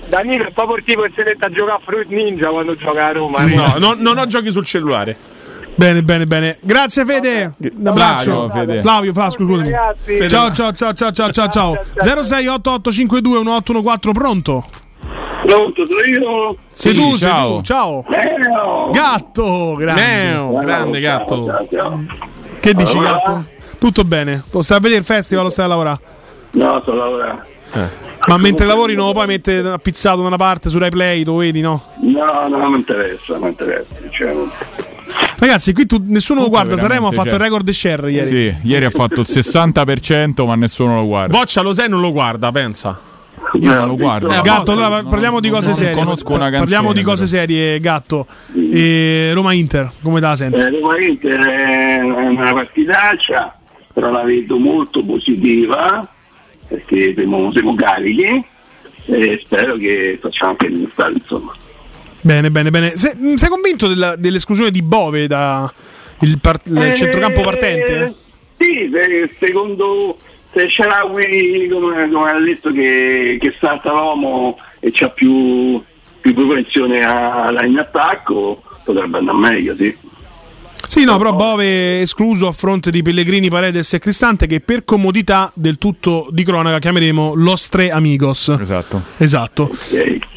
Danilo 0.08 0.46
è 0.46 0.52
proprio 0.52 0.76
il 0.76 0.84
tipo 0.84 1.02
che 1.02 1.12
si 1.16 1.22
mette 1.24 1.44
a 1.44 1.50
giocare 1.50 1.78
a 1.78 1.80
Fruit 1.84 2.08
Ninja 2.08 2.48
quando 2.48 2.76
gioca 2.76 3.06
a 3.06 3.12
Roma. 3.12 3.38
eh. 3.40 3.54
No, 3.54 3.74
no, 3.78 3.94
non 3.98 4.18
ho 4.18 4.26
giochi 4.26 4.50
sul 4.50 4.64
cellulare. 4.64 5.16
Bene, 5.74 6.02
bene, 6.02 6.24
bene. 6.24 6.56
Grazie 6.62 7.04
Fede. 7.04 7.52
Un 7.58 7.86
abbraccio. 7.86 8.48
Flavio, 8.48 8.50
Fede. 8.50 8.80
Flavio, 8.80 9.12
scusami. 9.30 9.70
Ciao, 10.28 10.50
ciao, 10.52 10.72
ciao, 10.72 10.92
ciao, 10.94 11.12
ciao, 11.12 11.30
ciao, 11.32 11.48
ciao. 11.48 11.78
068852 12.00 13.38
1814, 13.40 14.12
pronto? 14.12 14.64
Pronto, 15.44 15.86
sono 15.86 16.00
io. 16.06 16.56
Sei 16.70 16.92
Sì, 16.92 16.98
tu, 16.98 17.08
sei 17.16 17.28
ciao. 17.28 17.56
tu, 17.56 17.62
ciao. 17.62 18.04
Gatto, 18.90 19.74
grande. 19.76 20.00
Neo, 20.00 20.54
grande 20.60 21.00
gatto. 21.00 21.66
Che 22.60 22.74
dici, 22.74 22.98
gatto? 22.98 23.44
Tutto 23.78 24.04
bene? 24.04 24.42
Lo 24.50 24.62
stai 24.62 24.78
a 24.78 24.80
vedere 24.80 25.00
il 25.00 25.06
festival 25.06 25.44
o 25.44 25.48
stai 25.50 25.66
a 25.66 25.68
lavorare? 25.68 26.00
No, 26.52 26.80
sto 26.80 26.94
lavorando. 26.94 27.44
Ma 28.26 28.38
mentre 28.38 28.66
lavori 28.66 28.94
non 28.94 29.06
lo 29.06 29.12
puoi 29.12 29.26
mettere 29.26 29.68
appizzato 29.68 30.20
da 30.20 30.26
una 30.26 30.36
parte 30.36 30.68
su 30.68 30.78
Play, 30.78 31.24
lo 31.24 31.36
vedi, 31.36 31.60
no? 31.60 31.82
No, 32.00 32.48
no, 32.48 32.56
non 32.56 32.72
mi 32.72 32.78
interessa, 32.78 33.32
non 33.34 33.40
mi 33.42 33.48
interessa. 33.48 33.94
Diciamo. 34.00 34.50
Ragazzi, 35.38 35.72
qui 35.72 35.86
tu- 35.86 36.02
nessuno 36.06 36.40
lo 36.42 36.48
guarda. 36.48 36.76
Saremo 36.76 37.08
ha 37.08 37.12
fatto 37.12 37.28
c'è. 37.28 37.34
il 37.34 37.40
record 37.40 37.70
share 37.70 38.10
ieri. 38.10 38.26
Sì, 38.28 38.56
ieri 38.68 38.84
ha 38.84 38.90
fatto 38.90 39.20
il 39.20 39.26
60%, 39.28 40.44
ma 40.46 40.54
nessuno 40.56 40.96
lo 40.96 41.06
guarda. 41.06 41.36
Boccia 41.36 41.60
lo 41.60 41.72
sai 41.72 41.88
non 41.88 42.00
lo 42.00 42.10
guarda, 42.12 42.50
pensa. 42.50 42.98
Io 43.60 43.72
non 43.72 43.88
lo 43.88 43.96
guardo. 43.96 44.28
Eh, 44.30 44.40
gatto, 44.40 44.72
allora 44.72 45.02
parliamo 45.04 45.38
di 45.40 45.48
cose 45.48 45.68
non 45.68 45.76
serie. 45.76 45.94
conosco 45.94 46.32
una 46.32 46.50
canzone, 46.50 46.58
parliamo 46.60 46.92
di 46.92 47.02
cose 47.02 47.24
però. 47.24 47.36
serie, 47.38 47.80
gatto. 47.80 48.26
E 48.72 49.30
Roma 49.34 49.52
Inter, 49.52 49.90
come 50.02 50.20
te 50.20 50.26
la 50.26 50.36
senti? 50.36 50.58
Eh, 50.60 50.70
Roma 50.70 50.98
Inter 50.98 51.40
è 51.40 52.00
una 52.02 52.52
partitaccia, 52.52 53.56
però 53.92 54.10
la 54.10 54.22
vedo 54.22 54.58
molto 54.58 55.04
positiva 55.04 56.06
perché 56.68 57.14
siamo, 57.16 57.50
siamo 57.52 57.74
carichi 57.74 58.44
e 59.06 59.40
spero 59.42 59.76
che 59.76 60.18
facciamo 60.20 60.50
anche 60.52 60.66
il 60.66 60.90
insomma. 61.14 61.54
Bene, 62.22 62.50
bene, 62.50 62.70
bene. 62.70 62.90
Se- 62.96 63.14
mh, 63.16 63.34
sei 63.34 63.48
convinto 63.48 63.86
della- 63.86 64.16
dell'esclusione 64.16 64.70
di 64.70 64.82
Bove 64.82 65.26
da 65.28 65.72
il, 66.20 66.38
par- 66.40 66.60
il 66.64 66.76
Eh, 66.82 66.94
centrocampo 66.94 67.42
partente? 67.42 68.14
Sì, 68.54 68.90
se- 68.92 69.30
secondo 69.38 70.16
se 70.52 70.68
Sharawi 70.68 71.68
come, 71.70 72.08
come 72.10 72.30
ha 72.30 72.40
detto 72.40 72.72
che, 72.72 73.36
che 73.40 73.54
salta 73.60 73.90
l'uomo 73.92 74.58
e 74.80 74.90
c'ha 74.92 75.08
più, 75.10 75.80
più 76.20 76.32
propensione 76.34 76.96
in 76.98 77.78
attacco, 77.78 78.60
potrebbe 78.84 79.18
andare 79.18 79.36
meglio, 79.38 79.74
sì. 79.76 79.94
Sì, 80.86 81.04
no, 81.04 81.18
però 81.18 81.34
Bove 81.34 81.64
è 81.64 82.00
escluso 82.00 82.46
a 82.46 82.52
fronte 82.52 82.90
di 82.90 83.02
Pellegrini, 83.02 83.48
Paredes 83.48 83.92
e 83.92 83.98
Cristante 83.98 84.46
che 84.46 84.60
per 84.60 84.84
comodità 84.84 85.50
del 85.54 85.78
tutto 85.78 86.28
di 86.30 86.42
cronaca 86.44 86.78
chiameremo 86.78 87.34
Los 87.34 87.68
Tre 87.68 87.90
Amigos. 87.90 88.54
Esatto. 88.58 89.02
Esatto. 89.18 89.70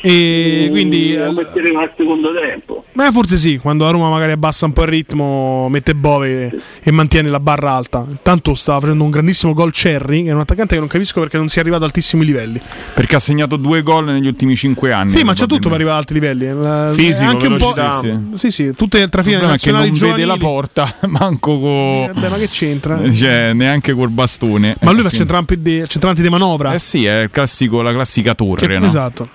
E 0.02 0.68
quindi 0.72 1.16
lo 1.16 1.32
metteremo 1.34 1.80
al 1.80 1.92
secondo 1.96 2.30
tempo. 2.34 2.84
Beh, 2.92 3.12
forse 3.12 3.38
sì, 3.38 3.58
quando 3.58 3.86
la 3.86 3.92
Roma 3.92 4.10
magari 4.10 4.32
abbassa 4.32 4.66
un 4.66 4.74
po' 4.74 4.84
il 4.84 4.90
ritmo, 4.90 5.68
mette 5.70 5.96
Bove 5.96 6.52
e 6.82 6.92
mantiene 6.92 7.30
la 7.30 7.40
barra 7.40 7.72
alta. 7.72 8.06
Intanto 8.10 8.56
stava 8.56 8.80
facendo 8.80 9.04
un 9.04 9.10
grandissimo 9.12 9.54
gol 9.54 9.72
Cherry, 9.72 10.24
che 10.24 10.30
è 10.30 10.34
un 10.34 10.40
attaccante 10.40 10.74
che 10.74 10.80
non 10.80 10.90
capisco 10.90 11.20
perché 11.20 11.38
non 11.38 11.48
sia 11.48 11.62
arrivato 11.62 11.84
a 11.84 11.88
altissimi 11.88 12.26
livelli. 12.26 12.60
Perché 12.94 13.16
ha 13.16 13.20
segnato 13.20 13.56
due 13.56 13.82
gol 13.84 14.06
negli 14.06 14.28
ultimi 14.28 14.56
cinque 14.56 14.92
anni. 14.92 15.10
Sì, 15.10 15.24
ma 15.24 15.34
c'è 15.34 15.46
tutto 15.46 15.70
per 15.70 15.74
arrivare 15.74 15.98
ad 15.98 16.02
alti 16.02 16.14
livelli. 16.14 16.46
eh. 16.46 16.94
Fisico, 16.94 17.30
anche 17.30 17.48
un 17.48 17.58
po'. 17.58 17.72
velocità. 17.72 18.22
Sì, 18.36 18.52
sì, 18.52 18.74
tutte 18.76 19.00
le 19.00 19.08
trafine 19.08 19.42
nazionali 19.42 19.92
vede 19.92 20.26
la 20.30 20.38
giovanili. 20.38 20.40
porta, 20.40 20.96
manco 21.08 21.60
con. 21.60 21.70
Eh, 21.70 22.12
beh, 22.14 22.28
ma 22.30 22.38
che 22.38 22.48
c'entra? 22.48 23.12
Cioè, 23.14 23.54
neanche 23.54 23.94
col 23.94 24.10
bastone. 24.10 24.76
Ma 24.82 24.92
lui 24.92 25.02
Eh, 25.02 25.04
fa 25.04 25.10
sì. 25.10 25.16
centrampi 25.18 25.62
di, 25.62 25.84
manovra. 26.30 26.74
Eh 26.74 26.80
sì, 26.80 27.06
è 27.06 27.22
il 27.24 27.30
classico, 27.32 27.82
la 27.82 27.92
classica 27.92 28.34
torre, 28.36 28.68
Che- 28.68 28.78
no? 28.80 28.86
Esatto. 28.86 29.30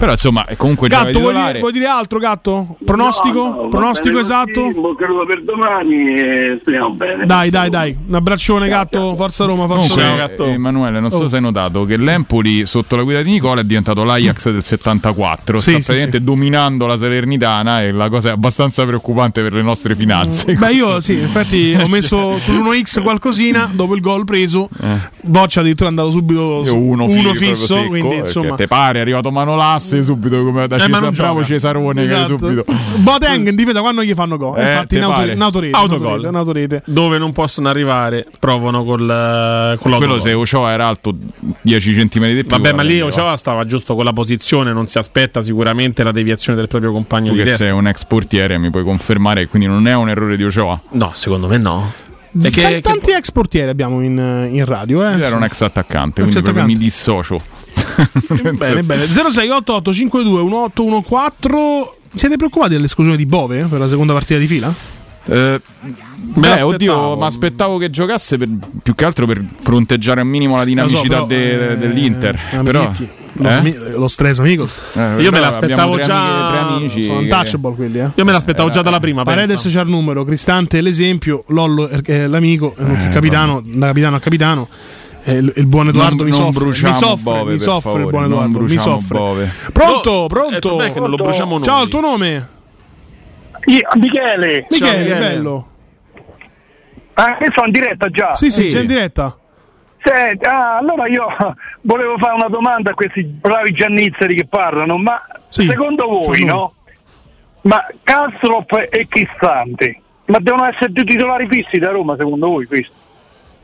Però 0.00 0.12
insomma, 0.12 0.46
è 0.46 0.56
comunque 0.56 0.88
Gatto, 0.88 1.18
vuoi 1.20 1.34
dire, 1.34 1.58
vuoi 1.58 1.72
dire 1.72 1.84
altro, 1.84 2.18
Gatto? 2.18 2.76
Pronostico? 2.82 3.42
No, 3.48 3.62
no, 3.64 3.68
Pronostico 3.68 4.14
bene 4.14 4.20
esatto? 4.22 4.70
bocca 4.74 5.04
al 5.04 5.24
per 5.26 5.42
domani 5.42 6.14
e 6.14 6.58
speriamo 6.58 6.90
bene. 6.94 7.26
Dai, 7.26 7.50
dai, 7.50 7.68
dai. 7.68 7.94
Un 8.08 8.14
abbraccione, 8.14 8.66
Gatto. 8.66 9.14
Forza 9.14 9.44
Roma, 9.44 9.66
forza 9.66 9.88
Comunque, 9.94 10.36
Roma. 10.36 10.50
eh, 10.50 10.54
Emanuele, 10.54 11.00
non 11.00 11.10
so 11.10 11.24
Oh. 11.24 11.28
se 11.28 11.36
hai 11.36 11.42
notato 11.42 11.84
che 11.84 11.98
l'Empoli 11.98 12.64
sotto 12.64 12.96
la 12.96 13.02
guida 13.02 13.20
di 13.20 13.30
Nicola 13.30 13.60
è 13.60 13.64
diventato 13.64 14.02
l'Ajax 14.02 14.50
del 14.50 14.64
74, 14.64 15.58
Sì, 15.58 15.70
sta 15.70 15.70
sì, 15.70 15.84
praticamente 15.84 16.22
dominando 16.24 16.86
la 16.86 16.96
Salernitana 16.96 17.82
e 17.82 17.92
la 17.92 18.08
cosa 18.08 18.30
è 18.30 18.32
abbastanza 18.32 18.86
preoccupante 18.86 19.42
per 19.42 19.52
le 19.52 19.60
nostre 19.62 19.94
finanze. 19.94 20.54
Beh, 20.54 20.72
io 20.72 20.98
sì, 21.00 21.12
infatti 21.20 21.76
ho 21.78 21.88
messo 21.88 22.36
sull'1x 22.36 23.02
qualcosina 23.02 23.70
dopo 23.70 23.94
il 23.94 24.00
gol 24.00 24.24
preso. 24.24 24.70
Boccia 25.22 25.60
addirittura 25.60 25.88
è 25.88 25.90
andato 25.90 26.10
subito 26.10 26.64
su 26.64 26.74
uno, 26.76 27.06
fi- 27.06 27.20
proprio 27.20 27.34
fisso. 27.34 27.66
secco, 27.74 27.88
quindi 27.88 28.16
insomma. 28.16 28.54
te 28.56 28.66
pare, 28.66 28.98
è 28.98 29.02
arrivato 29.02 29.30
Manolasse 29.96 30.02
subito 30.02 30.44
come 30.44 30.66
da 30.66 30.76
Eh, 30.76 30.78
ma 30.78 30.84
Cesar, 30.86 31.00
non 31.02 31.12
bravo. 31.12 31.44
Cesarone 31.44 32.06
che 32.06 32.14
Esatto. 32.14 32.38
subito. 32.38 32.64
Boateng 32.96 33.48
in 33.48 33.54
difesa 33.56 33.80
quando 33.80 34.02
gli 34.02 34.12
fanno 34.14 34.36
gol. 34.36 34.58
Eh, 34.58 34.72
Infatti, 34.72 34.96
in, 34.96 35.02
auto, 35.02 35.26
in 35.30 35.40
autorete. 35.42 35.76
Autogol. 35.76 36.24
in 36.24 36.34
autorete. 36.34 36.82
Dove 36.86 37.18
non 37.18 37.32
possono 37.32 37.68
arrivare, 37.68 38.26
provano 38.38 38.84
col, 38.84 39.76
con 39.80 39.96
Quello 39.96 40.18
se 40.20 40.32
Ochoa 40.32 40.70
era 40.70 40.86
alto 40.86 41.14
10 41.62 41.94
cm 41.94 42.26
di 42.34 42.44
più. 42.44 42.50
Vabbè, 42.56 42.72
ma 42.72 42.82
lì. 42.82 43.00
Ochoa 43.00 43.36
stava 43.36 43.64
giusto 43.64 43.94
con 43.94 44.04
la 44.04 44.12
posizione, 44.12 44.72
non 44.72 44.86
si 44.86 44.98
aspetta 44.98 45.42
sicuramente 45.42 46.02
la 46.02 46.12
deviazione 46.12 46.58
del 46.58 46.68
proprio 46.68 46.92
compagno 46.92 47.28
Tu 47.28 47.32
di 47.34 47.38
che 47.38 47.44
testa. 47.44 47.64
sei 47.64 47.72
un 47.72 47.86
ex 47.86 48.04
portiere 48.04 48.58
mi 48.58 48.70
puoi 48.70 48.84
confermare 48.84 49.42
che 49.42 49.48
quindi 49.48 49.66
non 49.68 49.86
è 49.86 49.94
un 49.94 50.08
errore 50.08 50.36
di 50.36 50.44
Ochoa? 50.44 50.80
No, 50.92 51.10
secondo 51.14 51.46
me 51.48 51.58
no. 51.58 51.92
Z- 52.38 52.44
E 52.46 52.50
che- 52.50 52.80
tanti 52.80 53.10
ex 53.10 53.30
portieri 53.32 53.70
abbiamo 53.70 54.02
in, 54.02 54.48
in 54.52 54.64
radio. 54.64 55.04
Eh. 55.04 55.16
Io 55.16 55.24
ero 55.24 55.36
un 55.36 55.42
ex 55.42 55.60
attaccante, 55.62 56.22
quindi 56.22 56.38
attaccante. 56.38 56.72
mi 56.72 56.78
dissocio. 56.78 57.40
Bene, 58.56 58.82
bene. 58.82 59.06
0688 59.06 59.92
52 59.92 60.42
1814. 60.42 61.98
Siete 62.14 62.36
preoccupati 62.36 62.74
dell'esclusione 62.74 63.16
di 63.16 63.26
Bove 63.26 63.64
per 63.66 63.78
la 63.78 63.88
seconda 63.88 64.12
partita 64.12 64.38
di 64.38 64.46
fila? 64.46 64.72
Eh, 65.26 65.60
beh, 66.16 66.62
oddio, 66.62 67.16
ma 67.16 67.26
aspettavo 67.26 67.76
che 67.78 67.88
giocasse 67.90 68.36
per- 68.36 68.48
più 68.82 68.94
che 68.94 69.04
altro 69.04 69.26
per 69.26 69.40
fronteggiare 69.62 70.20
al 70.20 70.26
minimo 70.26 70.56
la 70.56 70.64
dinamicità 70.64 71.18
so, 71.18 71.26
però, 71.26 71.26
de- 71.26 71.70
eh, 71.72 71.76
dell'Inter. 71.76 72.38
Però, 72.64 72.84
amichetти, 72.86 73.08
lo, 73.34 73.48
eh? 73.48 73.90
lo 73.96 74.08
stress 74.08 74.38
amico. 74.40 74.64
Eh, 74.64 75.00
Io 75.00 75.16
però 75.16 75.30
me 75.30 75.40
l'aspettavo 75.40 76.00
già. 76.00 76.16
amiche- 76.20 76.48
tre 76.48 76.58
amici 76.74 77.02
Sono 77.04 77.16
che- 77.18 77.22
untouchable 77.22 77.74
quelli, 77.76 77.98
eh. 78.00 78.10
Io 78.14 78.24
me 78.24 78.32
l'aspettavo 78.32 78.70
già 78.70 78.82
dalla 78.82 78.98
prima. 78.98 79.22
Paredes 79.22 79.68
c'ha 79.70 79.80
il 79.82 79.88
numero, 79.88 80.24
Cristante 80.24 80.78
è 80.78 80.80
l'esempio, 80.80 81.44
Lollo 81.48 81.86
è 81.86 82.26
l'amico, 82.26 82.74
Eh, 82.76 82.82
il 82.82 83.08
capitano, 83.12 83.62
da 83.64 83.86
capitano 83.88 84.16
a 84.16 84.20
capitano. 84.20 84.68
Il, 85.24 85.52
buon 85.66 85.88
Edoardo 85.88 86.22
Non- 86.22 86.24
mi 86.24 86.30
non 86.30 86.40
soffre, 86.52 86.64
bruciamo 86.64 86.92
mi 86.92 86.98
soffre, 86.98 87.22
Bove, 87.22 87.52
mi 87.52 87.58
soffre 87.58 88.02
il 88.02 88.08
buon 88.08 88.22
non 88.22 88.32
Edoardo, 88.32 88.58
mi 88.58 88.64
bruciamo 88.66 88.80
soffre. 89.00 89.18
Bove. 89.18 89.52
Pronto, 89.72 90.10
No, 90.12 90.26
pronto. 90.26 90.82
eh, 90.82 90.92
lo 90.98 91.16
bruciamo 91.16 91.54
noi. 91.56 91.62
Ciao, 91.64 91.82
il 91.82 91.88
tuo 91.88 92.00
nome? 92.00 92.48
Michele. 93.66 93.94
Michele, 93.94 94.66
Michele. 94.70 95.14
bello. 95.18 95.68
Ah, 97.14 97.36
che 97.36 97.48
sono 97.52 97.66
in 97.66 97.72
diretta 97.72 98.08
già? 98.08 98.34
Sì, 98.34 98.50
sì, 98.50 98.64
Sì. 98.70 98.78
in 98.80 98.86
diretta. 98.86 99.36
Senti, 100.02 100.46
ah, 100.46 100.78
allora 100.78 101.06
io 101.06 101.26
volevo 101.82 102.16
fare 102.16 102.34
una 102.34 102.48
domanda 102.48 102.92
a 102.92 102.94
questi 102.94 103.22
bravi 103.22 103.72
giannizzeri 103.72 104.34
che 104.34 104.46
parlano, 104.46 104.96
ma 104.96 105.20
Sì, 105.48 105.66
secondo 105.66 106.06
voi, 106.08 106.44
no? 106.44 106.72
Ma 107.62 107.84
Kastrop 108.02 108.86
e 108.90 109.06
Cristante, 109.06 110.00
ma 110.26 110.38
devono 110.40 110.64
essere 110.64 110.90
due 110.92 111.04
titolari 111.04 111.46
fissi 111.46 111.78
da 111.78 111.90
Roma 111.90 112.16
secondo 112.16 112.46
voi 112.48 112.64
questo? 112.64 112.94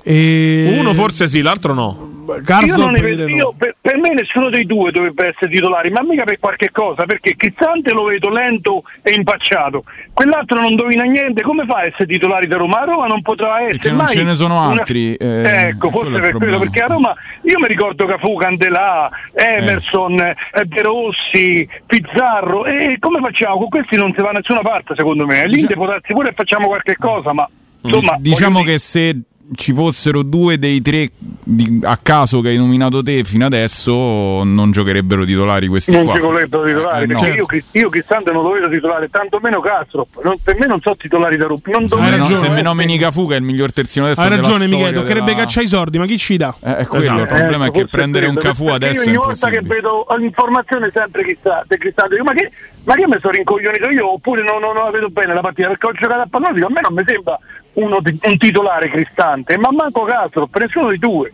E... 0.08 0.76
Uno 0.78 0.94
forse 0.94 1.26
sì, 1.26 1.42
l'altro 1.42 1.74
no. 1.74 2.14
Carso 2.44 2.66
io 2.66 2.76
non 2.76 2.92
ne 2.92 3.00
per 3.00 3.28
no. 3.28 3.54
per, 3.56 3.74
per 3.80 3.96
me 3.98 4.14
nessuno 4.14 4.50
dei 4.50 4.64
due 4.64 4.92
dovrebbe 4.92 5.28
essere 5.28 5.50
titolare, 5.50 5.90
ma 5.90 6.02
mica 6.02 6.22
per 6.22 6.38
qualche 6.38 6.70
cosa, 6.70 7.06
perché 7.06 7.34
Cristante 7.34 7.92
lo 7.92 8.04
vedo 8.04 8.28
lento 8.28 8.84
e 9.02 9.14
impacciato, 9.14 9.82
quell'altro 10.12 10.60
non 10.60 10.70
indovina 10.70 11.02
niente, 11.02 11.42
come 11.42 11.64
fa 11.66 11.78
a 11.78 11.86
essere 11.86 12.06
titolare 12.06 12.46
da 12.46 12.56
Roma? 12.56 12.82
A 12.82 12.84
Roma 12.84 13.06
non 13.06 13.20
potrà 13.22 13.62
essere 13.62 13.78
Perché 13.78 13.88
non 13.88 13.96
mai 13.98 14.08
ce 14.08 14.22
ne 14.22 14.34
sono 14.34 14.54
una- 14.54 14.80
altri, 14.80 15.14
eh, 15.14 15.68
ecco, 15.68 15.90
forse 15.90 16.20
per 16.20 16.32
quello, 16.34 16.58
perché 16.60 16.82
a 16.82 16.86
Roma 16.86 17.14
io 17.42 17.58
mi 17.58 17.66
ricordo 17.66 18.06
Cafu, 18.06 18.36
Candelà, 18.36 19.10
Emerson, 19.34 20.20
eh. 20.20 20.36
De 20.66 20.82
Rossi, 20.82 21.68
Pizzarro, 21.84 22.64
e 22.64 22.96
come 23.00 23.18
facciamo? 23.20 23.58
Con 23.58 23.68
questi 23.68 23.96
non 23.96 24.12
si 24.14 24.20
va 24.20 24.30
da 24.30 24.38
nessuna 24.38 24.60
parte 24.60 24.94
secondo 24.96 25.26
me, 25.26 25.46
l'Inter 25.48 25.74
può 25.76 25.86
darsi 25.86 26.12
pure 26.12 26.28
e 26.28 26.32
facciamo 26.32 26.68
qualche 26.68 26.96
cosa, 26.96 27.32
ma 27.32 27.48
insomma... 27.82 28.16
diciamo 28.18 28.62
che 28.62 28.78
se 28.78 29.16
ci 29.54 29.72
fossero 29.72 30.22
due 30.22 30.58
dei 30.58 30.82
tre 30.82 31.08
di- 31.44 31.80
a 31.84 31.96
caso 32.02 32.40
che 32.40 32.48
hai 32.48 32.56
nominato 32.56 33.02
te 33.02 33.22
fino 33.22 33.46
adesso 33.46 34.42
non 34.42 34.70
giocherebbero 34.72 35.24
titolari 35.24 35.68
questi 35.68 35.92
non 35.92 36.04
qua. 36.04 36.18
volevo 36.18 36.64
titolare 36.64 37.04
Eh, 37.04 37.06
no. 37.06 37.18
perché 37.18 37.34
io, 37.36 37.46
Cris- 37.46 37.68
io 37.72 37.88
Cristante 37.88 38.32
non 38.32 38.42
lo 38.42 38.50
vedo 38.50 38.68
titolare 38.68 39.08
tanto 39.08 39.38
meno 39.40 39.60
Kastrop 39.60 40.08
non- 40.24 40.36
per 40.42 40.58
me 40.58 40.66
non 40.66 40.80
so 40.80 40.96
titolari 40.96 41.36
da 41.36 41.46
Roma 41.46 41.60
non 41.66 41.82
me 42.00 42.16
no- 42.16 42.24
se 42.24 42.32
essere- 42.32 42.48
me 42.54 42.62
nomini 42.62 42.98
Cafu 42.98 43.28
che 43.28 43.34
è 43.34 43.38
il 43.38 43.44
miglior 43.44 43.72
terzino 43.72 44.06
destro 44.06 44.24
Hai 44.24 44.30
ragione, 44.30 44.66
Michele. 44.66 44.92
Toccherebbe 44.92 45.26
della- 45.26 45.38
cacciare 45.44 45.66
i 45.66 45.68
soldi, 45.68 45.98
ma 45.98 46.06
chi 46.06 46.18
ci 46.18 46.36
dà? 46.36 46.54
Eh, 46.62 46.76
è 46.78 46.86
quello, 46.86 47.04
Esatto. 47.04 47.20
il 47.20 47.26
problema 47.28 47.66
Ecco, 47.66 47.78
è 47.78 47.82
che 47.82 47.88
prendere 47.88 48.26
un 48.26 48.34
quello, 48.34 48.48
Cafu 48.50 48.64
perché 48.64 48.84
adesso 48.86 49.02
io 49.02 49.04
è 49.04 49.08
ogni 49.16 49.24
volta 49.26 49.48
che 49.50 49.60
vedo 49.62 50.06
l'informazione 50.18 50.90
sempre 50.92 51.22
Cristante, 51.22 51.78
Cristante 51.78 52.12
dico, 52.14 52.24
ma 52.24 52.32
che 52.32 52.50
ma 52.84 52.94
che 52.94 53.06
mi 53.08 53.16
sono 53.20 53.32
rincoglionito 53.32 53.88
io 53.90 54.12
oppure 54.12 54.42
non, 54.44 54.60
non 54.60 54.74
la 54.74 54.90
vedo 54.90 55.08
bene 55.10 55.34
la 55.34 55.40
partita 55.40 55.68
perché 55.68 55.86
ho 55.86 55.92
giocato 55.92 56.20
a 56.20 56.26
pallone 56.30 56.64
a 56.64 56.68
me 56.70 56.80
non 56.82 56.94
mi 56.94 57.02
sembra 57.04 57.36
uno 57.76 58.00
un 58.02 58.36
titolare 58.38 58.90
Cristante 58.90 59.56
ma 59.58 59.70
manco 59.72 60.02
Kastrop 60.04 60.54
nessuno 60.56 60.88
dei 60.88 60.98
due 60.98 61.32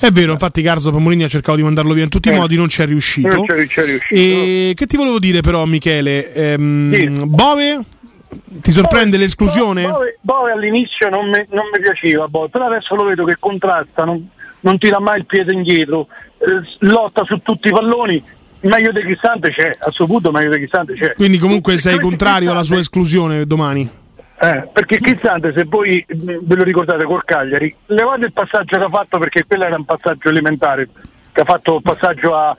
È 0.00 0.10
vero, 0.10 0.32
infatti 0.32 0.62
Carso 0.62 0.90
per 0.92 1.00
Mourinho 1.00 1.24
ha 1.24 1.28
cercato 1.28 1.56
di 1.56 1.62
mandarlo 1.64 1.92
via 1.92 2.04
in 2.04 2.10
tutti 2.10 2.28
i 2.28 2.32
Eh. 2.32 2.36
modi, 2.36 2.56
non 2.56 2.68
ci 2.68 2.82
è 2.82 2.86
riuscito. 2.86 3.28
Non 3.28 3.46
c'è- 3.46 3.66
c'è 3.66 3.84
riuscito. 3.84 4.14
E 4.14 4.72
che 4.76 4.86
ti 4.86 4.96
volevo 4.96 5.18
dire 5.18 5.40
però, 5.40 5.64
Michele? 5.64 6.32
Ehm, 6.32 7.24
Bove? 7.26 7.80
Ti 8.62 8.70
sorprende 8.70 9.16
l'esclusione? 9.16 9.88
Bove, 9.88 10.18
Bove 10.20 10.52
all'inizio 10.52 11.08
non 11.08 11.26
mi, 11.30 11.44
non 11.50 11.64
mi 11.72 11.80
piaceva, 11.80 12.28
Bove, 12.28 12.48
però 12.50 12.66
adesso 12.66 12.94
lo 12.94 13.04
vedo 13.04 13.24
che 13.24 13.36
contrasta, 13.40 14.04
non, 14.04 14.28
non 14.60 14.78
tira 14.78 15.00
mai 15.00 15.18
il 15.18 15.26
piede 15.26 15.52
indietro, 15.52 16.06
eh, 16.38 16.60
lotta 16.86 17.24
su 17.24 17.38
tutti 17.38 17.66
i 17.68 17.70
palloni. 17.72 18.22
Meglio 18.60 18.92
di 18.92 19.00
Cristante 19.00 19.50
c'è, 19.50 19.70
a 19.78 19.90
suo 19.90 20.06
punto 20.06 20.30
meglio 20.30 20.50
di 20.50 20.58
Cristante 20.58 20.94
c'è. 20.94 21.14
Quindi 21.14 21.38
comunque 21.38 21.76
sei 21.78 21.98
contrario 21.98 22.50
alla 22.52 22.62
sua 22.64 22.78
esclusione 22.78 23.46
domani? 23.46 23.88
Eh, 24.40 24.68
perché 24.72 24.98
Cristante, 25.00 25.52
se 25.52 25.64
voi 25.64 26.04
mh, 26.06 26.38
ve 26.42 26.54
lo 26.54 26.62
ricordate 26.62 27.04
col 27.04 27.24
Cagliari, 27.24 27.74
levate 27.86 28.26
il 28.26 28.32
passaggio 28.32 28.78
che 28.78 28.84
ha 28.84 28.88
fatto 28.88 29.18
perché 29.18 29.44
quello 29.44 29.64
era 29.64 29.74
un 29.76 29.84
passaggio 29.84 30.28
elementare. 30.28 30.88
che 31.32 31.40
ha 31.40 31.44
fatto 31.44 31.76
il 31.76 31.82
passaggio 31.82 32.34
a 32.36 32.56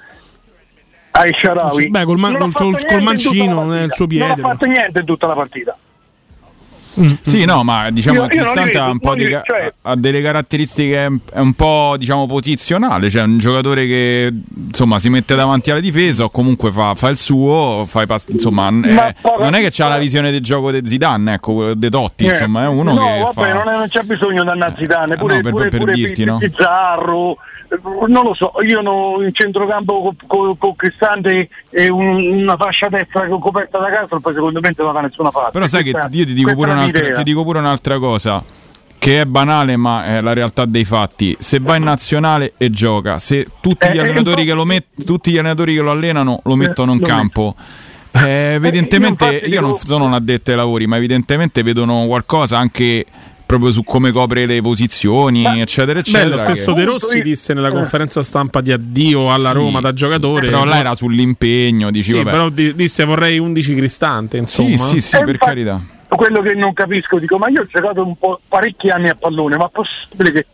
ai 1.12 1.34
Sharawi. 1.34 1.90
Beh, 1.90 2.04
col, 2.04 2.18
man- 2.18 2.38
col- 2.52 2.52
col- 2.86 3.02
mancino 3.02 3.66
partita. 3.66 3.94
suo 3.96 4.08
piede. 4.08 4.28
Non 4.28 4.46
ha 4.46 4.48
fatto 4.50 4.66
niente 4.66 5.00
in 5.00 5.06
tutta 5.06 5.28
la 5.28 5.34
partita. 5.34 5.78
Sì, 7.22 7.46
no, 7.46 7.64
ma 7.64 7.90
diciamo 7.92 8.22
che 8.28 8.38
Cristante 8.38 8.78
ha, 8.78 8.92
ca- 9.30 9.42
cioè- 9.46 9.74
ha 9.84 9.96
delle 9.96 10.22
caratteristiche 10.22 11.06
è 11.32 11.40
un 11.40 11.54
po' 11.54 11.96
diciamo 11.98 12.26
posizionale, 12.26 13.10
cioè 13.10 13.24
un 13.24 13.38
giocatore 13.40 13.86
che 13.86 14.34
insomma 14.68 15.00
si 15.00 15.10
mette 15.10 15.36
davanti 15.36 15.72
alla 15.72 15.80
difesa 15.80 16.26
o 16.26 16.30
comunque 16.30 16.72
fa, 16.72 16.96
fa 16.96 17.10
il 17.10 17.18
suo, 17.18 17.86
fa 17.88 18.02
i 18.04 18.06
pass- 18.08 18.28
insomma 18.30 18.68
è- 18.68 19.16
non 19.40 19.54
è 19.56 19.68
che 19.70 19.82
ha 19.84 19.88
la 19.88 19.98
visione 19.98 20.32
del 20.32 20.42
gioco 20.42 20.72
di 20.72 20.88
Zidane, 20.88 21.34
ecco, 21.36 21.74
De 21.74 21.90
Totti, 21.90 22.26
Eh, 22.26 22.30
insomma, 22.30 22.64
è 22.64 22.68
uno 22.68 22.94
no, 22.94 23.06
che 23.06 23.20
vabbè, 23.20 23.34
fa 23.34 23.54
non, 23.54 23.68
è- 23.74 23.78
non 23.78 23.88
c'è 23.88 24.02
bisogno 24.04 24.44
di 24.44 24.50
andare 24.50 24.72
a 24.72 24.76
Zidane, 24.78 25.16
pure, 25.16 25.36
no, 25.36 25.42
per- 25.42 25.52
pure, 25.52 25.70
per 25.70 25.80
pure 25.80 25.94
dirti, 25.94 26.24
no? 26.26 26.38
Pizzarro, 26.38 27.32
eh, 27.34 27.38
non 28.08 28.24
lo 28.24 28.34
so, 28.34 28.52
io 28.66 28.82
no, 28.82 29.18
in 29.24 29.34
centrocampo 29.34 30.16
con, 30.26 30.58
con, 30.58 30.76
Cristante 30.76 31.50
e 31.70 31.90
un- 31.90 32.22
una 32.41 32.58
fascia 32.58 32.90
destra 32.90 33.28
co- 33.28 33.40
coperta 33.40 33.78
da 33.80 33.90
Castro, 33.90 34.20
poi 34.20 34.34
secondo 34.34 34.60
me 34.62 34.74
non 34.76 34.88
va 34.88 34.91
da 34.94 35.02
nessuna 35.02 35.30
parte. 35.32 35.52
Però 35.52 35.68
sai 35.68 35.84
che 35.84 35.91
Questa- 35.91 36.10
ti- 36.10 36.18
io 36.20 36.26
ti 36.26 36.34
dico, 36.34 36.52
ti 37.14 37.24
dico 37.24 37.44
pure 37.44 37.60
un'altra 37.60 38.00
cosa. 38.00 38.44
Che 39.00 39.22
è 39.22 39.26
banale, 39.26 39.78
ma 39.78 40.06
è 40.06 40.20
la 40.22 40.34
realtà 40.34 40.66
dei 40.66 40.84
fatti. 40.84 41.34
Se 41.40 41.60
va 41.60 41.78
in 41.78 41.84
nazionale 41.84 42.52
e 42.58 42.70
gioca, 42.70 43.18
se 43.18 43.48
tutti 43.62 43.86
Eh, 43.88 43.94
gli 43.94 43.98
eh, 43.98 44.02
allenatori 44.02 44.44
che 44.44 44.52
lo 44.54 44.66
met- 44.66 45.06
tutti 45.06 45.32
gli 45.32 45.38
allenatori 45.38 45.74
che 45.74 45.82
lo 45.82 45.91
allenano 45.91 46.41
lo 46.44 46.56
mettono 46.56 46.91
in 46.91 47.00
lo 47.00 47.06
campo. 47.08 47.56
eh, 48.12 48.54
evidentemente 48.56 49.26
io 49.46 49.62
non 49.62 49.78
sono 49.82 50.04
un 50.04 50.14
addetto 50.14 50.50
ai 50.52 50.58
lavori, 50.58 50.86
ma 50.88 50.98
evidentemente 50.98 51.64
vedono 51.64 52.08
qualcosa 52.08 52.58
anche 52.58 53.06
proprio 53.50 53.72
su 53.72 53.84
come 53.84 54.12
copre 54.12 54.46
le 54.46 54.62
posizioni, 54.62 55.44
eccetera, 55.60 55.94
Beh, 55.94 56.00
eccetera. 56.02 56.30
lo 56.36 56.38
stesso 56.38 56.72
che- 56.74 56.80
De 56.82 56.86
Rossi 56.86 57.22
disse 57.24 57.56
nella 57.56 57.72
conferenza 57.72 58.22
stampa 58.22 58.62
di 58.62 58.72
addio 58.72 59.34
alla 59.34 59.50
Sì, 59.50 59.56
Roma 59.56 59.80
da 59.82 59.90
sì, 59.90 59.96
giocatore. 59.96 60.46
però 60.46 60.66
là 60.66 60.78
era 60.78 60.94
sull'impegno, 60.94 61.90
dici, 61.90 62.12
Sì, 62.12 62.22
però 62.22 62.50
di- 62.50 62.76
disse 62.76 63.04
vorrei 63.06 63.40
11 63.40 63.74
cristante, 63.74 64.38
insomma. 64.38 64.78
sì, 64.78 65.02
sì, 65.02 65.16
Eh, 65.16 65.20
per 65.22 65.30
infatti, 65.30 65.46
carità. 65.50 65.82
Quello 66.10 66.42
che 66.44 66.54
non 66.54 66.74
capisco, 66.74 67.18
dico, 67.18 67.40
ma 67.40 67.50
io 67.50 67.62
ho 67.62 67.66
giocato 67.66 68.06
un 68.06 68.16
po' 68.20 68.40
parecchi 68.48 68.90
anni 68.90 69.10
a 69.10 69.16
pallone, 69.16 69.58
ma 69.58 69.66
è 69.66 69.70
possibile 69.72 70.32
che, 70.32 70.46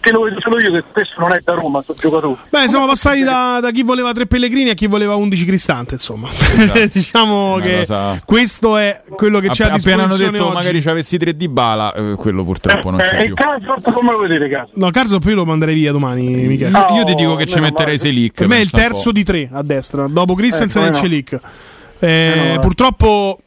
che 0.00 0.10
lo 0.12 0.22
vedo 0.22 0.40
solo 0.40 0.58
io 0.60 0.70
che 0.72 0.84
spesso 0.88 1.14
non 1.18 1.32
è 1.32 1.40
da 1.42 1.54
Roma, 1.54 1.82
sto 1.82 1.94
giocatore. 1.98 2.36
Beh, 2.48 2.68
siamo 2.68 2.86
passati 2.86 3.22
da, 3.22 3.58
da 3.60 3.70
chi 3.70 3.82
voleva 3.82 4.12
tre 4.12 4.26
Pellegrini 4.26 4.70
a 4.70 4.74
chi 4.74 4.86
voleva 4.86 5.14
11 5.14 5.44
Cristante, 5.44 5.94
insomma. 5.94 6.28
diciamo 6.92 7.54
Una 7.54 7.62
che 7.64 7.76
cosa- 7.78 8.20
questo 8.24 8.76
è 8.76 9.02
quello 9.10 9.40
che 9.40 9.48
c'è 9.48 9.64
a 9.64 9.66
App- 9.68 9.76
appena 9.80 10.02
hanno 10.04 10.16
disposizione 10.16 10.32
detto 10.38 10.44
oggi. 10.46 10.54
magari 10.56 10.80
ci 10.82 10.88
avessi 10.88 11.18
tre 11.18 11.36
di 11.36 11.48
bala, 11.48 11.92
eh, 11.92 12.14
quello 12.16 12.44
purtroppo 12.44 12.90
non 12.90 13.00
Eh, 13.00 13.04
c'è 13.08 13.20
e 13.20 13.24
più. 13.26 13.34
Karsdorp 13.34 13.92
come 13.92 14.12
lo 14.12 14.18
vedete, 14.18 14.48
Caso? 14.48 14.70
No, 14.74 14.90
Carzo 14.90 15.18
poi 15.18 15.34
lo 15.34 15.44
manderei 15.44 15.74
via 15.74 15.92
domani, 15.92 16.26
Michele. 16.46 16.70
No, 16.70 16.86
Io 16.96 17.04
ti 17.04 17.14
dico 17.14 17.34
che 17.36 17.46
ci 17.46 17.58
metterei. 17.60 17.98
Selic. 17.98 18.34
Per 18.34 18.46
me 18.48 18.56
è 18.56 18.60
il 18.60 18.70
terzo 18.70 19.04
po'. 19.04 19.12
di 19.12 19.24
tre 19.24 19.48
a 19.52 19.62
destra, 19.62 20.06
dopo 20.08 20.34
Christensen 20.34 20.82
Eh, 20.84 20.86
e 20.86 20.90
no. 20.90 20.96
Celic. 20.96 21.38
Eh, 21.98 22.08
Eh, 22.08 22.52
no. 22.54 22.58
purtroppo 22.60 23.40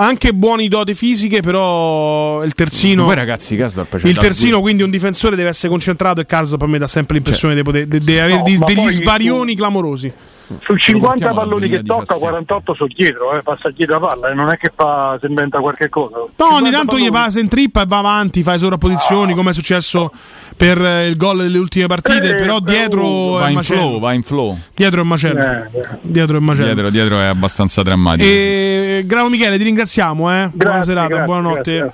anche 0.00 0.32
buoni 0.32 0.68
doti 0.68 0.94
fisiche, 0.94 1.40
però 1.42 2.42
il 2.42 2.54
terzino. 2.54 3.04
Poi 3.04 3.14
ragazzi, 3.14 3.56
Kasdorp 3.56 4.00
Il 4.04 4.16
terzino, 4.16 4.60
quindi 4.60 4.82
un 4.82 4.90
difensore 4.90 5.36
deve 5.36 5.50
essere 5.50 5.68
concentrato 5.68 6.20
e 6.20 6.26
Carzo 6.26 6.56
per 6.56 6.68
me 6.68 6.78
dà 6.78 6.88
sempre 6.88 7.14
l'impressione 7.14 7.54
di, 7.54 7.62
poter- 7.62 7.86
di- 7.86 7.98
di 8.00 8.18
avere 8.18 8.38
No, 8.38 8.42
di- 8.44 8.58
degli 8.58 8.74
poi 8.76 8.92
svarioni 8.92 9.54
clamorosi. 9.54 10.12
Su 10.62 10.76
50 10.76 10.98
portiamo 11.08 11.40
al 11.40 11.48
palloni 11.48 11.68
che 11.68 11.82
2017. 11.82 11.86
tocca, 11.86 12.14
48 12.18 12.74
sono 12.74 12.88
dietro, 12.94 13.38
eh, 13.38 13.42
passa 13.42 13.70
dietro 13.70 13.98
la 14.00 14.06
palla, 14.08 14.30
eh, 14.30 14.34
non 14.34 14.48
è 14.50 14.56
che 14.56 14.72
fa, 14.74 15.16
si 15.20 15.26
inventa 15.26 15.60
qualche 15.60 15.88
cosa. 15.88 16.16
No, 16.16 16.28
50 16.36 16.54
ogni 16.56 16.70
tanto 16.70 16.96
gli 16.96 17.06
palloni- 17.06 17.24
passa 17.24 17.40
in 17.40 17.48
trippa 17.48 17.82
e 17.82 17.84
va 17.86 17.98
avanti, 17.98 18.42
fa 18.42 18.56
sovrapposizioni, 18.58 19.34
come 19.34 19.50
è 19.50 19.54
successo 19.54 20.10
per 20.56 20.80
eh, 20.84 21.06
il 21.06 21.16
gol 21.16 21.38
delle 21.38 21.58
ultime 21.58 21.86
partite. 21.86 22.30
Eh, 22.30 22.34
però 22.34 22.58
dietro 22.58 23.32
Va 23.34 23.48
in 23.48 23.54
macello. 23.54 23.80
flow, 23.80 24.00
va 24.00 24.12
in 24.12 24.22
flow. 24.22 24.58
Dietro 24.74 24.98
è 24.98 25.02
un 25.02 25.08
macello. 25.08 25.40
Eh, 25.40 25.68
Dietro 26.02 26.34
è 26.34 26.38
un 26.38 26.44
macello. 26.44 26.66
Dietro, 26.74 26.90
dietro 26.90 27.18
è 27.20 27.24
abbastanza 27.26 27.82
drammatico. 27.82 28.24
E 28.28 29.02
Gravo 29.06 29.28
Michele, 29.28 29.56
ti 29.56 29.64
ringraziamo. 29.64 30.30
Eh. 30.30 30.48
Buona 30.52 30.52
Grazie, 30.52 30.84
serata, 30.84 31.06
grazie, 31.08 31.24
buonanotte. 31.24 31.76
grazie. 31.76 31.92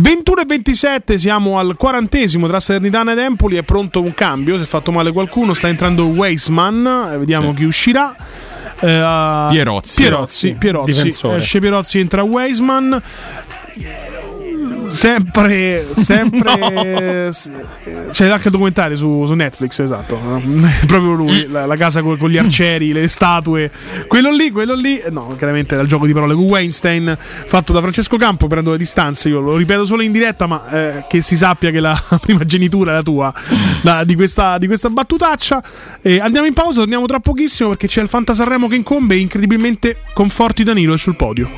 21 0.00 0.40
e 0.42 0.44
27, 0.46 1.18
siamo 1.18 1.58
al 1.58 1.74
quarantesimo 1.76 2.46
tra 2.46 2.60
Salernitana 2.60 3.12
ed 3.12 3.18
Empoli. 3.18 3.56
È 3.56 3.62
pronto 3.62 4.00
un 4.00 4.14
cambio. 4.14 4.56
Si 4.56 4.62
è 4.62 4.66
fatto 4.66 4.92
male 4.92 5.10
qualcuno. 5.10 5.54
Sta 5.54 5.66
entrando 5.68 6.06
Weisman. 6.06 7.10
eh, 7.14 7.18
Vediamo 7.18 7.52
chi 7.52 7.64
uscirà. 7.64 8.14
Eh, 8.80 9.46
Pierozzi. 9.50 10.00
Pierozzi, 10.00 10.54
Pierozzi. 10.56 10.92
Difensore. 10.92 11.38
Esce 11.38 11.58
Pierozzi, 11.58 11.98
entra 11.98 12.22
Weisman. 12.22 13.02
Sempre, 14.88 15.86
sempre. 15.92 17.30
s- 17.32 17.50
c'è 18.10 18.28
anche 18.28 18.46
il 18.46 18.52
documentario 18.52 18.96
su, 18.96 19.24
su 19.26 19.34
Netflix, 19.34 19.78
esatto. 19.80 20.16
Proprio 20.86 21.12
lui, 21.14 21.46
la, 21.48 21.66
la 21.66 21.76
casa 21.76 22.02
con, 22.02 22.16
con 22.16 22.30
gli 22.30 22.38
arcieri, 22.38 22.92
le 22.92 23.06
statue. 23.08 23.70
Quello 24.06 24.30
lì, 24.30 24.50
quello 24.50 24.74
lì. 24.74 24.98
eh, 24.98 25.10
No, 25.10 25.34
chiaramente 25.36 25.74
era 25.74 25.82
il 25.82 25.88
gioco 25.88 26.06
di 26.06 26.12
parole 26.12 26.34
con 26.34 26.44
Weinstein, 26.44 27.16
fatto 27.18 27.72
da 27.72 27.80
Francesco 27.80 28.16
Campo, 28.16 28.46
prendo 28.46 28.70
le 28.70 28.78
distanze. 28.78 29.28
Io 29.28 29.40
lo 29.40 29.56
ripeto 29.56 29.84
solo 29.86 30.02
in 30.02 30.12
diretta, 30.12 30.46
ma 30.46 30.68
eh, 30.70 31.04
che 31.08 31.20
si 31.20 31.36
sappia 31.36 31.70
che 31.70 31.80
la 31.80 32.00
prima 32.20 32.44
genitura 32.44 32.90
è 32.92 32.94
la 32.94 33.02
tua 33.02 33.32
la- 33.82 34.04
di, 34.04 34.14
questa, 34.14 34.58
di 34.58 34.66
questa 34.66 34.88
battutaccia. 34.90 35.62
E 36.00 36.20
andiamo 36.20 36.46
in 36.46 36.54
pausa, 36.54 36.80
torniamo 36.80 37.06
tra 37.06 37.20
pochissimo 37.20 37.68
perché 37.70 37.86
c'è 37.86 38.02
il 38.02 38.08
Fanta 38.08 38.34
Sanremo 38.34 38.68
che 38.68 38.76
incombe 38.76 39.14
e 39.14 39.18
incredibilmente 39.18 39.98
Conforti 40.12 40.62
Danilo 40.64 40.94
è 40.94 40.98
sul 40.98 41.16
podio. 41.16 41.48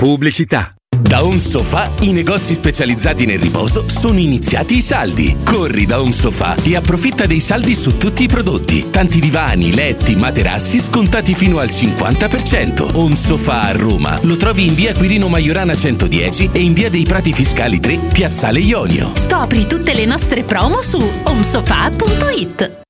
Pubblicità. 0.00 0.72
Da 0.98 1.22
Home 1.22 1.38
Sofa 1.38 1.90
i 2.00 2.12
negozi 2.12 2.54
specializzati 2.54 3.26
nel 3.26 3.38
riposo 3.38 3.86
sono 3.86 4.18
iniziati 4.18 4.78
i 4.78 4.80
saldi. 4.80 5.36
Corri 5.44 5.84
da 5.84 6.00
Home 6.00 6.12
Sofa 6.12 6.54
e 6.62 6.74
approfitta 6.74 7.26
dei 7.26 7.38
saldi 7.38 7.74
su 7.74 7.98
tutti 7.98 8.22
i 8.22 8.26
prodotti. 8.26 8.88
Tanti 8.88 9.20
divani, 9.20 9.74
letti, 9.74 10.16
materassi 10.16 10.80
scontati 10.80 11.34
fino 11.34 11.58
al 11.58 11.68
50%. 11.68 12.94
Home 12.94 13.14
Sofa 13.14 13.60
a 13.60 13.72
Roma. 13.72 14.18
Lo 14.22 14.38
trovi 14.38 14.68
in 14.68 14.74
via 14.74 14.94
Quirino 14.94 15.28
Maiorana 15.28 15.76
110 15.76 16.48
e 16.50 16.60
in 16.60 16.72
via 16.72 16.88
dei 16.88 17.04
Prati 17.04 17.34
Fiscali 17.34 17.78
3, 17.78 17.98
Piazzale 18.10 18.60
Ionio. 18.60 19.12
Scopri 19.16 19.66
tutte 19.66 19.92
le 19.92 20.06
nostre 20.06 20.44
promo 20.44 20.80
su 20.80 20.98
omsofa.it. 21.24 22.88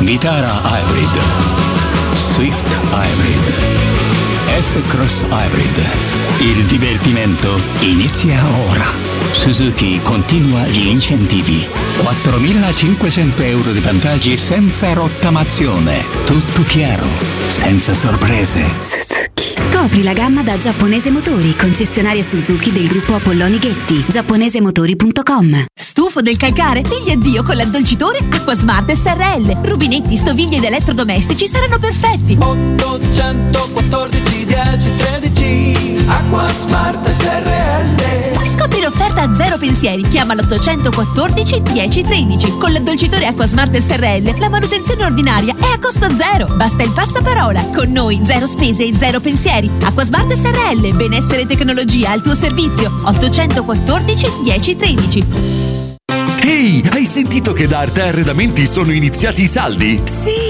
Vitara 0.00 0.60
Hybrid. 0.64 1.20
Swift 2.14 2.80
Hybrid. 2.90 4.60
S-Cross 4.60 5.24
Hybrid. 5.28 5.78
Il 6.40 6.64
divertimento 6.64 7.60
inizia 7.80 8.42
ora. 8.70 8.86
Suzuki 9.32 10.00
continua 10.02 10.66
gli 10.66 10.86
incentivi. 10.86 11.66
4.500 11.98 13.44
euro 13.44 13.72
di 13.72 13.80
vantaggi 13.80 14.36
senza 14.38 14.92
rottamazione. 14.94 16.04
Tutto 16.24 16.62
chiaro, 16.62 17.06
senza 17.46 17.92
sorprese. 17.92 19.49
Scopri 19.80 20.02
la 20.02 20.12
gamma 20.12 20.42
da 20.42 20.58
Giapponese 20.58 21.08
Motori, 21.08 21.56
concessionaria 21.56 22.22
Suzuki 22.22 22.70
del 22.70 22.86
gruppo 22.86 23.14
Apolloni 23.14 23.58
Ghetti. 23.58 24.04
giapponesemotori.com 24.06 25.64
Stufo 25.74 26.20
del 26.20 26.36
calcare? 26.36 26.82
Digli 26.82 27.12
addio 27.12 27.42
con 27.42 27.56
l'addolcitore 27.56 28.18
Acquasmart 28.18 28.92
SRL. 28.92 29.62
Rubinetti, 29.62 30.18
stoviglie 30.18 30.58
ed 30.58 30.64
elettrodomestici 30.64 31.48
saranno 31.48 31.78
perfetti. 31.78 32.36
814 32.38 34.44
10 34.44 34.96
13 34.96 36.04
Acqua 36.08 36.46
Smart 36.52 37.08
SRL 37.08 37.99
Scopri 38.60 38.82
l'offerta 38.82 39.22
a 39.22 39.32
zero 39.32 39.56
pensieri. 39.56 40.06
Chiama 40.06 40.34
l'814 40.34 41.72
10 41.72 42.02
13. 42.02 42.58
Con 42.58 42.72
l'addolcitore 42.72 43.24
Acquasmart 43.24 43.74
SRL 43.74 44.38
la 44.38 44.50
manutenzione 44.50 45.02
ordinaria 45.02 45.54
è 45.58 45.72
a 45.74 45.78
costo 45.78 46.06
zero. 46.14 46.46
Basta 46.56 46.82
il 46.82 46.92
passaparola. 46.92 47.68
Con 47.68 47.90
noi 47.90 48.20
zero 48.22 48.46
spese 48.46 48.84
e 48.84 48.92
zero 48.98 49.18
pensieri. 49.18 49.70
Acquasmart 49.82 50.30
SRL. 50.34 50.94
Benessere 50.94 51.40
e 51.40 51.46
tecnologia 51.46 52.10
al 52.10 52.20
tuo 52.20 52.34
servizio. 52.34 53.00
814 53.04 54.26
10 54.42 54.76
13. 54.76 55.26
Ehi, 56.42 56.82
hai 56.92 57.06
sentito 57.06 57.54
che 57.54 57.66
da 57.66 57.78
Arte 57.78 58.02
Arredamenti 58.02 58.66
sono 58.66 58.92
iniziati 58.92 59.42
i 59.42 59.48
saldi? 59.48 60.02
Sì, 60.04 60.49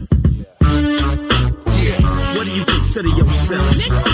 myself. 3.57 4.10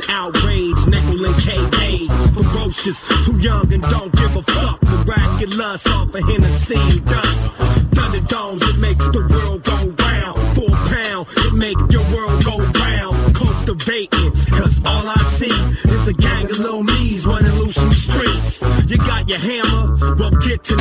And 0.00 0.10
outraged, 0.10 0.88
nickel 0.88 1.24
and 1.24 1.36
K 1.40 1.56
days. 1.78 2.12
Ferocious, 2.34 3.06
too 3.24 3.38
young 3.38 3.72
and 3.72 3.82
don't 3.82 4.12
give 4.16 4.36
a 4.36 4.42
fuck. 4.42 4.82
Miraculous 4.82 5.86
off 5.88 6.14
of 6.14 6.24
Hennessy 6.28 7.00
dust. 7.00 7.56
Thunderdomes, 7.94 8.62
it 8.62 8.78
makes 8.80 9.08
the 9.08 9.22
world 9.30 9.62
go 9.64 9.78
round. 10.04 10.38
Four 10.56 10.74
pound, 10.92 11.26
it 11.46 11.54
make 11.54 11.78
your 11.90 12.04
world 12.14 12.44
go 12.44 12.58
round. 12.80 13.34
Cultivating, 13.34 14.32
cause 14.56 14.80
all 14.84 15.06
I 15.08 15.20
see 15.38 15.56
is 15.90 16.08
a 16.08 16.14
gang 16.14 16.44
of 16.44 16.58
little 16.58 16.84
me's 16.84 17.26
running 17.26 17.54
loose 17.54 17.76
in 17.78 17.88
the 17.88 17.94
streets. 17.94 18.62
You 18.88 18.96
got 18.98 19.28
your 19.28 19.38
hammer, 19.38 20.14
well 20.16 20.30
get 20.42 20.62
to. 20.64 20.80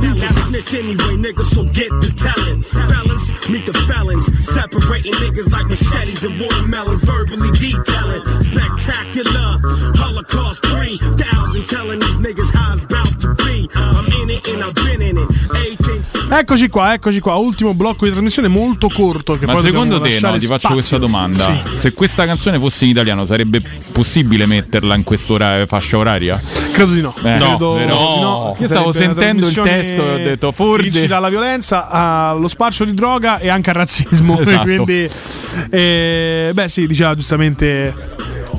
You 0.00 0.16
a 0.16 0.28
snitch 0.46 0.74
anyway, 0.74 1.16
nigga, 1.16 1.44
so 1.44 1.64
get 1.64 1.90
to 2.02 2.10
telling. 2.14 2.62
Fellas, 2.62 3.48
meet 3.48 3.66
the 3.66 3.74
felons. 3.88 4.26
Separating 4.48 5.12
niggas 5.14 5.50
like 5.50 5.66
machetes 5.66 6.24
and 6.24 6.40
watermelons, 6.40 7.04
verbally 7.04 7.50
detailing. 7.52 7.99
Spectacular, 8.60 9.58
Holocaust 9.98 10.60
3000, 10.66 11.64
telling 11.66 11.98
these 12.00 12.16
niggas 12.18 12.52
how 12.52 12.72
it's 12.74 12.82
about 12.84 13.18
to 13.20 13.28
be. 13.44 13.66
I'm 13.74 14.06
in 14.22 14.30
it 14.30 14.46
and 14.48 14.62
I've 14.62 14.74
been 14.74 15.00
in 15.00 15.16
it. 15.16 15.28
Eccoci 16.32 16.68
qua, 16.68 16.92
eccoci 16.92 17.20
qua. 17.20 17.34
Ultimo 17.36 17.74
blocco 17.74 18.04
di 18.04 18.10
trasmissione 18.12 18.48
molto 18.48 18.88
corto. 18.88 19.36
Che 19.38 19.46
Ma 19.46 19.54
poi 19.54 19.62
secondo 19.62 20.00
te, 20.00 20.20
no, 20.20 20.32
ti 20.32 20.46
faccio 20.46 20.46
spazio. 20.46 20.68
questa 20.70 20.98
domanda: 20.98 21.60
Sì. 21.64 21.76
se 21.78 21.92
questa 21.92 22.24
canzone 22.26 22.58
fosse 22.58 22.84
in 22.84 22.90
italiano, 22.90 23.24
sarebbe 23.24 23.60
possibile 23.92 24.46
metterla 24.46 24.94
in 24.94 25.02
questa 25.04 25.66
fascia 25.66 25.96
oraria? 25.98 26.40
Credo 26.72 26.92
di 26.92 27.00
no. 27.00 27.14
Eh, 27.16 27.20
Credo 27.20 27.58
no, 27.58 27.78
di 27.78 27.84
no. 27.86 28.56
Io 28.58 28.66
stavo 28.66 28.92
sentendo 28.92 29.48
il 29.48 29.54
testo 29.54 30.02
e 30.02 30.12
ho 30.14 30.16
detto, 30.18 30.52
forse- 30.52 30.86
incita 30.86 31.16
alla 31.16 31.28
violenza, 31.30 31.88
allo 31.88 32.48
spaccio 32.48 32.84
di 32.84 32.94
droga 32.94 33.38
e 33.38 33.48
anche 33.48 33.70
al 33.70 33.76
razzismo. 33.76 34.38
Esatto. 34.50 34.62
Quindi, 34.64 35.08
eh, 35.70 36.50
beh, 36.54 36.68
sì, 36.68 36.86
diceva 36.86 37.14
giustamente. 37.14 37.92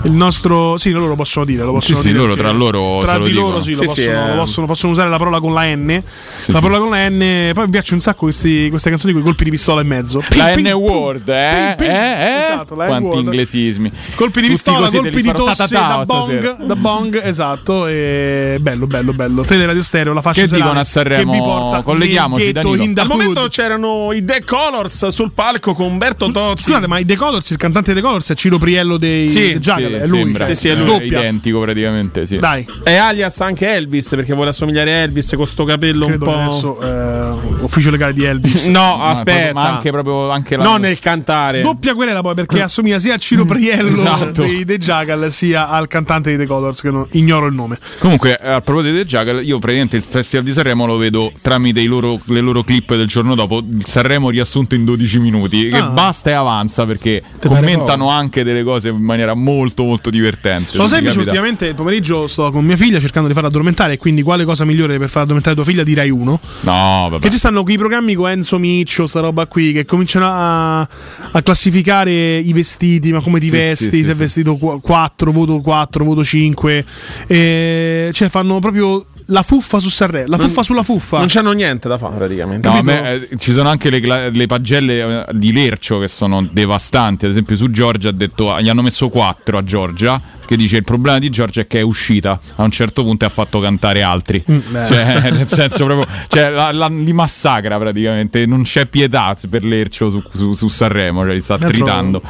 Il 0.03 0.11
nostro, 0.13 0.77
sì, 0.77 0.91
loro 0.91 1.07
lo 1.07 1.15
possono 1.15 1.45
dire. 1.45 1.63
Lo 1.63 1.73
possono 1.73 1.95
Sì, 1.97 2.01
sì, 2.01 2.07
dire 2.07 2.19
loro 2.19 2.33
perché 2.33 2.47
tra 2.49 2.57
loro 2.57 3.01
tra 3.03 3.17
lo 3.17 3.25
di 3.25 3.33
loro 3.33 3.61
sì, 3.61 3.73
Sì, 3.75 3.85
lo, 3.85 3.93
sì, 3.93 4.05
possono, 4.05 4.25
eh. 4.25 4.29
lo 4.29 4.35
possono, 4.35 4.65
possono 4.67 4.91
usare 4.93 5.09
la 5.09 5.17
parola 5.17 5.39
con 5.39 5.53
la 5.53 5.75
N. 5.75 5.87
la 5.87 6.01
sì. 6.03 6.51
parola 6.51 6.77
con 6.79 6.89
la 6.89 7.07
N. 7.09 7.51
Poi 7.53 7.63
mi 7.65 7.69
piace 7.69 7.93
un 7.93 7.99
sacco 8.01 8.19
questi- 8.21 8.67
queste 8.69 8.89
canzoni 8.89 9.13
con 9.13 9.21
i 9.21 9.23
colpi 9.25 9.43
di 9.43 9.49
pistola 9.51 9.81
in 9.81 9.87
mezzo. 9.87 10.19
La 10.19 10.25
Ping, 10.27 10.55
ping, 10.55 10.67
N-word, 10.69 11.29
eh? 11.29 11.75
ping, 11.75 11.75
ping. 11.77 11.89
eh? 11.89 11.93
eh? 11.93 12.39
Esatto, 12.41 12.75
la 12.75 12.85
Quanti 12.87 13.05
N-word. 13.05 13.25
inglesismi. 13.25 13.91
Colpi 14.15 14.41
di 14.41 14.47
Tutti 14.47 14.49
pistola, 14.63 14.89
colpi 14.89 15.21
di 15.21 15.31
tosse 15.31 15.67
da 15.69 16.03
bong, 16.05 16.63
da 16.63 16.75
bong, 16.75 17.21
esatto. 17.23 17.87
E 17.87 18.57
bello, 18.59 18.87
bello, 18.87 19.13
bello. 19.13 19.43
Tele 19.43 19.65
Radio 19.65 19.83
Stereo, 19.83 20.13
la 20.13 20.21
fascia 20.21 20.41
Che 20.41 20.55
dicono 20.55 20.79
a 20.79 20.83
Sanremo? 20.83 21.31
Che 21.31 21.37
vi 21.37 21.43
porta 21.43 21.81
Colleghiamoci, 21.83 22.51
Al 22.55 23.07
momento 23.07 23.47
c'erano 23.49 24.11
i 24.13 24.23
The 24.23 24.43
Colors 24.45 25.07
sul 25.07 25.31
palco 25.31 25.73
con 25.73 25.85
Umberto 25.87 26.27
Tozzi. 26.31 26.63
Scusate, 26.63 26.87
ma 26.87 26.97
i 26.97 27.05
The 27.05 27.15
Colors, 27.15 27.49
il 27.51 27.57
cantante 27.57 27.93
dei 27.93 28.01
The 28.01 28.07
Colors 28.07 28.29
è 28.31 28.35
Ciro 28.35 28.57
Priello 28.57 28.97
dei 28.97 29.27
Sì, 29.29 29.57
Sì, 29.59 29.59
è 29.95 30.07
lui. 30.07 30.19
sembra. 30.23 30.45
Sì, 30.45 30.55
sì, 30.55 30.68
è 30.69 30.73
È 30.76 30.84
lui. 30.84 31.05
Identico 31.05 31.59
praticamente, 31.61 32.26
sì. 32.26 32.38
Dai, 32.38 32.65
E 32.84 32.95
alias 32.95 33.39
anche 33.41 33.73
Elvis 33.73 34.09
perché 34.09 34.34
vuole 34.34 34.49
assomigliare 34.49 34.91
a 34.93 34.97
Elvis 34.97 35.34
con 35.35 35.45
sto 35.45 35.63
capello 35.65 36.05
credo 36.05 36.26
un 36.26 36.31
che 36.31 36.38
po'. 36.38 36.43
adesso 36.43 36.81
eh, 36.81 37.63
ufficio 37.63 37.89
legale 37.91 38.13
di 38.13 38.23
Elvis. 38.23 38.65
No, 38.68 38.97
Ma 38.97 39.09
aspetta. 39.09 39.31
proprio- 39.31 39.53
Ma 39.53 39.69
anche 39.69 39.91
proprio 39.91 40.30
anche 40.30 40.57
la 40.57 40.63
non 40.63 40.81
nel 40.81 40.99
cantare. 40.99 41.61
Doppia 41.61 41.93
querela 41.93 42.22
poi 42.22 42.35
perché 42.35 42.61
assomiglia 42.61 42.99
sia 42.99 43.15
a 43.15 43.18
Ciro 43.18 43.45
Priello 43.45 43.89
Esatto. 44.01 44.41
dei 44.43 44.65
The 44.65 44.77
Jackal 44.77 45.31
sia 45.31 45.69
al 45.69 45.88
cantante 45.88 46.30
dei 46.30 46.38
The 46.38 46.45
Colors 46.45 46.81
che 46.81 46.89
non, 46.91 47.05
ignoro 47.11 47.45
il 47.47 47.53
nome. 47.53 47.77
Comunque, 47.99 48.39
eh, 48.41 48.49
a 48.49 48.61
proposito 48.61 48.93
del 48.95 49.05
Jackal, 49.05 49.43
io 49.43 49.59
praticamente 49.59 49.97
il 49.97 50.03
Festival 50.07 50.45
di 50.45 50.53
Sanremo 50.53 50.85
lo 50.85 50.97
vedo 50.97 51.31
tramite 51.41 51.80
i 51.81 51.85
loro- 51.85 52.19
le 52.26 52.39
loro 52.41 52.63
clip 52.63 52.95
del 52.95 53.07
giorno 53.07 53.35
dopo. 53.35 53.59
Il 53.59 53.85
Sanremo 53.85 54.30
riassunto 54.30 54.76
in 54.76 54.84
12 54.85 55.19
minuti. 55.19 55.68
Che 55.68 55.77
Ah. 55.77 55.89
basta 55.89 56.30
e 56.30 56.34
avanza 56.34 56.85
perché 56.85 57.22
commentano 57.45 58.09
anche 58.09 58.43
delle 58.43 58.63
cose 58.63 58.89
in 58.89 59.01
maniera 59.01 59.34
molto, 59.34 59.80
molto 59.85 60.09
divertente. 60.09 60.77
Lo 60.77 60.87
sai 60.87 61.01
capita. 61.03 61.19
ultimamente 61.21 61.65
il 61.67 61.75
pomeriggio 61.75 62.27
sto 62.27 62.51
con 62.51 62.63
mia 62.65 62.75
figlia 62.77 62.99
cercando 62.99 63.27
di 63.27 63.33
farla 63.33 63.49
addormentare 63.49 63.97
quindi 63.97 64.21
quale 64.21 64.45
cosa 64.45 64.65
migliore 64.65 64.97
per 64.97 65.09
far 65.09 65.23
addormentare 65.23 65.55
tua 65.55 65.65
figlia 65.65 65.83
direi 65.83 66.09
uno 66.09 66.39
No, 66.61 67.07
vabbè. 67.09 67.19
che 67.19 67.29
ci 67.29 67.37
stanno 67.37 67.63
quei 67.63 67.77
programmi 67.77 68.13
con 68.15 68.29
Enzo 68.29 68.57
Miccio 68.59 69.07
sta 69.07 69.19
roba 69.19 69.45
qui 69.45 69.71
che 69.73 69.85
cominciano 69.85 70.25
a, 70.27 70.79
a 70.81 71.41
classificare 71.43 72.37
i 72.37 72.53
vestiti 72.53 73.11
ma 73.11 73.21
come 73.21 73.39
ti 73.39 73.45
Sì, 73.47 73.51
vesti 73.51 73.89
sì, 73.97 74.03
se 74.03 74.11
è 74.11 74.13
sì. 74.13 74.19
vestito 74.19 74.55
qu- 74.57 74.79
4 74.81 75.31
voto 75.31 75.59
4 75.59 76.03
voto 76.03 76.23
5 76.23 76.85
e 77.27 78.09
cioè 78.13 78.29
fanno 78.29 78.59
proprio 78.59 79.05
la 79.31 79.43
fuffa 79.43 79.79
su 79.79 79.89
Sanremo, 79.89 80.27
la 80.27 80.37
Non- 80.37 80.47
fuffa 80.47 80.63
sulla 80.63 80.83
fuffa. 80.83 81.17
Non 81.17 81.27
c'hanno 81.29 81.51
niente 81.53 81.87
da 81.87 81.97
fare 81.97 82.15
praticamente. 82.15 82.67
No, 82.67 82.81
me, 82.83 83.13
eh, 83.29 83.29
ci 83.37 83.53
sono 83.53 83.69
anche 83.69 83.89
le, 83.89 84.29
le 84.29 84.45
pagelle 84.45 85.25
eh, 85.27 85.33
di 85.33 85.51
Lercio 85.53 85.99
che 85.99 86.07
sono 86.07 86.45
devastanti. 86.49 87.25
Ad 87.25 87.31
esempio, 87.31 87.55
su 87.55 87.71
Giorgia 87.71 88.09
ha 88.09 88.13
detto 88.13 88.59
gli 88.59 88.69
hanno 88.69 88.81
messo 88.81 89.09
4 89.09 89.57
a 89.57 89.63
Giorgia. 89.63 90.21
Che 90.51 90.57
dice 90.57 90.75
il 90.75 90.83
problema 90.83 91.17
di 91.17 91.29
Giorgia 91.29 91.61
è 91.61 91.67
che 91.67 91.79
è 91.79 91.81
uscita 91.81 92.37
a 92.57 92.63
un 92.63 92.71
certo 92.71 93.03
punto 93.05 93.23
e 93.23 93.27
ha 93.27 93.31
fatto 93.31 93.59
cantare 93.59 94.01
altri. 94.01 94.43
Mm, 94.51 94.57
beh. 94.69 94.85
cioè, 94.85 95.19
nel 95.31 95.47
senso 95.47 95.85
proprio, 95.85 96.05
cioè, 96.27 96.49
la- 96.49 96.73
la- 96.73 96.87
li 96.89 97.13
massacra 97.13 97.77
praticamente. 97.77 98.45
Non 98.45 98.63
c'è 98.63 98.85
pietà 98.85 99.33
per 99.49 99.63
Lercio 99.63 100.09
su, 100.09 100.21
su- 100.33 100.53
su 100.53 100.67
Sanremo, 100.67 101.23
cioè 101.23 101.33
li 101.35 101.39
sta 101.41 101.57
Tra 101.57 101.67
l'altro, 101.69 101.85
tritando. 101.85 102.21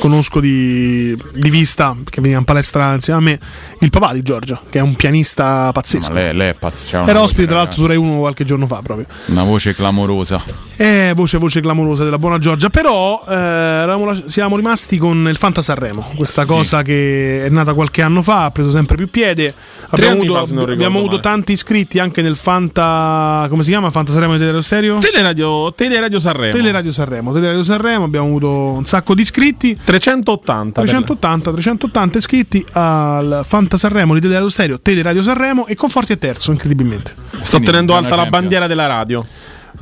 Conosco 0.00 0.38
di, 0.40 1.16
di 1.34 1.48
vista, 1.48 1.96
che 2.04 2.20
veniva 2.20 2.40
in 2.40 2.44
palestra 2.44 2.92
insieme 2.92 3.18
a 3.18 3.22
me, 3.22 3.40
il 3.80 3.88
papà 3.88 4.12
di 4.12 4.22
Giorgia, 4.22 4.60
che 4.68 4.78
è 4.78 4.82
un 4.82 4.94
pianista 4.94 5.70
pazzesco. 5.72 6.12
Ma 6.12 6.20
lei, 6.20 6.34
una 6.50 7.08
Era 7.08 7.22
ospite 7.22 7.46
tra 7.46 7.56
l'altro 7.56 7.74
su 7.74 7.86
Rai 7.86 7.96
1 7.96 8.18
qualche 8.18 8.44
giorno 8.44 8.66
fa 8.66 8.80
proprio. 8.82 9.06
Una 9.26 9.44
voce 9.44 9.74
clamorosa. 9.74 10.42
Eh, 10.76 11.12
voce, 11.14 11.38
voce 11.38 11.60
clamorosa 11.60 12.04
della 12.04 12.18
buona 12.18 12.38
Giorgia. 12.38 12.68
Però 12.70 13.22
eh, 13.28 14.22
siamo 14.26 14.56
rimasti 14.56 14.98
con 14.98 15.26
il 15.28 15.36
Fanta 15.36 15.62
Sanremo, 15.62 16.12
questa 16.16 16.44
cosa 16.44 16.82
che 16.82 17.44
è 17.44 17.48
nata 17.48 17.72
qualche 17.74 18.02
anno 18.02 18.22
fa, 18.22 18.44
ha 18.44 18.50
preso 18.50 18.70
sempre 18.70 18.96
più 18.96 19.08
piede. 19.08 19.54
Abbiamo 19.90 20.22
avuto, 20.22 20.70
abbiamo 20.70 20.98
avuto 20.98 21.20
tanti 21.20 21.52
iscritti 21.52 21.98
anche 21.98 22.22
nel 22.22 22.36
Fanta. 22.36 23.46
come 23.48 23.62
si 23.62 23.70
chiama? 23.70 23.90
Fanta 23.90 24.12
Sanremo 24.12 24.32
di 24.32 24.38
Teleradio 24.38 24.62
Stereo? 24.62 24.98
Teleradio, 24.98 25.72
Teleradio 25.72 26.18
Sanremo. 26.18 26.52
Teleradio 26.52 26.92
Sanremo. 26.92 27.32
Teleradio 27.32 27.62
Sanremo, 27.62 28.04
abbiamo 28.04 28.26
avuto 28.26 28.48
un 28.48 28.84
sacco 28.84 29.14
di 29.14 29.22
iscritti. 29.22 29.78
380. 29.82 30.80
380, 30.80 31.50
380 31.52 32.18
iscritti 32.18 32.64
al 32.72 33.42
Fanta 33.44 33.76
Sanremo 33.76 34.14
di 34.14 34.20
Teleradio 34.20 34.48
Stereo, 34.48 34.80
Teleradio 34.80 35.22
Sanremo 35.22 35.66
e 35.66 35.74
Conforti 35.74 36.14
è 36.14 36.16
terzo, 36.32 36.50
incredibilmente. 36.52 37.14
Sto 37.40 37.60
tenendo 37.60 37.94
alta 37.94 38.16
la 38.16 38.26
bandiera 38.26 38.66
della 38.66 38.86
radio. 38.86 39.24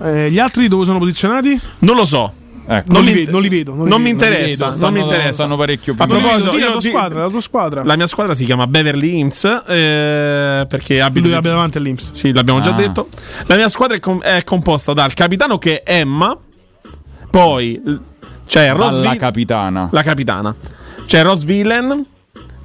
Eh, 0.02 0.30
gli 0.30 0.38
altri 0.38 0.68
dove 0.68 0.84
sono 0.84 0.98
posizionati? 0.98 1.58
Non 1.80 1.96
lo 1.96 2.04
so. 2.04 2.34
Ecco. 2.66 2.92
Non, 2.92 3.02
li 3.02 3.12
mi- 3.12 3.18
vedo, 3.20 3.30
non 3.32 3.42
li 3.42 3.48
vedo. 3.48 3.74
Non, 3.74 3.84
li 3.84 3.90
non 3.90 4.00
mi 4.00 4.12
vedo. 4.12 4.24
interessa, 4.24 4.68
vedo, 4.68 4.80
non 4.80 4.92
mi 4.92 4.98
stanno- 5.00 5.12
interessa. 5.12 5.34
stanno 5.34 5.56
parecchio 5.56 5.94
più 5.94 6.02
A 6.04 6.06
proposito, 6.06 6.52
la 6.56 6.70
tua 6.70 6.80
squadra, 6.80 7.22
la 7.22 7.28
tua 7.28 7.40
squadra. 7.40 7.82
la 7.84 7.96
mia 7.96 8.06
squadra 8.06 8.34
si 8.34 8.44
chiama 8.44 8.66
Beverly 8.68 9.18
Imps 9.18 9.44
eh, 9.44 10.66
perché 10.68 11.00
abito 11.00 11.26
Lui 11.26 11.36
abbia 11.36 11.50
davanti 11.50 11.78
all'Inps. 11.78 12.12
Sì, 12.12 12.32
l'abbiamo 12.32 12.60
già 12.60 12.70
Ah. 12.70 12.76
detto. 12.76 13.08
La 13.46 13.56
mia 13.56 13.68
squadra 13.68 13.96
è, 13.96 14.00
com- 14.00 14.22
è 14.22 14.44
composta 14.44 14.92
dal 14.92 15.12
capitano 15.14 15.58
che 15.58 15.82
è 15.82 15.98
Emma, 15.98 16.36
poi 17.30 17.80
c'è 18.46 18.66
Dalla 18.68 18.84
Rosvi- 18.84 19.16
capitana. 19.16 19.88
la 19.90 20.02
capitana. 20.02 20.54
C'è 21.06 21.22
Ross 21.22 21.42
Villain, 21.42 22.04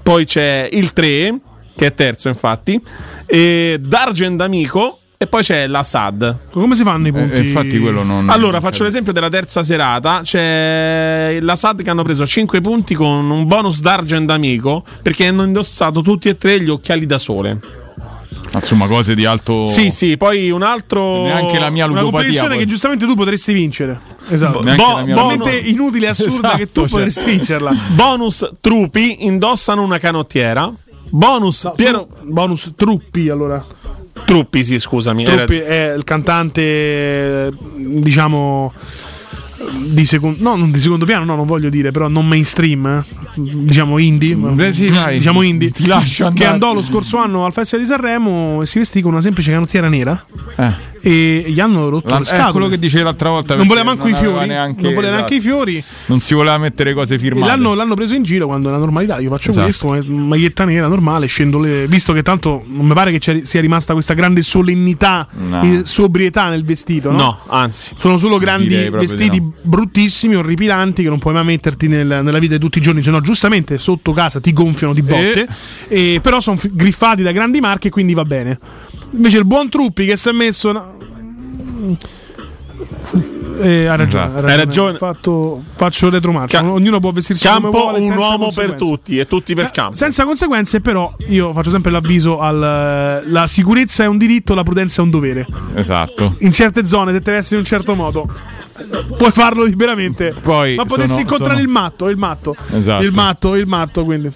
poi 0.03 0.25
c'è 0.25 0.69
il 0.71 0.93
3, 0.93 1.39
che 1.75 1.87
è 1.87 1.93
terzo 1.95 2.27
infatti, 2.27 2.79
e 3.27 3.77
Dargen 3.79 4.35
D'Amico, 4.37 4.99
e 5.17 5.27
poi 5.27 5.43
c'è 5.43 5.67
la 5.67 5.81
SAD. 5.81 6.35
Come 6.51 6.75
si 6.75 6.83
fanno 6.83 7.07
i 7.07 7.11
punti? 7.11 7.35
Eh, 7.35 7.39
infatti 7.39 7.79
quello 7.79 8.03
non... 8.03 8.29
Allora, 8.29 8.59
faccio 8.59 8.83
l'esempio 8.83 9.13
della 9.13 9.29
terza 9.29 9.63
serata. 9.63 10.19
C'è 10.23 11.37
la 11.41 11.55
SAD 11.55 11.83
che 11.83 11.89
hanno 11.89 12.03
preso 12.03 12.25
5 12.27 12.59
punti 12.59 12.95
con 12.95 13.29
un 13.29 13.45
bonus 13.47 13.79
d'argent 13.79 14.29
amico 14.29 14.83
perché 15.01 15.27
hanno 15.27 15.43
indossato 15.43 16.01
tutti 16.01 16.27
e 16.27 16.37
tre 16.37 16.59
gli 16.61 16.69
occhiali 16.69 17.05
da 17.05 17.17
sole. 17.17 17.59
Insomma, 18.53 18.87
cose 18.87 19.15
di 19.15 19.25
alto... 19.25 19.65
Sì, 19.65 19.89
sì, 19.89 20.15
poi 20.15 20.49
un 20.49 20.63
altro. 20.63 21.23
Neanche 21.23 21.59
la 21.59 21.69
mia 21.69 21.85
Una 21.85 21.99
ludopatia. 22.01 22.11
competizione 22.11 22.55
poi. 22.55 22.57
che 22.59 22.65
giustamente 22.69 23.05
tu 23.05 23.15
potresti 23.15 23.53
vincere. 23.53 23.99
Esatto. 24.29 24.59
Bo- 24.61 24.75
bo- 24.75 25.13
Talmente 25.13 25.57
inutile 25.57 26.05
e 26.07 26.09
assurda 26.09 26.33
Esatto, 26.53 26.57
che 26.57 26.65
tu 26.71 26.81
cioè. 26.81 26.89
potresti 26.89 27.25
vincerla. 27.25 27.75
Bonus 27.89 28.49
trupi 28.61 29.25
indossano 29.25 29.83
una 29.83 29.97
canottiera. 29.99 30.71
Bonus 31.11 31.71
Piero. 31.75 32.07
Bonus 32.23 32.71
Truppi 32.75 33.29
allora. 33.29 33.63
Truppi, 34.25 34.63
sì, 34.63 34.79
scusami. 34.79 35.23
era- 35.23 35.35
Truppi 35.43 35.57
è 35.59 35.93
il 35.95 36.03
cantante, 36.03 36.61
eh, 36.61 37.51
diciamo. 37.77 38.73
Di 39.87 40.05
secondo, 40.05 40.43
no, 40.43 40.55
non 40.55 40.69
di 40.71 40.79
secondo 40.79 41.05
piano, 41.05 41.25
no, 41.25 41.35
non 41.35 41.45
voglio 41.47 41.69
dire, 41.69 41.89
però 41.91 42.07
non 42.07 42.27
mainstream, 42.27 42.85
eh. 42.85 43.03
diciamo 43.41 43.97
indie. 43.97 44.35
Beh, 44.35 44.73
sì, 44.73 44.89
vai. 44.89 45.17
diciamo 45.17 45.41
indie. 45.41 45.71
Ti 45.71 45.87
lascio 45.87 46.23
Che 46.25 46.29
andare. 46.29 46.49
andò 46.51 46.73
lo 46.73 46.81
scorso 46.83 47.17
anno 47.17 47.45
al 47.45 47.53
Festival 47.53 47.83
di 47.85 47.89
Sanremo 47.91 48.61
e 48.61 48.65
si 48.65 48.77
vestì 48.79 49.01
con 49.01 49.13
una 49.13 49.21
semplice 49.21 49.51
canottiera 49.51 49.87
nera 49.87 50.23
Eh. 50.57 50.71
E 51.07 51.43
gli 51.47 51.59
hanno 51.59 51.87
rotto 51.89 52.09
La- 52.09 52.15
le 52.17 52.23
è 52.23 52.25
scatole. 52.25 52.51
quello 52.51 52.67
che 52.67 52.79
dicevi 52.79 53.03
l'altra 53.03 53.29
volta. 53.29 53.55
non 53.55 53.67
voleva 53.67 53.85
manco 53.85 54.07
i 54.07 54.13
fiori, 54.15 54.47
neanche- 54.47 54.81
non 54.81 54.93
voleva 54.95 55.13
neanche 55.17 55.35
i 55.35 55.37
esatto. 55.37 55.53
fiori. 55.55 55.83
Non 56.07 56.19
si 56.19 56.33
voleva 56.33 56.57
mettere 56.57 56.93
cose 56.95 57.13
E 57.13 57.19
firmate. 57.19 57.45
l'hanno, 57.45 57.75
l'hanno 57.75 57.93
preso 57.93 58.15
in 58.15 58.23
giro 58.23 58.47
quando 58.47 58.69
è 58.69 58.71
la 58.71 58.77
normalità. 58.79 59.19
Io 59.19 59.29
faccio 59.29 59.51
Esatto. 59.51 59.65
questo, 59.67 59.93
eh, 59.93 60.03
maglietta 60.07 60.65
nera 60.65 60.87
normale, 60.87 61.27
scendo 61.27 61.59
le. 61.59 61.87
Visto 61.87 62.11
che 62.11 62.23
tanto 62.23 62.63
non 62.65 62.87
mi 62.87 62.93
pare 62.95 63.15
che 63.15 63.41
sia 63.43 63.61
rimasta 63.61 63.93
questa 63.93 64.15
grande 64.15 64.41
solennità 64.41 65.27
No. 65.31 65.61
e 65.61 65.81
sobrietà 65.85 66.49
nel 66.49 66.65
vestito, 66.65 67.11
no? 67.11 67.17
No, 67.17 67.39
anzi. 67.49 67.91
Sono 67.95 68.17
solo 68.17 68.37
grandi 68.39 68.89
vestiti 68.89 69.39
no. 69.39 69.53
bruttissimi, 69.61 70.33
orripilanti, 70.35 71.03
che 71.03 71.09
non 71.09 71.19
puoi 71.19 71.33
mai 71.35 71.43
metterti 71.45 71.87
nel- 71.87 72.21
nella 72.23 72.39
vita 72.39 72.55
di 72.55 72.59
tutti 72.59 72.79
i 72.79 72.81
giorni, 72.81 73.03
se 73.03 73.11
no 73.11 73.21
giustamente 73.21 73.77
sotto 73.77 74.11
casa 74.11 74.39
ti 74.39 74.51
gonfiano 74.53 74.91
di 74.93 75.03
botte. 75.03 75.47
E, 75.87 76.19
però 76.21 76.39
sono 76.39 76.57
griffati 76.71 77.21
da 77.21 77.31
grandi 77.31 77.59
marche, 77.59 77.89
quindi 77.91 78.15
va 78.15 78.23
bene. 78.23 78.57
Invece 79.11 79.37
il 79.37 79.45
buon 79.45 79.69
Truppi 79.69 80.05
che 80.07 80.17
si 80.17 80.29
è 80.29 80.31
messo. 80.31 80.93
Eh, 83.61 83.85
ha 83.85 83.95
ragione, 83.95 84.25
Esatto. 84.25 84.45
ha 84.45 84.49
Hai 84.49 84.57
ragione. 84.57 84.97
Fatto- 84.97 85.61
faccio 85.63 86.09
retromarcia. 86.09 86.59
Ca- 86.59 86.71
Ognuno 86.71 86.99
può 86.99 87.11
vestirsi 87.11 87.47
come 87.47 87.61
Campo 87.61 87.79
vuole. 87.79 87.99
un 87.99 88.17
uomo 88.17 88.51
per 88.53 88.73
tutti 88.73 89.17
e 89.17 89.25
tutti 89.27 89.53
per 89.55 89.67
Se- 89.67 89.71
campo. 89.71 89.95
Senza 89.95 90.25
conseguenze, 90.25 90.81
però, 90.81 91.13
io 91.29 91.53
faccio 91.53 91.69
sempre 91.69 91.91
l'avviso 91.91 92.39
al 92.41 93.23
la 93.25 93.47
sicurezza 93.47 94.03
è 94.03 94.07
un 94.07 94.17
diritto, 94.17 94.53
la 94.55 94.63
prudenza 94.63 95.01
è 95.01 95.05
un 95.05 95.09
dovere. 95.11 95.47
Esatto. 95.73 96.35
In 96.39 96.51
certe 96.51 96.83
zone, 96.85 97.13
se 97.13 97.21
te 97.21 97.31
vesti 97.31 97.53
in 97.53 97.59
un 97.59 97.65
certo 97.65 97.95
modo, 97.95 98.27
puoi 99.17 99.31
farlo 99.31 99.63
liberamente. 99.65 100.33
Poi 100.41 100.75
ma 100.75 100.85
potessi 100.85 101.07
sono- 101.09 101.21
incontrare 101.21 101.53
sono- 101.55 101.65
il 101.65 101.69
matto, 101.69 102.09
il 102.09 102.17
matto. 102.17 102.55
Esatto. 102.73 103.03
Il 103.03 103.11
matto, 103.13 103.55
il 103.55 103.67
matto, 103.67 104.03
quindi. 104.03 104.31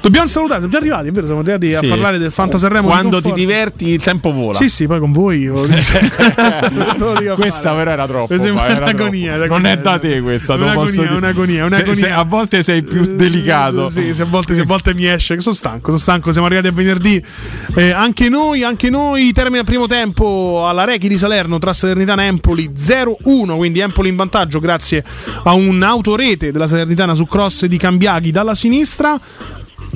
Dobbiamo 0.00 0.26
salutare, 0.28 0.60
siamo 0.60 0.72
già 0.72 0.78
arrivati, 0.78 1.08
è 1.08 1.10
vero? 1.12 1.26
Siamo 1.26 1.40
arrivati 1.40 1.74
a 1.74 1.80
Sì. 1.80 1.86
parlare 1.88 2.18
del 2.18 2.30
Fanta 2.30 2.56
Sanremo. 2.56 2.86
di 2.86 2.92
Quando 2.92 3.20
ti 3.20 3.32
diverti, 3.32 3.88
il 3.88 4.02
tempo 4.02 4.32
vola. 4.32 4.54
Sì, 4.56 4.68
sì, 4.70 4.86
poi 4.86 4.98
con 4.98 5.12
voi. 5.12 5.40
io- 5.40 5.62
a 5.64 7.34
Questa 7.34 7.74
però 7.74 7.90
era 7.90 8.06
troppo. 8.06 8.38
Sembra 8.38 8.66
era 8.68 8.84
un'agonia, 8.84 9.34
troppo. 9.36 9.44
un'agonia. 9.44 9.46
Non 9.48 9.66
è 9.66 9.76
da 9.76 9.98
te 9.98 10.20
questa. 10.20 10.54
te 10.56 10.62
Un'agonia, 10.62 10.84
posso 10.88 11.02
dire. 11.02 11.14
un'agonia, 11.14 11.60
Se- 11.60 11.66
un'agonia. 11.74 11.94
se 11.94 12.10
a 12.12 12.22
volte 12.22 12.62
sei 12.62 12.82
più 12.82 13.14
delicato. 13.16 13.88
Sì, 13.88 14.14
se 14.14 14.22
a 14.22 14.26
volte, 14.26 14.54
se 14.54 14.60
a 14.62 14.64
volte 14.64 14.94
mi 14.94 15.06
esce, 15.06 15.34
che 15.34 15.40
sono 15.40 15.54
stanco, 15.54 15.86
sono 15.86 15.98
stanco, 15.98 16.32
siamo 16.32 16.46
arrivati 16.46 16.68
a 16.68 16.72
venerdì. 16.72 17.22
Eh, 17.76 17.90
anche 17.90 18.28
noi, 18.28 18.62
anche 18.62 18.88
noi, 18.90 19.32
termina 19.32 19.58
il 19.60 19.64
primo 19.66 19.86
tempo 19.86 20.64
alla 20.66 20.84
Rechi 20.84 21.08
di 21.08 21.18
Salerno 21.18 21.58
tra 21.58 21.72
Salernitana 21.72 22.22
e 22.22 22.26
Empoli 22.26 22.70
0-1, 22.74 23.14
quindi 23.56 23.80
Empoli 23.80 24.08
in 24.08 24.16
vantaggio 24.16 24.58
grazie 24.58 25.04
a 25.44 25.54
un'autorete 25.54 26.52
della 26.52 26.66
Salernitana 26.66 27.14
su 27.14 27.26
cross 27.26 27.64
di 27.66 27.76
Cambiaghi 27.76 28.30
dalla 28.30 28.54
sinistra. 28.54 29.18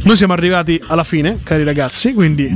Noi 0.02 0.16
siamo 0.16 0.32
arrivati 0.32 0.80
alla 0.88 1.04
fine, 1.04 1.38
cari 1.42 1.62
ragazzi, 1.62 2.12
quindi 2.12 2.54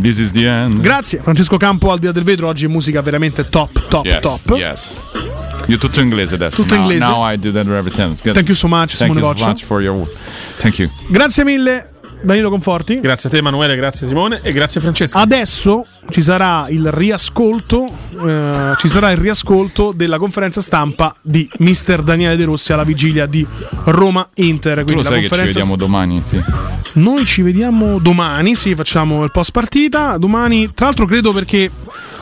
grazie 0.80 1.20
Francesco 1.22 1.56
Campo 1.56 1.92
al 1.92 1.98
di 1.98 2.06
là 2.06 2.12
del 2.12 2.24
vetro, 2.24 2.48
oggi 2.48 2.66
musica 2.66 3.00
veramente 3.00 3.48
top, 3.48 3.88
top, 3.88 4.04
yes, 4.04 4.20
top. 4.20 4.56
Yes. 4.56 4.94
Io 5.66 5.78
tutto 5.78 6.00
inglese 6.00 6.34
adesso. 6.34 6.62
Tutto 6.62 6.74
now, 6.74 6.82
inglese. 6.82 7.06
Now 7.06 7.30
I 7.30 7.38
do 7.38 7.52
that 7.52 7.66
represent. 7.66 8.20
Thank 8.20 8.48
you 8.48 8.56
so 8.56 8.68
much, 8.68 8.96
Thank 8.96 9.12
Simone 9.12 9.20
you 9.20 9.36
so 9.36 9.46
much 9.46 9.82
your. 9.82 10.08
Thank 10.58 10.78
you. 10.78 10.90
Grazie 11.08 11.44
mille 11.44 11.97
Danilo 12.20 12.50
Conforti. 12.50 13.00
Grazie 13.00 13.28
a 13.28 13.32
te, 13.32 13.38
Emanuele, 13.38 13.76
grazie 13.76 14.06
Simone 14.06 14.40
e 14.42 14.52
grazie 14.52 14.80
Francesco. 14.80 15.18
Adesso 15.18 15.84
ci 16.10 16.22
sarà 16.22 16.66
il 16.68 16.90
riascolto, 16.90 17.86
eh, 18.24 18.72
ci 18.76 18.88
sarà 18.88 19.10
il 19.10 19.18
riascolto 19.18 19.92
della 19.94 20.18
conferenza 20.18 20.60
stampa 20.60 21.14
di 21.22 21.48
mister 21.58 22.02
Daniele 22.02 22.36
De 22.36 22.44
Rossi 22.44 22.72
alla 22.72 22.84
vigilia 22.84 23.26
di 23.26 23.46
Roma 23.84 24.28
Inter. 24.34 24.78
Tu 24.78 24.84
Quindi 24.84 25.02
lo 25.02 25.08
la 25.08 25.16
sai 25.16 25.28
che 25.28 25.34
ci 25.34 25.42
vediamo 25.42 25.76
domani? 25.76 26.22
Sì. 26.24 26.42
Noi 26.94 27.24
ci 27.24 27.42
vediamo 27.42 27.98
domani, 27.98 28.54
sì, 28.54 28.74
facciamo 28.74 29.22
il 29.24 29.30
post 29.30 29.52
partita. 29.52 30.16
Domani, 30.18 30.72
tra 30.74 30.86
l'altro, 30.86 31.06
credo 31.06 31.32
perché. 31.32 31.70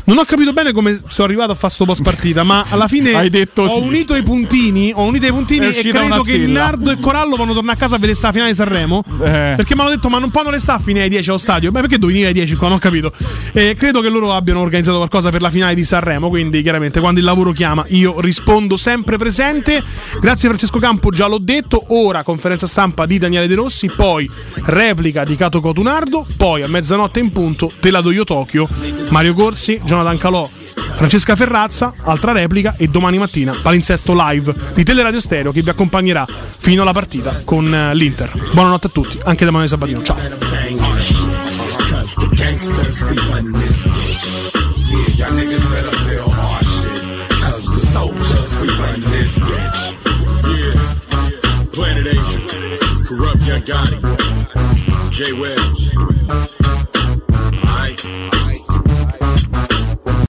Non 0.06 0.18
ho 0.18 0.24
capito 0.24 0.52
bene 0.52 0.70
come 0.72 0.96
sono 1.08 1.26
arrivato 1.26 1.50
a 1.50 1.54
fare 1.56 1.72
sto 1.72 1.84
post 1.84 2.02
partita, 2.02 2.44
ma 2.44 2.64
alla 2.68 2.86
fine 2.88 3.12
ho 3.12 3.68
sì. 3.68 3.78
unito 3.80 4.14
i 4.14 4.22
puntini, 4.22 4.92
ho 4.94 5.02
unito 5.02 5.26
i 5.26 5.30
puntini 5.30 5.66
e 5.66 5.82
credo 5.82 6.22
che. 6.22 6.38
Nardo 6.38 6.92
e 6.92 6.98
Corallo 7.00 7.34
vanno 7.34 7.52
tornare 7.54 7.76
a 7.76 7.80
casa 7.80 7.96
a 7.96 7.98
vedere 7.98 8.16
sta 8.16 8.30
finale 8.30 8.50
di 8.50 8.56
Sanremo. 8.56 9.02
Eh. 9.04 9.54
Perché 9.56 9.74
mi 9.74 9.80
hanno 9.80 9.90
detto, 9.90 10.08
ma 10.08 10.18
non 10.18 10.30
possono 10.30 10.50
restare 10.50 10.78
a 10.78 10.82
fine 10.82 11.02
ai 11.02 11.08
10 11.08 11.28
allo 11.28 11.38
stadio. 11.38 11.72
Beh, 11.72 11.80
perché 11.80 11.96
devo 11.96 12.06
venire 12.06 12.28
ai 12.28 12.34
10 12.34 12.54
qua? 12.54 12.68
Non 12.68 12.76
ho 12.76 12.80
capito. 12.80 13.12
Eh, 13.52 13.74
credo 13.76 14.00
che 14.00 14.08
loro 14.08 14.32
abbiano 14.32 14.60
organizzato 14.60 14.96
qualcosa 14.96 15.30
per 15.30 15.42
la 15.42 15.50
finale 15.50 15.74
di 15.74 15.82
Sanremo. 15.82 16.28
Quindi, 16.28 16.62
chiaramente, 16.62 17.00
quando 17.00 17.18
il 17.18 17.26
lavoro 17.26 17.50
chiama, 17.50 17.84
io 17.88 18.20
rispondo 18.20 18.76
sempre 18.76 19.18
presente. 19.18 19.82
Grazie, 20.20 20.48
Francesco 20.48 20.78
Campo, 20.78 21.10
già 21.10 21.26
l'ho 21.26 21.40
detto. 21.40 21.84
Ora, 21.88 22.22
conferenza 22.22 22.68
stampa 22.68 23.06
di 23.06 23.18
Daniele 23.18 23.48
De 23.48 23.56
Rossi. 23.56 23.88
Poi, 23.88 24.30
replica 24.66 25.24
di 25.24 25.34
Cato 25.34 25.60
Cotunardo. 25.60 26.24
Poi, 26.36 26.62
a 26.62 26.68
mezzanotte 26.68 27.18
in 27.18 27.32
punto, 27.32 27.72
te 27.80 27.90
la 27.90 28.00
do 28.00 28.12
io 28.12 28.22
Tokyo. 28.22 28.68
Mario 29.10 29.34
Corsi, 29.34 29.80
Jonathan 29.96 30.18
Calò. 30.18 30.48
Francesca 30.96 31.36
Ferrazza, 31.36 31.92
altra 32.04 32.32
replica 32.32 32.74
e 32.76 32.88
domani 32.88 33.18
mattina 33.18 33.54
palinsesto 33.60 34.14
live 34.14 34.54
di 34.74 34.82
Teleradio 34.82 35.20
Stereo 35.20 35.52
che 35.52 35.62
vi 35.62 35.70
accompagnerà 35.70 36.26
fino 36.26 36.82
alla 36.82 36.92
partita 36.92 37.38
con 37.44 37.66
eh, 37.72 37.94
l'Inter. 37.94 38.30
Buonanotte 38.52 38.86
a 38.88 38.90
tutti, 38.90 39.18
anche 39.24 39.44
da 39.44 39.50
Manuele 39.50 39.68
Sabatino. 39.68 40.02
Ciao. 40.02 40.16
Planet 51.72 52.06
Asia, 52.06 52.40
Corrupt 53.06 53.42
Young 53.46 53.62
Jay 55.10 55.30
Wells. 55.32 55.92